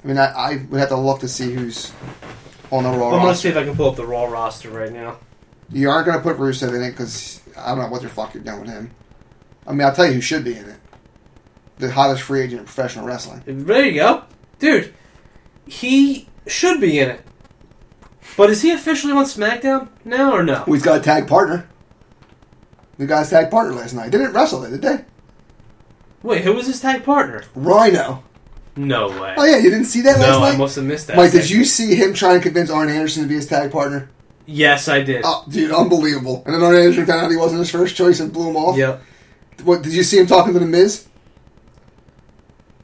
I 0.01 0.07
mean, 0.07 0.17
I, 0.17 0.27
I 0.27 0.65
would 0.69 0.79
have 0.79 0.87
to 0.87 0.95
look 0.95 1.19
to 1.19 1.27
see 1.27 1.51
who's 1.51 1.91
on 2.71 2.85
the 2.85 2.89
Raw 2.91 3.13
I'm 3.13 3.19
gonna 3.19 3.35
see 3.35 3.49
if 3.49 3.57
I 3.57 3.65
can 3.65 3.75
pull 3.75 3.89
up 3.89 3.97
the 3.97 4.05
Raw 4.07 4.23
roster 4.23 4.69
right 4.69 4.89
now. 4.89 5.17
You 5.69 5.89
aren't 5.89 6.05
going 6.05 6.17
to 6.17 6.23
put 6.23 6.37
Rusev 6.37 6.73
in 6.73 6.81
it 6.81 6.91
because 6.91 7.41
I 7.57 7.75
don't 7.75 7.79
know 7.79 7.89
what 7.89 8.03
the 8.03 8.07
fuck 8.07 8.33
you're 8.33 8.41
doing 8.41 8.61
with 8.61 8.69
him. 8.69 8.91
I 9.67 9.73
mean, 9.73 9.81
I'll 9.81 9.93
tell 9.93 10.05
you 10.05 10.13
who 10.13 10.21
should 10.21 10.45
be 10.45 10.55
in 10.55 10.63
it. 10.63 10.79
The 11.79 11.91
hottest 11.91 12.23
free 12.23 12.39
agent 12.39 12.61
in 12.61 12.65
professional 12.65 13.05
wrestling. 13.05 13.43
There 13.45 13.83
you 13.83 13.95
go, 13.95 14.23
dude. 14.59 14.93
He 15.67 16.29
should 16.47 16.79
be 16.79 16.99
in 16.99 17.09
it. 17.09 17.21
But 18.37 18.49
is 18.49 18.61
he 18.61 18.71
officially 18.71 19.11
on 19.11 19.25
SmackDown 19.25 19.89
now 20.05 20.31
or 20.31 20.43
no? 20.43 20.63
Well, 20.65 20.75
he's 20.75 20.83
got 20.83 21.01
a 21.01 21.03
tag 21.03 21.27
partner. 21.27 21.67
The 22.97 23.07
guy's 23.07 23.29
tag 23.29 23.51
partner 23.51 23.73
last 23.73 23.93
night. 23.93 24.09
They 24.09 24.19
didn't 24.19 24.33
wrestle 24.33 24.63
it, 24.63 24.69
did 24.69 24.81
they? 24.81 25.05
Wait, 26.21 26.43
who 26.43 26.53
was 26.53 26.67
his 26.67 26.81
tag 26.81 27.03
partner? 27.03 27.43
Rhino. 27.55 28.23
No 28.75 29.07
way. 29.07 29.35
Oh 29.37 29.45
yeah, 29.45 29.57
you 29.57 29.69
didn't 29.69 29.85
see 29.85 30.01
that 30.01 30.19
last 30.19 30.39
no, 30.39 30.43
I 30.43 30.55
must 30.55 30.75
have 30.75 30.85
missed 30.85 31.07
that. 31.07 31.17
Mike, 31.17 31.31
did 31.31 31.49
you 31.49 31.65
see 31.65 31.95
him 31.95 32.13
trying 32.13 32.37
to 32.39 32.43
convince 32.43 32.69
Arn 32.69 32.89
Anderson 32.89 33.23
to 33.23 33.29
be 33.29 33.35
his 33.35 33.47
tag 33.47 33.71
partner? 33.71 34.09
Yes, 34.45 34.87
I 34.87 35.01
did. 35.03 35.21
Oh, 35.25 35.45
dude, 35.49 35.71
unbelievable. 35.71 36.43
And 36.45 36.55
then 36.55 36.63
Arn 36.63 36.75
Anderson 36.75 37.05
found 37.05 37.25
out 37.25 37.31
he 37.31 37.37
wasn't 37.37 37.59
his 37.59 37.71
first 37.71 37.95
choice 37.95 38.19
and 38.19 38.31
blew 38.33 38.49
him 38.49 38.55
off. 38.55 38.77
Yep. 38.77 39.01
What 39.63 39.81
did 39.81 39.93
you 39.93 40.03
see 40.03 40.17
him 40.17 40.27
talking 40.27 40.53
to 40.53 40.59
the 40.59 40.65
Miz? 40.65 41.07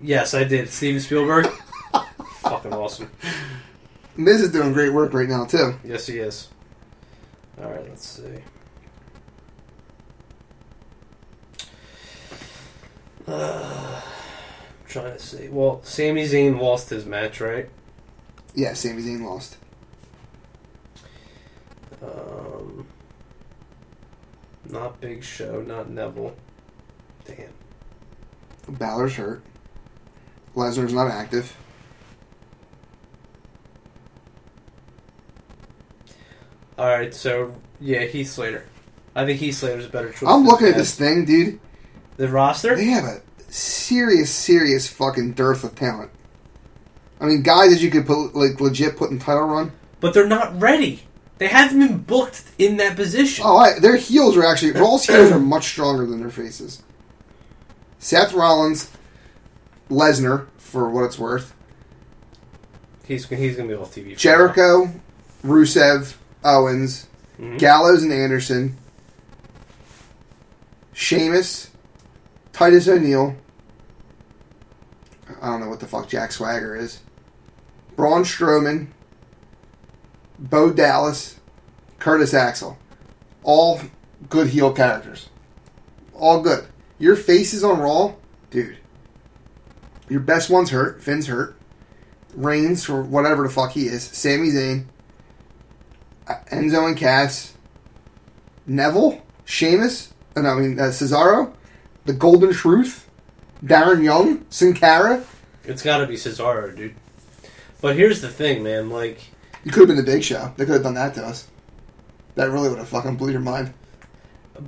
Yes, 0.02 0.34
I 0.34 0.44
did. 0.44 0.70
Steven 0.70 0.99
Spielberg. 0.99 1.48
Fucking 2.41 2.74
awesome. 2.74 3.10
Miz 4.18 4.41
is 4.41 4.52
doing 4.52 4.74
great 4.74 4.94
work 4.94 5.14
right 5.14 5.28
now 5.28 5.45
too. 5.45 5.76
Yes, 5.84 6.07
he 6.07 6.20
is. 6.20 6.49
All 7.62 7.70
right, 7.70 7.88
let's 7.88 8.06
see. 8.06 8.44
Uh, 13.27 14.02
I'm 14.81 14.88
trying 14.88 15.14
to 15.14 15.19
see. 15.19 15.47
Well, 15.47 15.81
Sami 15.84 16.23
Zayn 16.23 16.60
lost 16.60 16.89
his 16.89 17.06
match, 17.06 17.41
right? 17.41 17.69
Yeah, 18.53 18.73
Sami 18.73 19.02
Zayn 19.02 19.23
lost. 19.23 19.57
Um, 22.02 22.88
not 24.69 24.81
Not 24.81 25.02
Big 25.02 25.23
Show. 25.23 25.61
Not 25.61 25.89
Neville. 25.89 26.35
Damn. 27.26 27.53
Balor's 28.68 29.15
hurt. 29.15 29.41
Lesnar's 30.56 30.93
not 30.93 31.11
active. 31.11 31.56
All 36.77 36.88
right, 36.88 37.14
so 37.14 37.56
yeah, 37.80 38.03
Heath 38.03 38.31
Slater. 38.31 38.65
I 39.15 39.26
think 39.26 39.39
Heath 39.39 39.56
Slater's 39.56 39.85
a 39.85 39.89
better 39.89 40.11
choice. 40.11 40.30
I'm 40.30 40.45
looking 40.45 40.68
at 40.68 40.76
this 40.76 40.95
thing, 40.95 41.26
dude. 41.26 41.60
The 42.17 42.27
roster. 42.29 42.75
They 42.75 42.85
have 42.85 43.03
a 43.05 43.21
serious, 43.49 44.29
serious 44.31 44.87
fucking 44.87 45.33
dearth 45.33 45.63
of 45.63 45.75
talent. 45.75 46.11
I 47.19 47.25
mean, 47.25 47.41
guys 47.43 47.71
that 47.71 47.81
you 47.81 47.89
could 47.91 48.05
put 48.05 48.35
like 48.35 48.59
legit 48.59 48.97
put 48.97 49.11
in 49.11 49.19
title 49.19 49.43
run. 49.43 49.71
But 49.99 50.13
they're 50.13 50.27
not 50.27 50.59
ready. 50.61 51.03
They 51.37 51.47
haven't 51.47 51.79
been 51.79 51.97
booked 51.99 52.43
in 52.57 52.77
that 52.77 52.95
position. 52.95 53.43
Oh, 53.45 53.57
I, 53.57 53.79
their 53.79 53.97
heels 53.97 54.37
are 54.37 54.45
actually 54.45 54.71
Raw's 54.71 55.05
heels 55.05 55.31
are 55.31 55.39
much 55.39 55.65
stronger 55.65 56.05
than 56.05 56.19
their 56.21 56.29
faces. 56.29 56.81
Seth 57.99 58.33
Rollins, 58.33 58.89
Lesnar, 59.89 60.47
for 60.57 60.89
what 60.89 61.03
it's 61.03 61.19
worth, 61.19 61.53
He's 63.05 63.27
he's 63.27 63.55
gonna 63.55 63.67
be 63.69 63.75
off 63.75 63.93
TV. 63.93 64.13
for. 64.13 64.19
Jericho, 64.19 64.91
Rusev, 65.45 66.15
Owens, 66.43 67.07
Mhm. 67.39 67.59
Gallows 67.59 68.01
and 68.03 68.11
Anderson, 68.13 68.77
Sheamus, 70.93 71.69
Titus 72.56 72.88
O'Neil. 72.88 73.36
I 75.41 75.48
don't 75.48 75.60
know 75.60 75.68
what 75.68 75.82
the 75.82 75.88
fuck 75.88 76.07
Jack 76.07 76.32
Swagger 76.32 76.73
is. 76.73 77.02
Braun 77.98 78.23
Strowman, 78.23 78.88
Bo 80.40 80.72
Dallas, 80.72 81.38
Curtis 81.99 82.34
Axel. 82.34 82.77
All 83.44 83.82
good 84.30 84.48
heel 84.48 84.72
characters. 84.72 85.27
All 86.14 86.40
good. 86.40 86.65
Your 86.98 87.18
faces 87.18 87.61
on 87.61 87.82
Raw, 87.82 88.14
dude. 88.52 88.77
Your 90.07 90.22
best 90.22 90.49
one's 90.49 90.69
hurt. 90.69 91.03
Finn's 91.03 91.27
hurt. 91.27 91.57
Reigns, 92.36 92.88
or 92.88 93.02
whatever 93.02 93.44
the 93.44 93.49
fuck 93.49 93.73
he 93.73 93.88
is. 93.88 94.03
Sami 94.03 94.52
Zayn. 94.52 94.86
Uh, 96.26 96.36
Enzo 96.53 96.88
and 96.88 96.95
Cass, 96.95 97.53
Neville, 98.65 99.22
Sheamus, 99.44 100.14
uh, 100.38 100.41
no, 100.41 100.52
I 100.52 100.60
mean 100.61 100.80
uh, 100.80 100.84
Cesaro, 100.84 101.53
the 102.06 102.14
Golden 102.14 102.53
Truth, 102.53 103.10
Darren 103.64 104.03
Young, 104.03 104.45
Sin 104.49 104.73
Cara. 104.73 105.23
It's 105.64 105.82
got 105.82 105.98
to 105.99 106.07
be 106.07 106.15
Cesaro, 106.15 106.76
dude. 106.76 106.95
But 107.82 107.95
here's 107.95 108.22
the 108.22 108.30
thing, 108.30 108.64
man. 108.64 108.90
Like, 108.90 109.19
You 109.64 109.72
could 109.72 109.82
have 109.82 109.95
been 109.95 109.98
the 110.06 110.11
Big 110.11 110.23
Show. 110.23 110.53
They 110.57 110.65
could 110.65 110.73
have 110.76 110.84
done 110.84 110.94
that 110.95 111.14
to 111.15 111.26
us. 111.26 111.48
That 112.36 112.49
really 112.52 112.69
would 112.69 112.77
have 112.80 112.88
fucking 112.90 113.15
blew 113.15 113.32
your 113.32 113.40
mind. 113.41 113.73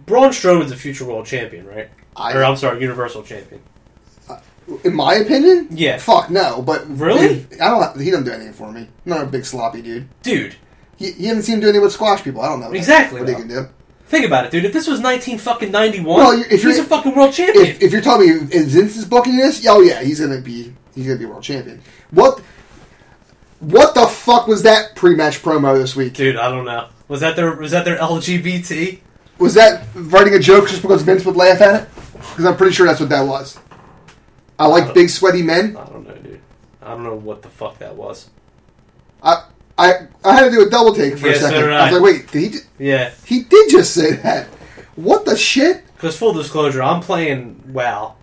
Braun 0.06 0.30
Strowman's 0.32 0.72
a 0.72 0.76
future 0.76 1.06
world 1.06 1.26
champion, 1.26 1.66
right? 1.68 1.90
I, 2.16 2.34
or 2.34 2.44
I'm 2.44 2.58
sorry, 2.58 2.82
Universal 2.82 3.24
champion. 3.24 3.62
in 4.84 4.94
my 4.96 5.14
opinion, 5.16 5.68
Yeah. 5.72 5.98
fuck 5.98 6.30
no. 6.30 6.62
But 6.62 6.88
Really? 6.90 7.46
I 7.62 7.70
don't. 7.70 8.02
He 8.02 8.10
doesn't 8.12 8.26
do 8.26 8.32
anything 8.32 8.54
for 8.54 8.72
me. 8.72 8.82
I'm 8.82 8.90
not 9.06 9.22
a 9.24 9.28
big 9.28 9.46
sloppy 9.46 9.82
dude. 9.82 10.08
Dude, 10.24 10.56
He, 10.98 11.12
he 11.12 11.26
hasn't 11.28 11.46
seen 11.46 11.56
him 11.56 11.62
do 11.62 11.68
anything 11.68 11.84
with 11.84 11.94
squash 11.94 12.24
people. 12.24 12.42
I 12.42 12.48
don't 12.50 12.60
know 12.60 12.72
Exactly, 12.72 13.20
what 13.22 13.30
he 13.30 13.36
can 13.36 13.48
do. 13.48 13.68
Think 14.08 14.26
about 14.26 14.46
it, 14.46 14.52
dude. 14.52 14.66
If 14.66 14.74
this 14.74 14.88
was 14.88 15.00
19 15.00 15.38
fucking 15.38 15.72
91, 15.72 16.18
Well, 16.20 16.42
if 16.42 16.50
he's 16.50 16.64
you're- 16.64 16.80
a 16.80 16.84
fucking 16.84 17.16
world 17.16 17.34
champion. 17.34 17.66
If, 17.68 17.82
if 17.82 17.92
you're 17.92 18.02
telling 18.02 18.28
me 18.30 18.48
if 18.52 18.68
Vince 18.68 18.98
is 18.98 19.06
booking 19.06 19.38
this, 19.38 19.66
oh 19.68 19.82
yeah, 19.82 20.02
he's 20.02 20.20
gonna 20.20 20.42
be 20.42 20.74
he's 20.96 21.06
gonna 21.08 21.20
be 21.20 21.26
world 21.26 21.44
champion. 21.44 21.82
What 22.12 22.42
what 23.60 23.96
the 23.96 24.06
fuck 24.08 24.48
was 24.48 24.64
that 24.64 24.96
pre-match 24.96 25.42
promo 25.42 25.76
this 25.78 25.96
week? 25.96 26.14
dude, 26.14 26.36
I 26.38 26.50
don't 26.50 26.66
know. 26.66 26.88
Was 27.08 27.22
that 27.22 27.36
their 27.36 27.56
was 27.56 27.72
that 27.72 27.86
their 27.86 27.98
LGBT? 27.98 29.00
Was 29.40 29.54
that 29.54 29.86
writing 29.96 30.34
a 30.34 30.40
joke 30.40 30.68
just 30.68 30.82
because 30.82 31.02
Vince 31.04 31.24
would 31.26 31.36
laugh 31.36 31.62
at 31.62 31.84
it? 31.84 31.90
Because 32.14 32.46
I'm 32.46 32.58
pretty 32.58 32.74
sure 32.74 32.86
that's 32.88 33.00
what 33.00 33.10
that 33.10 33.22
was. 33.26 33.58
I 34.60 34.66
like 34.66 34.94
big 34.94 35.10
sweaty 35.10 35.44
men. 35.44 35.78
I 35.78 35.86
don't 35.86 36.08
know, 36.08 36.16
dude. 36.16 36.42
I 36.82 36.90
don't 36.90 37.04
know 37.04 37.14
what 37.16 37.44
the 37.44 37.50
fuck 37.50 37.78
that 37.80 37.96
was. 37.96 38.30
I 39.22 39.44
I 39.78 40.08
I 40.24 40.34
had 40.36 40.46
to 40.46 40.52
do 40.52 40.66
a 40.66 40.70
double 40.70 40.94
take 40.94 41.18
for 41.18 41.28
Yeah, 41.28 41.34
a 41.34 41.36
so 41.40 41.46
second. 41.50 41.62
did 41.62 41.74
I 41.74 41.92
was 41.92 42.02
like, 42.02 42.14
wait, 42.14 42.32
did 42.32 42.54
he? 42.54 42.60
Yeah, 42.88 43.12
He 43.26 43.44
did 43.44 43.70
just 43.70 43.94
say 43.94 44.14
that. 44.14 44.48
What 44.96 45.26
the 45.26 45.38
shit? 45.38 45.84
because 45.96 46.18
full 46.18 46.34
disclosure, 46.34 46.82
I'm 46.84 47.02
playing 47.02 47.62
WoW, 47.74 48.16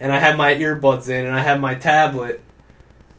and 0.00 0.12
I 0.12 0.18
have 0.18 0.36
my 0.36 0.54
earbuds 0.54 1.08
in, 1.08 1.24
and 1.26 1.34
I 1.34 1.40
have 1.40 1.58
my 1.60 1.74
tablet 1.74 2.42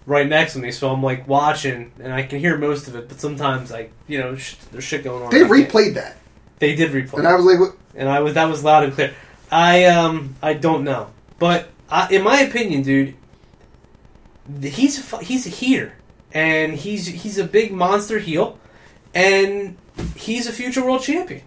right 0.06 0.28
next 0.28 0.54
to 0.54 0.60
me, 0.60 0.72
so 0.72 0.92
I'm 0.92 1.02
like 1.04 1.28
watching, 1.28 1.92
and 2.00 2.12
I 2.14 2.24
can 2.24 2.40
hear 2.40 2.58
most 2.58 2.88
of 2.88 2.96
it. 2.96 3.08
But 3.10 3.20
sometimes, 3.20 3.72
I, 3.72 3.90
you 4.08 4.20
know, 4.20 4.36
sh- 4.36 4.56
there's 4.72 4.84
shit 4.84 5.04
going 5.04 5.24
on. 5.24 5.32
They 5.32 5.42
replayed 5.42 5.94
that, 5.96 6.18
They 6.60 6.76
did 6.76 6.92
replay. 6.92 7.20
and 7.20 7.28
I 7.28 7.36
was 7.36 7.46
like, 7.46 7.60
what? 7.60 7.76
and 7.96 8.08
I 8.10 8.20
was 8.20 8.34
that 8.36 8.46
was 8.50 8.64
loud 8.64 8.84
and 8.84 8.94
clear. 8.94 9.14
I 9.52 9.86
um 9.86 10.36
I 10.42 10.54
don't 10.54 10.84
know, 10.84 11.10
but 11.40 11.70
I, 11.90 12.08
in 12.14 12.24
my 12.24 12.42
opinion, 12.42 12.82
dude, 12.84 13.16
he's 14.62 15.14
a, 15.14 15.18
he's 15.24 15.46
a 15.46 15.50
heater, 15.50 15.94
and 16.34 16.74
he's 16.74 17.08
he's 17.08 17.38
a 17.38 17.44
big 17.44 17.72
monster 17.72 18.20
heel, 18.20 18.60
and 19.14 19.78
he's 20.16 20.48
a 20.48 20.52
future 20.52 20.84
world 20.84 21.02
champion. 21.02 21.42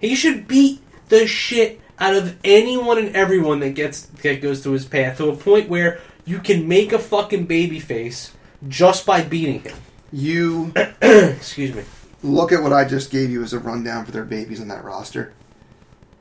He 0.00 0.14
should 0.14 0.48
beat 0.48 0.80
the 1.08 1.26
shit 1.26 1.80
out 1.98 2.14
of 2.14 2.38
anyone 2.44 2.98
and 2.98 3.14
everyone 3.14 3.60
that 3.60 3.70
gets 3.74 4.02
that 4.22 4.40
goes 4.40 4.62
through 4.62 4.72
his 4.72 4.84
path 4.86 5.18
to 5.18 5.28
a 5.28 5.36
point 5.36 5.68
where 5.68 6.00
you 6.24 6.38
can 6.38 6.66
make 6.68 6.92
a 6.92 6.98
fucking 6.98 7.46
baby 7.46 7.78
face 7.80 8.32
just 8.68 9.04
by 9.06 9.22
beating 9.22 9.60
him. 9.60 9.76
you 10.12 10.72
Excuse 11.02 11.74
me. 11.74 11.82
look 12.22 12.52
at 12.52 12.62
what 12.62 12.72
I 12.72 12.84
just 12.84 13.10
gave 13.10 13.30
you 13.30 13.42
as 13.42 13.52
a 13.52 13.58
rundown 13.58 14.04
for 14.04 14.12
their 14.12 14.24
babies 14.24 14.60
on 14.60 14.68
that 14.68 14.84
roster. 14.84 15.32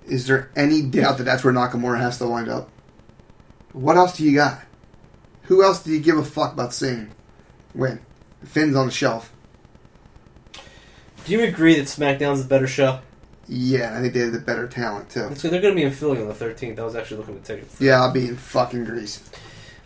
Is 0.06 0.26
there 0.28 0.49
any 0.56 0.82
doubt 0.82 1.18
that 1.18 1.26
that's 1.26 1.44
where 1.44 1.53
Nakamura 1.53 1.99
has 1.99 2.18
to 2.18 2.28
wind 2.28 2.49
up? 2.49 2.70
What 3.74 3.98
else 3.98 4.18
do 4.18 4.24
you 4.24 4.34
got? 4.36 4.61
Who 5.44 5.64
else 5.64 5.84
do 5.84 5.91
you 5.91 5.99
give 5.99 6.18
a 6.18 6.24
fuck 6.24 6.53
about 6.53 6.74
seeing 6.74 7.11
win? 7.74 8.00
Finn's 8.44 8.76
on 8.76 8.86
the 8.86 8.91
shelf. 8.91 9.34
Do 11.26 11.34
you 11.34 11.44
agree 11.44 11.76
that 11.76 11.86
SmackDown's 11.86 12.41
the 12.41 12.48
better 12.48 12.68
show? 12.68 13.00
Yeah, 13.48 13.98
I 13.98 14.02
think 14.02 14.14
they 14.14 14.22
have 14.22 14.32
the 14.32 14.40
better 14.40 14.68
talent 14.68 15.10
too. 15.10 15.34
So 15.36 15.50
they're 15.50 15.62
going 15.62 15.74
to 15.74 15.80
be 15.80 15.86
in 15.86 15.91
Philly 15.91 16.22
on 16.22 16.28
the 16.28 16.34
13th. 16.34 16.80
I 16.80 16.84
was 16.84 16.96
actually 16.96 17.18
looking 17.18 17.36
at 17.36 17.44
tickets. 17.44 17.82
Yeah, 17.82 18.02
I'll 18.02 18.14
be 18.14 18.28
in 18.28 18.38
fucking 18.38 18.86
Greece. 18.86 19.28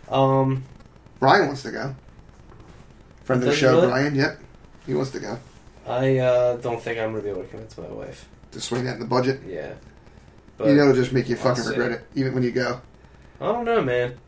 Um, 0.08 0.64
Brian 1.18 1.46
wants 1.46 1.62
to 1.62 1.70
go. 1.70 1.94
Friend 3.24 3.42
of 3.42 3.48
the 3.48 3.54
show, 3.56 3.76
really? 3.76 3.88
Brian. 3.88 4.14
Yep, 4.14 4.38
he 4.86 4.94
wants 4.94 5.10
to 5.12 5.20
go 5.20 5.38
I 5.86 6.18
uh, 6.18 6.56
don't 6.56 6.80
think 6.80 6.98
I'm 6.98 7.12
going 7.12 7.22
to 7.22 7.22
be 7.22 7.30
able 7.30 7.42
to 7.42 7.48
convince 7.48 7.76
my 7.78 7.86
wife. 7.86 8.28
to 8.52 8.60
swing 8.60 8.84
that 8.84 8.94
in 8.94 9.00
the 9.00 9.06
budget. 9.06 9.40
Yeah, 9.46 9.72
but 10.58 10.68
you 10.68 10.74
know, 10.74 10.82
it'll 10.82 10.94
just 10.94 11.12
make 11.12 11.28
you 11.28 11.36
fucking 11.36 11.64
regret 11.64 11.92
it, 11.92 12.06
even 12.14 12.34
when 12.34 12.42
you 12.42 12.52
go. 12.52 12.80
I 13.40 13.46
don't 13.46 13.64
know, 13.64 13.82
man. 13.82 14.18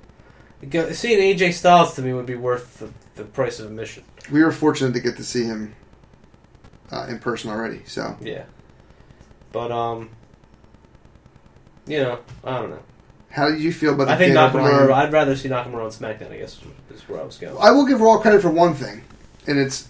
Go, 0.68 0.90
seeing 0.92 1.18
AJ 1.18 1.52
Styles 1.52 1.94
to 1.96 2.02
me 2.02 2.12
would 2.12 2.26
be 2.26 2.34
worth 2.34 2.78
the, 2.78 2.90
the 3.16 3.24
price 3.24 3.58
of 3.58 3.66
admission. 3.66 4.04
We 4.30 4.42
were 4.42 4.52
fortunate 4.52 4.92
to 4.94 5.00
get 5.00 5.16
to 5.16 5.24
see 5.24 5.44
him 5.44 5.74
uh, 6.90 7.06
in 7.08 7.18
person 7.18 7.50
already, 7.50 7.82
so 7.86 8.16
Yeah, 8.20 8.44
but 9.52 9.72
um, 9.72 10.10
you 11.86 12.02
know, 12.02 12.20
I 12.44 12.58
don't 12.60 12.70
know. 12.70 12.82
How 13.30 13.50
did 13.50 13.60
you 13.60 13.72
feel 13.72 13.94
about 13.94 14.06
the 14.06 14.12
I 14.12 14.16
think 14.16 14.34
Daniel 14.34 14.62
Nakamura. 14.62 14.86
Bryan? 14.86 15.06
I'd 15.06 15.12
rather 15.12 15.36
see 15.36 15.48
Nakamura 15.48 15.84
on 15.84 15.90
SmackDown. 15.90 16.30
I 16.32 16.38
guess 16.38 16.58
is 16.90 17.08
where 17.08 17.20
I 17.20 17.24
was 17.24 17.36
going. 17.36 17.56
I 17.60 17.70
will 17.70 17.86
give 17.86 18.00
Raw 18.00 18.18
credit 18.18 18.40
for 18.40 18.50
one 18.50 18.74
thing, 18.74 19.02
and 19.46 19.58
it's 19.58 19.88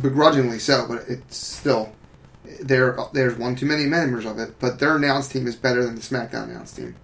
begrudgingly 0.00 0.58
so, 0.58 0.86
but 0.88 1.04
it's 1.08 1.36
still 1.36 1.92
there. 2.60 2.98
There's 3.12 3.36
one 3.36 3.54
too 3.56 3.66
many 3.66 3.86
members 3.86 4.24
of 4.24 4.38
it, 4.38 4.58
but 4.58 4.78
their 4.78 4.96
announce 4.96 5.28
team 5.28 5.46
is 5.46 5.54
better 5.56 5.84
than 5.84 5.94
the 5.94 6.00
SmackDown 6.00 6.50
announce 6.50 6.72
team. 6.72 6.96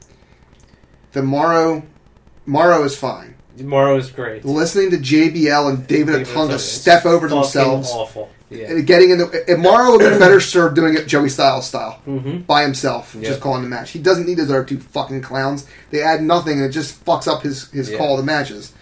The 1.13 1.23
Mauro, 1.23 1.85
Mauro 2.45 2.83
is 2.83 2.97
fine. 2.97 3.37
Tomorrow 3.57 3.97
is 3.99 4.11
great. 4.11 4.45
Listening 4.45 4.91
to 4.91 4.97
JBL 4.97 5.71
and 5.71 5.87
David 5.87 6.13
David 6.13 6.27
Otunga 6.27 6.59
step 6.59 7.07
over 7.07 7.29
themselves, 7.29 7.91
Awful. 7.93 8.31
Yeah. 8.51 8.71
and 8.73 8.87
getting 8.87 9.11
in 9.11 9.19
the. 9.19 9.45
If 9.51 9.59
Mauro 9.59 9.93
would 9.93 10.01
have 10.03 10.19
better 10.19 10.41
served 10.41 10.75
doing 10.77 10.95
it 10.97 11.07
Joey 11.07 11.29
Styles 11.29 11.67
style 11.67 12.01
Mm-hmm. 12.07 12.39
by 12.43 12.63
himself, 12.63 13.15
Yep. 13.15 13.25
just 13.25 13.41
calling 13.41 13.63
the 13.63 13.69
match. 13.69 13.91
He 13.93 13.99
doesn't 14.01 14.27
need 14.27 14.35
those 14.39 14.51
other 14.51 14.65
two 14.65 14.79
fucking 14.81 15.23
clowns. 15.23 15.67
They 15.91 16.03
add 16.03 16.23
nothing, 16.23 16.55
and 16.59 16.65
it 16.65 16.71
just 16.73 17.05
fucks 17.05 17.29
up 17.29 17.43
his 17.43 17.71
his 17.71 17.91
Yeah. 17.91 17.99
call 17.99 18.13
of 18.13 18.19
the 18.19 18.25
matches. 18.25 18.73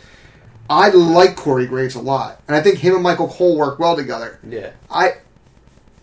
I 0.71 0.89
like 0.91 1.37
Corey 1.37 1.67
Graves 1.67 1.95
a 1.95 2.01
lot, 2.01 2.41
and 2.49 2.57
I 2.57 2.61
think 2.63 2.79
him 2.79 2.95
and 2.95 3.03
Michael 3.03 3.29
Cole 3.29 3.57
work 3.59 3.79
well 3.79 3.95
together. 3.97 4.39
Yeah. 4.49 4.71
I 4.91 5.15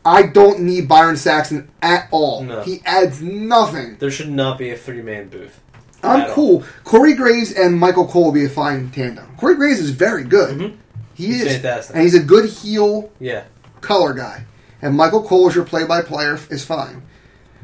I 0.05 0.23
don't 0.23 0.61
need 0.61 0.87
Byron 0.87 1.17
Saxton 1.17 1.69
at 1.81 2.07
all. 2.11 2.43
No. 2.43 2.61
He 2.61 2.81
adds 2.85 3.21
nothing. 3.21 3.97
There 3.99 4.11
should 4.11 4.29
not 4.31 4.57
be 4.57 4.69
a 4.69 4.77
three 4.77 5.01
man 5.01 5.27
booth. 5.29 5.59
I'm 6.03 6.21
all. 6.29 6.33
cool. 6.33 6.63
Corey 6.83 7.13
Graves 7.13 7.51
and 7.51 7.77
Michael 7.77 8.07
Cole 8.07 8.25
will 8.25 8.31
be 8.31 8.45
a 8.45 8.49
fine 8.49 8.89
tandem. 8.91 9.25
Corey 9.37 9.55
Graves 9.55 9.79
is 9.79 9.89
very 9.91 10.23
good. 10.23 10.57
Mhm. 10.57 10.73
He 11.13 11.25
He's 11.27 11.41
is, 11.41 11.53
fantastic. 11.53 11.95
and 11.95 12.03
he's 12.03 12.15
a 12.15 12.19
good 12.21 12.49
heel 12.49 13.11
Yeah. 13.19 13.43
color 13.81 14.13
guy. 14.13 14.45
And 14.81 14.95
Michael 14.95 15.23
Cole 15.23 15.49
as 15.49 15.55
your 15.55 15.65
play-by-player 15.65 16.39
is 16.49 16.63
fine 16.63 17.01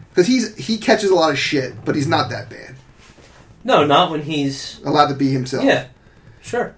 because 0.10 0.28
he's 0.28 0.54
he 0.56 0.78
catches 0.78 1.10
a 1.10 1.16
lot 1.16 1.32
of 1.32 1.40
shit, 1.40 1.86
but 1.86 1.96
he's 1.96 2.08
not 2.08 2.30
that 2.30 2.50
bad. 2.50 2.76
No, 3.64 3.86
not 3.86 4.12
when 4.12 4.22
he's. 4.24 4.80
Allowed 4.86 5.08
to 5.08 5.14
be 5.16 5.32
himself. 5.32 5.64
Yeah. 5.64 5.86
Sure. 6.42 6.76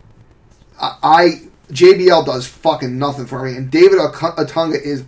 I, 0.80 0.96
I 1.02 1.42
JBL 1.74 2.24
does 2.26 2.46
fucking 2.46 2.98
nothing 3.00 3.26
for 3.26 3.44
me, 3.44 3.58
and 3.58 3.70
David 3.72 3.98
Otunga 4.00 4.80
is 4.82 5.04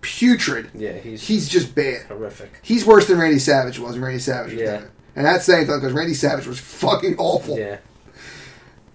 putrid. 0.00 0.70
Yeah, 0.74 0.92
he's 0.92 1.22
He's 1.26 1.48
just 1.48 1.74
bad. 1.74 2.02
horrific. 2.08 2.50
He's 2.62 2.84
worse 2.84 3.06
than 3.06 3.18
Randy 3.18 3.38
Savage 3.38 3.78
was, 3.78 3.94
and 3.94 4.02
Randy 4.04 4.18
Savage 4.20 4.52
was 4.54 4.60
Yeah. 4.62 4.80
And 5.20 5.26
that's 5.26 5.44
saying 5.44 5.66
something 5.66 5.80
because 5.80 5.92
Randy 5.92 6.14
Savage 6.14 6.46
was 6.46 6.58
fucking 6.58 7.16
awful. 7.18 7.58
Yeah, 7.58 7.76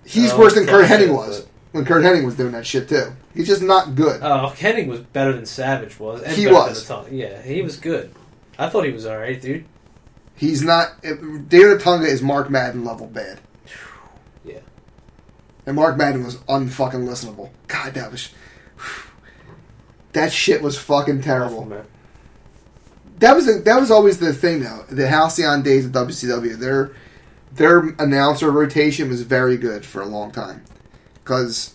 He's 0.03 0.31
Oh, 0.31 0.39
worse 0.39 0.56
than 0.56 0.65
Curt 0.65 0.88
Hennig 0.88 1.10
but- 1.10 1.14
was 1.14 1.45
when 1.72 1.85
Curt 1.85 2.03
Hennig 2.03 2.26
was 2.26 2.34
doing 2.34 2.53
that 2.53 2.65
shit 2.65 2.89
too. 2.89 3.11
He's 3.35 3.45
just 3.45 3.61
not 3.61 3.93
good. 3.93 4.22
Oh, 4.23 4.52
Hennig 4.57 4.88
was 4.88 5.02
better 5.02 5.34
than 5.34 5.45
Savage 5.45 5.99
was. 5.99 6.23
And 6.23 6.35
He 6.35 6.47
was. 6.47 6.91
Yeah, 7.11 7.39
he 7.43 7.61
was 7.61 7.77
good. 7.77 8.10
I 8.57 8.69
thought 8.69 8.85
he 8.85 8.91
was 8.91 9.06
all 9.06 9.18
right, 9.19 9.39
dude. 9.39 9.65
He's 10.35 10.64
not. 10.64 10.99
David 11.03 11.80
Tonga 11.80 12.07
is 12.07 12.23
Mark 12.23 12.49
Madden 12.49 12.84
level 12.84 13.06
bad. 13.06 13.39
Yeah. 14.43 14.61
And 15.68 15.76
Mark 15.76 15.95
Madden 15.95 16.23
was 16.26 16.38
unfucking 16.49 17.07
listenable. 17.07 17.52
God, 17.68 17.93
that 17.93 18.11
was. 18.11 18.30
That 20.14 20.31
shit 20.31 20.64
was 20.64 20.76
fucking 20.76 21.22
terrible. 21.22 21.57
Awful, 21.60 21.69
man. 21.69 21.85
That 23.19 23.35
was 23.35 23.45
the, 23.45 23.53
that 23.65 23.79
was 23.79 23.91
always 23.91 24.17
the 24.19 24.33
thing 24.33 24.61
though. 24.63 24.83
The 24.89 25.07
halcyon 25.07 25.61
days 25.63 25.85
of 25.85 25.91
WCW, 25.91 26.57
their 26.57 26.91
their 27.53 27.79
announcer 27.99 28.51
rotation 28.51 29.09
was 29.09 29.21
very 29.21 29.55
good 29.57 29.85
for 29.85 30.01
a 30.01 30.05
long 30.05 30.31
time. 30.31 30.63
Because 31.23 31.73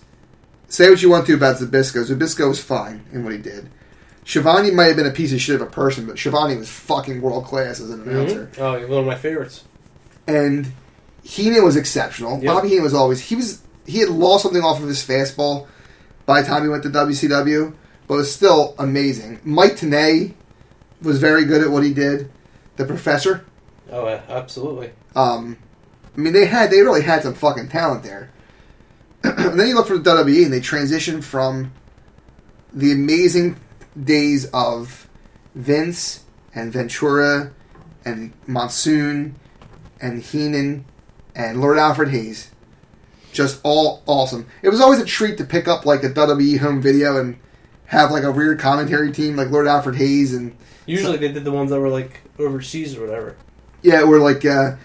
say 0.69 0.91
what 0.91 1.03
you 1.03 1.11
want 1.11 1.27
to 1.27 1.35
about 1.35 1.57
Zbyszko, 1.57 2.05
Zbyszko 2.05 2.49
was 2.49 2.63
fine 2.63 3.05
in 3.13 3.25
what 3.25 3.33
he 3.33 3.39
did. 3.39 3.69
Schiavone 4.25 4.71
might 4.71 4.85
have 4.87 4.97
been 4.97 5.07
a 5.07 5.11
piece 5.11 5.33
of 5.33 5.41
shit 5.41 5.55
of 5.55 5.63
a 5.63 5.67
person, 5.71 6.07
but 6.07 6.19
Schiavone 6.19 6.57
was 6.57 6.69
fucking 6.69 7.21
world 7.23 7.47
class 7.47 7.81
as 7.81 7.91
an 7.91 8.03
announcer. 8.03 8.51
Mhm. 8.55 8.59
Oh, 8.61 8.87
one 8.89 9.01
of 9.01 9.07
my 9.07 9.15
favorites. 9.17 9.65
And 10.27 10.73
Heenan 11.23 11.65
was 11.65 11.75
exceptional. 11.77 12.35
Yep. 12.43 12.45
Bobby 12.45 12.69
Heenan 12.69 12.85
was 12.85 12.95
always 12.95 13.21
he 13.21 13.35
was 13.35 13.61
he 13.87 13.99
had 14.01 14.11
lost 14.11 14.43
something 14.43 14.63
off 14.63 14.81
of 14.83 14.87
his 14.89 15.05
fastball 15.05 15.67
by 16.27 16.43
the 16.43 16.47
time 16.47 16.63
he 16.63 16.69
went 16.69 16.83
to 16.83 16.91
WCW, 16.91 17.73
but 18.07 18.15
was 18.17 18.33
still 18.33 18.75
amazing. 18.79 19.41
Mike 19.43 19.73
Tenay 19.77 20.35
was 21.03 21.19
very 21.19 21.45
good 21.45 21.63
at 21.63 21.71
what 21.71 21.83
he 21.83 21.93
did. 21.93 22.31
The 22.77 22.85
professor. 22.85 23.45
Oh, 23.91 24.07
absolutely. 24.07 24.93
Um, 25.15 25.59
I 26.17 26.21
mean, 26.21 26.33
they 26.33 26.47
had 26.47 26.71
they 26.71 26.81
really 26.81 27.03
had 27.03 27.23
some 27.23 27.35
fucking 27.35 27.69
talent 27.69 28.03
there. 28.03 28.31
and 29.25 29.59
then 29.59 29.69
you 29.69 29.75
look 29.75 29.87
for 29.87 29.99
the 29.99 30.11
WWE, 30.11 30.45
and 30.45 30.53
they 30.53 30.61
transitioned 30.61 31.25
from 31.25 31.73
the 32.73 32.93
amazing 32.93 33.57
days 34.03 34.47
of 34.53 35.09
Vince 35.55 36.25
and 36.55 36.73
Ventura 36.73 37.53
and 38.05 38.33
Monsoon 38.47 39.35
and 40.01 40.23
Heenan 40.23 40.85
and 41.35 41.61
Lord 41.61 41.79
Alfred 41.79 42.11
Hayes. 42.11 42.51
Just 43.33 43.61
all 43.63 44.03
awesome. 44.07 44.47
It 44.63 44.71
was 44.71 44.81
always 44.81 45.01
a 45.01 45.05
treat 45.05 45.39
to 45.39 45.45
pick 45.45 45.69
up 45.69 45.87
like 45.87 46.03
a 46.03 46.11
WWE 46.11 46.59
home 46.59 46.81
video 46.81 47.19
and 47.19 47.39
have 47.87 48.11
like 48.11 48.25
a 48.25 48.33
weird 48.33 48.59
commentary 48.59 49.13
team 49.13 49.37
like 49.37 49.51
Lord 49.51 49.67
Alfred 49.67 49.97
Hayes 49.97 50.35
and 50.35 50.57
Usually 50.91 51.17
they 51.19 51.33
did 51.33 51.45
the 51.45 51.53
ones 51.53 51.71
that 51.71 51.81
were 51.81 51.89
like 51.89 52.21
overseas 52.39 52.97
or 52.97 53.03
whatever. 53.07 53.37
Yeah, 53.83 54.03
where 54.05 54.19
like 54.21 54.45
uh, 54.45 54.77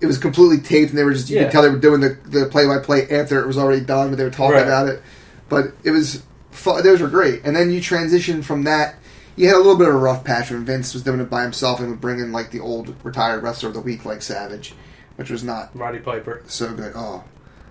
it 0.00 0.06
was 0.06 0.18
completely 0.18 0.58
taped, 0.58 0.90
and 0.90 0.98
they 0.98 1.04
were 1.04 1.12
just 1.12 1.28
you 1.30 1.36
Yeah. 1.36 1.44
could 1.44 1.52
tell 1.52 1.62
they 1.62 1.70
were 1.70 1.78
doing 1.78 2.00
the 2.00 2.16
the 2.24 2.46
play 2.46 2.66
by 2.66 2.78
play 2.78 3.08
after 3.10 3.40
it 3.40 3.46
was 3.46 3.58
already 3.58 3.84
done, 3.84 4.08
but 4.10 4.16
they 4.18 4.24
were 4.24 4.30
talking 4.30 4.56
Right. 4.56 4.62
about 4.66 4.88
it. 4.88 5.02
But 5.48 5.72
it 5.84 5.90
was 5.90 6.22
fu- 6.50 6.80
those 6.82 7.00
were 7.00 7.08
great, 7.08 7.42
and 7.44 7.54
then 7.54 7.70
you 7.70 7.80
transitioned 7.80 8.44
from 8.44 8.64
that. 8.64 8.96
You 9.34 9.46
had 9.46 9.54
a 9.56 9.58
little 9.58 9.76
bit 9.78 9.88
of 9.88 9.94
a 9.94 9.98
rough 9.98 10.24
patch 10.24 10.50
when 10.50 10.64
Vince 10.66 10.92
was 10.92 11.02
doing 11.02 11.18
it 11.20 11.30
by 11.30 11.42
himself 11.42 11.80
and 11.80 11.88
would 11.88 12.00
bring 12.02 12.18
in 12.20 12.32
like 12.32 12.50
the 12.50 12.60
old 12.60 12.94
retired 13.02 13.42
wrestler 13.42 13.68
of 13.68 13.74
the 13.74 13.80
week 13.80 14.04
like 14.04 14.20
Savage, 14.22 14.74
which 15.16 15.30
was 15.30 15.42
not 15.42 15.70
Roddy 15.74 15.98
Piper. 16.00 16.42
so 16.46 16.70
good. 16.72 16.92
Oh, 16.94 17.24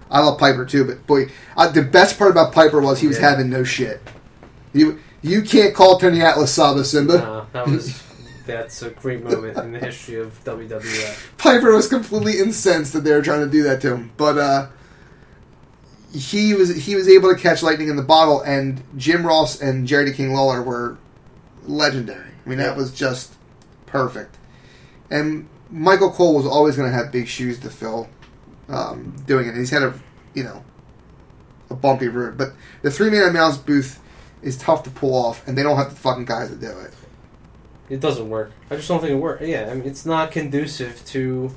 I 0.09 0.21
love 0.21 0.39
Piper 0.39 0.65
too, 0.65 0.83
but 0.85 1.05
boy, 1.05 1.27
uh, 1.55 1.67
the 1.69 1.83
best 1.83 2.17
part 2.17 2.31
about 2.31 2.51
Piper 2.51 2.81
was 2.81 2.99
he 2.99 3.07
was 3.07 3.19
Yeah. 3.19 3.29
having 3.29 3.49
no 3.49 3.63
shit. 3.63 4.01
You 4.73 4.99
you 5.21 5.41
can't 5.41 5.73
call 5.73 5.97
Tony 5.97 6.21
Atlas 6.21 6.53
Saba 6.53 6.83
Simba. 6.83 7.23
Uh, 7.23 7.45
that 7.53 7.67
was 7.67 8.01
that's 8.45 8.81
a 8.81 8.89
great 8.89 9.23
moment 9.23 9.57
in 9.57 9.71
the 9.71 9.79
history 9.79 10.19
of 10.19 10.43
WWF. 10.43 11.37
Piper 11.37 11.73
was 11.73 11.87
completely 11.87 12.39
incensed 12.39 12.93
that 12.93 13.01
they 13.01 13.11
were 13.11 13.21
trying 13.21 13.45
to 13.45 13.51
do 13.51 13.63
that 13.63 13.81
to 13.81 13.95
him, 13.95 14.11
but 14.17 14.37
uh, 14.37 14.67
he 16.13 16.53
was 16.53 16.75
he 16.75 16.95
was 16.95 17.07
able 17.07 17.33
to 17.33 17.39
catch 17.39 17.63
lightning 17.63 17.87
in 17.87 17.95
the 17.95 18.03
bottle, 18.03 18.41
and 18.41 18.83
Jim 18.97 19.25
Ross 19.25 19.61
and 19.61 19.87
Jerry 19.87 20.11
King 20.11 20.33
Lawler 20.33 20.61
were 20.61 20.97
legendary. 21.65 22.31
I 22.45 22.49
mean, 22.49 22.57
that 22.57 22.75
was 22.75 22.91
just 22.91 23.35
perfect. 23.85 24.37
And 25.09 25.47
Michael 25.69 26.11
Cole 26.11 26.35
was 26.35 26.45
always 26.45 26.75
going 26.75 26.89
to 26.89 26.95
have 26.95 27.11
big 27.11 27.27
shoes 27.27 27.59
to 27.59 27.69
fill 27.69 28.09
um, 28.67 29.15
doing 29.27 29.47
it. 29.47 29.55
He's 29.55 29.69
had 29.69 29.83
a 29.83 29.93
you 30.33 30.43
know 30.43 30.63
a 31.69 31.75
bumpy 31.75 32.07
road, 32.07 32.37
but 32.37 32.53
the 32.81 32.91
three 32.91 33.09
man 33.09 33.29
announce 33.29 33.57
booth 33.57 34.00
is 34.41 34.57
tough 34.57 34.83
to 34.83 34.89
pull 34.89 35.13
off, 35.13 35.47
and 35.47 35.57
they 35.57 35.63
don't 35.63 35.77
have 35.77 35.89
the 35.89 35.95
fucking 35.95 36.25
guys 36.25 36.49
to 36.49 36.55
do 36.55 36.67
it. 36.69 36.93
It 37.89 37.99
doesn't 37.99 38.29
work. 38.29 38.51
I 38.69 38.75
just 38.77 38.87
don't 38.87 38.99
think 38.99 39.11
it 39.11 39.15
works. 39.15 39.43
Yeah, 39.45 39.67
I 39.69 39.73
mean, 39.75 39.85
it's 39.85 40.05
not 40.05 40.31
conducive 40.31 41.03
to 41.07 41.53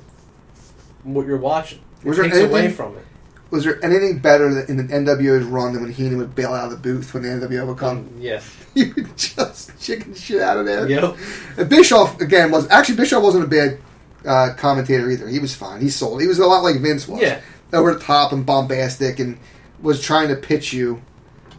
what 1.03 1.25
you're 1.25 1.37
watching. 1.37 1.79
It 2.01 2.07
Was 2.07 2.17
there 2.17 2.25
takes 2.25 2.37
away 2.39 2.59
anything- 2.59 2.75
from 2.75 2.97
it. 2.97 3.05
Was 3.51 3.63
there 3.63 3.83
anything 3.85 4.17
better 4.19 4.53
than 4.53 4.67
in 4.79 4.87
the 4.87 4.93
NWO's 4.93 5.45
run 5.45 5.73
than 5.73 5.83
when 5.83 5.91
Heenan 5.91 6.17
would 6.17 6.33
bail 6.35 6.51
out 6.53 6.65
of 6.65 6.71
the 6.71 6.77
booth 6.77 7.13
when 7.13 7.23
the 7.23 7.29
NWO 7.29 7.67
would 7.67 7.77
come? 7.77 7.97
Um, 7.99 8.09
yeah. 8.19 8.41
he 8.73 8.91
would 8.91 9.15
just 9.15 9.79
chicken 9.79 10.15
shit 10.15 10.41
out 10.41 10.57
of 10.57 10.65
there. 10.65 10.89
Yep. 10.89 11.15
And 11.57 11.69
Bischoff 11.69 12.19
again 12.19 12.49
was 12.51 12.67
actually 12.69 12.95
Bischoff 12.95 13.21
wasn't 13.23 13.43
a 13.45 13.47
bad 13.47 13.79
uh, 14.25 14.53
commentator 14.57 15.09
either. 15.11 15.27
He 15.29 15.37
was 15.39 15.55
fine. 15.55 15.79
He 15.79 15.89
sold. 15.89 16.21
He 16.21 16.27
was 16.27 16.39
a 16.39 16.45
lot 16.45 16.63
like 16.63 16.81
Vince 16.81 17.07
was. 17.07 17.21
Yeah. 17.21 17.39
over 17.71 17.93
the 17.93 17.99
top 17.99 18.31
and 18.33 18.45
bombastic, 18.45 19.19
and 19.19 19.37
was 19.79 20.01
trying 20.01 20.27
to 20.29 20.35
pitch 20.35 20.73
you 20.73 21.01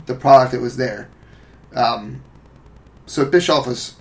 the 0.07 0.15
product 0.15 0.53
that 0.53 0.61
was 0.61 0.77
there. 0.77 1.09
Um, 1.77 2.23
so 3.07 3.25
Bischoff 3.25 3.67
was, 3.67 3.95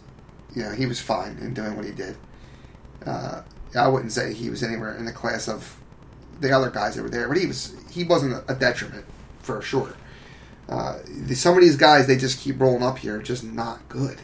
yeah, 0.55 0.73
he 0.73 0.85
was 0.85 0.99
fine 0.99 1.37
in 1.41 1.53
doing 1.53 1.75
what 1.75 1.85
he 1.85 1.91
did. 1.91 2.17
Uh, 3.05 3.41
I 3.77 3.87
wouldn't 3.87 4.13
say 4.13 4.33
he 4.33 4.49
was 4.49 4.63
anywhere 4.63 4.95
in 4.95 5.05
the 5.05 5.11
class 5.11 5.47
of 5.47 5.77
the 6.39 6.51
other 6.51 6.69
guys 6.69 6.95
that 6.95 7.03
were 7.03 7.09
there, 7.09 7.27
but 7.27 7.37
he 7.37 7.45
was 7.45 7.73
he 7.91 8.03
wasn't 8.03 8.43
a 8.47 8.55
detriment 8.55 9.05
for 9.39 9.61
sure. 9.61 9.93
Uh, 10.67 10.97
some 11.33 11.55
of 11.55 11.61
these 11.61 11.75
guys 11.77 12.07
they 12.07 12.15
just 12.17 12.39
keep 12.39 12.59
rolling 12.59 12.81
up 12.83 12.97
here, 12.97 13.21
just 13.21 13.43
not 13.43 13.87
good. 13.89 14.19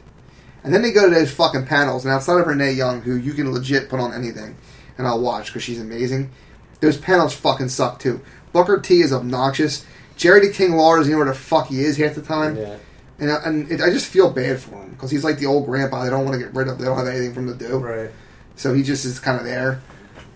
And 0.64 0.73
then 0.73 0.82
they 0.82 0.91
go 0.91 1.10
to 1.10 1.14
those 1.14 1.32
fucking 1.32 1.65
panels, 1.65 2.06
and 2.06 2.14
outside 2.14 2.40
of 2.40 2.48
Renee 2.48 2.73
Young, 2.73 3.02
who 3.02 3.15
you 3.15 3.34
can 3.34 3.52
legit 3.52 3.90
put 3.90 3.99
on 3.99 4.14
anything, 4.14 4.56
and 4.98 5.07
I'll 5.07 5.19
watch 5.22 5.48
because 5.48 5.64
she's 5.64 5.80
amazing. 5.82 6.32
Those 6.80 6.98
panels 6.98 7.34
fucking 7.34 7.69
suck 7.69 7.99
too. 7.99 8.22
Booker 8.53 8.80
T 8.80 9.02
is 9.02 9.14
obnoxious. 9.14 9.86
Jerry 10.18 10.48
the 10.48 10.53
King 10.53 10.73
Lawler 10.73 10.98
doesn't 10.98 11.11
know 11.11 11.18
where 11.18 11.28
the 11.28 11.34
fuck 11.34 11.68
he 11.68 11.82
is 11.82 11.98
half 11.98 12.15
the 12.15 12.22
time, 12.22 12.56
Yeah. 12.57 12.78
And 13.22 13.31
I, 13.31 13.35
and 13.45 13.72
it, 13.72 13.80
I 13.81 13.89
just 13.89 14.07
feel 14.07 14.30
bad 14.31 14.60
for 14.60 14.76
him 14.76 14.89
because 14.89 15.10
he's 15.11 15.23
like 15.23 15.38
the 15.39 15.45
old 15.45 15.65
grandpa. 15.65 16.03
They 16.03 16.10
don't 16.10 16.26
want 16.26 16.34
to 16.38 16.43
get 16.43 16.53
rid 16.53 16.68
of. 16.68 16.77
They 16.77 16.85
don't 16.85 16.98
have 16.98 17.07
anything 17.07 17.34
for 17.34 17.39
him 17.39 17.48
to 17.57 17.68
do, 17.68 17.77
Right. 17.77 18.10
so 18.57 18.73
he 18.73 18.84
just 18.84 19.06
is 19.06 19.19
kind 19.19 19.38
of 19.38 19.45
there. 19.45 19.81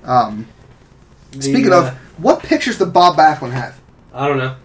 Um, 0.06 0.48
The, 1.32 1.42
speaking 1.42 1.74
uh, 1.74 1.78
of, 1.80 1.90
what 2.24 2.42
pictures 2.44 2.78
did 2.78 2.94
Bob 2.94 3.18
Backlund 3.18 3.52
have? 3.52 3.80
I 4.14 4.28
don't 4.30 4.38
know. 4.38 4.56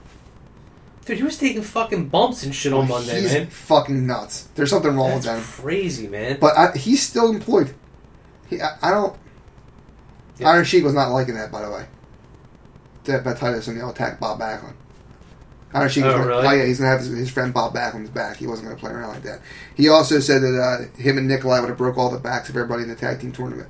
Dude, 1.06 1.16
he 1.16 1.24
was 1.24 1.38
taking 1.38 1.62
fucking 1.62 2.08
bumps 2.10 2.44
and 2.44 2.54
shit 2.54 2.72
on 2.72 2.86
Monday, 2.86 3.22
he's 3.22 3.32
man. 3.32 3.46
fucking 3.48 4.06
nuts. 4.06 4.48
There's 4.54 4.70
something 4.70 4.94
wrong 4.94 5.20
That's 5.20 5.26
with 5.26 5.36
him. 5.36 5.42
crazy, 5.64 6.06
man. 6.06 6.38
But 6.40 6.56
I, 6.56 6.76
he's 6.76 7.02
still 7.02 7.30
employed. 7.30 7.74
He, 8.48 8.60
I, 8.60 8.76
I 8.82 8.90
don't. 8.92 9.16
Yeah. 10.38 10.50
Iron 10.50 10.64
Sheik 10.64 10.84
was 10.84 10.94
not 10.94 11.10
liking 11.10 11.34
that, 11.34 11.50
by 11.50 11.62
the 11.62 11.70
way. 11.70 11.86
That 13.04 13.24
Titus 13.38 13.66
and 13.66 13.76
they'll 13.80 13.90
attack 13.90 14.20
Bob 14.20 14.38
Backlund. 14.40 14.74
Was 15.72 15.96
Oh, 15.98 16.00
gonna, 16.02 16.26
really? 16.26 16.46
oh 16.46 16.50
yeah, 16.52 16.64
he's 16.64 16.78
gonna 16.78 16.90
have 16.90 17.00
his, 17.00 17.10
his 17.10 17.30
friend 17.30 17.54
Bob 17.54 17.72
Backlund's 17.74 18.10
back. 18.10 18.36
He 18.38 18.46
wasn't 18.46 18.68
gonna 18.68 18.80
play 18.80 18.90
around 18.90 19.10
like 19.10 19.22
that. 19.22 19.40
He 19.76 19.88
also 19.88 20.18
said 20.18 20.42
that 20.42 20.58
uh, 20.96 21.00
him 21.00 21.16
and 21.18 21.28
Nikolai 21.28 21.60
would 21.60 21.68
have 21.68 21.78
broke 21.78 21.96
all 21.96 22.10
the 22.10 22.18
backs 22.18 22.48
of 22.48 22.56
everybody 22.56 22.82
in 22.82 22.88
the 22.88 22.96
tag 22.96 23.20
team 23.20 23.30
tournament. 23.32 23.68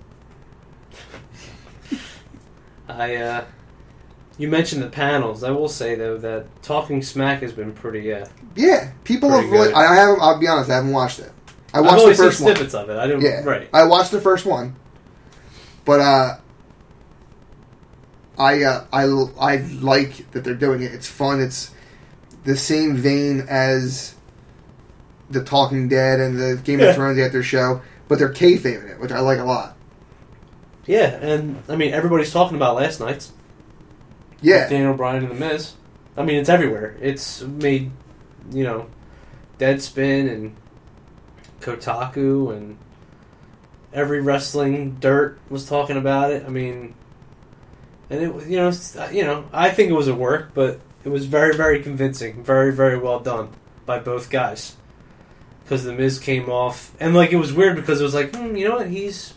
I, 2.89 3.16
uh, 3.16 3.44
you 4.39 4.48
mentioned 4.48 4.82
the 4.82 4.89
panels. 4.89 5.44
I 5.44 5.51
will 5.51 5.68
say 5.68 5.94
though 5.94 6.16
that 6.18 6.62
Talking 6.62 7.02
Smack 7.02 7.43
has 7.43 7.52
been 7.52 7.72
pretty. 7.72 8.12
Uh, 8.12 8.27
Yeah, 8.56 8.93
people 9.05 9.31
have 9.31 9.44
really. 9.51 9.68
good. 9.68 9.74
I 9.74 9.94
haven't. 9.94 10.20
I'll 10.20 10.39
be 10.40 10.48
honest. 10.48 10.70
I 10.70 10.77
haven't 10.77 10.93
watched 10.93 11.18
it. 11.20 11.31
I 11.72 11.81
watched 11.81 12.05
the 12.05 12.14
first 12.14 12.40
one. 12.40 12.55
snippets 12.56 12.74
of 12.74 12.90
it. 12.90 12.97
I 12.98 13.06
didn't. 13.06 13.22
Yeah, 13.22 13.44
Right. 13.44 13.68
I 13.72 13.85
watched 13.85 14.10
the 14.10 14.20
first 14.20 14.44
one, 14.44 14.74
but 15.85 16.01
uh, 16.01 16.36
I 18.39 18.62
uh, 18.64 18.85
I 18.93 19.05
I 19.39 19.56
like 19.81 20.31
that 20.32 20.43
they're 20.43 20.55
doing 20.55 20.82
it. 20.82 20.93
It's 20.93 21.06
fun. 21.09 21.40
It's 21.40 21.70
the 22.44 22.56
same 22.56 22.96
vein 22.96 23.46
as 23.48 24.14
the 25.30 25.42
Talking 25.44 25.88
Dead 25.88 26.20
and 26.20 26.38
the 26.38 26.60
Game 26.62 26.80
Yeah. 26.80 26.86
of 26.86 26.96
Thrones 26.96 27.18
after 27.18 27.42
show, 27.42 27.80
but 28.08 28.18
they're 28.18 28.32
kayfabing 28.32 28.90
it, 28.90 29.00
which 29.00 29.12
I 29.12 29.20
like 29.20 29.38
a 29.38 29.44
lot. 29.44 29.76
Yeah, 30.86 31.06
and 31.20 31.62
I 31.68 31.76
mean 31.76 31.92
everybody's 31.92 32.32
talking 32.32 32.56
about 32.56 32.76
last 32.76 33.00
night's. 33.00 33.32
Yeah, 34.40 34.68
Daniel 34.68 34.94
Bryan 34.94 35.24
and 35.24 35.30
The 35.30 35.34
Miz. 35.34 35.74
I 36.16 36.24
mean, 36.24 36.36
it's 36.36 36.48
everywhere. 36.48 36.96
It's 37.00 37.42
made, 37.42 37.90
you 38.50 38.64
know, 38.64 38.86
Deadspin 39.58 40.32
and 40.32 40.56
Kotaku 41.60 42.54
and 42.56 42.76
every 43.92 44.20
wrestling 44.20 44.96
dirt 44.98 45.38
was 45.48 45.68
talking 45.68 45.96
about 45.96 46.32
it. 46.32 46.44
I 46.44 46.48
mean, 46.48 46.94
and 48.08 48.22
it 48.22 48.48
you 48.48 48.56
know 48.56 48.72
you 49.12 49.22
know 49.24 49.44
I 49.52 49.70
think 49.70 49.90
it 49.90 49.94
was 49.94 50.08
a 50.08 50.14
work, 50.14 50.50
but 50.54 50.80
it 51.05 51.09
was 51.09 51.27
very 51.27 51.56
very 51.56 51.82
convincing, 51.82 52.43
very 52.43 52.72
very 52.72 52.98
well 52.98 53.20
done 53.20 53.48
by 53.86 53.98
both 53.98 54.31
guys. 54.31 54.77
because 55.64 55.85
the 55.85 55.93
Miz 55.93 56.18
came 56.18 56.48
off, 56.51 56.93
and 57.01 57.14
like 57.14 57.32
it 57.32 57.36
was 57.36 57.52
weird 57.52 57.77
because 57.77 58.01
it 58.01 58.05
was 58.05 58.14
like, 58.14 58.35
hmm, 58.35 58.56
you 58.56 58.68
know 58.68 58.77
what, 58.77 58.89
he's 58.89 59.35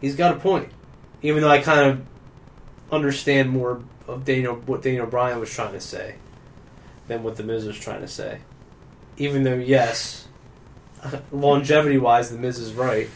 he's 0.00 0.14
got 0.16 0.36
a 0.36 0.40
point, 0.40 0.68
even 1.22 1.42
though 1.42 1.50
I 1.50 1.60
kind 1.60 1.90
of 1.90 2.06
understand 2.90 3.50
more 3.50 3.82
of 4.06 4.24
Daniel 4.24 4.54
what 4.66 4.82
Daniel 4.82 5.06
Bryan 5.06 5.38
was 5.40 5.50
trying 5.50 5.72
to 5.72 5.80
say 5.80 6.14
than 7.08 7.22
what 7.22 7.36
the 7.36 7.42
Miz 7.42 7.64
was 7.64 7.78
trying 7.78 8.00
to 8.02 8.08
say. 8.08 8.38
Even 9.16 9.42
though, 9.42 9.54
yes, 9.56 10.28
longevity 11.32 11.98
wise, 11.98 12.30
the 12.30 12.38
Miz 12.38 12.58
is 12.58 12.72
right. 12.72 13.08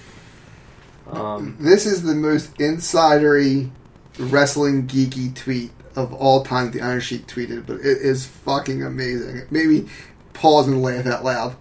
Um, 1.10 1.56
This 1.60 1.84
is 1.86 2.02
the 2.02 2.14
most 2.14 2.54
insidery 2.56 3.70
wrestling 4.18 4.86
geeky 4.86 5.34
tweet 5.34 5.70
of 5.96 6.12
all 6.12 6.44
time 6.44 6.70
the 6.70 6.80
Iron 6.80 7.00
Sheik 7.00 7.26
tweeted, 7.26 7.66
but 7.66 7.76
it 7.76 7.98
is 7.98 8.26
fucking 8.26 8.82
amazing. 8.82 9.36
It 9.36 9.52
made 9.52 9.68
me 9.68 9.88
pause 10.32 10.68
and 10.68 10.82
laugh 10.82 11.06
out 11.06 11.24
loud. 11.24 11.56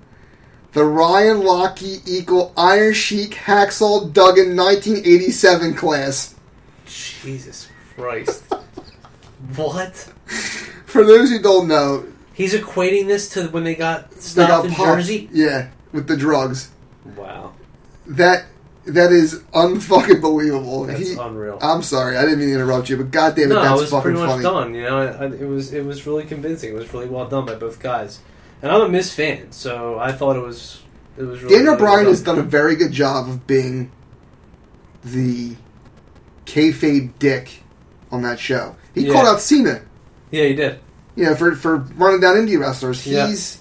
The 0.73 0.85
Ryan 0.85 1.37
Lochte 1.41 2.01
equal 2.07 2.53
Iron 2.55 2.93
Sheik 2.93 3.31
Hacksaw 3.31 4.13
Duggan 4.13 4.55
1987 4.55 5.73
class. 5.73 6.35
Jesus 6.85 7.67
Christ. 7.95 8.43
what? 9.55 9.95
For 10.85 11.03
those 11.03 11.29
who 11.29 11.41
don't 11.41 11.67
know, 11.67 12.05
He's 12.33 12.53
equating 12.53 13.07
this 13.07 13.29
to 13.29 13.49
when 13.49 13.63
they 13.63 13.75
got 13.75 14.09
they 14.11 14.19
stopped 14.19 14.49
got 14.49 14.65
in 14.65 14.71
popped. 14.71 14.87
Jersey? 14.99 15.29
Yeah, 15.31 15.67
with 15.91 16.07
the 16.07 16.17
drugs. 16.17 16.71
Wow. 17.17 17.53
That 18.07 18.45
that 18.85 19.11
is 19.11 19.35
unfucking 19.53 20.21
believable. 20.21 20.85
That's 20.85 20.99
He- 20.99 21.15
unreal. 21.15 21.59
I'm 21.61 21.81
sorry, 21.83 22.17
I 22.17 22.23
didn't 22.23 22.39
mean 22.39 22.49
to 22.49 22.55
interrupt 22.55 22.89
you, 22.89 22.97
but 22.97 23.11
goddamn 23.11 23.51
it, 23.51 23.55
no, 23.55 23.59
it 23.61 23.63
that's 23.63 23.81
was 23.81 23.89
fucking 23.91 24.01
pretty 24.03 24.19
much 24.19 24.29
funny. 24.29 24.43
done. 24.43 24.73
You 24.75 24.81
know, 24.83 24.97
I, 24.97 25.05
I, 25.05 25.25
it 25.27 25.47
was 25.47 25.73
it 25.73 25.85
was 25.85 26.05
really 26.07 26.23
convincing. 26.25 26.71
It 26.71 26.75
was 26.75 26.91
really 26.93 27.07
well 27.07 27.27
done 27.27 27.45
by 27.45 27.55
both 27.55 27.79
guys, 27.79 28.19
and 28.61 28.71
I'm 28.71 28.81
a 28.81 28.89
Miz 28.89 29.13
fan, 29.13 29.51
so 29.51 29.99
I 29.99 30.11
thought 30.11 30.35
it 30.35 30.41
was 30.41 30.81
it 31.17 31.23
was 31.23 31.41
really. 31.43 31.55
Daniel 31.55 31.73
really 31.73 31.83
Bryan 31.83 31.99
well 32.05 32.09
has 32.11 32.21
done 32.23 32.39
a 32.39 32.43
very 32.43 32.75
good 32.75 32.91
job 32.91 33.29
of 33.29 33.45
being 33.45 33.91
the 35.03 35.55
kayfabe 36.45 37.11
dick 37.19 37.63
on 38.11 38.23
that 38.23 38.39
show. 38.39 38.75
He 38.95 39.05
Yeah. 39.07 39.13
called 39.13 39.27
out 39.27 39.41
Cena, 39.41 39.81
Yeah, 40.31 40.45
he 40.45 40.53
did. 40.55 40.79
you 41.15 41.25
know, 41.25 41.35
for 41.35 41.55
for 41.55 41.77
running 41.95 42.19
down 42.19 42.35
indie 42.35 42.59
wrestlers. 42.59 43.05
Yeah. 43.05 43.27
He's 43.27 43.59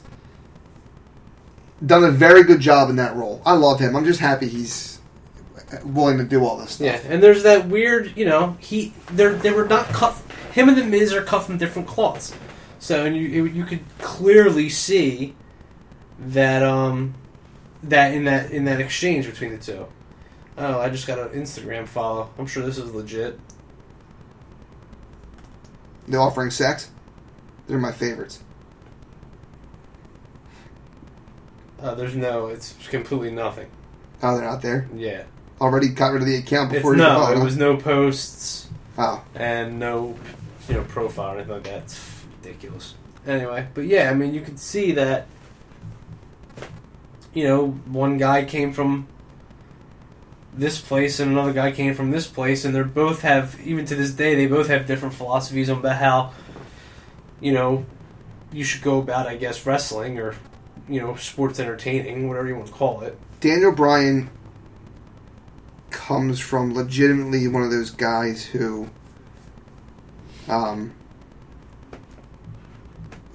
done 1.84 2.04
a 2.04 2.10
very 2.10 2.42
good 2.44 2.60
job 2.60 2.90
in 2.90 2.96
that 2.96 3.16
role. 3.16 3.40
I 3.46 3.52
love 3.54 3.80
him. 3.80 3.96
I'm 3.96 4.04
just 4.04 4.20
happy 4.20 4.48
he's 4.48 4.89
willing 5.84 6.18
to 6.18 6.24
do 6.24 6.44
all 6.44 6.56
this 6.56 6.72
stuff. 6.72 6.86
Yeah, 6.86 7.12
and 7.12 7.22
there's 7.22 7.42
that 7.42 7.68
weird, 7.68 8.16
you 8.16 8.24
know, 8.24 8.56
he 8.60 8.92
they 9.12 9.28
they 9.28 9.50
were 9.50 9.66
not 9.66 9.86
cut. 9.86 10.14
Him 10.52 10.68
and 10.68 10.76
the 10.76 10.84
Miz 10.84 11.12
are 11.12 11.22
cut 11.22 11.44
from 11.44 11.58
different 11.58 11.88
cloths, 11.88 12.34
so 12.78 13.04
and 13.04 13.16
you 13.16 13.44
you 13.44 13.64
could 13.64 13.80
clearly 13.98 14.68
see 14.68 15.34
that 16.18 16.62
um 16.62 17.14
that 17.82 18.12
in 18.12 18.24
that 18.24 18.50
in 18.50 18.64
that 18.64 18.80
exchange 18.80 19.26
between 19.26 19.52
the 19.52 19.58
two. 19.58 19.86
Oh, 20.58 20.80
I 20.80 20.90
just 20.90 21.06
got 21.06 21.18
an 21.18 21.28
Instagram 21.40 21.88
follow. 21.88 22.30
I'm 22.38 22.46
sure 22.46 22.64
this 22.64 22.76
is 22.76 22.92
legit. 22.92 23.38
They're 26.06 26.20
offering 26.20 26.50
sex. 26.50 26.90
They're 27.66 27.78
my 27.78 27.92
favorites. 27.92 28.42
Uh, 31.80 31.94
there's 31.94 32.14
no, 32.14 32.48
it's 32.48 32.74
completely 32.88 33.30
nothing. 33.30 33.68
Oh, 34.22 34.36
they're 34.36 34.44
not 34.44 34.60
there. 34.60 34.88
Yeah, 34.94 35.22
Already 35.60 35.88
got 35.88 36.12
rid 36.12 36.22
of 36.22 36.28
the 36.28 36.36
account 36.36 36.72
it's 36.72 36.78
before 36.78 36.92
you 36.92 36.98
no, 36.98 37.30
it 37.30 37.36
huh? 37.36 37.44
was 37.44 37.56
no 37.56 37.76
posts 37.76 38.60
Oh, 39.00 39.24
and 39.34 39.78
no, 39.78 40.14
you 40.68 40.74
know, 40.74 40.82
profile 40.82 41.34
or 41.34 41.36
anything 41.36 41.54
like 41.54 41.62
that. 41.64 41.82
It's 41.84 42.24
ridiculous. 42.42 42.94
Anyway, 43.26 43.66
but 43.72 43.86
yeah, 43.86 44.10
I 44.10 44.14
mean, 44.14 44.34
you 44.34 44.42
could 44.42 44.58
see 44.58 44.92
that. 44.92 45.26
You 47.32 47.44
know, 47.44 47.68
one 47.86 48.18
guy 48.18 48.44
came 48.44 48.72
from 48.72 49.06
this 50.52 50.80
place 50.80 51.20
and 51.20 51.30
another 51.30 51.52
guy 51.52 51.70
came 51.70 51.94
from 51.94 52.10
this 52.10 52.26
place, 52.26 52.64
and 52.64 52.74
they 52.74 52.82
both 52.82 53.22
have, 53.22 53.58
even 53.64 53.86
to 53.86 53.94
this 53.94 54.10
day, 54.10 54.34
they 54.34 54.46
both 54.46 54.66
have 54.66 54.86
different 54.86 55.14
philosophies 55.14 55.70
on 55.70 55.82
how, 55.82 56.32
you 57.40 57.52
know, 57.52 57.86
you 58.52 58.64
should 58.64 58.82
go 58.82 58.98
about, 58.98 59.28
I 59.28 59.36
guess, 59.36 59.64
wrestling 59.64 60.18
or, 60.18 60.34
you 60.88 61.00
know, 61.00 61.14
sports 61.14 61.60
entertaining, 61.60 62.28
whatever 62.28 62.48
you 62.48 62.56
want 62.56 62.66
to 62.66 62.72
call 62.72 63.00
it. 63.02 63.16
Daniel 63.38 63.72
Bryan 63.72 64.28
comes 65.90 66.40
from 66.40 66.74
legitimately 66.74 67.48
one 67.48 67.62
of 67.62 67.70
those 67.70 67.90
guys 67.90 68.44
who 68.44 68.88
um, 70.48 70.92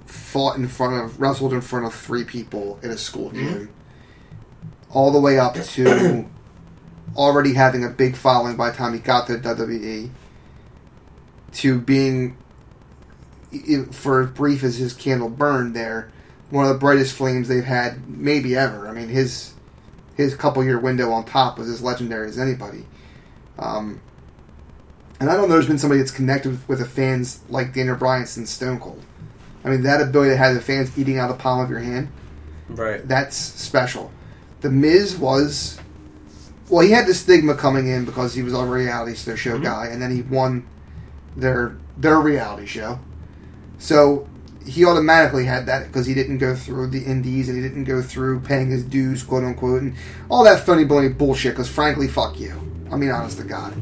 fought 0.06 0.58
in 0.58 0.68
front 0.68 1.04
of, 1.04 1.20
wrestled 1.20 1.54
in 1.54 1.62
front 1.62 1.86
of 1.86 1.94
three 1.94 2.24
people 2.24 2.80
in 2.84 2.92
a 2.92 2.98
school 2.98 3.32
gym, 3.32 3.70
all 4.90 5.12
the 5.12 5.20
way 5.20 5.40
up 5.40 5.56
to 5.56 6.26
already 7.16 7.54
having 7.54 7.84
a 7.84 7.90
big 7.90 8.16
following 8.16 8.58
by 8.58 8.70
the 8.70 8.76
time 8.76 8.94
he 8.94 9.00
got 9.00 9.28
to 9.28 9.34
WWE, 9.34 10.10
to 11.54 11.80
being, 11.80 12.38
for 13.92 14.24
as 14.24 14.30
brief 14.32 14.64
as 14.64 14.78
his 14.78 14.94
candle 14.94 15.30
burned 15.30 15.76
there, 15.76 16.12
one 16.50 16.66
of 16.66 16.74
the 16.74 16.80
brightest 16.80 17.16
flames 17.16 17.48
they've 17.48 17.64
had 17.64 18.08
maybe 18.10 18.56
ever. 18.56 18.88
I 18.88 18.92
mean, 18.92 19.08
his 19.08 19.55
his 20.16 20.36
couple 20.36 20.64
year 20.64 20.80
window 20.80 21.12
on 21.12 21.26
top 21.26 21.58
was 21.58 21.70
as 21.70 21.82
legendary 21.82 22.28
as 22.28 22.38
anybody. 22.40 22.86
Um, 23.60 24.02
and 25.20 25.30
I 25.30 25.36
don't 25.36 25.48
know 25.48 25.56
there's 25.56 25.68
been 25.68 25.78
somebody 25.78 26.00
that's 26.00 26.12
connected 26.12 26.52
with, 26.52 26.70
with 26.70 26.80
the 26.80 26.86
fans 26.86 27.40
like 27.50 27.74
Daniel 27.74 27.96
Bryan 27.96 28.26
since 28.26 28.50
Stone 28.50 28.80
Cold. 28.80 29.02
I 29.64 29.70
mean, 29.70 29.82
that 29.84 30.02
ability 30.02 30.32
to 30.32 30.38
have 30.38 30.54
the 30.56 30.62
fans 30.62 30.98
eating 30.98 31.18
out 31.18 31.30
of 31.32 31.38
the 31.38 31.42
palm 31.42 31.60
of 31.60 31.70
your 31.70 31.80
hand, 31.80 32.10
Right. 32.70 33.08
that's 33.08 33.36
special. 33.36 34.12
The 34.62 34.70
Miz 34.70 35.18
was, 35.18 35.80
well, 36.70 36.82
he 36.86 36.92
had 36.92 37.08
the 37.08 37.14
stigma 37.14 37.56
coming 37.56 37.88
in 37.88 38.06
because 38.06 38.34
he 38.34 38.42
was 38.44 38.54
a 38.54 38.66
reality 38.66 39.16
show 39.16 39.58
Mhm. 39.58 39.64
guy, 39.64 39.88
and 39.88 40.02
then 40.02 40.12
he 40.12 40.22
won 40.22 40.66
their 41.36 41.76
their 41.98 42.20
reality 42.20 42.66
show. 42.66 43.00
So 43.78 44.28
he 44.66 44.84
automatically 44.86 45.46
had 45.46 45.66
that 45.68 45.88
because 45.88 46.06
he 46.06 46.14
didn't 46.14 46.40
go 46.40 46.56
through 46.56 46.88
the 46.88 47.04
indies 47.04 47.50
and 47.50 47.58
he 47.58 47.64
didn't 47.64 47.84
go 47.86 48.02
through 48.02 48.40
paying 48.42 48.70
his 48.72 48.84
dues, 48.84 49.22
quote 49.24 49.44
unquote, 49.44 49.82
and 49.84 49.96
all 50.30 50.44
that 50.44 50.66
funny 50.66 50.84
baloney 50.86 51.16
bullshit. 51.16 51.54
Because 51.54 51.70
frankly, 51.70 52.08
fuck 52.08 52.40
you. 52.40 52.54
I 52.92 52.96
mean, 52.98 53.10
honest 53.12 53.38
to 53.38 53.44
God, 53.44 53.74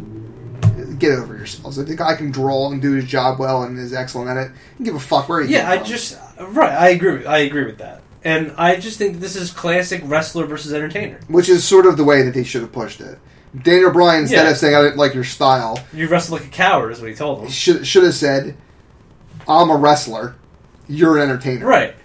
get 1.00 1.12
over 1.12 1.36
yourselves. 1.38 1.78
If 1.78 1.88
the 1.88 1.96
guy 1.96 2.16
can 2.16 2.32
draw 2.32 2.72
and 2.72 2.82
do 2.82 2.94
his 2.94 3.06
job 3.06 3.40
well 3.40 3.64
and 3.64 3.78
is 3.80 3.94
excellent 3.94 4.30
at 4.30 4.38
it, 4.48 4.52
give 4.82 4.96
a 4.96 5.00
fuck 5.00 5.30
where 5.30 5.42
he 5.42 5.54
Yeah, 5.54 5.70
I 5.70 5.78
from. 5.78 5.88
just 5.88 6.18
right. 6.40 6.72
I 6.72 6.90
agree. 6.90 7.14
With, 7.18 7.28
I 7.28 7.40
agree 7.40 7.66
with 7.66 7.78
that, 7.80 8.02
and 8.24 8.54
I 8.58 8.76
just 8.78 8.98
think 8.98 9.20
this 9.20 9.36
is 9.36 9.52
classic 9.52 10.02
wrestler 10.06 10.46
versus 10.46 10.74
entertainer. 10.74 11.20
which 11.28 11.50
is 11.50 11.64
sort 11.64 11.86
of 11.86 11.98
the 11.98 12.04
way 12.04 12.22
that 12.24 12.34
they 12.34 12.44
should 12.44 12.62
have 12.62 12.72
pushed 12.72 13.02
it. 13.02 13.20
Daniel 13.62 13.92
Bryan, 13.92 14.22
instead 14.24 14.46
Yeah. 14.46 14.52
of 14.52 14.58
saying 14.58 14.76
I 14.76 14.82
didn't 14.82 14.98
like 14.98 15.14
your 15.14 15.24
style, 15.24 15.78
You 15.94 16.08
wrestle 16.08 16.38
like 16.38 16.48
a 16.48 16.50
coward, 16.50 16.92
is 16.92 17.00
what 17.02 17.10
he 17.10 17.16
told 17.16 17.42
them. 17.44 17.50
should 17.50 17.86
should 17.86 18.04
have 18.04 18.16
said, 18.16 18.56
"I'm 19.48 19.70
a 19.70 19.76
wrestler, 19.76 20.36
you're 20.88 21.18
an 21.18 21.24
entertainer." 21.30 21.66
Right, 21.66 21.96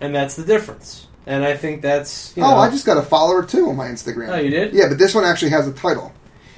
and 0.00 0.14
that's 0.14 0.36
the 0.36 0.44
difference. 0.44 1.06
And 1.26 1.42
I 1.42 1.56
think 1.56 1.80
that's 1.80 2.36
you 2.36 2.42
know, 2.42 2.50
Oh, 2.50 2.56
I 2.56 2.68
just 2.70 2.84
got 2.84 2.98
a 2.98 3.02
follower 3.02 3.42
too 3.44 3.68
on 3.70 3.76
my 3.76 3.88
Instagram. 3.88 4.28
Oh, 4.28 4.36
you 4.36 4.50
did? 4.50 4.74
Yeah, 4.74 4.88
but 4.88 4.98
this 4.98 5.14
one 5.14 5.24
actually 5.24 5.52
has 5.52 5.66
a 5.66 5.72
title. 5.72 6.12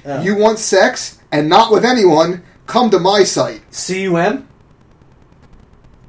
Oh. 0.05 0.21
You 0.21 0.35
want 0.35 0.59
sex 0.59 1.19
and 1.31 1.47
not 1.47 1.71
with 1.71 1.85
anyone? 1.85 2.43
Come 2.65 2.89
to 2.89 2.99
my 2.99 3.23
site. 3.23 3.61
cum. 3.71 4.47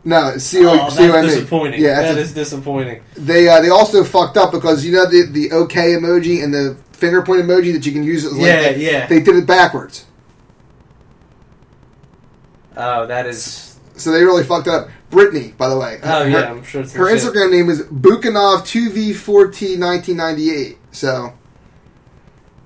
No, 0.05 0.29
it's 0.31 0.45
C 0.45 0.65
O 0.65 0.71
Oh, 0.71 0.89
C 0.89 1.03
O 1.03 1.07
M 1.07 1.13
that's 1.13 1.35
E. 1.35 1.37
disappointing. 1.37 1.81
Yeah, 1.81 2.01
that 2.01 2.15
that's 2.15 2.29
is 2.31 2.35
disappointing. 2.35 3.03
they 3.15 3.49
uh, 3.49 3.61
they 3.61 3.69
also 3.69 4.03
fucked 4.03 4.37
up 4.37 4.51
because 4.53 4.85
you 4.85 4.93
know 4.93 5.07
the 5.07 5.27
the 5.31 5.53
OK 5.53 5.93
emoji 5.93 6.43
and 6.43 6.53
the 6.53 6.77
finger 6.93 7.23
point 7.23 7.43
emoji 7.43 7.73
that 7.73 7.87
you 7.87 7.93
can 7.93 8.03
use. 8.03 8.25
As 8.25 8.37
Yeah, 8.37 8.71
yeah. 8.71 9.07
They 9.07 9.21
did 9.21 9.37
it 9.37 9.47
backwards, 9.47 10.05
Oh, 12.77 13.07
that 13.07 13.27
is. 13.27 13.68
So 13.99 14.11
they 14.13 14.23
really 14.25 14.45
fucked 14.45 14.69
up. 14.69 14.89
Brittany, 15.11 15.55
by 15.57 15.69
the 15.69 15.79
way. 15.79 15.99
Oh 16.03 16.25
her- 16.25 16.29
yeah, 16.29 16.51
I'm 16.51 16.63
sure 16.65 16.83
it's 16.83 16.93
Her. 16.93 17.05
Instagram 17.07 17.51
name 17.51 17.71
is 17.71 17.83
Bukanov2V4T1998. 17.83 20.77
So 20.93 21.33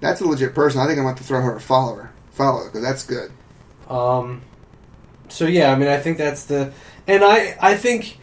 that's 0.00 0.20
a 0.20 0.26
legit 0.26 0.54
person. 0.54 0.80
I 0.80 0.86
think 0.86 0.98
I'm 0.98 1.04
going 1.04 1.14
to 1.16 1.22
throw 1.22 1.40
her 1.40 1.56
a 1.56 1.60
follower. 1.60 2.10
Follow 2.32 2.64
because 2.64 2.82
that's 2.82 3.04
good. 3.04 3.30
Um, 3.88 4.42
so 5.28 5.46
yeah, 5.46 5.72
I 5.72 5.76
mean, 5.76 5.88
I 5.88 5.98
think 5.98 6.18
that's 6.18 6.44
the, 6.44 6.72
and 7.06 7.22
I, 7.22 7.56
I 7.60 7.76
think, 7.76 8.18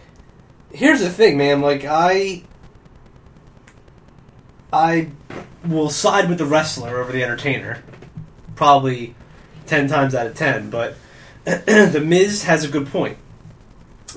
here's 0.73 0.99
the 0.99 1.09
thing, 1.09 1.37
man. 1.37 1.61
Like 1.61 1.85
I, 1.85 2.43
I 4.73 5.09
will 5.65 5.89
side 5.89 6.27
with 6.27 6.39
the 6.39 6.45
wrestler 6.45 6.97
over 6.97 7.11
the 7.11 7.23
entertainer, 7.23 7.83
probably 8.55 9.15
ten 9.65 9.87
times 9.87 10.15
out 10.15 10.27
of 10.27 10.35
ten. 10.35 10.69
But 10.69 10.95
the 11.65 12.03
Miz 12.03 12.43
has 12.43 12.63
a 12.63 12.67
good 12.67 12.87
point, 12.87 13.17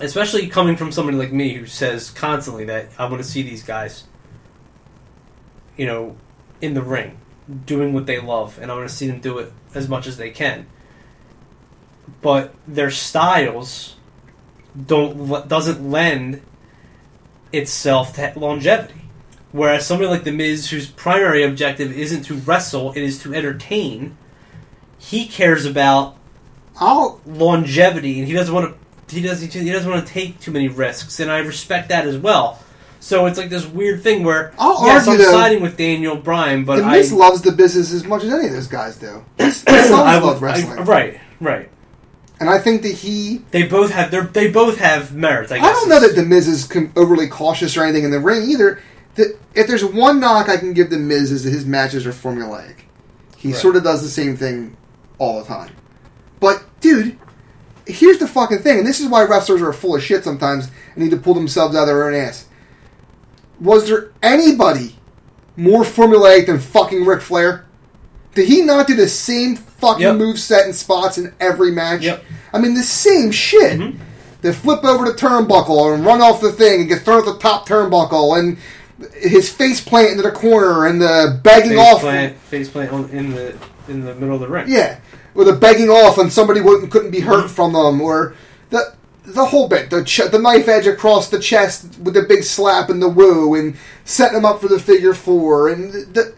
especially 0.01 0.49
coming 0.49 0.77
from 0.77 0.93
somebody 0.93 1.17
like 1.17 1.33
me 1.33 1.55
who 1.55 1.67
says 1.67 2.11
constantly 2.11 2.65
that 2.67 2.89
I 2.99 3.07
want 3.07 3.23
to 3.23 3.29
see 3.29 3.43
these 3.43 3.63
guys, 3.63 4.05
you 5.77 5.87
know, 5.87 6.17
in 6.61 6.75
the 6.75 6.83
ring, 6.83 7.19
doing 7.67 7.93
what 7.93 8.07
they 8.07 8.21
love, 8.21 8.59
and 8.61 8.71
I 8.71 8.75
want 8.75 8.89
to 8.89 8.95
see 8.95 9.07
them 9.07 9.21
do 9.21 9.39
it 9.39 9.53
as 9.75 9.89
much 9.89 10.07
as 10.07 10.17
they 10.17 10.31
can 10.31 10.67
but 12.21 12.55
their 12.67 12.91
styles 12.91 13.97
don't 14.87 15.49
doesn't 15.49 15.91
lend 15.91 16.43
itself 17.53 18.15
to 18.15 18.33
longevity. 18.37 19.01
Whereas 19.51 19.87
somebody 19.87 20.09
like 20.09 20.25
The 20.25 20.33
Miz, 20.33 20.71
whose 20.71 20.89
primary 20.89 21.43
objective 21.43 21.93
isn't 21.93 22.23
to 22.23 22.35
wrestle, 22.35 22.93
it 22.93 23.03
is 23.03 23.19
to 23.23 23.35
entertain, 23.35 24.17
he 24.99 25.27
cares 25.27 25.67
about 25.67 26.17
I'll 26.81 27.21
longevity, 27.27 28.19
and 28.19 28.27
he 28.29 28.35
doesn't 28.35 28.55
want 28.55 28.75
to. 29.09 29.15
He 29.15 29.23
doesn't. 29.23 29.53
He 29.53 29.71
doesn't 29.71 29.91
want 29.91 30.07
to 30.07 30.13
take 30.13 30.41
too 30.41 30.51
many 30.53 30.69
risks, 30.69 31.21
and 31.21 31.31
I 31.31 31.39
respect 31.39 31.91
that 31.91 32.07
as 32.07 32.17
well. 32.17 32.59
So 33.01 33.27
it's 33.27 33.37
like 33.37 33.51
this 33.51 33.67
weird 33.67 34.03
thing 34.03 34.23
where 34.25 34.55
I'll 34.59 34.87
yes, 34.87 35.09
argue, 35.09 35.25
I'm 35.25 35.31
though, 35.33 35.39
siding 35.39 35.61
with 35.63 35.77
Daniel 35.77 36.17
Bryan, 36.17 36.65
but 36.65 36.77
the 36.77 36.85
I, 36.85 36.99
Miz 36.99 37.13
loves 37.13 37.43
the 37.43 37.51
business 37.53 37.93
as 37.93 38.05
much 38.05 38.23
as 38.23 38.33
any 38.33 38.47
of 38.47 38.53
those 38.53 38.69
guys 38.69 38.97
do. 38.97 39.25
Miz 39.39 39.65
I 39.67 39.91
always 39.93 40.21
would- 40.23 40.27
loved 40.29 40.43
wrestling, 40.43 40.79
I- 40.79 40.83
right, 40.83 41.21
right. 41.41 41.69
and 42.41 42.49
I 42.49 42.59
think 42.59 42.83
that 42.83 42.93
he. 42.93 43.39
They 43.51 43.65
both 43.65 43.91
have 43.91 44.11
their. 44.13 44.23
They 44.23 44.51
both 44.51 44.79
have 44.79 45.13
merits. 45.15 45.51
I, 45.53 45.57
I 45.57 45.73
don't 45.73 45.89
know 45.89 46.01
that 46.01 46.15
the 46.15 46.25
Miz 46.25 46.47
is 46.49 46.65
com- 46.65 46.93
overly 46.97 47.27
cautious 47.29 47.77
or 47.77 47.83
anything 47.83 48.05
in 48.05 48.11
the 48.13 48.21
ring 48.21 48.49
either. 48.49 48.81
The, 49.17 49.37
if 49.55 49.67
there's 49.67 49.85
one 49.85 50.21
knock 50.21 50.49
I 50.49 50.57
can 50.57 50.73
give 50.73 50.89
the 50.89 50.97
Miz 50.99 51.33
is 51.33 51.45
that 51.45 51.51
his 51.51 51.67
matches 51.67 52.07
are 52.07 52.13
formulaic. 52.13 52.77
He 53.37 53.49
Right. 53.51 53.61
sort 53.61 53.75
of 53.77 53.83
does 53.85 54.01
the 54.03 54.09
same 54.09 54.37
thing 54.37 54.77
all 55.19 55.41
the 55.41 55.45
time. 55.47 55.75
But 56.43 56.63
dude, 56.81 57.17
here's 57.87 58.19
the 58.19 58.27
fucking 58.27 58.59
thing, 58.59 58.79
and 58.79 58.87
this 58.87 59.01
is 59.01 59.07
why 59.07 59.23
wrestlers 59.23 59.63
are 59.63 59.73
full 59.73 59.95
of 59.95 60.03
shit 60.03 60.25
sometimes 60.25 60.69
and 60.95 61.05
need 61.05 61.11
to 61.13 61.17
pull 61.17 61.35
themselves 61.35 61.77
out 61.77 61.83
of 61.83 61.87
their 61.87 62.05
own 62.09 62.15
ass. 62.15 62.47
Was 63.61 63.87
there 63.89 64.11
anybody 64.23 64.97
more 65.57 65.85
formulaic 65.85 66.47
than 66.47 66.59
fucking 66.59 67.05
Ric 67.05 67.21
Flair? 67.23 67.65
Did 68.35 68.49
he 68.49 68.63
not 68.63 68.89
do 68.89 68.95
the 68.97 69.09
same 69.09 69.55
fucking 69.55 70.03
Yep. 70.03 70.17
move 70.17 70.39
set 70.41 70.65
and 70.65 70.75
spots 70.75 71.17
in 71.17 71.33
every 71.39 71.71
match? 71.71 72.03
Yep. 72.03 72.25
I 72.53 72.59
mean, 72.59 72.75
the 72.75 72.83
same 72.83 73.31
shit. 73.31 73.79
Mhm. 73.79 73.99
They 74.41 74.53
flip 74.53 74.85
over 74.85 75.05
the 75.05 75.13
turnbuckle 75.13 75.95
and 75.95 76.05
run 76.05 76.21
off 76.21 76.41
the 76.41 76.51
thing 76.51 76.81
and 76.81 76.89
get 76.89 77.03
thrown 77.03 77.21
at 77.21 77.25
the 77.27 77.39
top 77.39 77.69
turnbuckle 77.69 78.37
and 78.37 78.57
his 79.15 79.49
face 79.49 79.81
plant 79.81 80.11
into 80.11 80.23
the 80.25 80.33
corner 80.33 80.87
and 80.87 81.01
the 81.01 81.39
begging 81.45 81.71
face 81.77 81.79
off. 81.79 82.01
plant, 82.01 82.35
face 82.51 82.69
plant 82.69 83.13
in 83.13 83.33
the 83.33 83.55
in 83.89 84.05
the 84.05 84.15
middle 84.15 84.35
of 84.35 84.41
the 84.41 84.49
ring. 84.49 84.65
Yeah, 84.69 84.97
or 85.35 85.45
the 85.45 85.53
begging 85.53 85.89
off 85.89 86.19
and 86.19 86.33
somebody 86.33 86.61
wouldn't 86.61 86.91
couldn't 86.91 87.11
be 87.11 87.21
hurt 87.21 87.49
from 87.49 87.73
them, 87.73 88.01
or 88.01 88.35
the 88.71 88.95
the 89.25 89.47
whole 89.47 89.69
bit, 89.69 89.91
the 89.91 90.05
ch- 90.05 90.31
the 90.31 90.39
knife 90.39 90.69
edge 90.69 90.87
across 90.87 91.29
the 91.29 91.39
chest 91.39 91.99
with 92.01 92.15
the 92.15 92.23
big 92.23 92.43
slap 92.43 92.91
and 92.91 93.01
the 93.01 93.09
woo, 93.09 93.55
and 93.55 93.77
setting 94.05 94.39
him 94.39 94.45
up 94.45 94.61
for 94.61 94.69
the 94.69 94.81
figure 94.81 95.15
four, 95.15 95.69
and 95.69 95.93
the 95.93 96.01
the, 96.13 96.35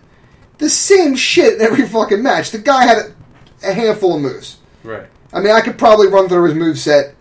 the 0.58 0.70
same 0.70 1.16
shit 1.16 1.54
in 1.54 1.60
every 1.60 1.86
fucking 1.86 2.22
match. 2.22 2.50
The 2.50 2.58
guy 2.58 2.84
had 2.84 2.98
a, 2.98 3.70
a 3.70 3.72
handful 3.72 4.16
of 4.16 4.22
moves. 4.22 4.58
Right. 4.82 5.06
I 5.32 5.40
mean, 5.40 5.52
I 5.52 5.62
could 5.62 5.78
probably 5.78 6.08
run 6.08 6.28
through 6.28 6.44
his 6.44 6.54
move 6.54 6.78
set: 6.78 7.14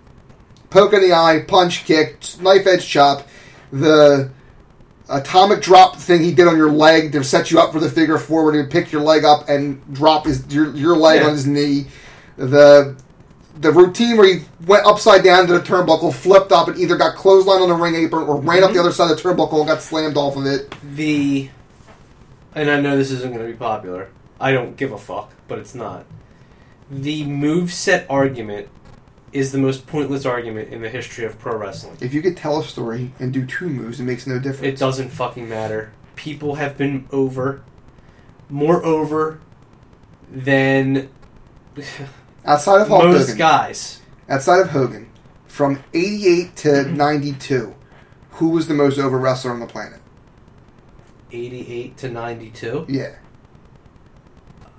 poke 0.70 0.94
in 0.94 1.02
the 1.02 1.14
eye, 1.14 1.44
punch, 1.48 1.86
kick, 1.86 2.20
knife 2.42 2.68
edge 2.68 2.88
chop, 2.88 3.28
the 3.72 4.30
atomic 5.10 5.62
drop 5.62 5.98
thing 5.98 6.24
he 6.24 6.34
did 6.34 6.48
on 6.48 6.58
your 6.58 6.72
leg 6.72 7.12
to 7.12 7.24
set 7.24 7.52
you 7.52 7.60
up 7.60 7.72
for 7.72 7.80
the 7.80 7.90
figure 7.90 8.18
four, 8.18 8.46
where 8.46 8.62
he 8.62 8.68
pick 8.70 8.92
your 8.92 9.02
leg 9.02 9.24
up 9.26 9.50
and 9.50 9.82
drop 9.94 10.26
his 10.26 10.46
your, 10.54 10.74
your 10.76 10.96
leg 10.96 11.22
Yeah. 11.22 11.28
on 11.28 11.34
his 11.34 11.46
knee. 11.46 11.88
The 12.38 12.96
the 13.60 13.72
routine 13.72 14.18
where 14.18 14.34
he 14.34 14.46
went 14.66 14.86
upside 14.86 15.24
down 15.24 15.46
to 15.46 15.54
the 15.54 15.60
turnbuckle, 15.60 16.14
flipped 16.14 16.52
up, 16.52 16.68
and 16.68 16.78
either 16.78 16.96
got 16.96 17.16
clothesline 17.16 17.62
on 17.62 17.70
the 17.70 17.76
ring 17.76 17.96
apron 17.96 18.24
or 18.24 18.38
ran 18.38 18.64
up 18.64 18.70
the 18.70 18.78
mm-hmm. 18.78 18.80
other 18.80 18.92
side 18.92 19.12
of 19.12 19.18
the 19.18 19.24
turnbuckle 19.24 19.60
and 19.60 19.68
got 19.68 19.82
slammed 19.82 20.18
off 20.18 20.36
of 20.36 20.46
it. 20.46 20.74
The 20.96 21.50
and 22.56 22.70
I 22.70 22.80
know 22.80 22.98
this 22.98 23.12
isn't 23.12 23.34
going 23.34 23.46
to 23.46 23.52
be 23.52 23.58
popular. 23.58 24.10
I 24.40 24.52
don't 24.52 24.76
give 24.76 24.92
a 24.92 24.98
fuck, 24.98 25.32
but 25.48 25.60
it's 25.60 25.76
not. 25.76 26.06
The 26.90 27.24
move 27.26 27.74
set 27.74 28.06
argument 28.10 28.70
is 29.34 29.52
the 29.52 29.58
most 29.58 29.88
pointless 29.88 30.26
argument 30.26 30.70
in 30.72 30.82
the 30.82 30.90
history 30.90 31.26
of 31.26 31.38
pro 31.40 31.58
wrestling. 31.58 31.98
If 32.02 32.14
you 32.14 32.22
could 32.22 32.38
tell 32.38 32.60
a 32.60 32.64
story 32.64 33.12
and 33.20 33.34
do 33.34 33.46
two 33.46 33.68
moves, 33.70 34.00
it 34.00 34.04
makes 34.04 34.28
no 34.28 34.38
difference. 34.40 34.62
It 34.76 34.78
doesn't 34.80 35.10
fucking 35.10 35.50
matter. 35.50 35.92
People 36.16 36.56
have 36.56 36.78
been 36.78 37.08
over, 37.12 37.62
more 38.50 38.84
over 38.86 39.40
than 40.32 41.10
Outside 42.46 42.82
of 42.82 42.88
Hulk 42.90 43.06
most 43.06 43.22
Hogan, 43.22 43.38
guys. 43.38 44.02
outside 44.30 44.60
of 44.60 44.70
Hogan, 44.70 45.10
from 45.48 45.84
'88 45.94 46.56
to 46.58 46.70
Mm-hmm. 46.70 46.96
'92, 46.98 47.76
who 48.32 48.50
was 48.50 48.68
the 48.68 48.74
most 48.74 49.00
over 49.00 49.18
wrestler 49.18 49.52
on 49.52 49.60
the 49.60 49.66
planet? 49.66 50.00
88 51.32 51.98
to 51.98 52.10
92. 52.12 52.86
Yeah, 52.90 53.16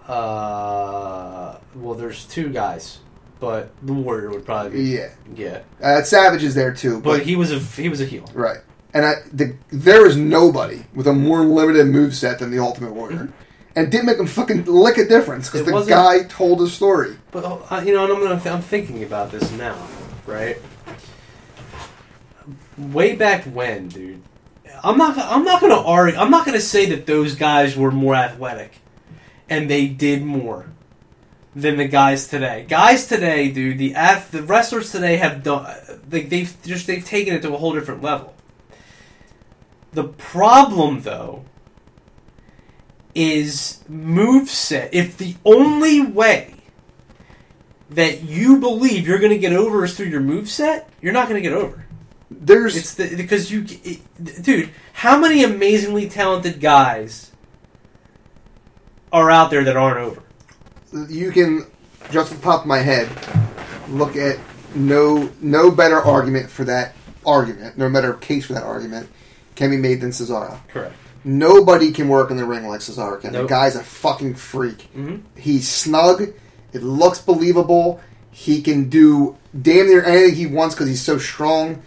Uh, 0.06 1.58
well, 1.74 1.94
there's 1.94 2.24
two 2.26 2.50
guys, 2.50 2.98
but 3.44 3.70
the 3.86 3.92
Warrior 3.92 4.30
would 4.30 4.44
probably 4.46 4.70
be. 4.72 4.82
yeah. 4.96 5.10
Yeah, 5.36 5.60
Uh, 5.82 6.02
Savage 6.02 6.42
is 6.44 6.54
there 6.54 6.72
too, 6.72 7.00
but 7.00 7.18
but 7.18 7.22
he 7.22 7.36
was 7.36 7.52
a 7.52 7.58
he 7.58 7.88
was 7.88 8.00
a 8.00 8.04
heel. 8.06 8.24
right. 8.34 8.58
And 8.94 9.04
I, 9.04 9.14
the, 9.32 9.56
there 9.72 10.06
is 10.06 10.16
nobody 10.16 10.84
with 10.94 11.08
a 11.08 11.12
more 11.12 11.40
limited 11.44 11.86
move 11.88 12.14
set 12.14 12.38
than 12.38 12.50
the 12.52 12.60
Ultimate 12.60 12.92
Warrior, 12.94 13.28
and 13.74 13.90
didn't 13.90 14.06
make 14.06 14.18
him 14.18 14.26
fucking 14.28 14.66
lick 14.66 14.98
a 14.98 15.04
difference 15.06 15.48
because 15.48 15.62
It 15.62 15.66
the 15.66 15.72
wasn't- 15.72 15.90
guy 15.96 16.22
told 16.28 16.62
a 16.62 16.68
story. 16.68 17.16
But 17.32 17.44
uh, 17.44 17.82
you 17.84 17.92
know, 17.92 18.04
and 18.04 18.12
I'm 18.12 18.22
gonna 18.22 18.40
th- 18.40 18.54
I'm 18.54 18.62
thinking 18.62 19.02
about 19.02 19.30
this 19.32 19.50
now, 19.52 19.76
right? 20.26 20.58
Way 22.78 23.14
back 23.16 23.44
when, 23.44 23.88
dude. 23.88 24.20
I'm 24.82 24.98
not. 24.98 25.16
I'm 25.18 25.44
not 25.44 25.60
gonna 25.60 25.80
argue. 25.80 26.18
I'm 26.18 26.30
not 26.30 26.44
gonna 26.46 26.60
say 26.60 26.86
that 26.86 27.06
those 27.06 27.34
guys 27.36 27.76
were 27.76 27.90
more 27.90 28.14
athletic, 28.14 28.72
and 29.48 29.68
they 29.70 29.86
did 29.86 30.22
more 30.24 30.66
than 31.54 31.76
the 31.76 31.86
guys 31.86 32.28
today. 32.28 32.66
Guys 32.68 33.06
today, 33.06 33.50
dude. 33.50 33.78
The 33.78 33.94
ath- 33.94 34.30
the 34.30 34.42
wrestlers 34.42 34.90
today 34.90 35.16
have 35.16 35.42
done. 35.42 35.72
They, 36.08 36.22
they've 36.22 36.56
just 36.64 36.86
they've 36.86 37.04
taken 37.04 37.34
it 37.34 37.42
to 37.42 37.54
a 37.54 37.56
whole 37.56 37.74
different 37.74 38.02
level. 38.02 38.34
The 39.92 40.04
problem, 40.04 41.02
though, 41.02 41.44
is 43.14 43.82
move 43.88 44.50
set. 44.50 44.92
If 44.92 45.16
the 45.16 45.36
only 45.44 46.00
way 46.00 46.54
that 47.90 48.22
you 48.22 48.58
believe 48.58 49.06
you're 49.06 49.20
going 49.20 49.30
to 49.30 49.38
get 49.38 49.52
over 49.52 49.84
is 49.84 49.96
through 49.96 50.06
your 50.06 50.20
move 50.20 50.48
set, 50.48 50.90
you're 51.00 51.12
not 51.12 51.28
going 51.28 51.40
to 51.40 51.48
get 51.48 51.56
over. 51.56 51.86
There's 52.28 52.76
It's 52.76 52.94
the, 52.94 53.14
because 53.14 53.52
you, 53.52 53.64
it, 53.84 54.42
dude. 54.42 54.70
How 54.92 55.18
many 55.18 55.44
amazingly 55.44 56.08
talented 56.08 56.60
guys 56.60 57.30
are 59.12 59.30
out 59.30 59.50
there 59.50 59.62
that 59.62 59.76
aren't 59.76 59.98
over? 59.98 60.23
You 61.08 61.30
can 61.32 61.66
just 62.10 62.30
off 62.32 62.38
the 62.38 62.42
top 62.42 62.62
of 62.62 62.66
my 62.66 62.78
head 62.78 63.08
look 63.88 64.16
at 64.16 64.38
no 64.74 65.30
no 65.40 65.70
better 65.70 66.00
argument 66.00 66.50
for 66.50 66.64
that 66.64 66.94
argument, 67.26 67.76
no 67.78 67.90
better 67.90 68.14
case 68.14 68.46
for 68.46 68.52
that 68.54 68.64
argument 68.64 69.08
can 69.54 69.70
be 69.70 69.76
made 69.76 70.00
than 70.00 70.10
Cesaro. 70.10 70.58
Correct. 70.68 70.94
Nobody 71.24 71.90
can 71.92 72.08
work 72.08 72.30
in 72.30 72.36
the 72.36 72.44
ring 72.44 72.66
like 72.66 72.80
Cesaro 72.80 73.20
can. 73.20 73.32
The 73.32 73.46
guy's 73.46 73.76
a 73.76 73.82
fucking 73.82 74.34
freak. 74.34 74.82
hmm 74.92 75.16
He's 75.36 75.68
snug. 75.68 76.22
It 76.72 76.82
looks 76.82 77.18
believable. 77.20 78.00
He 78.30 78.60
can 78.62 78.88
do 78.90 79.36
damn 79.58 79.86
near 79.86 80.04
anything 80.04 80.34
he 80.34 80.46
wants 80.46 80.74
because 80.74 80.88
he's 80.88 81.00
so 81.02 81.18
strong, 81.18 81.82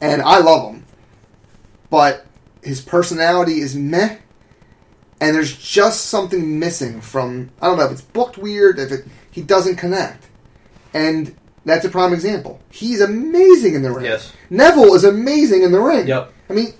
and 0.00 0.22
I 0.22 0.38
love 0.38 0.72
him. 0.72 0.84
But 1.90 2.24
his 2.62 2.80
personality 2.80 3.60
is 3.60 3.74
meh, 3.74 4.16
and 5.22 5.34
there's 5.36 5.56
just 5.56 6.06
something 6.06 6.58
missing 6.58 7.00
from 7.00 7.50
I 7.60 7.66
don't 7.68 7.78
know 7.78 7.84
if 7.84 7.92
it's 7.92 8.00
booked 8.02 8.36
weird, 8.38 8.78
if 8.78 8.90
it 8.90 9.06
he 9.30 9.40
doesn't 9.40 9.76
connect, 9.76 10.26
and 10.92 11.34
that's 11.64 11.84
a 11.84 11.88
prime 11.88 12.12
example. 12.12 12.60
He's 12.70 13.00
amazing 13.00 13.74
in 13.74 13.82
the 13.82 13.92
ring. 13.92 14.04
Yes. 14.04 14.32
Neville 14.50 14.94
is 14.94 15.04
amazing 15.04 15.62
in 15.62 15.70
the 15.72 15.80
ring. 15.80 16.06
Yep. 16.08 16.32
I 16.50 16.52
mean, 16.52 16.74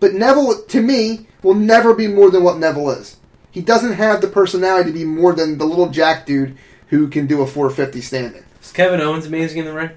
but 0.00 0.12
Neville, 0.12 0.62
to 0.64 0.82
me, 0.82 1.26
will 1.42 1.54
never 1.54 1.94
be 1.94 2.06
more 2.06 2.30
than 2.30 2.42
what 2.44 2.58
Neville 2.58 2.90
is. 2.90 3.16
He 3.50 3.62
doesn't 3.62 3.94
have 3.94 4.20
the 4.20 4.28
personality 4.28 4.90
to 4.92 4.98
be 4.98 5.04
more 5.04 5.32
than 5.32 5.56
the 5.56 5.64
little 5.64 5.88
jack 5.88 6.26
dude 6.26 6.58
who 6.88 7.08
can 7.08 7.26
do 7.26 7.40
a 7.40 7.46
450 7.46 8.02
standing. 8.02 8.44
Is 8.62 8.70
Kevin 8.70 9.00
Owens 9.00 9.24
amazing 9.24 9.58
in 9.58 9.64
the 9.64 9.72
ring? 9.72 9.90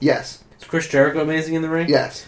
Yes, 0.00 0.44
Is 0.60 0.66
Chris 0.66 0.86
Jericho 0.86 1.22
amazing 1.22 1.54
in 1.54 1.62
the 1.62 1.70
ring? 1.70 1.88
yes, 1.88 2.26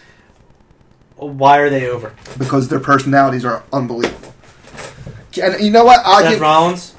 Why 1.15 1.57
are 1.59 1.69
they 1.69 1.87
over? 1.87 2.15
because 2.39 2.67
their 2.69 2.79
personalities 2.79 3.45
are 3.45 3.63
unbelievable. 3.71 4.33
And 5.41 5.61
you 5.63 5.71
know 5.71 5.85
what? 5.85 5.99
I 6.05 6.21
Seth 6.23 6.31
give 6.31 6.41
Rollins. 6.41 6.95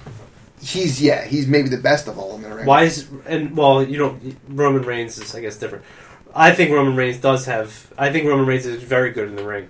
he's 0.62 1.00
yeah 1.02 1.24
he's 1.24 1.46
maybe 1.46 1.68
the 1.68 1.78
best 1.78 2.06
of 2.08 2.18
all 2.18 2.34
in 2.36 2.42
the 2.42 2.54
ring. 2.54 2.66
Why 2.66 2.84
is 2.84 3.08
and 3.26 3.56
well, 3.56 3.82
you 3.82 3.98
don't. 3.98 4.36
Roman 4.48 4.82
Reigns 4.82 5.18
is, 5.18 5.34
I 5.34 5.40
guess, 5.40 5.56
different. 5.56 5.84
I 6.34 6.52
think 6.52 6.70
Roman 6.70 6.94
Reigns 6.96 7.16
does 7.18 7.46
have. 7.46 7.92
I 7.98 8.12
think 8.12 8.26
Roman 8.26 8.46
Reigns 8.46 8.66
is 8.66 8.82
very 8.82 9.10
good 9.10 9.28
in 9.28 9.36
the 9.36 9.44
ring, 9.44 9.68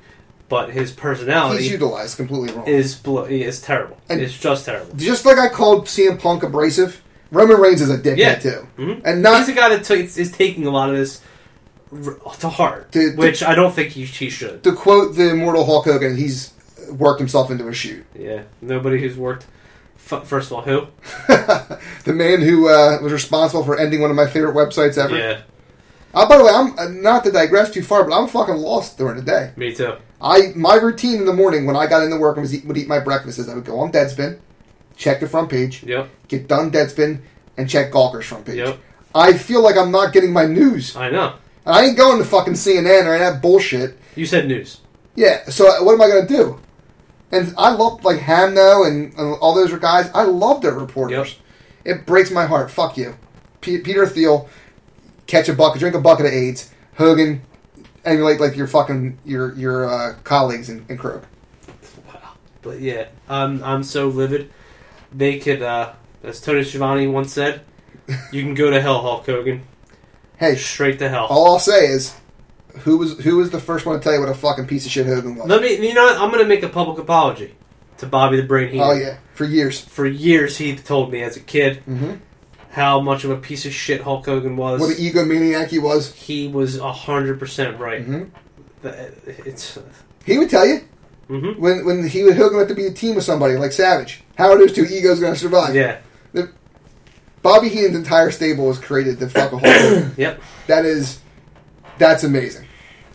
but 0.51 0.71
his 0.71 0.93
personality 0.93 1.63
He's 1.63 1.73
utilized 1.73 2.17
completely 2.19 2.53
wrong. 2.53 2.67
is 2.67 3.01
is 3.29 3.61
terrible. 3.63 3.97
And- 4.11 4.21
it's 4.21 4.37
just 4.39 4.67
terrible. 4.67 4.95
Just 4.97 5.25
like 5.25 5.39
I 5.39 5.49
called 5.49 5.87
CM 5.87 6.19
Punk 6.21 6.43
abrasive, 6.43 7.01
Roman 7.31 7.59
Reigns 7.59 7.81
is 7.81 7.89
a 7.91 7.97
dickhead 7.99 8.17
Yeah. 8.19 8.35
too, 8.35 8.67
Mhm. 8.79 9.01
and 9.05 9.23
not 9.23 9.39
He's 9.39 9.49
a 9.49 9.53
guy 9.53 9.71
that 9.71 9.85
t- 9.85 9.95
is 10.21 10.31
taking 10.33 10.67
a 10.67 10.71
lot 10.71 10.91
of 10.91 10.97
this 10.97 11.21
r- 12.07 12.17
to 12.41 12.49
heart, 12.51 12.93
To- 12.93 13.13
to- 13.13 13.17
which 13.17 13.43
I 13.43 13.55
don't 13.55 13.75
think 13.75 13.91
he, 13.93 14.05
he 14.05 14.29
should. 14.29 14.63
to 14.65 14.73
quote 14.73 15.17
the 15.17 15.31
immortal 15.31 15.65
Hulk 15.65 15.87
Hogan. 15.87 16.17
He's 16.17 16.51
worked 16.93 17.19
himself 17.21 17.51
into 17.51 17.69
a 17.69 17.75
shoot. 17.75 18.05
Yeah, 18.19 18.43
nobody 18.61 19.01
who's 19.01 19.17
worked. 19.17 19.47
F- 19.97 20.27
first 20.27 20.51
of 20.51 20.55
all, 20.55 20.63
who? 20.63 20.87
the 22.05 22.13
man 22.13 22.41
who 22.41 22.69
uh, 22.69 22.99
was 23.03 23.13
responsible 23.13 23.65
for 23.65 23.79
ending 23.79 24.01
one 24.01 24.11
of 24.11 24.17
my 24.17 24.27
favorite 24.27 24.55
websites 24.55 24.99
ever. 24.99 25.17
Yeah, 25.17 25.41
Uh, 26.15 26.29
by 26.29 26.37
the 26.39 26.45
way, 26.45 26.51
I'm 26.53 26.79
uh, 26.79 26.89
not 26.89 27.25
to 27.25 27.31
digress 27.31 27.71
too 27.71 27.83
far, 27.83 28.05
but 28.05 28.15
I'm 28.19 28.27
fucking 28.29 28.57
lost 28.57 28.99
during 28.99 29.17
the 29.17 29.23
day. 29.23 29.53
Me 29.57 29.75
too. 29.75 29.95
I 30.21 30.53
my 30.57 30.75
routine 30.75 31.17
in 31.19 31.25
the 31.27 31.33
morning 31.33 31.65
when 31.67 31.77
I 31.77 31.87
got 31.87 32.03
into 32.03 32.17
work 32.17 32.37
and 32.37 32.43
was 32.43 32.55
eat, 32.55 32.65
would 32.67 32.77
eat 32.77 32.89
my 32.89 32.99
breakfast 33.01 33.39
is 33.39 33.49
I 33.49 33.55
would 33.55 33.65
go 33.65 33.79
on 33.81 33.91
Deadspin, 33.93 34.39
check 34.97 35.21
the 35.21 35.29
front 35.29 35.49
page, 35.51 35.83
Yep. 35.85 36.09
get 36.29 36.49
done 36.49 36.71
Deadspin, 36.71 37.21
and 37.57 37.69
check 37.71 37.91
Gawker's 37.93 38.27
front 38.27 38.45
page. 38.47 38.57
Yep. 38.57 38.79
I 39.15 39.33
feel 39.35 39.63
like 39.63 39.77
I'm 39.77 39.91
not 39.91 40.13
getting 40.13 40.33
my 40.33 40.47
news. 40.47 40.95
I 40.97 41.11
know. 41.11 41.35
And 41.67 41.75
I 41.75 41.85
ain't 41.85 41.97
going 41.97 42.19
to 42.19 42.25
fucking 42.25 42.55
CNN 42.55 43.07
or 43.07 43.15
any 43.15 43.25
of 43.25 43.35
that 43.35 43.43
bullshit. 43.43 43.97
You 44.17 44.25
said 44.27 44.47
news. 44.49 44.81
Yeah, 45.15 45.45
so 45.51 45.83
what 45.85 45.93
am 45.95 46.01
I 46.03 46.09
going 46.09 46.27
to 46.27 46.33
do? 46.33 46.61
And 47.33 47.55
I 47.57 47.71
love, 47.71 48.05
like, 48.05 48.19
Hamno 48.19 48.87
and, 48.87 49.15
and 49.15 49.39
all 49.41 49.55
those 49.55 49.73
guys. 49.79 50.11
I 50.15 50.25
love 50.25 50.63
their 50.63 50.75
reporters. 50.75 51.39
It 51.85 52.05
breaks 52.05 52.31
my 52.31 52.47
heart. 52.47 52.71
Fuck 52.71 52.97
you. 52.97 53.15
P- 53.61 53.79
Peter 53.79 54.07
Thiel, 54.07 54.49
catch 55.27 55.49
a 55.49 55.53
bucket, 55.55 55.81
drink 55.81 55.95
a 55.95 56.01
bucket 56.01 56.27
of 56.27 56.33
AIDS. 56.33 56.73
Hogan, 56.97 57.43
emulate, 58.05 58.41
like, 58.41 58.57
your 58.57 58.67
fucking, 58.67 59.19
your 59.25 59.55
your 59.55 59.89
uh, 59.89 60.15
colleagues 60.25 60.69
in, 60.69 60.85
in. 60.89 60.99
Wow. 60.99 61.23
But 62.63 62.81
yeah, 62.81 63.07
I'm 63.29 63.63
I'm 63.63 63.83
so 63.85 64.09
livid. 64.09 64.51
They 65.13 65.39
could, 65.39 65.63
uh, 65.63 65.93
as 66.23 66.41
Tony 66.41 66.65
Schiavone 66.65 67.07
once 67.07 67.33
said, 67.33 67.63
you 68.33 68.43
can 68.43 68.55
go 68.55 68.71
to 68.71 68.81
hell, 68.81 69.03
Hulk 69.03 69.27
Hogan. 69.27 69.63
Hey, 70.37 70.57
Straight 70.57 70.99
to 70.99 71.09
hell. 71.09 71.27
all 71.27 71.53
I'll 71.53 71.59
say 71.59 71.87
is, 71.87 72.15
who 72.79 72.97
was 72.99 73.19
who 73.21 73.37
was 73.37 73.51
the 73.51 73.61
first 73.61 73.87
one 73.87 73.99
to 73.99 74.03
tell 74.03 74.13
you 74.15 74.21
what 74.21 74.29
a 74.29 74.35
fucking 74.35 74.67
piece 74.67 74.87
of 74.87 74.93
shit 74.93 75.07
Hogan 75.07 75.37
was? 75.37 75.49
Let 75.49 75.63
me. 75.63 75.87
You 75.87 75.95
know 75.95 76.05
what? 76.05 76.19
I'm 76.19 76.31
gonna 76.31 76.45
make 76.45 76.63
a 76.63 76.69
public 76.69 76.99
apology 76.99 77.55
to 77.99 78.07
Bobby 78.07 78.37
the 78.39 78.43
Brain 78.45 78.71
Heenan. 78.71 78.87
Oh, 78.89 78.93
yeah, 78.93 79.17
for 79.35 79.45
years. 79.45 79.81
For 79.81 80.07
years, 80.07 80.57
he 80.59 80.77
told 80.77 81.13
me 81.13 81.23
as 81.23 81.37
a 81.37 81.41
kid 81.41 81.79
hmm 81.79 82.15
how 82.73 83.01
much 83.01 83.25
of 83.25 83.31
a 83.33 83.37
piece 83.37 83.67
of 83.67 83.73
shit 83.73 84.01
Hulk 84.01 84.25
Hogan 84.27 84.57
was. 84.57 84.81
What 84.81 84.91
an 84.91 84.97
egomaniac 84.97 85.67
he 85.69 85.81
was. 85.81 86.15
he 86.15 86.47
was 86.47 86.79
hundred 86.79 87.39
percent 87.41 87.79
right. 87.81 88.03
hmm 88.05 88.25
That- 88.83 89.13
It's. 89.27 89.77
He 90.25 90.39
would 90.39 90.49
tell 90.51 90.67
you. 90.67 90.83
hmm 91.29 91.61
when 91.61 91.85
when 91.85 92.07
he 92.09 92.23
would 92.23 92.37
Hogan 92.37 92.59
have 92.61 92.69
to 92.69 92.75
be 92.75 92.87
a 92.87 92.93
team 92.93 93.15
with 93.17 93.25
somebody 93.25 93.57
like 93.57 93.73
Savage. 93.73 94.23
How 94.39 94.51
are 94.51 94.59
those 94.59 94.73
two 94.73 94.85
egos 94.85 95.19
going 95.21 95.35
to 95.35 95.39
survive? 95.39 95.75
Yeah. 95.75 95.99
Bobby 97.43 97.71
Heenan's 97.71 97.97
entire 97.97 98.31
stable 98.31 98.67
was 98.67 98.79
created 98.79 99.19
to 99.21 99.29
fuck 99.29 99.53
a 99.53 99.59
Hulk. 99.59 100.13
Yep. 100.19 100.43
that 100.67 100.85
is, 100.85 101.21
that's 102.01 102.25
amazing. 102.25 102.67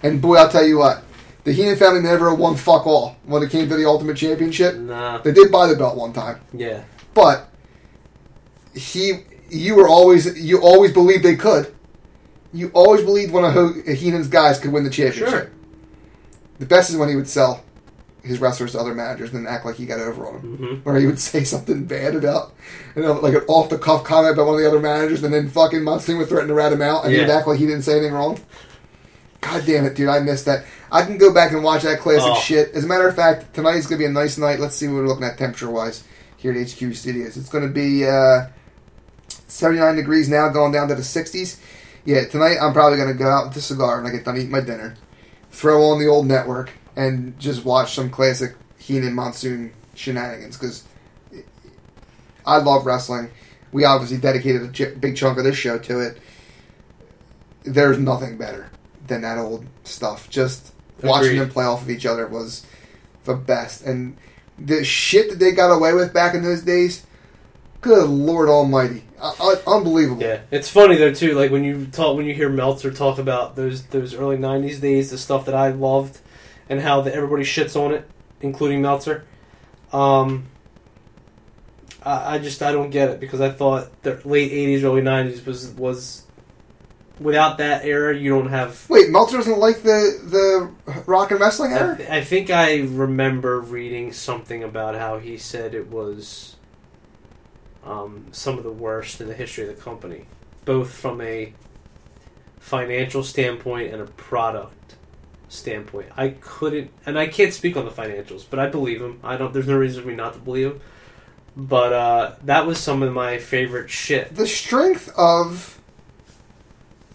And 0.04 0.22
boy, 0.22 0.36
I'll 0.36 0.50
tell 0.50 0.66
you 0.66 0.78
what, 0.78 1.04
the 1.44 1.52
Heenan 1.52 1.76
family 1.78 2.02
never 2.02 2.34
won 2.34 2.56
fuck 2.56 2.88
all 2.88 3.18
when 3.26 3.44
it 3.44 3.50
came 3.52 3.68
to 3.68 3.76
the 3.76 3.86
Ultimate 3.86 4.16
Championship. 4.16 4.76
Nah. 4.78 5.18
They 5.18 5.34
did 5.34 5.52
buy 5.52 5.68
the 5.68 5.76
belt 5.76 5.98
one 5.98 6.14
time, 6.14 6.40
Yeah. 6.54 6.84
but 7.14 7.50
he, 8.74 9.24
you 9.50 9.76
were 9.76 9.88
always, 9.88 10.40
you 10.40 10.62
always 10.62 10.92
believed 10.92 11.24
they 11.24 11.36
could. 11.36 11.74
You 12.54 12.72
always 12.74 13.04
believed 13.04 13.34
one 13.34 13.44
of 13.44 13.54
Ho- 13.54 13.74
Heenan's 13.94 14.28
guys 14.28 14.60
could 14.60 14.72
win 14.72 14.84
the 14.86 14.90
championship. 14.90 15.28
Sure. 15.30 15.52
The 16.60 16.66
best 16.66 16.90
is 16.90 16.96
when 16.98 17.10
he 17.10 17.16
would 17.16 17.28
sell 17.28 17.64
his 18.24 18.40
wrestlers 18.40 18.72
to 18.72 18.80
other 18.80 18.96
managers 18.96 19.32
and 19.34 19.46
then 19.46 19.54
act 19.54 19.66
like 19.66 19.76
he 19.76 19.86
got 19.86 20.00
over 20.00 20.26
on 20.26 20.34
them. 20.36 20.58
hmm 20.58 20.76
where 20.78 21.00
he 21.00 21.06
would 21.06 21.20
say 21.20 21.44
something 21.44 21.86
bad 21.86 22.16
about, 22.16 22.54
you 22.96 23.02
know, 23.04 23.14
like 23.14 23.34
an 23.36 23.42
off 23.48 23.70
the 23.70 23.78
cuff 23.78 24.04
comment 24.04 24.34
about 24.34 24.46
one 24.48 24.56
of 24.56 24.62
the 24.62 24.68
other 24.68 24.80
managers, 24.80 25.22
and 25.24 25.34
then 25.34 25.48
fucking 25.50 25.84
Monsoon 25.84 26.18
would 26.18 26.28
threaten 26.30 26.48
to 26.48 26.54
rat 26.54 26.72
him 26.74 26.82
out, 26.82 27.06
and 27.06 27.14
he'd 27.14 27.30
act 27.30 27.48
like 27.48 27.60
he 27.60 27.66
didn't 27.68 27.84
say 27.84 27.94
anything 27.98 28.14
wrong. 28.14 28.40
God 29.46 29.64
damn 29.66 29.86
it, 29.86 29.96
dude! 29.96 30.10
I 30.10 30.20
missed 30.20 30.46
that. 30.46 30.66
I 30.92 31.04
can 31.04 31.18
go 31.20 31.32
back 31.34 31.52
and 31.52 31.64
watch 31.64 31.84
that 31.84 32.00
classic 32.00 32.32
Oh. 32.32 32.40
shit. 32.42 32.72
As 32.74 32.84
a 32.84 32.88
matter 32.88 33.08
of 33.08 33.16
fact, 33.16 33.54
tonight's 33.54 33.86
gonna 33.86 34.00
be 34.00 34.06
a 34.06 34.10
nice 34.10 34.38
night. 34.40 34.60
Let's 34.60 34.76
see 34.76 34.88
what 34.88 34.96
we're 34.96 35.08
looking 35.08 35.24
at 35.24 35.38
temperature 35.38 35.70
wise 35.70 36.04
here 36.38 36.52
at 36.52 36.58
HQ 36.58 36.96
Studios. 36.96 37.38
It's 37.38 37.50
gonna 37.50 37.68
be 37.68 38.06
uh, 38.08 38.48
79 39.48 39.96
degrees 39.96 40.30
now, 40.30 40.50
going 40.50 40.72
down 40.72 40.88
to 40.88 40.96
the 40.96 41.04
60s. 41.04 41.58
Yeah, 42.06 42.26
tonight 42.26 42.58
I'm 42.60 42.74
probably 42.74 42.98
gonna 42.98 43.14
go 43.14 43.30
out 43.30 43.48
with 43.50 43.58
a 43.58 43.62
cigar 43.62 44.02
when 44.02 44.12
I 44.12 44.16
get 44.16 44.26
done 44.26 44.38
eating 44.38 44.50
my 44.52 44.62
dinner, 44.62 44.96
throw 45.52 45.84
on 45.92 46.00
the 46.00 46.08
old 46.08 46.26
network, 46.28 46.72
and 46.96 47.38
just 47.40 47.66
watch 47.66 47.94
some 47.94 48.10
classic 48.10 48.56
Heenan 48.80 49.14
Monsoon 49.14 49.74
shenanigans 49.94 50.58
because 50.58 50.84
I 52.46 52.58
love 52.58 52.86
wrestling. 52.86 53.30
We 53.72 53.86
obviously 53.86 54.18
dedicated 54.18 54.80
a 54.82 54.86
big 54.96 55.16
chunk 55.18 55.38
of 55.38 55.44
this 55.44 55.56
show 55.58 55.78
to 55.78 56.00
it. 56.00 56.18
There's 57.64 57.98
nothing 58.00 58.38
better 58.38 58.70
than 59.08 59.22
that 59.22 59.38
old 59.38 59.66
stuff. 59.84 60.30
Just 60.30 60.74
watching 61.04 61.38
them 61.38 61.50
play 61.50 61.66
off 61.66 61.82
of 61.82 61.90
each 61.90 62.06
other 62.06 62.28
was 62.28 62.66
the 63.26 63.36
best. 63.36 63.84
And 63.84 64.18
the 64.58 64.84
shit 64.84 65.30
that 65.30 65.40
they 65.40 65.52
got 65.52 65.72
away 65.72 65.94
with 65.94 66.14
back 66.14 66.34
in 66.36 66.44
those 66.44 66.62
days, 66.62 67.06
good 67.82 68.10
Lord 68.10 68.50
Almighty, 68.50 69.04
uh, 69.20 69.34
uh, 69.40 69.56
unbelievable. 69.68 70.22
Yeah, 70.22 70.42
it's 70.52 70.70
funny 70.70 70.98
though 70.98 71.14
too. 71.14 71.34
Like 71.36 71.52
when 71.52 71.64
you 71.64 71.88
talk, 71.88 72.16
when 72.18 72.26
you 72.26 72.34
hear 72.34 72.50
Meltzer 72.50 72.92
talk 72.92 73.18
about 73.18 73.56
those 73.56 73.84
those 73.88 74.14
early 74.14 74.38
'90s 74.38 74.82
days, 74.82 75.12
the 75.12 75.18
stuff 75.18 75.46
that 75.46 75.56
I 75.56 75.70
loved, 75.70 76.20
and 76.70 76.82
how 76.82 77.02
the, 77.02 77.14
everybody 77.14 77.44
shits 77.44 77.80
on 77.80 77.94
it, 77.94 78.08
including 78.42 78.82
Meltzer. 78.82 79.26
Um, 79.94 80.48
I, 82.04 82.36
I 82.36 82.38
just 82.40 82.62
I 82.62 82.72
don't 82.72 82.90
get 82.90 83.10
it 83.10 83.20
because 83.20 83.42
I 83.42 83.50
thought 83.50 84.04
the 84.04 84.22
late 84.26 84.52
'80s, 84.52 84.84
early 84.84 85.02
'90s 85.02 85.46
was 85.46 85.70
was 85.72 86.25
without 87.20 87.58
that 87.60 87.86
era, 87.86 88.16
you 88.16 88.30
don't 88.30 88.50
have. 88.50 88.90
Wait, 88.90 89.10
Meltzer 89.10 89.38
doesn't 89.38 89.60
like 89.60 89.82
the 89.84 90.20
the 90.86 91.02
rock 91.06 91.32
and 91.32 91.40
wrestling 91.40 91.74
I, 91.74 91.78
era. 91.80 91.98
th- 91.98 92.10
I 92.10 92.24
think 92.24 92.50
I 92.50 92.82
remember 92.82 93.60
reading 93.60 94.12
something 94.14 94.64
about 94.64 94.96
how 94.96 95.20
he 95.20 95.38
said 95.38 95.74
it 95.74 95.90
was 95.90 96.56
um, 97.84 98.28
some 98.32 98.58
of 98.58 98.64
the 98.64 98.72
worst 98.72 99.22
in 99.22 99.28
the 99.28 99.34
history 99.34 99.68
of 99.68 99.76
the 99.76 99.82
company, 99.82 100.26
both 100.66 100.92
from 100.92 101.22
a 101.22 101.54
financial 102.60 103.24
standpoint 103.24 103.94
and 103.94 104.02
a 104.02 104.06
product 104.06 104.96
standpoint. 105.50 106.08
I 106.18 106.30
couldn't, 106.30 106.92
and 107.06 107.18
I 107.18 107.28
can't 107.28 107.54
speak 107.54 107.78
on 107.78 107.86
the 107.86 107.92
financials, 107.92 108.44
but 108.50 108.60
I 108.60 108.68
believe 108.68 109.02
him. 109.02 109.20
I 109.24 109.38
don't. 109.38 109.54
There's 109.54 109.68
no 109.68 109.78
reason 109.78 110.02
for 110.02 110.10
me 110.10 110.16
not 110.16 110.34
to 110.34 110.40
believe 110.40 110.72
him. 110.72 110.82
But 111.58 111.94
uh, 111.94 112.36
that 112.44 112.68
was 112.68 112.80
some 112.80 113.02
of 113.02 113.14
my 113.14 113.38
favorite 113.38 113.90
shit. 113.90 114.36
the 114.36 114.46
strength 114.46 115.10
of 115.18 115.75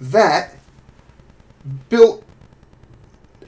that 0.01 0.55
built 1.89 2.24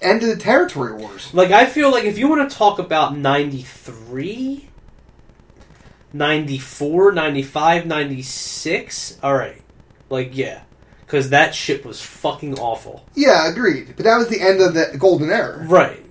end 0.00 0.22
of 0.22 0.28
the 0.28 0.36
territory 0.36 0.92
wars. 0.92 1.32
Like, 1.32 1.50
I 1.50 1.66
feel 1.66 1.90
like 1.90 2.04
if 2.04 2.18
you 2.18 2.28
want 2.28 2.48
to 2.48 2.56
talk 2.56 2.78
about 2.78 3.16
93, 3.16 4.68
94, 6.12 7.12
95, 7.12 7.86
96, 7.86 9.18
alright. 9.22 9.62
Like, 10.10 10.36
yeah. 10.36 10.62
Because 11.00 11.30
that 11.30 11.54
shit 11.54 11.84
was 11.84 12.00
fucking 12.00 12.58
awful. 12.58 13.06
Yeah, 13.14 13.50
agreed. 13.50 13.94
But 13.96 14.04
that 14.04 14.16
was 14.16 14.28
the 14.28 14.40
end 14.40 14.60
of 14.60 14.74
the 14.74 14.96
golden 14.98 15.30
era. 15.30 15.64
Right. 15.66 16.04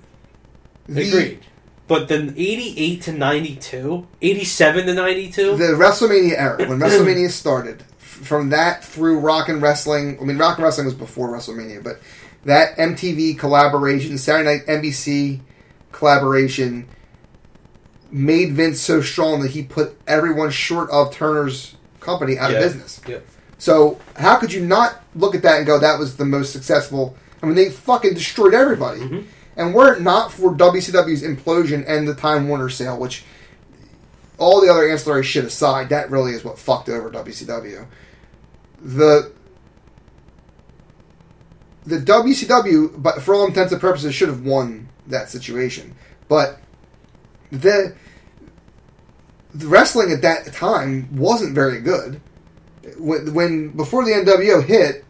The, 0.88 1.07
Agreed. 1.07 1.39
But 1.88 2.07
then 2.07 2.34
88 2.38 3.01
to 3.03 3.11
92, 3.11 4.07
87 4.22 4.85
to 4.85 4.93
92, 4.93 5.57
The 5.57 5.63
WrestleMania 5.65 6.38
era, 6.38 6.65
when 6.68 6.80
WrestleMania 6.80 7.30
started, 7.30 7.84
from 8.23 8.49
that 8.49 8.84
through 8.84 9.19
Rock 9.19 9.49
and 9.49 9.61
Wrestling. 9.61 10.18
I 10.22 10.23
mean, 10.23 10.38
Rock 10.38 10.57
and 10.57 10.64
Wrestling 10.65 10.85
was 10.85 10.93
before 10.95 11.30
WrestleMania, 11.30 11.84
but 11.84 11.99
that 12.45 12.77
MTV 12.77 13.38
collaboration, 13.38 14.18
Saturday 14.18 14.57
Night 14.57 14.68
NBC 14.68 15.39
collaboration, 15.91 16.88
made 18.11 18.53
Vince 18.53 18.80
so 18.80 19.02
strong 19.02 19.41
that 19.41 19.52
he 19.52 19.64
put 19.64 19.98
everyone 20.07 20.49
short 20.52 20.89
of 20.89 21.14
Turner's 21.14 21.76
company 21.99 22.38
out 22.38 22.52
Yeah. 22.52 22.57
of 22.57 22.64
business. 22.64 22.99
Yeah. 23.07 23.18
So 23.57 23.99
how 24.18 24.35
could 24.38 24.52
you 24.52 24.65
not 24.65 25.02
look 25.15 25.35
at 25.35 25.43
that 25.43 25.57
and 25.57 25.65
go, 25.68 25.77
that 25.80 25.99
was 25.99 26.18
the 26.18 26.26
most 26.26 26.52
successful? 26.52 27.15
I 27.41 27.45
mean, 27.45 27.56
they 27.56 27.69
fucking 27.69 28.14
destroyed 28.14 28.53
everybody. 28.53 28.99
Mhm. 29.02 29.23
And 29.56 29.73
were 29.73 29.93
it 29.93 30.02
not 30.02 30.31
for 30.31 30.53
WCW's 30.53 31.22
implosion 31.22 31.84
and 31.88 32.07
the 32.07 32.15
Time 32.15 32.48
Warner 32.48 32.69
sale, 32.69 32.98
which 32.98 33.23
all 34.38 34.60
the 34.61 34.69
other 34.69 34.89
ancillary 34.89 35.23
shit 35.23 35.45
aside, 35.45 35.89
that 35.89 36.10
really 36.10 36.31
is 36.34 36.43
what 36.43 36.57
fucked 36.57 36.89
over 36.89 37.10
WCW. 37.11 37.85
The 38.81 39.31
the 41.85 41.97
WCW, 41.97 43.01
but 43.01 43.21
for 43.21 43.33
all 43.33 43.45
intents 43.47 43.71
and 43.71 43.81
purposes, 43.81 44.13
should 44.13 44.29
have 44.29 44.45
won 44.45 44.89
that 45.07 45.29
situation. 45.29 45.95
But 46.27 46.59
the 47.51 47.95
the 49.53 49.67
wrestling 49.67 50.11
at 50.11 50.21
that 50.21 50.53
time 50.53 51.09
wasn't 51.15 51.53
very 51.53 51.81
good. 51.81 52.21
When, 52.97 53.33
when 53.33 53.69
before 53.69 54.05
the 54.05 54.11
NWO 54.11 54.63
hit, 54.63 55.03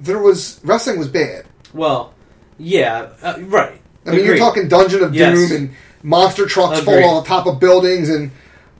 there 0.00 0.18
was 0.18 0.60
wrestling 0.64 0.98
was 0.98 1.08
bad. 1.08 1.46
well, 1.72 2.14
yeah, 2.58 3.10
uh, 3.22 3.38
right. 3.42 3.80
I 4.06 4.10
mean, 4.10 4.24
you're 4.24 4.36
talking 4.36 4.68
Dungeon 4.68 5.02
of 5.02 5.14
Yes. 5.14 5.36
Doom 5.36 5.56
and 5.56 5.74
monster 6.02 6.46
trucks 6.46 6.80
Agreed. 6.80 7.02
falling 7.02 7.16
on 7.16 7.24
top 7.24 7.46
of 7.46 7.60
buildings 7.60 8.08
and 8.08 8.30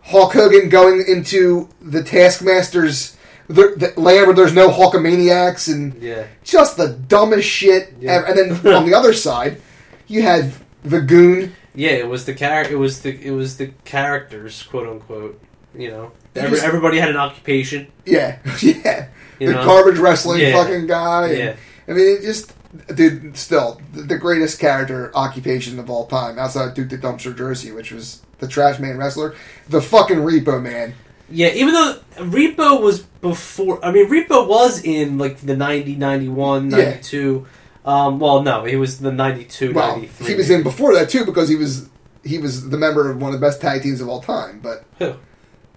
Hulk 0.02 0.32
Hogan 0.32 0.68
going 0.68 1.04
into 1.06 1.68
the 1.80 2.02
Taskmasters. 2.02 3.16
The, 3.52 3.74
the 3.94 4.00
land 4.00 4.26
where 4.26 4.34
there's 4.34 4.54
no 4.54 4.68
Hulkamaniacs 4.70 5.72
and 5.72 5.94
Yeah. 6.02 6.24
just 6.44 6.76
the 6.76 6.88
dumbest 6.88 7.48
shit. 7.48 7.94
Yeah. 8.00 8.12
ever. 8.12 8.26
And 8.26 8.62
then 8.62 8.66
on 8.74 8.86
the 8.88 8.94
other 8.94 9.12
side, 9.12 9.60
you 10.06 10.22
had 10.22 10.52
the 10.84 11.00
Goon. 11.00 11.52
Yeah, 11.74 11.90
it 11.92 12.08
was 12.08 12.24
the 12.24 12.34
char- 12.34 12.64
it 12.64 12.78
was 12.78 13.00
the 13.02 13.18
it 13.20 13.30
was 13.30 13.56
the 13.56 13.68
characters, 13.84 14.62
quote 14.62 14.88
unquote. 14.88 15.40
You 15.74 15.90
know, 15.90 16.12
Every, 16.36 16.50
just- 16.50 16.64
everybody 16.64 16.98
had 16.98 17.08
an 17.10 17.16
occupation. 17.16 17.88
Yeah, 18.04 18.38
yeah. 18.62 19.08
You 19.38 19.48
the 19.48 19.54
know? 19.54 19.64
garbage 19.64 19.98
wrestling 19.98 20.40
Yeah. 20.40 20.52
fucking 20.52 20.86
guy. 20.86 21.28
and- 21.28 21.38
Yeah. 21.38 21.56
I 21.88 21.92
mean, 21.92 22.16
it 22.18 22.22
just, 22.22 22.52
dude, 22.94 23.36
still 23.36 23.80
the, 23.92 24.02
the 24.02 24.16
greatest 24.18 24.60
character 24.60 25.10
occupation 25.16 25.78
of 25.78 25.90
all 25.90 26.06
time, 26.06 26.38
outside 26.38 26.68
of 26.68 26.74
Duke 26.74 26.90
the 26.90 26.98
Dumpster 26.98 27.34
Droese, 27.34 27.74
which 27.74 27.90
was 27.90 28.20
the 28.38 28.46
Trash 28.46 28.78
Man 28.78 28.98
wrestler, 28.98 29.34
the 29.68 29.80
fucking 29.82 30.18
Repo 30.18 30.62
Man. 30.62 30.94
Yeah, 31.32 31.48
even 31.48 31.74
though 31.74 31.98
Repo 32.16 32.80
was 32.80 33.00
before. 33.00 33.84
I 33.84 33.90
mean, 33.92 34.08
Repo 34.08 34.46
was 34.46 34.82
in 34.84 35.18
like 35.18 35.38
the 35.38 35.56
90, 35.56 35.96
91, 35.96 36.70
Yeah. 36.70 36.76
92. 36.76 37.46
Um, 37.84 38.20
well, 38.20 38.42
no, 38.42 38.64
he 38.64 38.76
was 38.76 39.00
the 39.00 39.10
92, 39.10 39.72
Well, 39.72 39.96
93. 39.96 40.26
he 40.28 40.34
was 40.34 40.50
in 40.50 40.62
before 40.62 40.94
that 40.94 41.08
too 41.08 41.24
because 41.24 41.48
he 41.48 41.56
was 41.56 41.88
he 42.24 42.38
was 42.38 42.68
the 42.70 42.78
member 42.78 43.10
of 43.10 43.20
one 43.20 43.34
of 43.34 43.40
the 43.40 43.44
best 43.44 43.60
tag 43.60 43.82
teams 43.82 44.00
of 44.00 44.08
all 44.08 44.20
time. 44.22 44.60
But 44.62 44.84
Who? 45.00 45.14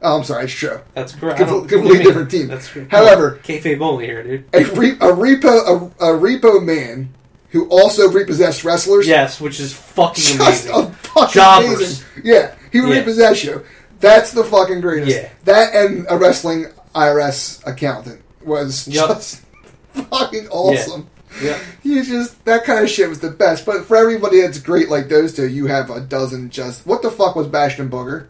oh, 0.04 0.18
I'm 0.18 0.24
sorry, 0.24 0.44
it's 0.44 0.54
true. 0.54 0.80
That's 0.94 1.14
correct. 1.16 1.40
Compl- 1.40 1.68
completely 1.68 1.98
mean? 2.00 2.04
different 2.08 2.30
team. 2.30 2.48
That's 2.48 2.68
true. 2.68 2.86
However- 2.92 3.40
kayfabe 3.44 3.82
only 3.82 4.06
here, 4.06 4.22
dude. 4.22 4.46
A, 4.54 4.64
re- 4.76 4.92
a 4.92 5.12
repo 5.14 5.92
a, 6.00 6.06
a 6.06 6.20
repo 6.20 6.64
man 6.64 7.12
who 7.50 7.68
also 7.70 8.10
repossessed 8.12 8.64
wrestlers. 8.64 9.08
Yes, 9.08 9.42
which 9.42 9.60
is 9.60 9.74
fucking 9.74 10.38
just 10.38 10.68
amazing. 10.68 10.72
a 10.76 10.92
fucking 10.94 11.34
Jobbers. 11.34 11.74
amazing. 11.76 12.06
Yeah, 12.24 12.54
he 12.72 12.82
would 12.82 12.90
Yeah. 12.90 13.00
repossess 13.00 13.44
you. 13.44 13.64
That's 14.06 14.34
the 14.34 14.44
fucking 14.44 14.82
greatest. 14.82 15.18
Yeah. 15.18 15.30
That 15.46 15.74
and 15.74 16.06
a 16.10 16.18
wrestling 16.18 16.68
IRS 16.94 17.66
accountant 17.66 18.22
was 18.44 18.88
Yup. 18.88 19.10
just 19.10 19.44
fucking 19.94 20.48
awesome. 20.50 21.10
Yeah. 21.42 21.60
You 21.82 22.04
just 22.04 22.46
that 22.46 22.66
kind 22.66 22.84
of 22.84 22.90
shit 22.90 23.10
was 23.10 23.20
the 23.20 23.32
best. 23.32 23.66
But 23.66 23.86
for 23.86 23.98
everybody 23.98 24.42
that's 24.42 24.60
great 24.60 24.90
like 24.90 25.10
those 25.10 25.34
two, 25.36 25.48
you 25.48 25.66
have 25.66 25.90
a 25.90 26.02
dozen. 26.02 26.52
Just 26.52 26.86
what 26.86 27.02
the 27.02 27.10
fuck 27.10 27.36
was 27.36 27.48
Bastion 27.48 27.90
Booger? 27.90 28.28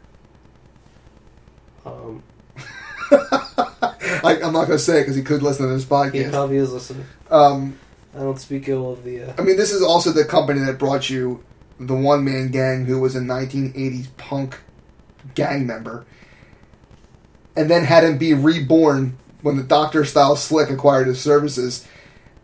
Um, 1.85 2.23
I, 3.11 4.39
I'm 4.41 4.53
not 4.53 4.67
gonna 4.67 4.79
say 4.79 4.99
it 4.99 5.01
because 5.01 5.17
he 5.17 5.23
could 5.23 5.43
listen 5.43 5.67
to 5.67 5.73
this 5.73 5.83
podcast. 5.83 6.13
he 6.13 6.29
probably 6.29 6.55
is 6.57 6.71
listening. 6.71 7.05
Um, 7.29 7.77
I 8.15 8.19
don't 8.19 8.39
speak 8.39 8.69
ill 8.69 8.93
of 8.93 9.03
the. 9.03 9.23
Uh, 9.23 9.33
I 9.37 9.41
mean, 9.41 9.57
this 9.57 9.73
is 9.73 9.83
also 9.83 10.11
the 10.11 10.23
company 10.23 10.61
that 10.61 10.79
brought 10.79 11.09
you 11.09 11.43
the 11.81 11.93
one 11.93 12.23
man 12.23 12.49
gang 12.49 12.85
who 12.85 13.01
was 13.01 13.15
a 13.17 13.19
1980s 13.19 14.07
punk 14.15 14.57
gang 15.33 15.65
member 15.65 16.05
and 17.55 17.69
then 17.69 17.85
had 17.85 18.03
him 18.03 18.17
be 18.17 18.33
reborn 18.33 19.17
when 19.41 19.57
the 19.57 19.63
Doctor 19.63 20.03
Style 20.05 20.35
Slick 20.35 20.69
acquired 20.69 21.07
his 21.07 21.21
services 21.21 21.87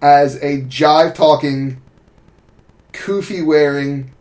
as 0.01 0.35
a 0.37 0.61
jive 0.61 1.13
talking, 1.13 1.81
kufi 2.93 3.45
wearing, 3.45 4.11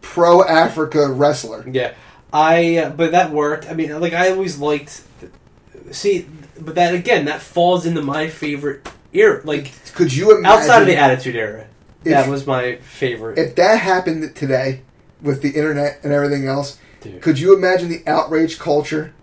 pro 0.00 0.42
Africa 0.44 1.08
wrestler. 1.08 1.64
yeah, 1.70 1.94
I. 2.32 2.78
Uh, 2.78 2.90
but 2.90 3.12
that 3.12 3.30
worked. 3.30 3.68
I 3.68 3.74
mean, 3.74 3.98
like 4.00 4.12
I 4.12 4.30
always 4.30 4.58
liked. 4.58 5.02
See, 5.90 6.26
but 6.60 6.74
that 6.74 6.94
again, 6.94 7.24
that 7.26 7.40
falls 7.40 7.86
into 7.86 8.02
my 8.02 8.28
favorite 8.28 8.88
era. 9.12 9.40
Like 9.44 9.72
Could 9.94 10.12
you 10.14 10.36
imagine 10.36 10.46
outside 10.46 10.80
of 10.82 10.86
the 10.86 10.96
Attitude 10.96 11.36
Era, 11.36 11.66
if, 12.04 12.12
that 12.12 12.28
was 12.28 12.46
my 12.46 12.76
favorite. 12.76 13.38
if 13.38 13.56
that 13.56 13.80
happened 13.80 14.34
today 14.36 14.82
with 15.22 15.42
the 15.42 15.50
internet 15.50 16.00
and 16.02 16.12
everything 16.12 16.46
else? 16.46 16.78
dude. 17.00 17.20
Could 17.22 17.38
you 17.38 17.56
imagine 17.56 17.88
the 17.88 18.02
outrage 18.06 18.58
culture 18.58 19.14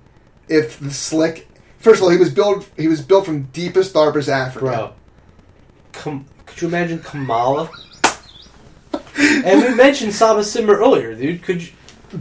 if 0.47 0.79
the 0.79 0.91
slick? 0.91 1.47
First 1.79 1.99
of 1.99 2.03
all, 2.03 2.09
he 2.09 2.17
was 2.17 2.33
built. 2.33 2.69
He 2.77 2.87
was 2.87 3.01
built 3.01 3.25
from 3.25 3.43
deepest, 3.43 3.93
darkest 3.93 4.29
Africa. 4.29 4.65
Bro, 4.65 4.93
Kam- 5.91 6.25
could 6.45 6.61
you 6.61 6.67
imagine 6.67 6.99
Kamala? 6.99 7.69
and 9.17 9.61
we 9.61 9.73
mentioned 9.75 10.13
Saba 10.13 10.43
Simba 10.43 10.73
earlier, 10.73 11.13
dude. 11.15 11.43
Could 11.43 11.61
you? 11.61 11.69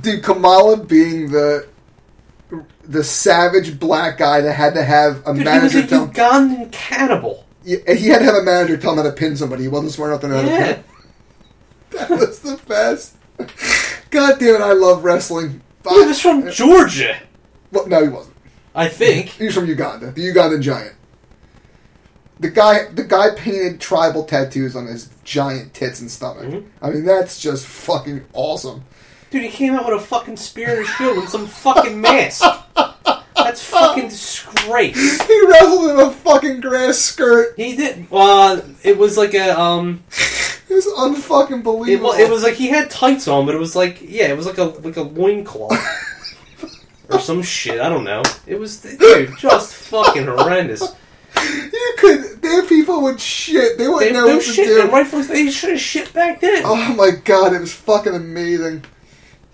Dude, 0.00 0.22
Kamala 0.22 0.76
being 0.76 1.30
the 1.30 1.68
the 2.84 3.02
savage 3.02 3.78
black 3.80 4.18
guy 4.18 4.40
that 4.42 4.52
had 4.52 4.74
to 4.74 4.82
have 4.84 5.22
a 5.26 5.32
Dude, 5.34 5.46
he 5.48 5.58
was 5.58 5.74
manager 5.74 5.78
a 5.78 5.86
tell. 5.86 6.08
Ugandan 6.08 6.70
cannibal. 6.72 7.46
Yeah, 7.64 7.78
he 7.94 8.08
had 8.08 8.18
to 8.18 8.24
have 8.24 8.34
a 8.34 8.42
manager 8.42 8.76
tell 8.76 8.92
him 8.92 8.98
how 8.98 9.04
to 9.04 9.12
pin 9.12 9.36
somebody. 9.36 9.62
He 9.62 9.68
wasn't 9.68 9.92
smart 9.92 10.10
enough 10.10 10.20
to 10.20 10.28
know 10.28 10.42
how 10.42 10.42
to 10.42 10.74
pin. 10.74 10.84
That 11.90 12.10
was 12.10 12.40
the 12.40 12.60
best. 12.66 13.16
God 14.10 14.38
damn 14.38 14.56
it! 14.56 14.60
I 14.60 14.72
love 14.72 15.04
wrestling. 15.04 15.60
He 15.88 16.04
was 16.06 16.20
from 16.20 16.50
Georgia, 16.50 17.16
Well, 17.72 17.86
no, 17.86 18.02
he 18.02 18.08
wasn't. 18.08 18.34
I 18.74 18.88
think. 18.88 19.28
He 19.28 19.44
was 19.46 19.54
from 19.54 19.66
Uganda, 19.66 20.12
the 20.12 20.22
Ugandan 20.32 20.62
giant. 20.62 20.94
The 22.40 22.48
guy, 22.50 22.88
the 22.92 23.04
guy 23.04 23.30
painted 23.36 23.80
tribal 23.80 24.24
tattoos 24.24 24.74
on 24.76 24.86
his 24.86 25.08
giant 25.24 25.72
tits 25.74 26.00
and 26.00 26.10
stomach. 26.10 26.44
Mhm. 26.46 26.64
I 26.82 26.90
mean, 26.90 27.04
that's 27.04 27.38
just 27.38 27.66
fucking 27.66 28.24
awesome. 28.32 28.84
Dude, 29.30 29.42
he 29.42 29.48
came 29.50 29.74
out 29.74 29.86
with 29.86 30.00
a 30.02 30.04
fucking 30.04 30.36
spear 30.36 30.70
and 30.76 30.84
a 30.84 30.88
shield 30.88 31.18
and 31.18 31.28
some 31.28 31.46
fucking 31.46 32.00
mask. 32.00 32.44
That's 33.36 33.62
fucking 33.62 34.08
disgrace. 34.08 35.22
He 35.26 35.46
wrestled 35.46 35.90
in 35.90 36.00
a 36.00 36.10
fucking 36.10 36.60
grass 36.60 36.98
skirt. 36.98 37.54
He 37.56 37.76
did. 37.76 38.06
Uh, 38.10 38.60
it 38.82 38.96
was 38.96 39.16
like 39.18 39.34
a 39.34 39.58
um. 39.58 40.02
It 40.74 40.84
was 40.84 40.86
unfucking 40.86 41.58
It, 41.60 41.64
believable. 41.64 42.08
wa- 42.10 42.16
it 42.16 42.28
was 42.28 42.42
like 42.42 42.54
he 42.54 42.68
had 42.68 42.90
tights 42.90 43.28
on, 43.28 43.46
but 43.46 43.54
it 43.54 43.58
was 43.58 43.76
like 43.76 43.98
yeah, 44.02 44.26
it 44.26 44.36
was 44.36 44.44
like 44.46 44.58
a 44.58 44.64
like 44.64 44.96
a 44.96 45.02
loincloth 45.02 45.78
or 47.10 47.20
some 47.20 47.42
shit. 47.42 47.80
I 47.80 47.88
don't 47.88 48.02
know. 48.04 48.22
It 48.46 48.58
was 48.58 48.80
dude, 48.80 49.36
just 49.38 49.74
fucking 49.74 50.24
horrendous. 50.26 50.82
You 51.40 51.94
could. 51.98 52.42
There, 52.42 52.64
people 52.66 53.02
would 53.02 53.20
shit. 53.20 53.78
They 53.78 53.84
They, 53.84 53.88
wouldn't 53.88 54.12
know 54.14 54.26
no 54.26 54.36
what 54.36 54.44
to 54.44 54.52
shit. 54.52 54.66
do. 54.66 54.80
And 54.82 54.92
rightfully, 54.92 55.22
they 55.22 55.50
should 55.50 55.70
have 55.70 55.80
shit 55.80 56.12
back 56.12 56.40
then. 56.40 56.62
Oh 56.64 56.94
my 56.94 57.10
god, 57.10 57.52
it 57.52 57.60
was 57.60 57.72
fucking 57.72 58.14
amazing. 58.14 58.84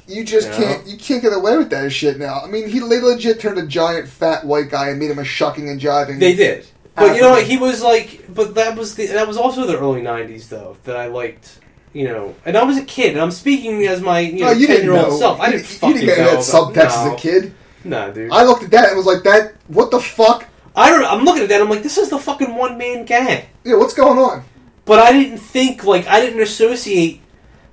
You 0.07 0.25
just 0.25 0.49
Yeah. 0.49 0.57
can't. 0.57 0.87
You 0.87 0.97
can't 0.97 1.23
get 1.23 1.33
away 1.33 1.57
with 1.59 1.71
that 1.71 1.91
shit 1.93 2.19
now. 2.19 2.41
I 2.43 2.49
mean, 2.49 2.69
he 2.69 2.79
they 2.81 3.01
legit 3.01 3.41
turned 3.41 3.59
a 3.59 3.67
giant 3.67 4.09
fat 4.09 4.45
white 4.45 4.71
guy 4.71 4.89
and 4.89 4.99
made 4.99 5.11
him 5.11 5.19
a 5.19 5.25
shucking 5.25 5.69
and 5.69 5.81
jiving. 5.81 6.19
They 6.19 6.35
did, 6.35 6.67
but 7.01 7.15
you 7.17 7.23
know 7.23 7.31
what? 7.31 7.45
He 7.45 7.57
was 7.57 7.83
like, 7.83 8.25
but 8.33 8.55
that 8.55 8.77
was 8.77 8.95
the 8.95 9.07
that 9.07 9.27
was 9.27 9.37
also 9.37 9.67
the 9.67 9.79
early 9.79 10.03
'90s 10.03 10.49
though 10.49 10.77
that 10.85 10.97
I 10.97 11.07
liked. 11.07 11.59
You 11.93 12.05
know, 12.05 12.37
and 12.45 12.57
I 12.57 12.63
was 12.63 12.77
a 12.77 12.85
kid, 12.85 13.15
and 13.15 13.21
I'm 13.21 13.33
speaking 13.33 13.85
as 13.89 14.01
my 14.01 14.21
you 14.21 14.41
know 14.45 14.53
No, 14.53 14.53
you 14.53 14.67
ten 14.69 14.83
year 14.85 14.93
old 14.95 15.19
self. 15.19 15.41
I 15.41 15.47
You- 15.47 15.53
didn't 15.55 15.63
you 15.71 15.77
fucking 15.79 15.97
didn't 15.97 16.07
get 16.07 16.19
know 16.19 16.31
that 16.37 16.39
subtext 16.39 16.71
about, 16.73 17.07
as 17.07 17.13
a 17.13 17.17
kid. 17.17 17.55
No, 17.83 18.07
nah, 18.07 18.13
dude. 18.13 18.31
I 18.31 18.45
looked 18.45 18.63
at 18.63 18.71
that 18.71 18.89
and 18.89 18.97
was 18.97 19.07
like, 19.07 19.25
"That 19.25 19.55
what 19.67 19.91
the 19.91 19.99
fuck? 20.01 20.47
I 20.77 20.91
don't. 20.91 21.05
I'm 21.05 21.25
looking 21.25 21.43
at 21.43 21.49
that. 21.49 21.61
I'm 21.61 21.69
like, 21.69 21.83
this 21.83 21.99
is 21.99 22.09
the 22.09 22.19
fucking 22.19 22.55
one 22.55 22.79
man 22.79 23.05
gang. 23.07 23.47
Yeah, 23.65 23.75
what's 23.77 23.95
going 23.95 24.19
on?" 24.19 24.45
But 24.85 25.01
I 25.01 25.11
didn't 25.13 25.39
think 25.39 25.83
like 25.85 26.07
I 26.07 26.21
didn't 26.21 26.41
associate 26.43 27.23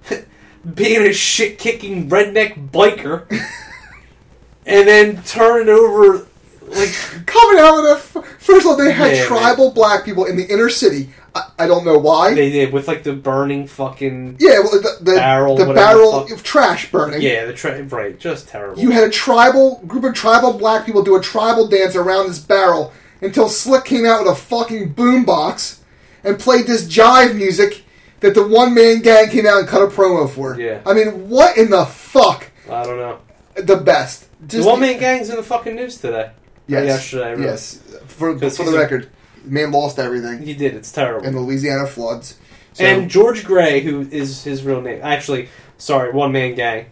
being 0.73 1.01
a 1.07 1.13
shit 1.13 1.59
kicking 1.59 2.09
redneck 2.09 2.71
biker 2.71 3.29
and 4.65 4.87
then 4.87 5.21
turning 5.23 5.69
over 5.69 6.25
like 6.67 6.89
Coming 7.25 7.59
out 7.59 7.75
with 7.81 7.91
a 7.91 7.95
first 8.39 8.65
of 8.65 8.67
all, 8.71 8.77
they 8.77 8.91
had 8.91 9.15
Yeah, 9.15 9.25
tribal 9.25 9.71
black 9.71 10.05
people 10.05 10.25
in 10.25 10.35
the 10.37 10.45
inner 10.45 10.69
city. 10.69 11.09
I, 11.35 11.49
I 11.59 11.67
don't 11.67 11.85
know 11.85 11.97
why. 11.97 12.33
they 12.33 12.49
did 12.49 12.73
with 12.73 12.87
like 12.87 13.03
the 13.03 13.13
burning 13.13 13.67
fucking 13.67 14.37
yeah, 14.39 14.59
well, 14.59 14.71
the, 14.81 14.97
the 15.01 15.15
Barrel, 15.15 15.55
the 15.57 15.73
barrel 15.73 16.25
the 16.25 16.33
of 16.33 16.43
trash 16.43 16.91
burning. 16.91 17.21
yeah 17.21 17.45
the 17.45 17.53
tra- 17.53 17.81
right 17.83 18.17
just 18.19 18.47
terrible. 18.47 18.81
You 18.81 18.91
had 18.91 19.03
a 19.03 19.09
tribal 19.11 19.81
group 19.87 20.03
of 20.03 20.13
tribal 20.13 20.53
black 20.53 20.85
people 20.85 21.03
do 21.03 21.15
a 21.15 21.21
tribal 21.21 21.67
dance 21.67 21.95
around 21.95 22.27
this 22.27 22.39
barrel 22.39 22.91
until 23.21 23.49
Slick 23.49 23.85
came 23.85 24.05
out 24.05 24.23
with 24.23 24.31
a 24.33 24.35
fucking 24.35 24.93
boombox 24.93 25.79
and 26.23 26.39
played 26.39 26.65
this 26.67 26.85
jive 26.87 27.35
music 27.35 27.83
that 28.19 28.33
the 28.33 28.45
one 28.47 28.73
man 28.73 29.01
gang 29.01 29.29
came 29.29 29.45
out 29.45 29.59
and 29.59 29.67
cut 29.67 29.81
a 29.81 29.87
promo 29.87 30.27
for. 30.29 30.59
Yeah. 30.59 30.81
I 30.85 30.93
mean, 30.93 31.29
what 31.29 31.57
in 31.57 31.69
the 31.69 31.85
fuck? 31.85 32.49
I 32.69 32.83
don't 32.83 32.97
know. 32.97 33.19
The 33.55 33.77
best. 33.77 34.27
The 34.47 34.63
one 34.63 34.79
man 34.79 34.99
gang's 34.99 35.29
in 35.29 35.35
the 35.35 35.43
fucking 35.43 35.75
news 35.75 35.97
today. 35.99 36.31
Yes. 36.67 36.85
yesterday, 36.85 37.31
really. 37.31 37.43
Yes. 37.45 37.81
For, 38.07 38.37
for 38.37 38.63
the 38.63 38.77
record, 38.77 39.09
man 39.43 39.71
lost 39.71 39.99
everything 39.99 40.41
He 40.43 40.53
did. 40.53 40.73
It's 40.75 40.91
terrible. 40.91 41.25
And 41.25 41.35
the 41.35 41.41
Louisiana 41.41 41.87
floods. 41.87 42.37
So, 42.73 42.83
and 42.85 43.09
George 43.09 43.43
Gray, 43.43 43.81
who 43.81 44.01
is 44.01 44.43
his 44.43 44.63
real 44.63 44.81
name, 44.81 44.99
actually, 45.01 45.49
sorry, 45.77 46.11
one 46.11 46.31
man 46.31 46.55
gang, 46.55 46.87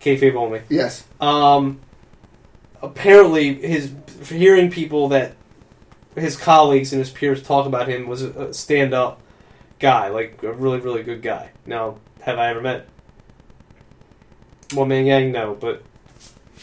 kayfabe 0.00 0.34
only. 0.34 0.62
yes, 0.68 1.04
Um, 1.20 1.80
apparently, 2.82 3.54
his 3.54 3.92
hearing 4.28 4.70
people 4.70 5.08
that 5.08 5.34
his 6.14 6.36
colleagues 6.36 6.92
and 6.92 6.98
his 7.00 7.10
peers 7.10 7.42
talk 7.42 7.66
about 7.66 7.88
him 7.88 8.06
was 8.06 8.22
a, 8.22 8.30
a 8.48 8.54
stand-up 8.54 9.20
guy, 9.78 10.08
like 10.08 10.42
a 10.42 10.52
really, 10.52 10.78
really 10.80 11.02
good 11.02 11.22
guy. 11.22 11.50
Now, 11.64 11.96
have 12.22 12.38
I 12.38 12.50
ever 12.50 12.60
met 12.60 12.86
one 14.74 14.88
man 14.88 15.04
gang? 15.06 15.32
No, 15.32 15.54
but 15.58 15.82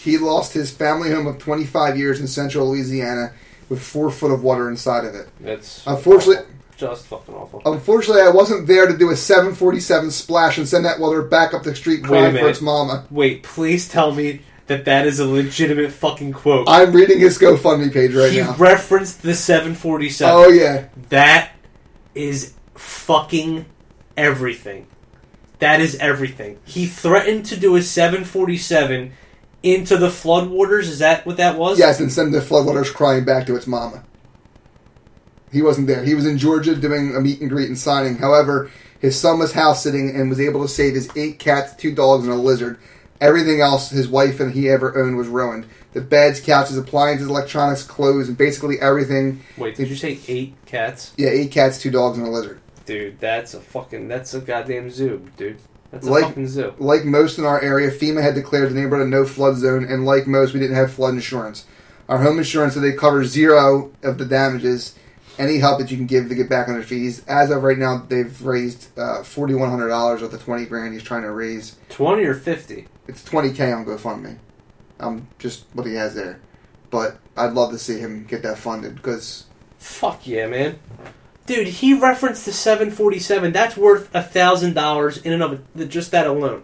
he 0.04 0.18
lost 0.18 0.54
his 0.54 0.72
family 0.72 1.12
home 1.12 1.28
of 1.28 1.38
25 1.40 1.98
years 1.98 2.20
in 2.22 2.28
central 2.28 2.70
Louisiana 2.72 3.34
with 3.68 3.82
four 3.82 4.10
foot 4.10 4.32
of 4.32 4.44
water 4.44 4.70
inside 4.70 5.06
of 5.06 5.14
it. 5.14 5.28
it's 5.44 5.86
Unfortunately, 5.86 6.38
awful. 6.38 6.54
just 6.78 7.06
fucking 7.08 7.36
awful. 7.36 7.62
Unfortunately, 7.66 8.22
I 8.22 8.30
wasn't 8.30 8.66
there 8.66 8.88
to 8.88 8.98
do 8.98 9.12
a 9.12 9.16
747 9.16 10.10
splash 10.12 10.58
and 10.58 10.68
send 10.68 10.86
that 10.86 11.00
water 11.00 11.22
back 11.22 11.54
up 11.54 11.64
the 11.64 11.76
street 11.76 12.04
crying 12.04 12.36
for 12.36 12.48
its 12.50 12.62
mama. 12.62 13.06
Wait, 13.12 13.44
please 13.44 13.90
tell 13.90 14.14
me 14.14 14.42
that 14.68 14.86
that 14.86 15.06
is 15.06 15.20
a 15.20 15.26
legitimate 15.28 15.92
fucking 15.92 16.32
quote. 16.32 16.68
I'm 16.70 16.94
reading 16.94 17.20
his 17.20 17.38
GoFundMe 17.38 17.92
page 17.92 18.14
right 18.14 18.32
he 18.32 18.40
now. 18.40 18.54
He 18.54 18.62
referenced 18.62 19.22
the 19.22 19.34
747. 19.34 20.34
Oh 20.34 20.48
yeah, 20.50 20.88
That 21.10 21.52
is 22.16 22.54
fucking 22.76 23.66
everything. 24.16 24.88
That 25.60 25.82
is 25.82 25.96
everything. 25.96 26.58
He 26.64 26.86
threatened 26.86 27.46
to 27.48 27.58
do 27.58 27.76
a 27.76 27.82
747 27.82 29.12
into 29.64 29.98
the 29.98 30.08
floodwaters. 30.08 30.84
Is 30.84 31.00
that 31.00 31.26
what 31.26 31.38
that 31.38 31.58
was? 31.58 31.80
Yes, 31.80 32.00
and 32.00 32.12
send 32.12 32.34
the 32.34 32.40
floodwaters 32.40 32.94
crying 32.94 33.26
back 33.26 33.46
to 33.48 33.56
its 33.56 33.68
mama. 33.68 34.04
He 35.52 35.62
wasn't 35.62 35.88
there. 35.88 36.04
He 36.04 36.14
was 36.14 36.26
in 36.26 36.38
Georgia 36.38 36.76
doing 36.76 37.16
a 37.16 37.20
meet 37.20 37.42
and 37.42 37.50
greet 37.50 37.68
and 37.68 37.78
signing. 37.78 38.18
However, 38.18 38.70
his 39.00 39.20
son 39.20 39.40
was 39.40 39.54
house 39.54 39.84
sitting 39.84 40.16
and 40.16 40.30
was 40.30 40.40
able 40.40 40.62
to 40.62 40.68
save 40.68 40.94
his 40.94 41.10
eight 41.16 41.40
cats, 41.40 41.74
two 41.76 41.94
dogs, 41.94 42.26
and 42.26 42.34
a 42.34 42.38
lizard. 42.38 42.78
Everything 43.22 43.60
else 43.60 43.90
his 43.90 44.08
wife 44.08 44.40
and 44.40 44.54
he 44.54 44.70
ever 44.70 44.98
owned 44.98 45.18
was 45.18 45.28
ruined. 45.28 45.66
The 45.94 46.02
beds, 46.02 46.40
couches, 46.40 46.78
appliances, 46.78 47.28
electronics, 47.28 47.84
clothes, 47.84 48.28
and 48.28 48.38
basically 48.38 48.80
everything. 48.80 49.42
Wait, 49.58 49.76
did 49.76 49.90
you 49.90 49.96
say 49.96 50.20
eight 50.28 50.54
cats? 50.66 51.14
Yeah, 51.18 51.30
eight 51.30 51.52
cats, 51.52 51.82
two 51.82 51.90
dogs, 51.90 52.18
and 52.18 52.28
a 52.28 52.30
lizard. 52.30 52.60
Dude, 52.86 53.20
that's 53.20 53.54
a 53.54 53.60
fucking 53.60 54.08
that's 54.08 54.34
a 54.34 54.40
goddamn 54.40 54.90
zoo, 54.90 55.28
dude. 55.36 55.60
That's 55.92 56.06
a 56.08 56.12
Like- 56.12 56.26
fucking 56.26 56.48
zoo. 56.48 56.74
Like 56.78 57.04
most 57.06 57.38
in 57.38 57.46
our 57.46 57.60
area, 57.62 57.90
FEMA 57.92 58.22
had 58.22 58.36
declared 58.36 58.70
the 58.70 58.76
neighborhood 58.76 59.08
a 59.08 59.10
no 59.10 59.26
flood 59.26 59.58
zone, 59.58 59.86
and 59.86 60.06
like 60.06 60.28
most, 60.28 60.54
we 60.54 60.60
didn't 60.60 60.76
have 60.76 60.92
flood 60.94 61.14
insurance. 61.16 61.66
Our 62.08 62.20
home 62.20 62.38
insurance 62.38 62.74
said 62.76 62.84
they 62.84 62.94
cover 62.94 63.24
zero 63.26 63.92
of 64.04 64.18
the 64.18 64.26
damages. 64.26 64.96
Any 65.38 65.58
help 65.60 65.80
that 65.80 65.90
you 65.90 65.96
can 65.96 66.06
give 66.06 66.28
to 66.28 66.36
get 66.36 66.50
back 66.50 66.68
on 66.68 66.74
their 66.74 66.84
fees. 66.84 67.22
As 67.28 67.50
of 67.50 67.64
right 67.64 67.78
now, 67.78 68.04
they've 68.10 68.42
raised 68.44 68.88
uh, 69.00 69.24
forty 69.24 69.54
one 69.54 69.70
hundred 69.70 69.88
dollars 69.88 70.22
of 70.22 70.32
the 70.32 70.38
twenty 70.38 70.66
grand 70.66 70.94
he's 70.94 71.02
trying 71.04 71.22
to 71.22 71.32
raise. 71.32 71.78
Twenty 71.88 72.26
or 72.26 72.34
fifty? 72.34 72.88
It's 73.08 73.24
twenty 73.24 73.54
k 73.54 73.72
on 73.72 73.86
GoFundMe. 73.86 74.38
Um, 75.00 75.28
just 75.40 75.64
what 75.74 75.86
he 75.88 75.94
has 75.94 76.14
there, 76.14 76.40
but 76.90 77.20
I'd 77.38 77.54
love 77.54 77.72
to 77.72 77.78
see 77.80 78.00
him 78.00 78.26
get 78.26 78.44
that 78.44 78.58
funded 78.58 78.96
because 78.96 79.46
Fuck 79.78 80.28
yeah, 80.28 80.46
man. 80.48 80.78
Dude, 81.50 81.66
he 81.68 81.96
referenced 81.96 82.46
the 82.46 82.54
747. 82.54 83.52
That's 83.52 83.76
worth 83.76 84.14
a 84.14 84.22
thousand 84.22 84.76
dollars 84.76 85.18
in 85.18 85.34
and 85.34 85.42
of 85.42 85.60
it, 85.76 85.88
just 85.90 86.12
that 86.12 86.28
alone. 86.28 86.62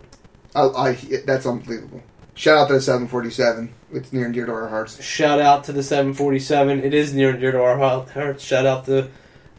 I, 0.53 0.61
I 0.61 0.97
that's 1.25 1.47
unbelievable. 1.47 2.03
Shout 2.35 2.59
out 2.59 2.67
to 2.67 2.73
the 2.75 2.81
seven 2.81 3.07
forty 3.07 3.31
seven. 3.31 3.73
It's 3.91 4.13
near 4.13 4.25
and 4.25 4.33
dear 4.35 4.45
to 4.45 4.51
our 4.51 4.67
hearts. 4.67 5.01
Shout 5.03 5.41
out 5.41 5.63
to 5.63 5.71
the 5.71 5.81
747. 5.81 6.83
It 6.83 6.93
is 6.93 7.15
near 7.15 7.31
and 7.31 7.39
dear 7.39 7.51
to 7.53 7.63
our 7.63 7.77
hearts. 8.05 8.43
Shout 8.43 8.67
out 8.67 8.85
to 8.85 9.09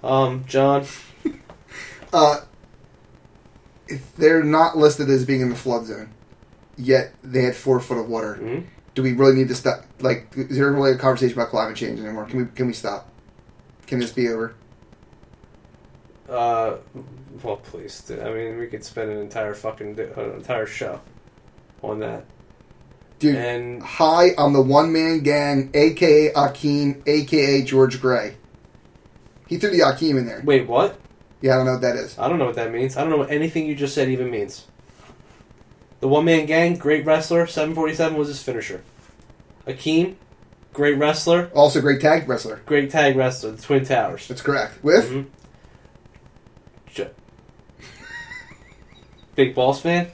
um, 0.03 0.45
John. 0.47 0.87
Uh, 2.13 2.43
if 3.89 4.15
they're 4.15 4.45
not 4.45 4.77
listed 4.79 5.11
as 5.11 5.25
being 5.25 5.41
in 5.41 5.51
the 5.51 5.57
flood 5.57 5.87
zone, 5.87 6.09
yet 6.79 7.13
they 7.25 7.43
had 7.43 7.57
four 7.57 7.81
foot 7.81 7.99
of 7.99 8.09
water. 8.09 8.39
Mhm. 8.41 8.65
Do 8.95 9.03
we 9.03 9.13
really 9.13 9.35
need 9.35 9.49
to 9.49 9.57
stop? 9.57 9.85
Like, 9.99 10.29
is 10.37 10.57
there 10.57 10.71
really 10.71 10.93
a 10.93 10.97
conversation 10.97 11.37
about 11.37 11.51
climate 11.51 11.77
change 11.77 11.99
anymore? 11.99 12.27
Can 12.27 12.39
we 12.39 12.47
can 12.47 12.69
we 12.69 12.73
stop? 12.73 13.11
Can 13.89 13.99
this 13.99 14.13
be 14.13 14.29
over? 14.29 14.55
Uh, 16.29 16.77
well, 17.43 17.57
please. 17.57 18.01
dude. 18.03 18.21
I 18.21 18.33
mean, 18.33 18.59
we 18.59 18.67
could 18.67 18.85
spend 18.85 19.11
an 19.11 19.19
entire 19.19 19.55
fucking 19.55 19.99
an 19.99 20.31
entire 20.35 20.67
show 20.67 21.01
on 21.83 22.01
that. 22.01 22.25
Dude, 23.19 23.37
And 23.37 23.83
hi, 23.83 24.31
I'm 24.37 24.53
the 24.53 24.61
one 24.63 24.93
man 24.93 25.21
gang, 25.21 25.71
aka 25.73 26.33
Akeem, 26.33 27.07
aka 27.07 27.63
George 27.63 28.01
Gray. 28.01 28.37
He 29.47 29.57
threw 29.59 29.71
the 29.71 29.81
Akeem 29.81 30.19
in 30.19 30.27
there. 30.27 30.43
wait, 30.45 30.67
what? 30.67 30.99
Yeah, 31.41 31.55
I 31.55 31.57
don't 31.59 31.67
know 31.67 31.73
what 31.73 31.81
that 31.83 31.97
is. 31.97 32.19
I 32.19 32.29
don't 32.29 32.39
know 32.39 32.47
what 32.47 32.57
that 32.57 32.73
means. 32.73 32.97
I 32.97 33.03
don't 33.03 33.11
know 33.11 33.17
what 33.19 33.31
anything 33.31 33.67
you 33.67 33.75
just 33.75 33.95
said 33.95 34.09
even 34.09 34.31
means. 34.31 34.67
The 36.01 36.09
one 36.09 36.25
man 36.25 36.45
gang, 36.47 36.75
great 36.77 37.07
wrestler. 37.07 37.47
747 37.47 38.19
was 38.19 38.29
his 38.29 38.43
finisher. 38.43 38.83
Akeem, 39.67 40.17
great 40.73 40.99
wrestler, 40.99 41.51
Also, 41.55 41.81
great 41.81 42.01
tag 42.01 42.29
wrestler. 42.29 42.61
great 42.67 42.91
tag 42.91 43.17
wrestler. 43.17 43.53
The 43.53 43.63
Twin 43.63 43.85
Towers. 43.85 44.29
That's 44.29 44.43
correct. 44.43 44.83
With 44.85 45.11
Mhm. 45.11 45.27
J- 46.89 47.11
Big 49.37 49.55
Balls 49.55 49.81
fan. 49.81 50.11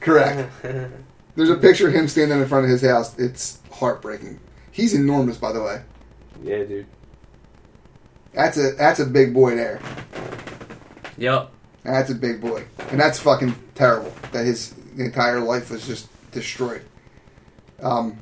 correct. 0.00 0.50
There's 1.36 1.50
a 1.50 1.56
picture 1.56 1.88
of 1.88 1.94
him 1.94 2.06
standing 2.06 2.40
in 2.40 2.46
front 2.46 2.64
of 2.64 2.70
his 2.70 2.82
house. 2.82 3.18
It's 3.18 3.58
heartbreaking. 3.72 4.38
He's 4.70 4.94
enormous, 4.94 5.36
by 5.36 5.52
the 5.52 5.62
way. 5.62 5.82
yeah, 6.42 6.64
dude. 6.64 6.86
That's 8.32 8.56
a 8.56 8.72
that's 8.72 8.98
a 9.00 9.06
big 9.06 9.32
boy 9.32 9.54
there. 9.54 9.80
Yep. 11.18 11.50
That's 11.84 12.10
a 12.10 12.14
big 12.14 12.40
boy, 12.40 12.64
and 12.90 12.98
that's 12.98 13.18
fucking 13.20 13.54
terrible. 13.74 14.12
That 14.32 14.44
his 14.44 14.74
entire 14.98 15.40
life 15.40 15.70
was 15.70 15.86
just 15.86 16.08
destroyed. 16.32 16.84
Um, 17.80 18.18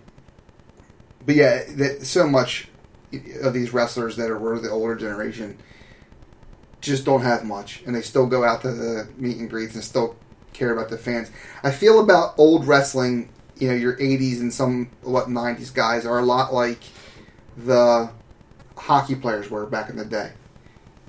but 1.25 1.35
yeah, 1.35 1.65
that, 1.77 2.05
so 2.05 2.27
much 2.27 2.69
of 3.41 3.55
these 3.55 3.73
wrestlers 3.73 4.17
that 4.17 4.31
are 4.31 4.39
were 4.39 4.59
the 4.59 4.71
older 4.71 4.97
generation 4.97 5.57
just 6.83 7.05
don't 7.07 7.23
have 7.23 7.45
much, 7.45 7.83
and 7.87 7.95
they 7.95 8.03
still 8.03 8.27
go 8.27 8.45
out 8.45 8.61
to 8.63 8.73
the 8.73 9.09
meet 9.17 9.39
and 9.39 9.49
greets 9.49 9.75
and 9.75 9.83
still 9.83 10.17
care 10.53 10.73
about 10.73 10.91
the 10.91 10.99
fans. 10.99 11.31
I 11.63 11.71
feel 11.71 12.01
about 12.01 12.35
old 12.37 12.67
wrestling, 12.67 13.31
you 13.57 13.69
know, 13.69 13.75
your 13.75 13.97
'80s 13.97 14.41
and 14.41 14.53
some 14.53 14.91
what 15.01 15.29
'90s 15.29 15.73
guys 15.73 16.05
are 16.05 16.19
a 16.19 16.25
lot 16.25 16.53
like 16.53 16.81
the 17.57 18.11
hockey 18.77 19.15
players 19.15 19.51
were 19.51 19.65
back 19.67 19.89
in 19.89 19.97
the 19.97 20.05
day 20.05 20.33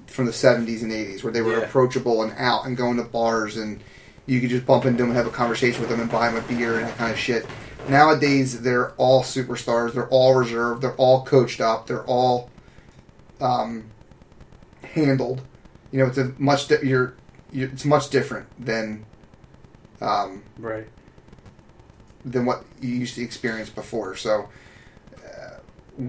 from 0.07 0.25
the 0.25 0.31
70s 0.31 0.83
and 0.83 0.91
80s 0.91 1.23
where 1.23 1.33
they 1.33 1.41
were 1.41 1.53
Yeah. 1.53 1.63
approachable 1.63 2.21
and 2.21 2.33
out 2.37 2.65
and 2.67 2.77
going 2.77 2.97
to 2.97 3.03
bars 3.03 3.57
and 3.57 3.81
you 4.27 4.39
could 4.39 4.49
just 4.49 4.65
bump 4.65 4.85
into 4.85 4.97
them 5.01 5.07
and 5.07 5.17
have 5.17 5.25
a 5.25 5.31
conversation 5.31 5.81
with 5.81 5.89
them 5.89 5.99
and 6.01 6.11
buy 6.11 6.29
them 6.29 6.37
a 6.43 6.47
beer 6.47 6.77
and 6.77 6.85
that 6.87 6.97
kind 6.97 7.11
of 7.11 7.17
shit. 7.17 7.47
Nowadays, 7.89 8.61
they're 8.61 8.91
all 8.91 9.23
superstars. 9.23 9.93
They're 9.93 10.07
all 10.09 10.35
reserved. 10.35 10.81
They're 10.83 10.95
all 10.95 11.25
coached 11.25 11.61
up. 11.61 11.87
They're 11.87 12.03
all 12.05 12.49
um, 13.41 13.85
handled. 14.83 15.41
You 15.93 15.99
know, 15.99 16.07
it's 16.07 16.17
a 16.17 16.33
much 16.39 16.67
di- 16.69 16.79
you're, 16.83 17.13
you 17.51 17.69
it's 17.71 17.85
much 17.85 18.09
different 18.09 18.47
than 18.59 19.05
um, 20.01 20.41
Right. 20.57 20.87
than 22.25 22.45
what 22.47 22.65
you 22.81 22.89
used 22.89 23.13
to 23.15 23.21
experience 23.21 23.69
before. 23.69 24.15
So, 24.15 24.49
uh, 25.15 25.59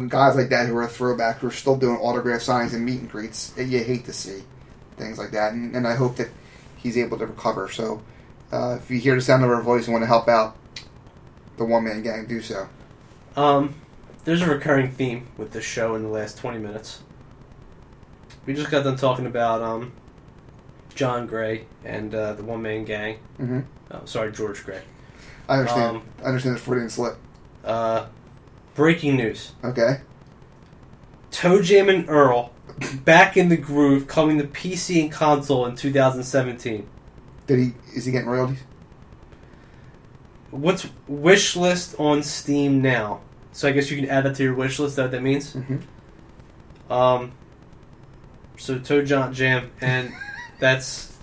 guys 0.08 0.36
like 0.36 0.48
that 0.48 0.66
who 0.68 0.76
are 0.78 0.84
a 0.84 0.88
throwback, 0.88 1.40
who 1.40 1.48
are 1.48 1.52
still 1.52 1.76
doing 1.76 1.98
autograph 1.98 2.40
signings 2.40 2.72
and 2.72 2.82
meet 2.82 3.00
and 3.00 3.10
greets, 3.10 3.52
eh, 3.58 3.62
you 3.64 3.84
hate 3.84 4.06
to 4.06 4.12
see 4.14 4.42
things 4.96 5.18
like 5.18 5.32
that. 5.32 5.52
And, 5.52 5.76
and 5.76 5.86
I 5.86 5.96
hope 5.96 6.16
that 6.16 6.30
he's 6.76 6.96
able 6.96 7.18
to 7.18 7.26
recover. 7.26 7.68
So, 7.68 8.02
uh, 8.50 8.78
if 8.80 8.90
you 8.90 8.98
hear 8.98 9.14
the 9.14 9.20
sound 9.20 9.44
of 9.44 9.50
our 9.50 9.60
voice 9.60 9.84
and 9.84 9.92
want 9.92 10.02
to 10.02 10.06
help 10.08 10.28
out 10.28 10.56
the 11.58 11.64
one 11.66 11.84
man 11.84 12.02
gang, 12.02 12.24
do 12.24 12.40
so. 12.40 12.68
Um, 13.36 13.74
there's 14.24 14.40
a 14.40 14.46
recurring 14.46 14.92
theme 14.92 15.26
with 15.36 15.52
this 15.52 15.64
show 15.64 15.94
in 15.94 16.02
the 16.02 16.08
last 16.08 16.38
20 16.38 16.56
minutes. 16.58 17.00
We 18.46 18.54
just 18.54 18.70
got 18.70 18.84
done 18.84 18.96
talking 18.96 19.26
about 19.26 19.62
um, 19.62 19.92
John 20.94 21.26
Gray 21.26 21.66
and 21.84 22.14
uh, 22.14 22.34
the 22.34 22.42
one 22.42 22.62
man 22.62 22.84
gang. 22.84 23.18
hmm 23.36 23.60
Oh, 23.90 24.00
sorry, 24.06 24.32
George 24.32 24.64
Gray. 24.64 24.80
I 25.48 25.58
understand. 25.58 25.96
Um, 25.98 26.02
I 26.22 26.26
understand 26.28 26.56
the 26.56 26.60
Freudian 26.60 26.90
slip. 26.90 27.16
Uh, 27.64 28.06
breaking 28.74 29.16
news: 29.16 29.52
Okay. 29.62 30.00
ToeJam 31.30 31.92
and 31.94 32.08
Earl 32.08 32.52
back 33.04 33.36
in 33.36 33.48
the 33.48 33.56
groove, 33.56 34.06
coming 34.06 34.38
to 34.38 34.44
PC 34.44 35.02
and 35.02 35.12
console 35.12 35.66
in 35.66 35.76
2017. 35.76 36.86
Did 37.46 37.58
he? 37.58 37.74
Is 37.94 38.04
he 38.06 38.12
getting 38.12 38.28
royalties? 38.28 38.60
What's 40.50 40.86
wish 41.08 41.56
list 41.56 41.94
on 41.98 42.22
Steam 42.22 42.80
now? 42.80 43.20
So 43.52 43.68
I 43.68 43.72
guess 43.72 43.90
you 43.90 43.96
can 44.00 44.08
add 44.08 44.24
that 44.24 44.36
to 44.36 44.42
your 44.42 44.54
wish 44.54 44.78
list. 44.78 44.96
That 44.96 45.02
what 45.02 45.10
that 45.12 45.22
means? 45.22 45.54
Mm-hmm. 45.54 46.92
Um, 46.92 47.32
so 48.56 48.78
Toe 48.78 49.02
Jam 49.04 49.32
Jam, 49.32 49.70
and 49.80 50.12
that's 50.58 51.16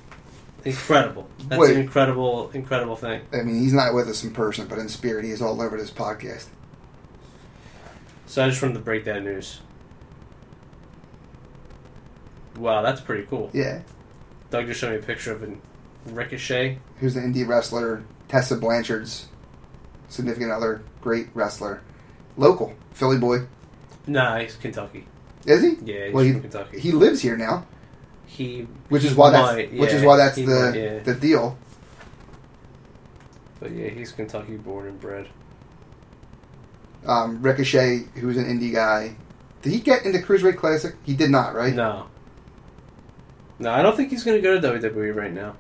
incredible. 0.66 1.28
That's 1.48 1.60
Wait. 1.60 1.76
an 1.76 1.82
incredible, 1.82 2.52
incredible 2.54 2.96
thing. 2.96 3.22
I 3.34 3.44
mean, 3.44 3.60
he's 3.60 3.74
not 3.74 3.94
with 3.94 4.08
us 4.08 4.24
in 4.24 4.32
person, 4.32 4.68
but 4.68 4.80
in 4.80 4.90
spirit, 4.90 5.26
he 5.26 5.32
is 5.32 5.42
all 5.42 5.62
over 5.62 5.78
this 5.78 5.92
podcast. 5.92 6.48
So 8.26 8.44
I 8.46 8.50
just 8.50 8.62
wanted 8.62 8.76
to 8.76 8.80
break 8.80 9.06
that 9.06 9.24
news. 9.24 9.60
Wow, 12.58 12.82
that's 12.82 13.02
pretty 13.02 13.26
cool. 13.28 13.50
Yeah. 13.54 13.82
Doug 14.50 14.68
just 14.68 14.80
showed 14.80 14.92
me 14.92 14.98
a 14.98 15.02
picture 15.02 15.32
of 15.32 15.44
an 15.44 15.62
Ricochet. 16.06 16.80
Who's 17.00 17.14
the 17.14 17.22
indie 17.22 17.48
wrestler? 17.48 18.04
Tessa 18.28 18.56
Blanchard's 18.56 19.28
significant 20.10 20.52
other, 20.52 20.84
great 21.02 21.28
wrestler, 21.34 21.82
local 22.38 22.74
Philly 22.94 23.18
boy. 23.18 23.48
Nah, 24.08 24.40
he's 24.40 24.56
Kentucky. 24.56 25.06
Is 25.46 25.62
he? 25.62 25.78
Yeah, 25.84 26.06
he's 26.06 26.14
Well, 26.14 26.24
he- 26.24 26.32
from 26.34 26.42
Kentucky. 26.42 26.80
He 26.80 26.92
lives 26.92 27.22
here 27.22 27.36
now, 27.38 27.66
He, 28.26 28.68
which 28.90 29.04
is 29.04 29.16
why 29.16 29.32
that's 29.32 29.54
might, 29.56 29.74
which 29.74 29.92
is 29.92 30.04
why 30.04 30.18
that's 30.18 30.36
the 30.36 30.46
might, 30.46 30.76
yeah. 30.76 31.00
the 31.00 31.14
deal. 31.16 31.58
But 33.60 33.72
yeah, 33.72 33.90
he's 33.90 34.12
Kentucky 34.12 34.56
born 34.58 34.88
and 34.88 35.00
bred. 35.00 35.28
Um, 37.06 37.42
Ricochet, 37.42 38.06
who's 38.16 38.38
an 38.38 38.46
indie 38.46 38.74
guy, 38.74 39.16
did 39.62 39.72
he 39.74 39.80
get 39.80 40.06
into 40.06 40.20
Cruiserweight 40.20 40.58
Classic? 40.58 40.96
He 41.04 41.16
did 41.16 41.32
not, 41.32 41.56
right? 41.56 41.74
No. 41.74 42.08
No, 43.60 43.72
I 43.72 43.82
don't 43.82 43.96
think 43.96 44.10
he's 44.10 44.24
going 44.24 44.38
to 44.38 44.42
go 44.42 44.60
to 44.60 44.68
WWE 44.80 45.16
right 45.16 45.34
now. 45.34 45.56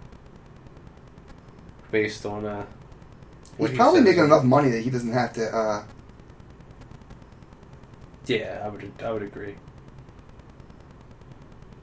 Based 1.92 2.26
on 2.26 2.46
uh, 2.46 2.66
He's 3.58 3.70
he 3.70 3.76
probably 3.76 4.02
making 4.02 4.24
enough 4.24 4.44
money 4.44 4.70
that 4.70 4.82
he 4.82 4.90
doesn't 4.90 5.12
have 5.14 5.34
to. 5.34 5.46
Uh, 5.56 5.84
Yeah, 8.26 8.62
I 8.64 8.70
would. 8.70 8.92
I 9.04 9.12
would 9.12 9.24
agree. 9.24 9.56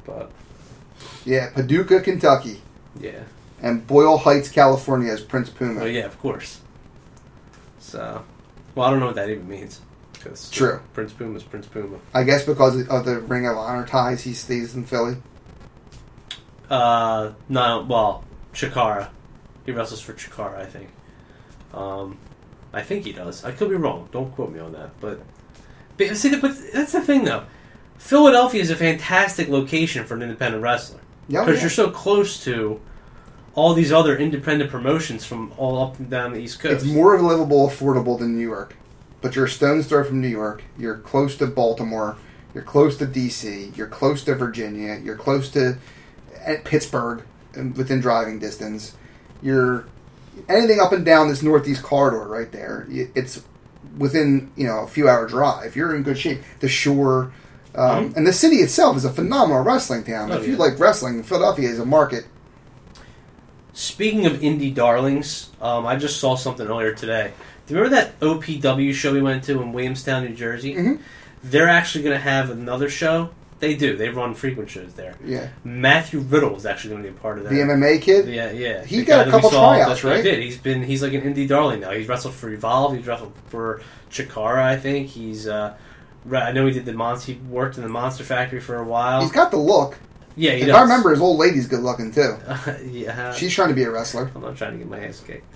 But 0.09 0.31
yeah, 1.27 1.51
Paducah, 1.51 2.01
Kentucky, 2.01 2.63
yeah, 2.99 3.25
and 3.63 3.87
Boyle 3.87 4.17
Heights, 4.17 4.49
California, 4.49 5.13
as 5.13 5.21
Prince 5.21 5.51
Puma. 5.51 5.83
Oh 5.83 5.87
yeah, 5.87 6.07
of 6.07 6.19
course. 6.19 6.61
So, 7.79 8.25
well, 8.75 8.87
I 8.87 8.91
don't 8.91 9.01
know 9.01 9.07
what 9.07 9.17
that 9.17 9.29
even 9.29 9.47
means. 9.49 9.81
'cause 10.25 10.51
True. 10.51 10.81
Prince 10.95 11.13
Puma 11.13 11.37
is 11.37 11.43
Prince 11.45 11.67
Puma. 11.67 11.99
I 12.13 12.25
guess 12.25 12.45
because 12.45 12.89
of 12.89 13.05
the 13.05 13.21
Ring 13.21 13.47
of 13.47 13.57
Honor 13.57 13.87
ties, 13.87 14.23
he 14.25 14.33
stays 14.35 14.75
in 14.75 14.85
Philly. 14.85 15.17
Uh, 16.69 17.33
no, 17.49 17.87
well, 17.89 18.25
Chikara. 18.53 19.09
He 19.65 19.73
wrestles 19.73 20.01
for 20.01 20.15
Chikara, 20.15 20.59
I 20.59 20.67
think. 20.67 20.89
Um, 21.73 22.19
I 22.73 22.83
think 22.83 23.05
he 23.05 23.13
does. 23.13 23.45
I 23.45 23.53
could 23.53 23.69
be 23.71 23.77
wrong. 23.77 24.09
Don't 24.11 24.35
quote 24.35 24.51
me 24.53 24.59
on 24.59 24.73
that. 24.73 24.91
But, 25.01 25.21
but 25.97 26.17
see, 26.17 26.35
but 26.41 26.57
that's 26.73 26.93
the 26.93 27.01
thing, 27.01 27.25
though. 27.25 27.45
Philadelphia 27.99 28.61
is 28.63 28.71
a 28.71 28.77
fantastic 28.77 29.49
location 29.49 30.05
for 30.05 30.15
an 30.15 30.23
independent 30.23 30.63
wrestler 30.63 31.01
because 31.29 31.57
yeah. 31.57 31.61
you're 31.61 31.71
so 31.71 31.91
close 31.91 32.43
to 32.45 32.81
all 33.55 33.75
these 33.75 33.93
other 33.93 34.17
independent 34.17 34.71
promotions 34.71 35.25
from 35.25 35.53
all 35.57 35.83
up 35.83 35.99
and 35.99 36.09
down 36.09 36.33
the 36.33 36.39
East 36.39 36.61
Coast. 36.61 36.85
It's 36.85 36.93
more 36.93 37.21
livable, 37.21 37.69
affordable 37.69 38.19
than 38.19 38.37
New 38.37 38.43
York. 38.43 38.77
But 39.21 39.35
you're 39.35 39.47
a 39.47 39.51
stone's 39.51 39.87
throw 39.87 40.05
from 40.05 40.21
New 40.21 40.29
York. 40.29 40.63
You're 40.79 40.99
close 40.99 41.37
to 41.39 41.47
Baltimore. 41.49 42.17
You're 42.55 42.63
close 42.63 42.97
to 42.99 43.07
D.C. 43.07 43.73
You're 43.75 43.89
close 43.89 44.23
to 44.25 44.35
Virginia. 44.37 45.01
You're 45.03 45.17
close 45.17 45.51
to 45.51 45.77
uh, 46.47 46.55
Pittsburgh, 46.65 47.25
within 47.75 48.01
driving 48.01 48.39
distance. 48.39 48.97
You're 49.43 49.87
anything 50.49 50.81
up 50.81 50.93
and 50.93 51.05
down 51.05 51.29
this 51.29 51.43
northeast 51.43 51.83
corridor 51.83 52.29
right 52.29 52.51
there. 52.53 52.87
It's 52.89 53.43
within 53.97 54.53
you 54.57 54.67
know 54.67 54.81
a 54.81 54.87
few 54.87 55.09
hour 55.09 55.27
drive. 55.27 55.75
You're 55.75 55.95
in 55.95 56.03
good 56.03 56.19
shape. 56.19 56.41
The 56.61 56.69
shore. 56.69 57.33
Um, 57.75 58.13
And 58.17 58.27
the 58.27 58.33
city 58.33 58.57
itself 58.57 58.97
is 58.97 59.05
a 59.05 59.11
phenomenal 59.13 59.63
wrestling 59.63 60.05
town. 60.05 60.33
Oh, 60.33 60.37
if 60.39 60.47
you 60.47 60.53
yeah. 60.55 60.59
like 60.59 60.79
wrestling, 60.79 61.23
Philadelphia 61.23 61.69
is 61.69 61.79
a 61.79 61.85
market. 61.87 62.25
Speaking 63.73 64.27
of 64.27 64.35
indie 64.41 64.75
darlings, 64.75 65.51
um, 65.61 65.87
I 65.87 65.97
just 65.97 66.19
saw 66.19 66.35
something 66.35 66.67
earlier 66.67 66.93
today. 66.95 67.33
Do 67.67 67.75
you 67.75 67.81
remember 67.81 67.97
that 67.97 68.19
OPW 68.21 68.93
show 68.93 69.13
we 69.13 69.23
went 69.23 69.45
to 69.45 69.61
in 69.63 69.73
Williamstown, 69.73 70.25
New 70.25 70.35
Jersey? 70.35 70.75
Mhm. 70.75 70.99
They're 71.45 71.69
actually 71.69 72.03
going 72.03 72.17
to 72.17 72.23
have 72.23 72.51
another 72.51 72.89
show. 72.89 73.31
They 73.61 73.75
do. 73.75 73.97
They 73.97 74.09
run 74.09 74.35
frequent 74.35 74.71
shows 74.71 74.95
there. 74.95 75.15
Yeah, 75.25 75.49
Matthew 75.65 76.21
Riddle 76.21 76.57
is 76.57 76.65
actually 76.65 76.91
going 76.91 77.03
to 77.05 77.11
be 77.11 77.17
a 77.17 77.21
part 77.21 77.39
of 77.39 77.45
that. 77.45 77.51
the 77.51 77.61
MMA 77.61 77.99
kid. 78.01 78.29
Yeah, 78.29 78.51
yeah. 78.53 78.85
He 78.85 79.01
The 79.01 79.05
got 79.05 79.29
a 79.29 79.31
couple 79.31 79.51
saw, 79.51 79.75
tryouts, 79.75 79.89
that's 79.89 80.05
right? 80.05 80.17
He 80.17 80.23
did. 80.23 80.43
He's 80.43 80.57
been. 80.57 80.83
He's 80.83 81.03
like 81.03 81.13
an 81.13 81.23
indie 81.23 81.47
darling 81.47 81.81
now. 81.81 81.91
He's 81.91 82.09
wrestled 82.09 82.35
for 82.35 82.49
Evolve. 82.51 82.97
He's 82.97 83.07
wrestled 83.07 83.33
for 83.49 83.81
Chikara, 84.11 84.63
I 84.63 84.77
think. 84.77 85.09
He's. 85.09 85.47
Uh, 85.47 85.75
re- 86.25 86.41
I 86.41 86.53
know 86.53 86.67
he 86.67 86.73
did 86.73 86.85
the 86.85 86.93
monster. 86.93 87.33
He 87.33 87.39
worked 87.39 87.77
in 87.77 87.83
the 87.83 87.89
Monster 87.89 88.25
Factory 88.25 88.61
for 88.61 88.77
a 88.79 88.85
while. 88.85 89.21
He's 89.23 89.33
got 89.33 89.51
the 89.51 89.57
look. 89.57 89.99
yeah, 90.37 90.53
he 90.53 90.63
if 90.63 90.67
does. 90.69 90.77
I 90.77 90.83
remember, 90.83 91.11
his 91.11 91.21
old 91.21 91.39
lady's 91.39 91.67
good 91.67 91.81
looking 91.81 92.13
too. 92.13 92.37
yeah. 92.85 93.33
She's 93.35 93.53
trying 93.55 93.69
to 93.69 93.75
be 93.75 93.85
a 93.85 93.91
wrestler. 93.91 94.31
I'm 94.35 94.43
not 94.43 94.57
trying 94.57 94.73
to 94.73 94.79
get 94.79 94.89
my 94.89 95.05
ass 95.05 95.21
kicked. 95.21 95.45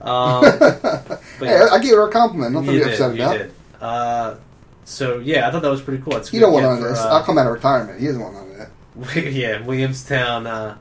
Um, 0.00 0.44
hey, 1.38 1.66
I 1.72 1.78
gave 1.80 1.92
her 1.92 2.08
a 2.08 2.12
compliment. 2.12 2.52
Nothing 2.52 2.66
to 2.66 2.72
you 2.74 2.78
be 2.80 2.84
did, 2.84 2.92
upset 2.92 3.14
you 3.16 3.22
about. 3.22 3.38
did. 3.38 3.52
Uh, 3.80 4.34
so 4.84 5.18
yeah, 5.18 5.48
I 5.48 5.50
thought 5.50 5.62
that 5.62 5.70
was 5.70 5.80
pretty 5.80 6.02
cool. 6.02 6.16
It's 6.16 6.28
He 6.28 6.40
don't 6.40 6.52
want 6.52 6.64
none 6.64 6.74
of 6.74 6.82
this. 6.82 7.00
for, 7.00 7.08
I'll 7.08 7.14
uh, 7.16 7.22
come 7.22 7.38
out 7.38 7.46
of 7.46 7.54
retirement. 7.54 8.00
He 8.00 8.06
doesn't 8.06 8.20
want 8.20 8.34
none 8.34 8.50
of 8.50 9.14
that. 9.14 9.32
yeah, 9.32 9.62
Williamstown, 9.62 10.46
uh, 10.46 10.76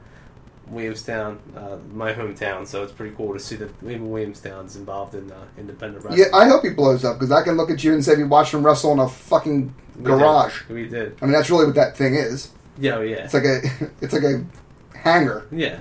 Williamstown, 0.73 1.39
uh, 1.55 1.77
my 1.93 2.13
hometown. 2.13 2.67
So 2.67 2.83
it's 2.83 2.91
pretty 2.91 3.15
cool 3.15 3.33
to 3.33 3.39
see 3.39 3.55
that 3.57 3.69
even 3.83 4.09
Williamstown's 4.09 4.75
involved 4.75 5.15
in 5.15 5.31
uh, 5.31 5.45
independent 5.57 6.03
wrestling. 6.03 6.27
Yeah, 6.31 6.35
I 6.37 6.47
hope 6.47 6.63
he 6.63 6.69
blows 6.69 7.03
up 7.05 7.17
because 7.19 7.31
I 7.31 7.43
can 7.43 7.55
look 7.57 7.69
at 7.69 7.83
you 7.83 7.93
and 7.93 8.03
say 8.03 8.15
we 8.15 8.23
watched 8.23 8.53
him 8.53 8.65
wrestle 8.65 8.91
in 8.93 8.99
a 8.99 9.07
fucking 9.07 9.73
We 9.97 10.03
garage. 10.03 10.63
Did. 10.67 10.73
We 10.75 10.87
did. 10.87 11.17
I 11.21 11.25
mean, 11.25 11.33
that's 11.33 11.49
really 11.49 11.65
what 11.65 11.75
that 11.75 11.95
thing 11.97 12.15
is. 12.15 12.51
Yeah, 12.77 12.95
oh, 12.95 13.01
yeah, 13.01 13.17
It's 13.25 13.33
like 13.33 13.43
a, 13.43 13.61
it's 14.01 14.13
like 14.13 14.23
a 14.23 14.43
hangar 14.97 15.47
yeah. 15.51 15.79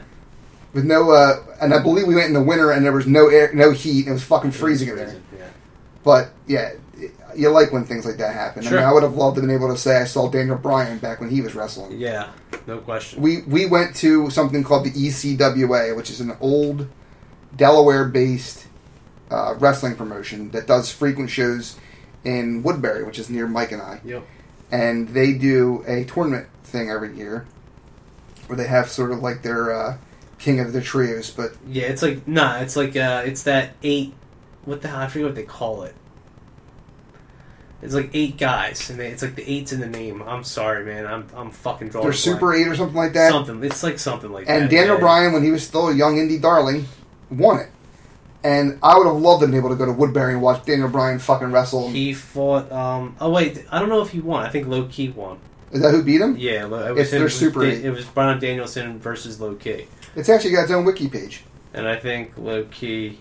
with 0.75 0.85
no. 0.85 1.11
uh 1.11 1.37
And 1.61 1.73
I 1.73 1.83
believe 1.83 2.07
we 2.07 2.15
went 2.15 2.27
in 2.27 2.35
the 2.35 2.43
winter 2.43 2.71
and 2.71 2.85
there 2.85 2.93
was 2.93 3.07
no 3.07 3.29
air, 3.29 3.51
no 3.55 3.71
heat. 3.73 4.01
And 4.01 4.09
it 4.11 4.13
was 4.13 4.25
fucking 4.25 4.51
freezing 4.53 4.89
in 4.89 4.97
there. 4.97 5.17
Yeah. 5.37 5.49
But 6.05 6.31
yeah, 6.47 6.73
you 7.37 7.49
like 7.51 7.73
when 7.73 7.85
things 7.85 8.05
like 8.07 8.17
that 8.19 8.35
happen. 8.35 8.65
I 8.67 8.69
Sure. 8.69 8.79
mean, 8.79 8.87
I 8.89 8.93
would 8.93 9.03
have 9.03 9.15
loved 9.17 9.37
to 9.37 9.41
have 9.41 9.49
been 9.49 9.57
able 9.57 9.69
to 9.73 9.79
say 9.79 9.97
I 9.99 10.05
saw 10.05 10.29
Daniel 10.29 10.57
Bryan 10.57 10.99
back 10.99 11.21
when 11.21 11.31
he 11.31 11.41
was 11.41 11.55
wrestling. 11.55 11.99
Yeah, 11.99 12.31
no 12.67 12.79
question. 12.79 13.21
we 13.23 13.43
we 13.43 13.67
went 13.67 13.95
to 13.97 14.31
something 14.31 14.63
called 14.65 14.85
the 14.85 14.91
ECWA, 14.93 15.97
which 15.97 16.11
is 16.11 16.21
an 16.21 16.37
old 16.41 16.89
Delaware-based 17.57 18.67
uh, 19.31 19.55
wrestling 19.59 19.95
promotion 19.97 20.51
that 20.51 20.67
does 20.67 20.91
frequent 20.91 21.31
shows 21.31 21.77
in 22.25 22.63
Woodbury, 22.63 23.05
which 23.05 23.19
is 23.19 23.29
near 23.31 23.47
Mike 23.47 23.73
and 23.73 23.83
I. 23.83 24.01
Yep. 24.05 24.25
And 24.71 25.09
they 25.11 25.33
do 25.35 25.85
a 25.87 26.05
tournament 26.05 26.49
thing 26.65 26.91
every 26.91 27.15
year 27.17 27.47
where 28.47 28.57
they 28.57 28.67
have 28.67 28.89
sort 28.89 29.13
of 29.13 29.21
like 29.23 29.43
their 29.43 29.73
uh, 29.73 29.97
king 30.39 30.61
of 30.61 30.73
the 30.73 30.81
trios, 30.81 31.31
but 31.31 31.53
Yeah, 31.69 31.85
it's 31.85 32.03
like 32.03 32.27
nah, 32.27 32.59
it's 32.59 32.75
like 32.77 32.97
uh, 32.97 33.23
it's 33.25 33.43
that 33.45 33.75
eight. 33.83 34.15
What 34.65 34.81
the 34.83 34.89
hell? 34.89 35.01
I 35.01 35.09
forget 35.09 35.27
what 35.27 35.35
they 35.35 35.43
call 35.45 35.83
it. 35.83 35.95
It's 37.83 37.95
like 37.95 38.11
eight 38.15 38.39
guys, 38.39 38.89
and 38.91 38.99
they, 39.01 39.09
it's 39.09 39.23
like 39.23 39.35
the 39.35 39.51
eights 39.51 39.73
in 39.73 39.81
the 39.81 39.89
name. 39.89 40.23
I'm 40.23 40.45
sorry, 40.45 40.85
man. 40.85 41.05
I'm 41.07 41.27
I'm 41.35 41.51
fucking 41.51 41.89
drawing. 41.89 42.07
they're 42.07 42.13
Super. 42.13 42.55
Eight 42.55 42.69
or 42.69 42.77
something 42.77 42.97
like 42.97 43.13
that. 43.15 43.31
Something. 43.33 43.63
It's 43.65 43.83
like 43.83 43.99
something 43.99 44.31
like 44.31 44.43
and 44.47 44.49
that. 44.49 44.61
And 44.63 44.71
Daniel 44.71 44.95
yeah. 44.95 45.01
Bryan, 45.01 45.33
when 45.33 45.43
he 45.43 45.51
was 45.51 45.67
still 45.67 45.89
a 45.89 45.95
young 45.95 46.17
indie 46.17 46.41
darling, 46.41 46.87
won 47.31 47.59
it. 47.59 47.69
And 48.45 48.79
I 48.83 48.97
would 48.97 49.07
have 49.07 49.17
loved 49.17 49.41
to 49.41 49.47
have 49.47 49.51
been 49.53 49.59
able 49.59 49.71
to 49.71 49.77
go 49.77 49.87
to 49.87 49.93
Woodbury 49.93 50.33
and 50.33 50.43
watch 50.43 50.65
Daniel 50.65 50.89
Bryan 50.89 51.19
fucking 51.19 51.51
wrestle. 51.53 51.89
He 51.91 52.13
fought. 52.13 52.71
Um. 52.71 53.17
Oh 53.21 53.31
wait, 53.31 53.65
I 53.71 53.79
don't 53.81 53.89
know 53.89 54.01
if 54.03 54.11
he 54.11 54.21
won. 54.21 54.45
I 54.45 54.49
think 54.49 54.69
Low 54.69 54.85
Ki 54.85 55.09
won. 55.11 55.39
Is 55.73 55.81
that 55.81 55.91
who 55.93 56.03
beat 56.03 56.21
him? 56.21 56.37
Yeah, 56.37 56.65
it 56.67 56.95
was 56.95 57.13
him- 57.13 57.21
it 57.21 57.25
was 57.25 57.35
Super 57.35 57.63
Da- 57.63 57.69
Eight. 57.73 57.85
It 57.85 57.91
was 57.91 58.05
Bryan 58.05 58.39
Danielson 58.39 58.99
versus 58.99 59.41
Low 59.41 59.55
Ki, 59.55 59.87
It's 60.15 60.29
actually 60.29 60.51
got 60.53 60.65
its 60.65 60.71
own 60.73 60.85
wiki 60.85 61.09
page. 61.09 61.45
and 61.73 61.89
I 61.89 61.97
think 61.97 62.33
Low 62.37 62.65
Ki 62.71 63.19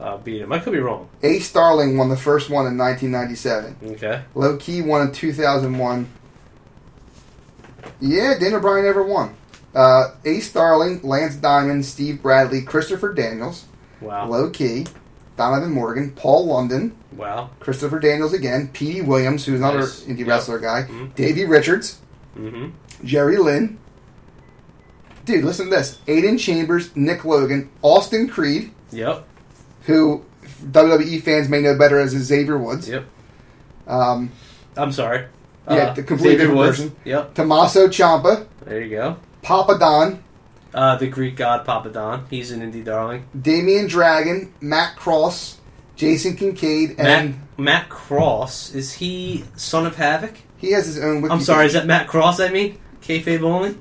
uh, 0.00 0.16
beat 0.18 0.40
him. 0.40 0.52
I 0.52 0.58
could 0.58 0.72
be 0.72 0.78
wrong. 0.80 1.08
Ace 1.22 1.52
Darling 1.52 1.96
won 1.98 2.08
the 2.08 2.16
first 2.16 2.48
one 2.50 2.66
in 2.66 2.76
1997. 2.78 3.76
Okay. 3.92 4.22
Low 4.34 4.56
Ki 4.56 4.82
won 4.82 5.02
in 5.02 5.12
2001. 5.12 6.08
Yeah, 8.00 8.38
Daniel 8.38 8.60
Bryan 8.60 8.84
never 8.84 9.02
won. 9.02 9.34
Uh, 9.74 10.10
Ace 10.24 10.52
Darling, 10.52 11.00
Lance 11.02 11.36
Diamond, 11.36 11.84
Steve 11.84 12.22
Bradley, 12.22 12.62
Christopher 12.62 13.12
Daniels, 13.12 13.64
Wow. 14.00 14.26
Low 14.28 14.50
Ki, 14.50 14.86
Donovan 15.36 15.70
Morgan, 15.72 16.10
Paul 16.12 16.46
London, 16.46 16.94
Wow. 17.16 17.50
Christopher 17.60 17.98
Daniels 18.00 18.32
again, 18.32 18.70
Petey 18.72 19.02
Williams, 19.02 19.44
who's 19.44 19.60
another 19.60 19.80
Nice. 19.80 20.00
indie 20.02 20.20
Yep. 20.20 20.28
wrestler 20.28 20.58
guy, 20.58 20.86
Mhm. 20.90 21.14
Davey 21.14 21.44
Richards, 21.44 21.98
Mm-hmm. 22.38 22.66
Jerry 23.04 23.36
Lynn. 23.36 23.78
Dude, 25.24 25.44
listen 25.44 25.68
to 25.70 25.76
this. 25.76 25.98
Aiden 26.08 26.38
Chambers, 26.38 26.90
Nick 26.96 27.24
Logan, 27.24 27.68
Austin 27.82 28.28
Creed, 28.28 28.70
Yep. 28.90 29.24
Who 29.82 30.24
WWE 30.64 31.22
fans 31.22 31.48
may 31.48 31.60
know 31.60 31.76
better 31.78 31.98
as 31.98 32.10
Xavier 32.10 32.58
Woods. 32.58 32.88
Yep. 32.88 33.04
Um, 33.86 34.30
I'm 34.76 34.92
sorry. 34.92 35.26
Yeah, 35.68 35.92
the 35.94 36.02
completely 36.02 36.32
Xavier 36.32 36.38
different 36.48 36.58
Woods. 36.58 36.78
person. 36.80 36.96
Yep. 37.04 37.34
Tommaso 37.34 37.88
Ciampa, 37.88 38.46
There 38.64 38.80
you 38.82 38.90
go. 38.90 39.16
Papadon, 39.42 40.18
Uh, 40.74 40.96
the 40.96 41.06
Greek 41.08 41.36
god 41.36 41.66
Papadon. 41.66 42.24
He's 42.30 42.50
an 42.50 42.60
indie 42.60 42.84
darling. 42.84 43.24
Damian 43.40 43.86
Dragon, 43.88 44.52
Matt 44.60 44.96
Cross, 44.96 45.58
Jason 45.96 46.36
Kincaid, 46.36 46.98
Matt 46.98 47.06
and 47.24 47.40
Matt 47.56 47.88
Cross 47.88 48.74
is 48.74 48.94
he 48.94 49.44
son 49.56 49.86
of 49.86 49.96
Havoc? 49.96 50.34
he 50.56 50.72
has 50.72 50.86
his 50.86 50.98
own 50.98 51.22
wiki 51.22 51.32
I'm 51.32 51.40
sorry. 51.40 51.66
Is 51.66 51.72
that 51.74 51.86
Matt 51.86 52.06
Cross? 52.06 52.38
I 52.40 52.48
mean, 52.50 52.78
kayfabe 53.02 53.42
only. 53.42 53.76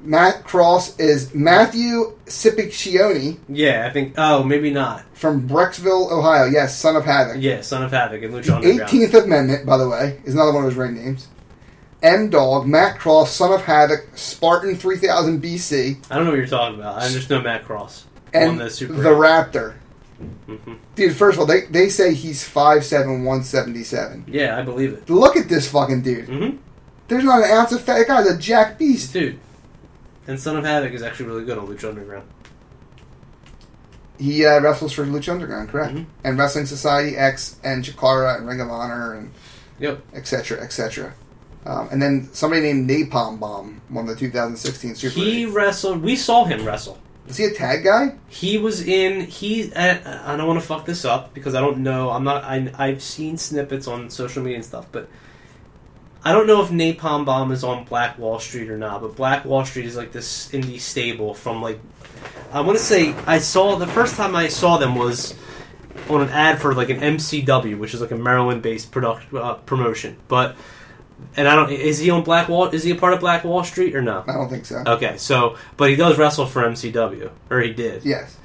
Matt 0.00 0.44
Cross 0.44 0.98
is 1.00 1.34
Matthew 1.34 2.16
Capiccioni 2.26 3.38
Yeah, 3.48 3.86
I 3.88 3.92
think. 3.92 4.14
Oh, 4.16 4.42
maybe 4.42 4.70
not. 4.70 5.04
from 5.14 5.48
Brecksville, 5.48 6.10
Ohio. 6.12 6.44
Yes, 6.46 6.76
son 6.76 6.96
of 6.96 7.04
Havoc. 7.04 7.36
Yeah, 7.40 7.60
son 7.60 7.82
of 7.82 7.90
Havoc 7.90 8.22
and 8.22 8.34
Lucha 8.34 8.44
The 8.44 8.54
Underground. 8.56 8.90
18th 8.90 9.24
Amendment, 9.24 9.66
by 9.66 9.76
the 9.78 9.88
way, 9.88 10.20
is 10.24 10.34
another 10.34 10.52
one 10.52 10.64
of 10.64 10.70
his 10.70 10.76
ring 10.78 10.94
names. 10.94 11.28
M 12.02 12.28
Dog, 12.30 12.66
Matt 12.66 12.98
Cross, 12.98 13.32
Son 13.34 13.52
of 13.52 13.62
Havoc, 13.62 14.06
Spartan 14.16 14.76
3000 14.76 15.42
BC, 15.42 15.96
I 16.10 16.14
don't 16.16 16.24
know 16.24 16.30
what 16.30 16.36
you're 16.36 16.46
talking 16.46 16.78
about. 16.78 17.02
I 17.02 17.08
just 17.08 17.28
know 17.30 17.40
Matt 17.40 17.64
Cross. 17.64 18.04
and 18.34 18.60
the 18.60 18.68
Super. 18.70 18.92
Raptor. 18.94 19.74
hmm 20.46 20.74
Dude, 20.94 21.16
first 21.16 21.36
of 21.36 21.40
all, 21.40 21.46
they, 21.46 21.62
they 21.62 21.88
say 21.88 22.14
he's 22.14 22.46
5'7", 22.48 23.24
177. 23.24 24.26
Yeah, 24.28 24.58
I 24.58 24.62
believe 24.62 24.92
it. 24.92 25.10
Look 25.10 25.36
at 25.36 25.48
this 25.48 25.68
fucking 25.70 26.02
dude. 26.02 26.28
hmm 26.28 26.56
There's 27.08 27.24
not 27.24 27.42
an 27.42 27.50
ounce 27.50 27.72
of 27.72 27.82
fat. 27.82 27.98
That 27.98 28.06
guy's 28.08 28.26
a 28.30 28.38
jack 28.38 28.78
beast. 28.78 29.12
Dude. 29.14 29.38
And 30.26 30.38
Son 30.40 30.56
of 30.56 30.64
Havoc 30.64 30.92
is 30.92 31.02
actually 31.02 31.26
really 31.26 31.44
good 31.44 31.58
on 31.58 31.66
Lucha 31.68 31.88
Underground. 31.88 32.26
He 34.18 34.46
uh, 34.46 34.60
wrestles 34.60 34.92
for 34.92 35.04
Lucha 35.04 35.30
Underground, 35.32 35.68
correct? 35.68 35.94
Mhm. 35.94 36.06
And 36.24 36.38
Wrestling 36.38 36.66
Society 36.66 37.16
X 37.16 37.56
and 37.62 37.84
Chikara 37.84 38.38
and 38.38 38.48
Ring 38.48 38.60
of 38.60 38.70
Honor 38.70 39.14
and 39.14 39.30
Yep. 39.78 40.00
etc. 40.14 40.58
etc. 40.62 41.12
Um, 41.66 41.88
and 41.90 42.00
then 42.00 42.28
somebody 42.32 42.62
named 42.62 42.88
Napalm 42.88 43.38
Bomb 43.38 43.80
won 43.90 44.06
the 44.06 44.14
2016 44.16 44.94
Super. 44.94 45.14
He 45.14 45.44
wrestled. 45.44 46.02
We 46.02 46.16
saw 46.16 46.44
him 46.44 46.64
wrestle. 46.64 46.98
Is 47.28 47.36
he 47.36 47.44
a 47.44 47.50
tag 47.50 47.82
guy? 47.84 48.14
He 48.28 48.56
was 48.56 48.80
in. 48.86 49.22
He. 49.22 49.74
I, 49.74 50.32
I 50.32 50.36
don't 50.36 50.46
want 50.46 50.60
to 50.60 50.66
fuck 50.66 50.86
this 50.86 51.04
up 51.04 51.34
because 51.34 51.54
I 51.56 51.60
don't 51.60 51.78
know. 51.78 52.10
I'm 52.10 52.22
not. 52.24 52.44
I, 52.44 52.70
I've 52.78 53.02
seen 53.02 53.36
snippets 53.36 53.86
on 53.88 54.08
social 54.10 54.42
media 54.42 54.56
and 54.58 54.64
stuff, 54.64 54.86
but 54.92 55.08
I 56.26 56.32
don't 56.32 56.48
know 56.48 56.60
if 56.60 56.70
Napalm 56.70 57.24
Bomb 57.24 57.52
is 57.52 57.62
on 57.62 57.84
Black 57.84 58.18
Wall 58.18 58.40
Street 58.40 58.68
or 58.68 58.76
not. 58.76 59.00
But 59.00 59.14
Black 59.14 59.44
Wall 59.44 59.64
Street 59.64 59.86
is 59.86 59.94
like 59.96 60.10
this 60.10 60.48
indie 60.48 60.80
stable 60.80 61.34
from 61.34 61.62
like. 61.62 61.78
I 62.50 62.62
want 62.62 62.76
to 62.76 62.82
say 62.82 63.14
I 63.28 63.38
saw 63.38 63.76
the 63.76 63.86
first 63.86 64.16
time 64.16 64.34
I 64.34 64.48
saw 64.48 64.76
them 64.76 64.96
was 64.96 65.36
on 66.10 66.22
an 66.22 66.30
ad 66.30 66.60
for 66.60 66.74
like 66.74 66.90
an 66.90 66.98
MCW, 66.98 67.78
which 67.78 67.94
is 67.94 68.00
like 68.00 68.10
a 68.10 68.16
Maryland-based 68.16 68.90
production 68.90 69.38
uh, 69.38 69.54
promotion. 69.54 70.16
But 70.26 70.56
and 71.36 71.46
I 71.46 71.54
don't 71.54 71.70
is 71.70 72.00
he 72.00 72.10
on 72.10 72.24
Black 72.24 72.48
Wall? 72.48 72.70
Is 72.70 72.82
he 72.82 72.90
a 72.90 72.96
part 72.96 73.12
of 73.12 73.20
Black 73.20 73.44
Wall 73.44 73.62
Street 73.62 73.94
or 73.94 74.02
no? 74.02 74.24
I 74.26 74.32
don't 74.32 74.48
think 74.48 74.66
so. 74.66 74.82
Okay, 74.84 75.18
so 75.18 75.56
but 75.76 75.90
he 75.90 75.94
does 75.94 76.18
wrestle 76.18 76.46
for 76.46 76.62
MCW, 76.62 77.30
or 77.50 77.60
he 77.60 77.72
did. 77.72 78.04
Yes. 78.04 78.36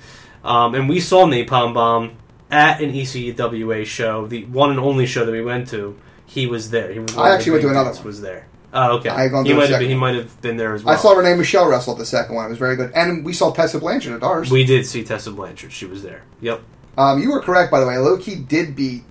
Um, 0.44 0.76
and 0.76 0.88
we 0.88 1.00
saw 1.00 1.26
Napalm 1.26 1.74
Bomb 1.74 2.12
at 2.52 2.80
an 2.80 2.94
ECWA 2.94 3.88
show, 3.88 4.28
the 4.28 4.46
one 4.46 4.70
and 4.70 4.80
only 4.80 5.08
show 5.08 5.26
that 5.26 5.32
we 5.32 5.42
went 5.42 5.70
to. 5.70 6.00
He 6.32 6.48
was 6.48 6.70
there. 6.70 6.92
He 6.94 7.00
was 7.00 7.18
I 7.18 7.30
the 7.30 7.36
actually 7.36 7.52
went 7.54 7.64
to 7.64 7.70
another 7.72 7.92
one. 7.92 8.04
Was 8.06 8.22
there? 8.22 8.48
Oh, 8.74 8.98
okay. 9.00 9.10
I 9.10 9.28
gone 9.28 9.44
he 9.44 9.50
to 9.50 9.56
the 9.56 9.60
might 9.60 9.64
have 9.64 9.74
second 9.74 9.80
been, 9.84 9.90
he 9.90 9.96
might 9.98 10.16
have 10.16 10.42
been 10.42 10.56
there 10.56 10.74
as 10.74 10.82
well. 10.82 10.96
I 10.96 10.98
saw 10.98 11.12
Renee 11.12 11.36
Michelle 11.36 11.68
wrestle 11.68 11.92
at 11.92 12.00
the 12.00 12.06
second 12.06 12.36
one. 12.36 12.46
It 12.46 12.50
was 12.52 12.58
very 12.58 12.78
good. 12.78 12.94
And 12.96 13.26
we 13.26 13.34
saw 13.34 13.52
Tessa 13.52 13.80
Blanchard 13.80 14.14
at 14.14 14.24
ours. 14.24 14.50
We 14.50 14.64
did 14.64 14.86
see 14.86 15.04
Tessa 15.04 15.32
Blanchard. 15.32 15.74
She 15.74 15.86
was 15.86 16.04
there. 16.04 16.24
Yep. 16.40 16.62
um, 16.98 17.22
you 17.22 17.32
were 17.32 17.42
correct, 17.42 17.70
by 17.70 17.82
the 17.82 17.86
way. 17.86 17.98
Low 17.98 18.18
Ki 18.18 18.36
did 18.36 18.74
beat. 18.78 19.04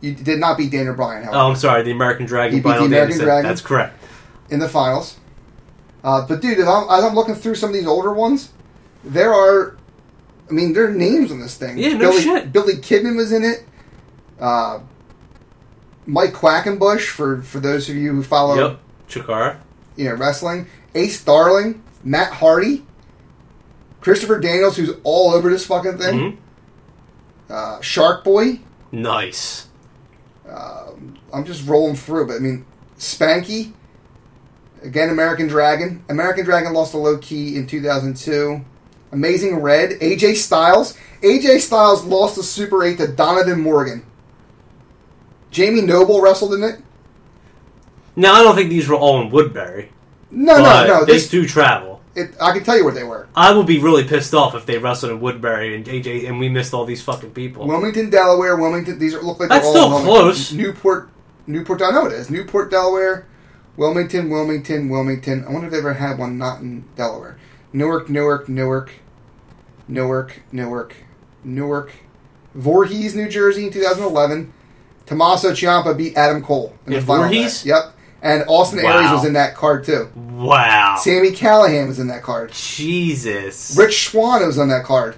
You 0.00 0.12
did 0.12 0.40
not 0.40 0.58
beat 0.58 0.72
Daniel 0.72 0.94
Bryan, 0.94 1.22
however, 1.22 1.38
Oh, 1.38 1.48
I'm 1.50 1.56
sorry. 1.56 1.84
The 1.84 1.92
American 1.92 2.26
Dragon. 2.26 2.56
He 2.56 2.60
beat 2.60 2.68
the 2.68 2.84
American. 2.84 3.18
Dragon. 3.18 3.48
That's 3.48 3.60
correct. 3.60 4.02
in 4.50 4.58
the 4.58 4.68
finals. 4.68 5.16
Uh, 6.02 6.26
but 6.26 6.40
dude, 6.40 6.58
as 6.58 6.66
I'm, 6.66 6.88
as 6.90 7.04
I'm 7.04 7.14
looking 7.14 7.34
through 7.36 7.54
some 7.54 7.70
of 7.70 7.74
these 7.74 7.86
older 7.86 8.12
ones, 8.12 8.52
there 9.04 9.32
are, 9.32 9.76
I 10.50 10.52
mean, 10.52 10.72
there 10.72 10.86
are 10.88 10.92
names 10.92 11.30
on 11.30 11.40
this 11.40 11.56
thing. 11.56 11.78
Yeah, 11.78 11.90
no 11.94 12.10
Billy, 12.10 12.22
shit. 12.22 12.52
Billy 12.52 12.74
Kidman 12.74 13.16
was 13.16 13.30
in 13.32 13.44
it. 13.44 13.64
Uh, 14.40 14.80
Mike 16.06 16.32
Quackenbush, 16.32 17.08
for 17.08 17.42
for 17.42 17.60
those 17.60 17.88
of 17.88 17.96
you 17.96 18.12
who 18.12 18.22
follow, 18.22 18.54
Yep. 18.70 18.78
Chikara. 19.08 19.56
you 19.96 20.08
know, 20.08 20.14
wrestling. 20.14 20.66
Ace 20.94 21.22
Darling, 21.22 21.82
Matt 22.04 22.32
Hardy, 22.34 22.84
Christopher 24.00 24.38
Daniels, 24.40 24.76
who's 24.76 24.90
all 25.04 25.32
over 25.32 25.50
this 25.50 25.66
fucking 25.66 25.98
thing. 25.98 26.18
hmm 26.30 27.52
Uh, 27.52 27.80
Shark 27.80 28.24
Boy. 28.24 28.60
Nice. 28.92 29.66
I'm 31.32 31.44
just 31.44 31.66
rolling 31.68 31.96
through, 31.96 32.28
but 32.28 32.36
I 32.36 32.38
mean, 32.38 32.64
Spanky. 32.98 33.72
Again, 34.82 35.10
American 35.10 35.48
Dragon. 35.48 36.02
American 36.08 36.44
Dragon 36.44 36.72
lost 36.72 36.92
to 36.92 36.98
Low 36.98 37.18
Ki 37.18 37.56
in 37.56 37.66
2002. 37.66 38.64
Amazing 39.12 39.56
Red. 39.56 39.90
AJ 40.00 40.36
Styles. 40.36 40.96
AJ 41.22 41.60
Styles 41.60 42.04
lost 42.04 42.36
the 42.36 42.42
Super 42.42 42.84
8 42.84 42.96
to 42.98 43.08
Donovan 43.08 43.60
Morgan. 43.60 44.02
Jamie 45.56 45.80
Noble 45.80 46.20
wrestled 46.20 46.52
in 46.52 46.62
it. 46.62 46.80
Now 48.14 48.34
I 48.34 48.42
don't 48.42 48.54
think 48.54 48.68
these 48.68 48.86
were 48.88 48.94
all 48.94 49.22
in 49.22 49.30
Woodbury. 49.30 49.90
No, 50.30 50.58
no, 50.58 50.86
no. 50.86 51.04
They 51.06 51.14
This, 51.14 51.30
do 51.30 51.46
travel. 51.46 52.02
it, 52.14 52.34
I 52.38 52.52
can 52.52 52.62
tell 52.62 52.76
you 52.76 52.84
where 52.84 52.92
they 52.92 53.04
were. 53.04 53.26
I 53.34 53.52
would 53.54 53.66
be 53.66 53.78
really 53.78 54.04
pissed 54.04 54.34
off 54.34 54.54
if 54.54 54.66
they 54.66 54.76
wrestled 54.76 55.12
in 55.12 55.20
Woodbury 55.20 55.74
and 55.74 55.86
AJ 55.86 56.28
and 56.28 56.38
we 56.38 56.50
missed 56.50 56.74
all 56.74 56.84
these 56.84 57.02
fucking 57.02 57.30
people. 57.30 57.66
Wilmington, 57.66 58.10
Delaware. 58.10 58.56
Wilmington. 58.56 58.98
These 58.98 59.14
are, 59.14 59.22
look 59.22 59.40
like 59.40 59.48
That's 59.48 59.64
they're 59.64 59.72
still 59.72 59.84
all 59.94 59.98
in 60.00 60.06
Wilmington. 60.06 60.34
close. 60.34 60.52
Newport. 60.52 61.08
Newport. 61.46 61.80
I 61.80 61.90
know 61.90 62.04
it 62.04 62.12
is. 62.12 62.28
Newport, 62.28 62.70
Delaware. 62.70 63.26
Wilmington, 63.78 64.28
Wilmington, 64.28 64.90
Wilmington. 64.90 65.44
I 65.46 65.50
wonder 65.52 65.66
if 65.68 65.72
they 65.72 65.78
ever 65.78 65.94
had 65.94 66.18
one 66.18 66.36
not 66.36 66.60
in 66.60 66.84
Delaware. 66.96 67.38
Newark, 67.72 68.10
Newark, 68.10 68.46
Newark, 68.48 68.90
Newark, 69.88 70.40
Newark, 70.52 70.94
Newark. 71.44 71.92
Voorhees, 72.54 73.14
New 73.14 73.28
Jersey, 73.28 73.66
in 73.66 73.72
2011. 73.72 74.52
Tommaso 75.06 75.52
Ciampa 75.52 75.96
beat 75.96 76.16
Adam 76.16 76.42
Cole 76.42 76.74
in 76.86 76.94
the 76.94 77.00
final. 77.00 77.24
Voorhees? 77.24 77.64
match. 77.64 77.66
Yep. 77.66 77.92
And 78.22 78.44
Austin 78.48 78.82
Wow. 78.82 78.98
Aries 78.98 79.10
was 79.12 79.24
in 79.24 79.34
that 79.34 79.54
card 79.54 79.84
too. 79.84 80.08
wow. 80.16 80.96
Sammy 81.00 81.30
Callahan 81.30 81.86
was 81.86 81.98
in 81.98 82.08
that 82.08 82.22
card. 82.22 82.50
Jesus. 82.52 83.76
Rich 83.78 84.10
Swann 84.10 84.44
was 84.44 84.58
on 84.58 84.68
that 84.68 84.84
card. 84.84 85.16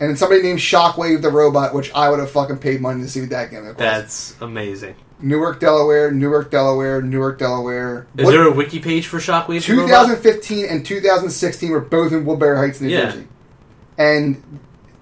And 0.00 0.08
then 0.10 0.16
somebody 0.16 0.42
named 0.42 0.60
Shockwave 0.60 1.22
the 1.22 1.30
Robot, 1.30 1.74
which 1.74 1.92
I 1.92 2.08
would 2.08 2.20
have 2.20 2.30
fucking 2.30 2.58
paid 2.58 2.80
money 2.80 3.02
to 3.02 3.08
see 3.08 3.20
what 3.20 3.30
that 3.30 3.50
gimmick 3.50 3.70
was. 3.70 3.76
That's 3.78 4.34
amazing. 4.40 4.94
Newark, 5.20 5.58
Delaware, 5.58 6.12
Newark, 6.12 6.52
Delaware, 6.52 7.02
Newark, 7.02 7.40
Delaware. 7.40 8.06
Is 8.16 8.24
What- 8.24 8.30
there 8.30 8.44
a 8.44 8.52
wiki 8.52 8.78
page 8.78 9.08
for 9.08 9.18
Shockwave? 9.18 9.66
the 9.66 9.72
Robot? 9.74 9.88
2015 10.06 10.64
and 10.66 10.86
2016 10.86 11.70
were 11.70 11.80
both 11.80 12.12
in 12.12 12.24
Woodbury 12.24 12.56
Heights, 12.56 12.80
New 12.80 12.88
Yeah. 12.88 13.06
Jersey. 13.06 13.26
And 13.98 14.40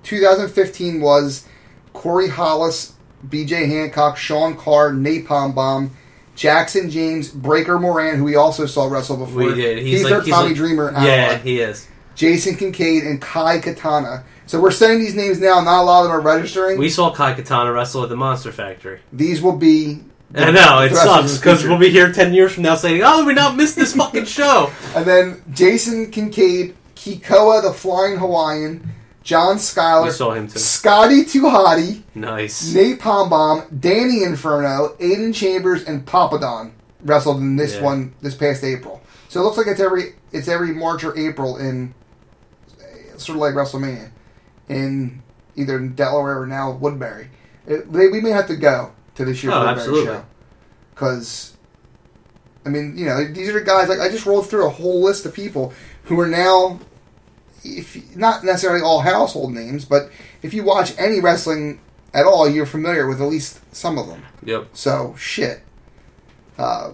2015 0.03 1.03
was 1.03 1.45
Corey 1.93 2.29
Hollis, 2.29 2.93
BJ 3.27 3.69
Hancock, 3.69 4.17
Sean 4.17 4.57
Carr, 4.57 4.93
Napalm 4.93 5.55
Bomb, 5.55 5.91
Jackson 6.35 6.91
James, 6.91 7.31
Breaker 7.31 7.79
Moran, 7.79 8.17
who 8.17 8.25
we 8.25 8.37
also 8.37 8.67
saw 8.67 8.87
wrestle 8.89 9.17
before. 9.17 9.45
We 9.45 9.55
did. 9.55 9.79
He's, 9.79 10.03
like 10.03 10.11
their 10.11 10.23
he's 10.23 10.33
Tommy 10.35 10.49
like- 10.49 10.57
Dreamer. 10.57 10.93
Yeah, 10.93 10.99
analog. 11.01 11.41
he 11.41 11.61
is. 11.61 11.89
Jason 12.15 12.57
Kincaid 12.57 13.05
and 13.05 13.21
Kai 13.21 13.59
Katana. 13.61 14.25
So 14.47 14.61
we're 14.61 14.71
saying 14.71 15.01
these 15.01 15.15
names 15.15 15.41
now. 15.41 15.61
Not 15.61 15.83
a 15.83 15.85
lot 15.85 16.01
of 16.03 16.09
them 16.09 16.13
are 16.17 16.21
registering. 16.21 16.79
We 16.79 16.89
saw 16.89 17.13
Kai 17.13 17.35
Katana 17.35 17.73
wrestle 17.73 18.03
at 18.05 18.09
the 18.09 18.17
Monster 18.17 18.53
Factory. 18.53 19.01
these 19.13 19.43
will 19.43 19.57
be. 19.57 20.01
I 20.35 20.51
know 20.51 20.81
it 20.81 20.89
the 20.89 20.95
rest 20.97 21.07
of 21.09 21.29
sucks 21.31 21.39
because 21.39 21.65
we'll 21.65 21.79
be 21.79 21.91
here 21.91 22.13
ten 22.13 22.33
years 22.35 22.53
from 22.53 22.63
now 22.65 22.75
saying, 22.75 23.03
"Oh, 23.05 23.25
we 23.25 23.33
not 23.35 23.57
missed 23.57 23.77
this 23.77 23.95
fucking 23.95 24.25
show." 24.27 24.71
And 24.97 25.05
then 25.05 25.43
Jason 25.53 26.11
Kincaid, 26.11 26.75
Kikoa 26.97 27.63
the 27.63 27.73
Flying 27.73 28.17
Hawaiian, 28.17 28.89
John 29.27 29.57
We 29.57 29.61
Schuyler, 29.61 30.13
saw 30.13 30.33
him 30.35 30.47
too. 30.47 30.59
Scotty 30.61 31.25
Tuhati, 31.25 32.03
Nice. 32.15 32.73
Napalm 32.73 33.29
Bomb, 33.29 33.65
Danny 33.81 34.23
Inferno, 34.23 34.95
Aiden 35.01 35.35
Chambers, 35.35 35.83
and 35.83 36.07
Papadon 36.07 36.71
wrestled 37.03 37.39
in 37.39 37.57
this 37.57 37.75
Yeah. 37.75 37.83
one 37.83 38.15
this 38.23 38.37
past 38.37 38.63
April. 38.63 39.03
So 39.29 39.41
it 39.41 39.43
looks 39.45 39.57
like 39.59 39.67
it's 39.67 39.81
every 39.81 40.15
it's 40.31 40.47
every 40.47 40.73
March 40.73 41.03
or 41.03 41.17
April 41.19 41.57
in 41.57 41.93
uh, 42.81 43.19
sort 43.19 43.35
of 43.37 43.41
like 43.43 43.55
WrestleMania 43.55 44.11
in 44.69 45.23
either 45.57 45.77
in 45.77 45.95
Delaware 45.97 46.41
or 46.41 46.47
now 46.47 46.71
Woodbury. 46.71 47.29
It, 47.67 47.93
they, 47.93 48.07
we 48.09 48.21
may 48.21 48.31
have 48.31 48.47
to 48.47 48.57
go 48.57 48.93
to 49.17 49.25
this 49.25 49.43
year's 49.43 49.55
Oh, 49.57 49.59
Woodbury 49.59 49.77
absolutely. 49.81 50.07
show 50.07 50.25
because 50.95 51.57
I 52.65 52.69
mean 52.69 52.97
you 52.97 53.07
know 53.07 53.25
these 53.25 53.49
are 53.49 53.61
guys 53.61 53.89
like 53.89 53.99
I 53.99 54.09
just 54.09 54.25
rolled 54.25 54.49
through 54.49 54.67
a 54.67 54.71
whole 54.71 55.03
list 55.03 55.27
of 55.27 55.35
people 55.35 55.73
who 56.05 56.19
are 56.21 56.29
now 56.29 56.79
if 57.65 58.17
not 58.17 58.45
necessarily 58.45 58.83
all 58.83 59.01
household 59.01 59.53
names, 59.53 59.85
but 59.85 60.11
if 60.43 60.55
you 60.55 60.63
watch 60.63 60.95
any 60.99 61.21
wrestling 61.21 61.81
at 62.15 62.25
all, 62.25 62.49
you're 62.49 62.67
familiar 62.67 63.07
with 63.07 63.21
at 63.21 63.29
least 63.29 63.61
some 63.75 63.99
of 63.99 64.07
them. 64.07 64.25
Yep. 64.45 64.69
So 64.73 65.15
shit. 65.19 65.63
Uh, 66.59 66.93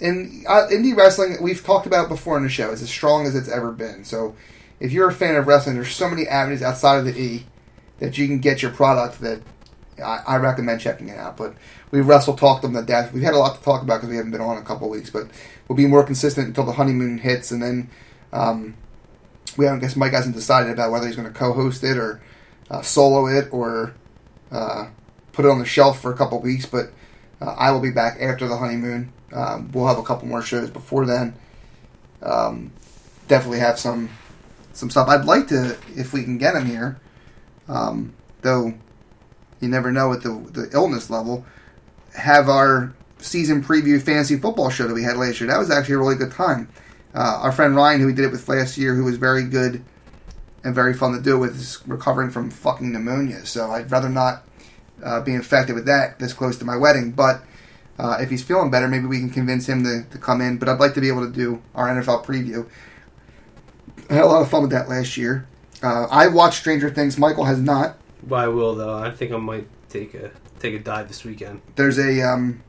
in 0.00 0.44
uh, 0.48 0.66
indie 0.70 0.96
wrestling, 0.96 1.36
we've 1.40 1.64
talked 1.64 1.86
about 1.86 2.08
before 2.08 2.36
in 2.36 2.42
the 2.42 2.48
show, 2.48 2.70
is 2.70 2.82
as 2.82 2.90
strong 2.90 3.26
as 3.26 3.34
it's 3.34 3.48
ever 3.48 3.72
been. 3.72 4.04
So 4.04 4.34
if 4.80 4.92
you're 4.92 5.08
a 5.08 5.12
fan 5.12 5.36
of 5.36 5.46
wrestling, 5.46 5.76
there's 5.76 5.94
so 5.94 6.08
many 6.08 6.26
avenues 6.26 6.62
outside 6.62 6.98
of 6.98 7.04
the 7.04 7.18
E 7.18 7.46
that 8.00 8.18
you 8.18 8.26
can 8.26 8.38
get 8.38 8.62
your 8.62 8.70
product 8.70 9.20
that 9.20 9.40
I, 10.02 10.22
I 10.26 10.36
recommend 10.36 10.80
checking 10.80 11.08
it 11.08 11.18
out. 11.18 11.36
But 11.36 11.54
we've 11.90 12.06
wrestle 12.06 12.34
talked 12.34 12.62
them 12.62 12.74
to 12.74 12.82
death. 12.82 13.12
We've 13.12 13.22
had 13.22 13.34
a 13.34 13.38
lot 13.38 13.56
to 13.56 13.62
talk 13.62 13.82
about 13.82 13.98
because 13.98 14.10
we 14.10 14.16
haven't 14.16 14.32
been 14.32 14.40
on 14.40 14.56
in 14.56 14.62
a 14.62 14.66
couple 14.66 14.88
of 14.88 14.92
weeks, 14.92 15.10
but 15.10 15.28
we'll 15.68 15.76
be 15.76 15.86
more 15.86 16.02
consistent 16.02 16.48
until 16.48 16.64
the 16.64 16.72
honeymoon 16.72 17.18
hits, 17.18 17.50
and 17.50 17.62
then 17.62 17.90
um, 18.32 18.74
we 19.56 19.64
haven't. 19.64 19.80
Guess 19.80 19.96
Mike 19.96 20.12
hasn't 20.12 20.34
decided 20.34 20.72
about 20.72 20.90
whether 20.90 21.06
he's 21.06 21.16
going 21.16 21.28
to 21.28 21.38
co-host 21.38 21.82
it 21.84 21.96
or 21.96 22.20
uh, 22.70 22.82
solo 22.82 23.26
it 23.26 23.48
or 23.52 23.94
uh, 24.50 24.88
put 25.32 25.44
it 25.44 25.50
on 25.50 25.58
the 25.58 25.66
shelf 25.66 26.00
for 26.00 26.12
a 26.12 26.16
couple 26.16 26.40
weeks. 26.40 26.66
But 26.66 26.92
uh, 27.40 27.54
I 27.58 27.70
will 27.70 27.80
be 27.80 27.90
back 27.90 28.18
after 28.20 28.48
the 28.48 28.56
honeymoon. 28.56 29.12
Um, 29.32 29.70
we'll 29.72 29.86
have 29.86 29.98
a 29.98 30.02
couple 30.02 30.28
more 30.28 30.42
shows 30.42 30.70
before 30.70 31.06
then. 31.06 31.34
Um, 32.22 32.72
definitely 33.28 33.58
have 33.60 33.78
some 33.78 34.10
some 34.72 34.90
stuff. 34.90 35.08
I'd 35.08 35.24
like 35.24 35.48
to, 35.48 35.76
if 35.94 36.12
we 36.12 36.24
can 36.24 36.38
get 36.38 36.56
him 36.56 36.66
here, 36.66 36.98
um, 37.68 38.12
though 38.42 38.74
you 39.60 39.68
never 39.68 39.92
know 39.92 40.12
at 40.12 40.22
the 40.22 40.30
the 40.30 40.70
illness 40.72 41.10
level. 41.10 41.44
Have 42.14 42.48
our 42.48 42.94
season 43.18 43.62
preview 43.62 44.00
fantasy 44.00 44.36
football 44.36 44.70
show 44.70 44.86
that 44.86 44.94
we 44.94 45.02
had 45.02 45.16
last 45.16 45.40
year. 45.40 45.48
That 45.48 45.58
was 45.58 45.70
actually 45.70 45.96
a 45.96 45.98
really 45.98 46.14
good 46.14 46.30
time. 46.30 46.68
Uh, 47.14 47.40
our 47.42 47.52
friend 47.52 47.76
Ryan, 47.76 48.00
who 48.00 48.06
we 48.06 48.12
did 48.12 48.24
it 48.24 48.32
with 48.32 48.48
last 48.48 48.76
year, 48.76 48.94
who 48.94 49.04
was 49.04 49.16
very 49.16 49.44
good 49.44 49.84
and 50.64 50.74
very 50.74 50.94
fun 50.94 51.12
to 51.12 51.20
do 51.20 51.36
it 51.36 51.38
with, 51.38 51.56
is 51.56 51.78
recovering 51.86 52.30
from 52.30 52.50
fucking 52.50 52.92
pneumonia. 52.92 53.46
So 53.46 53.70
I'd 53.70 53.90
rather 53.90 54.08
not 54.08 54.44
uh, 55.02 55.20
be 55.20 55.34
infected 55.34 55.74
with 55.74 55.86
that 55.86 56.18
this 56.18 56.32
close 56.32 56.56
to 56.58 56.64
my 56.64 56.76
wedding. 56.76 57.12
But 57.12 57.42
uh, 57.98 58.18
if 58.20 58.30
he's 58.30 58.42
feeling 58.42 58.70
better, 58.70 58.88
maybe 58.88 59.06
we 59.06 59.20
can 59.20 59.30
convince 59.30 59.68
him 59.68 59.84
to, 59.84 60.04
to 60.10 60.18
come 60.18 60.40
in. 60.40 60.58
But 60.58 60.68
I'd 60.68 60.80
like 60.80 60.94
to 60.94 61.00
be 61.00 61.08
able 61.08 61.26
to 61.26 61.32
do 61.32 61.62
our 61.74 61.88
NFL 61.88 62.24
preview. 62.24 62.68
I 64.10 64.14
had 64.14 64.24
a 64.24 64.26
lot 64.26 64.42
of 64.42 64.50
fun 64.50 64.62
with 64.62 64.72
that 64.72 64.88
last 64.88 65.16
year. 65.16 65.46
Uh, 65.82 66.06
I 66.10 66.28
watched 66.28 66.58
Stranger 66.60 66.90
Things. 66.90 67.18
Michael 67.18 67.44
has 67.44 67.60
not. 67.60 67.98
But 68.22 68.36
I 68.36 68.48
will 68.48 68.74
though. 68.74 68.94
I 68.94 69.10
think 69.10 69.32
I 69.32 69.36
might 69.36 69.68
take 69.88 70.14
a 70.14 70.30
take 70.58 70.74
a 70.74 70.78
dive 70.78 71.08
this 71.08 71.24
weekend. 71.24 71.60
There's 71.76 71.98
a 71.98 72.22
um, 72.22 72.62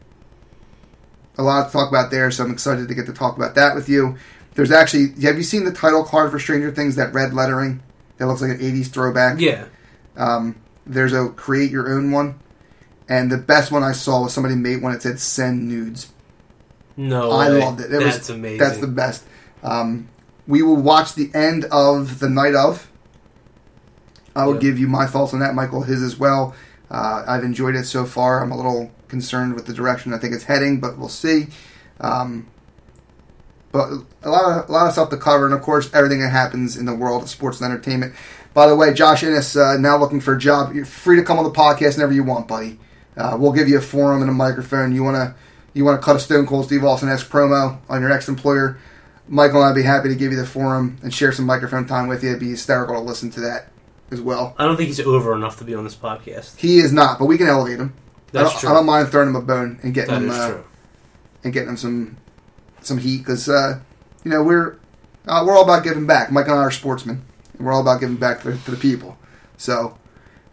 a 1.38 1.44
lot 1.44 1.68
to 1.68 1.72
talk 1.72 1.90
about 1.90 2.12
there, 2.12 2.30
so 2.32 2.44
I'm 2.44 2.52
excited 2.52 2.88
to 2.88 2.94
get 2.94 3.06
to 3.06 3.14
talk 3.14 3.38
about 3.38 3.56
that 3.56 3.76
with 3.76 3.88
you. 3.90 4.18
There's 4.56 4.72
actually, 4.72 5.10
have 5.24 5.38
you 5.38 5.44
seen 5.44 5.66
the 5.66 5.72
title 5.72 6.04
card 6.04 6.32
for 6.32 6.40
Stranger 6.40 6.72
Things? 6.72 6.96
That 6.96 7.14
red 7.14 7.34
lettering 7.34 7.82
that 8.18 8.28
looks 8.28 8.42
like 8.42 8.52
an 8.52 8.60
'80s 8.60 8.88
throwback. 8.88 9.40
Yeah. 9.40 9.66
Um, 10.18 10.56
there's 10.86 11.14
a 11.14 11.28
create 11.30 11.72
your 11.72 11.94
own 11.94 12.12
one, 12.12 12.40
and 13.10 13.32
the 13.32 13.38
best 13.38 13.72
one 13.72 13.84
I 13.84 13.92
saw 13.92 14.24
was 14.24 14.34
somebody 14.34 14.56
made 14.56 14.82
one 14.82 14.94
that 14.94 15.02
said 15.02 15.20
"send 15.20 15.68
nudes." 15.68 16.10
No. 16.98 17.32
I 17.32 17.50
way. 17.50 17.60
loved 17.60 17.82
it. 17.82 17.92
It 17.94 17.98
was- 17.98 18.16
That's 18.16 18.30
amazing. 18.30 18.60
That's 18.60 18.78
the 18.78 18.88
best. 18.88 19.24
Um, 19.64 20.08
we 20.48 20.62
will 20.62 20.78
watch 20.78 21.16
the 21.16 21.30
end 21.34 21.66
of 21.66 22.20
the 22.20 22.30
night 22.30 22.56
of 22.56 22.88
I 24.36 24.46
will 24.46 24.56
Yeah. 24.56 24.60
give 24.62 24.80
you 24.80 24.88
my 24.88 25.06
thoughts 25.06 25.34
on 25.34 25.40
that. 25.40 25.56
Michael 25.56 25.82
his 25.84 26.02
as 26.02 26.18
well. 26.20 26.54
Uh, 26.92 27.24
I've 27.28 27.44
enjoyed 27.44 27.76
it 27.76 27.86
so 27.86 28.06
far. 28.06 28.42
I'm 28.44 28.52
a 28.52 28.56
little 28.58 28.92
concerned 29.08 29.56
with 29.56 29.66
the 29.66 29.74
direction 29.74 30.14
I 30.14 30.18
think 30.18 30.34
it's 30.34 30.44
heading, 30.44 30.80
but 30.80 30.98
we'll 30.98 31.10
see. 31.10 31.48
Um, 32.00 32.48
but 33.76 33.90
a 34.24 34.30
lot 34.30 34.64
of 34.64 34.70
a 34.70 34.72
lot 34.72 34.88
of 34.88 34.94
stuff 34.94 35.10
to 35.10 35.18
cover, 35.18 35.46
and 35.46 35.54
of 35.54 35.62
course, 35.62 35.94
everything 35.94 36.22
that 36.22 36.30
happens 36.30 36.78
in 36.78 36.86
the 36.86 36.96
world 36.96 37.24
of 37.24 37.30
sports 37.30 37.60
and 37.60 37.70
entertainment. 37.70 38.16
By 38.54 38.68
the 38.68 38.76
way, 38.76 38.94
Josh 38.94 39.22
Innes 39.22 39.58
uh, 39.58 39.76
now 39.78 39.98
looking 39.98 40.22
for 40.22 40.34
a 40.34 40.40
job. 40.40 40.74
You're 40.74 40.86
free 40.86 41.18
to 41.18 41.24
come 41.24 41.38
on 41.38 41.44
the 41.44 41.52
podcast 41.52 41.96
whenever 41.98 42.14
you 42.14 42.24
want, 42.24 42.48
buddy. 42.48 42.80
Uh, 43.18 43.36
we'll 43.38 43.52
give 43.52 43.68
you 43.68 43.78
a 43.78 43.82
forum 43.82 44.22
and 44.22 44.30
a 44.30 44.34
microphone. 44.34 44.96
You 44.96 45.04
wanna 45.04 45.36
you 45.74 45.84
wanna 45.84 45.98
cut 45.98 46.16
a 46.16 46.20
Stone 46.20 46.48
Cold 46.48 46.66
Steve 46.66 46.86
Austin 46.86 47.10
esque 47.10 47.30
promo 47.30 47.78
on 47.90 48.02
your 48.02 48.12
ex 48.12 48.30
employer. 48.30 48.78
Michael 49.28 49.62
and 49.62 49.72
I'd 49.72 49.76
be 49.76 49.84
happy 49.84 50.08
to 50.08 50.16
give 50.16 50.32
you 50.32 50.38
the 50.38 50.46
forum 50.46 50.98
and 51.04 51.14
share 51.14 51.34
some 51.34 51.46
microphone 51.46 51.86
time 51.86 52.08
with 52.08 52.24
you. 52.24 52.30
It'd 52.30 52.40
be 52.40 52.52
hysterical 52.52 52.96
to 52.96 53.02
listen 53.02 53.30
to 53.32 53.42
that 53.42 53.72
as 54.10 54.22
well. 54.22 54.56
I 54.58 54.64
don't 54.66 54.78
think 54.78 54.88
he's 54.88 55.02
over 55.02 55.36
enough 55.36 55.58
to 55.58 55.66
be 55.66 55.76
on 55.76 55.84
this 55.84 55.96
podcast. 55.96 56.58
He 56.58 56.78
is 56.78 56.94
not, 56.94 57.20
but 57.20 57.26
we 57.26 57.38
can 57.38 57.48
elevate 57.48 57.80
him. 57.80 57.94
I 58.30 58.32
That's 58.32 58.52
don't, 58.52 58.60
true. 58.62 58.70
I 58.70 58.74
don't 58.74 58.86
mind 58.86 59.10
throwing 59.10 59.30
him 59.30 59.36
a 59.36 59.42
bone 59.42 59.80
and 59.84 59.94
getting 59.94 60.14
That 60.14 60.22
him 60.22 60.60
uh, 60.60 60.62
and 61.44 61.52
getting 61.52 61.70
him 61.70 61.78
some 61.78 62.18
some 62.86 62.98
heat 62.98 63.20
because 63.20 63.50
uh, 63.50 63.80
you 64.24 64.32
know 64.32 64.44
we're 64.44 64.78
uh, 65.28 65.44
we're 65.46 65.56
all 65.56 65.64
about 65.64 65.84
giving 65.84 66.06
back. 66.06 66.32
Mike 66.32 66.48
and 66.48 66.56
I 66.56 66.60
are 66.60 66.72
sportsmen, 66.72 67.24
and 67.58 67.66
we're 67.66 67.74
all 67.74 67.82
about 67.82 68.00
giving 68.00 68.18
back 68.18 68.42
to, 68.44 68.58
to 68.58 68.72
the 68.72 68.78
people. 68.78 69.18
So 69.58 69.98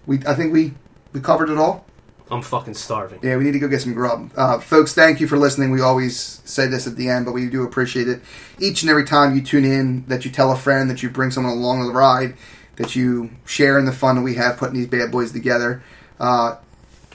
we 0.07 0.19
I 0.27 0.35
think 0.35 0.53
we 0.53 0.75
we 1.13 1.21
covered 1.21 1.51
it 1.51 1.59
all. 1.59 1.87
I'm 2.31 2.41
fucking 2.41 2.75
starving. 2.75 3.21
Yeah, 3.23 3.37
we 3.37 3.45
need 3.45 3.53
to 3.53 3.59
go 3.59 3.69
get 3.69 3.83
some 3.83 3.93
grub. 3.93 4.31
Uh, 4.35 4.59
folks, 4.59 4.95
thank 4.95 5.21
you 5.21 5.29
for 5.29 5.37
listening. 5.37 5.71
We 5.71 5.83
always 5.83 6.41
say 6.45 6.67
this 6.67 6.87
at 6.87 6.97
the 6.97 7.11
end, 7.11 7.27
but 7.27 7.33
we 7.33 7.51
do 7.51 7.63
appreciate 7.63 8.09
it. 8.09 8.23
Each 8.59 8.83
and 8.83 8.91
every 8.91 9.05
time 9.05 9.35
you 9.35 9.43
tune 9.43 9.67
in, 9.67 10.07
that 10.07 10.25
you 10.25 10.31
tell 10.31 10.51
a 10.51 10.57
friend, 10.57 10.89
that 10.89 11.03
you 11.03 11.11
bring 11.11 11.31
someone 11.31 11.53
along 11.53 11.81
on 11.81 11.89
the 11.89 11.93
ride, 11.93 12.35
that 12.77 12.97
you 12.97 13.31
share 13.45 13.79
in 13.79 13.85
the 13.85 13.93
fun 13.93 14.17
that 14.17 14.23
we 14.23 14.35
have 14.37 14.57
putting 14.57 14.77
these 14.77 14.87
bad 14.87 15.11
boys 15.11 15.33
together. 15.33 15.83
Uh, 16.19 16.57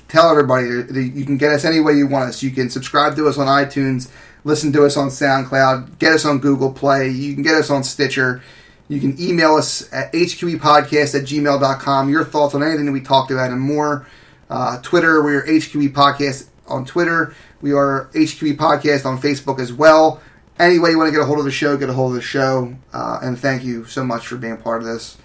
tell 0.08 0.30
everybody 0.30 0.68
that 0.68 1.12
you 1.16 1.26
can 1.26 1.38
get 1.38 1.52
us 1.52 1.66
any 1.66 1.80
way 1.80 1.94
you 1.94 2.08
want 2.08 2.30
us. 2.30 2.44
You 2.44 2.52
can 2.52 2.70
subscribe 2.70 3.16
to 3.16 3.28
us 3.28 3.40
on 3.40 3.48
iTunes, 3.48 4.10
listen 4.48 4.72
to 4.72 4.86
us 4.86 4.96
on 4.96 5.10
SoundCloud, 5.10 6.00
get 6.00 6.14
us 6.14 6.26
on 6.26 6.40
Google 6.40 6.72
Play. 6.72 7.10
You 7.10 7.34
can 7.34 7.44
get 7.44 7.56
us 7.56 7.70
on 7.70 7.84
Stitcher. 7.84 8.42
You 8.88 9.02
can 9.02 9.20
email 9.22 9.56
us 9.56 9.92
at 9.94 10.14
hqepodcast 10.14 11.20
at 11.20 11.28
gmail.com. 11.28 12.10
Your 12.10 12.24
thoughts 12.24 12.56
on 12.56 12.64
anything 12.64 12.86
that 12.86 12.94
we 12.94 13.02
talked 13.02 13.30
about 13.30 13.52
and 13.52 13.60
more. 13.60 14.08
Uh, 14.50 14.82
Twitter, 14.82 15.22
we're 15.22 15.46
HQE 15.46 15.90
Podcast 15.90 16.48
on 16.68 16.86
Twitter. 16.86 17.36
We 17.62 17.74
are 17.74 18.10
HQE 18.14 18.56
Podcast 18.56 19.06
on 19.06 19.20
Facebook 19.20 19.60
as 19.60 19.74
well. 19.74 20.22
Any 20.58 20.80
way 20.80 20.92
you 20.92 20.98
want 20.98 21.10
to 21.10 21.12
get 21.12 21.22
a 21.22 21.26
hold 21.26 21.40
of 21.40 21.46
the 21.46 21.52
show, 21.52 21.76
get 21.76 21.90
a 21.90 21.94
hold 21.94 22.12
of 22.12 22.16
the 22.16 22.22
show. 22.22 22.74
Uh, 22.94 23.20
and 23.22 23.38
thank 23.38 23.66
you 23.66 23.84
so 23.86 24.06
much 24.06 24.26
for 24.26 24.38
being 24.38 24.54
a 24.54 24.58
part 24.58 24.82
of 24.82 24.88
this. 24.88 25.18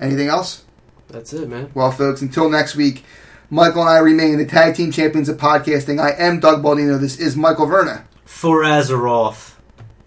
Anything 0.00 0.26
else? 0.26 0.64
That's 1.08 1.32
it, 1.32 1.48
man. 1.48 1.70
Well, 1.74 1.92
folks, 1.92 2.22
until 2.22 2.50
next 2.50 2.74
week, 2.74 3.04
Michael 3.48 3.82
and 3.82 3.90
I 3.90 3.98
remain 3.98 4.36
the 4.36 4.44
tag 4.44 4.74
team 4.74 4.90
champions 4.90 5.28
of 5.28 5.36
podcasting. 5.36 6.00
I 6.00 6.10
am 6.20 6.40
Doug 6.40 6.64
Baldino. 6.64 6.98
This 6.98 7.20
is 7.20 7.36
Michael 7.36 7.66
Verna. 7.66 8.04
For 8.34 8.62
Azeroth. 8.62 9.53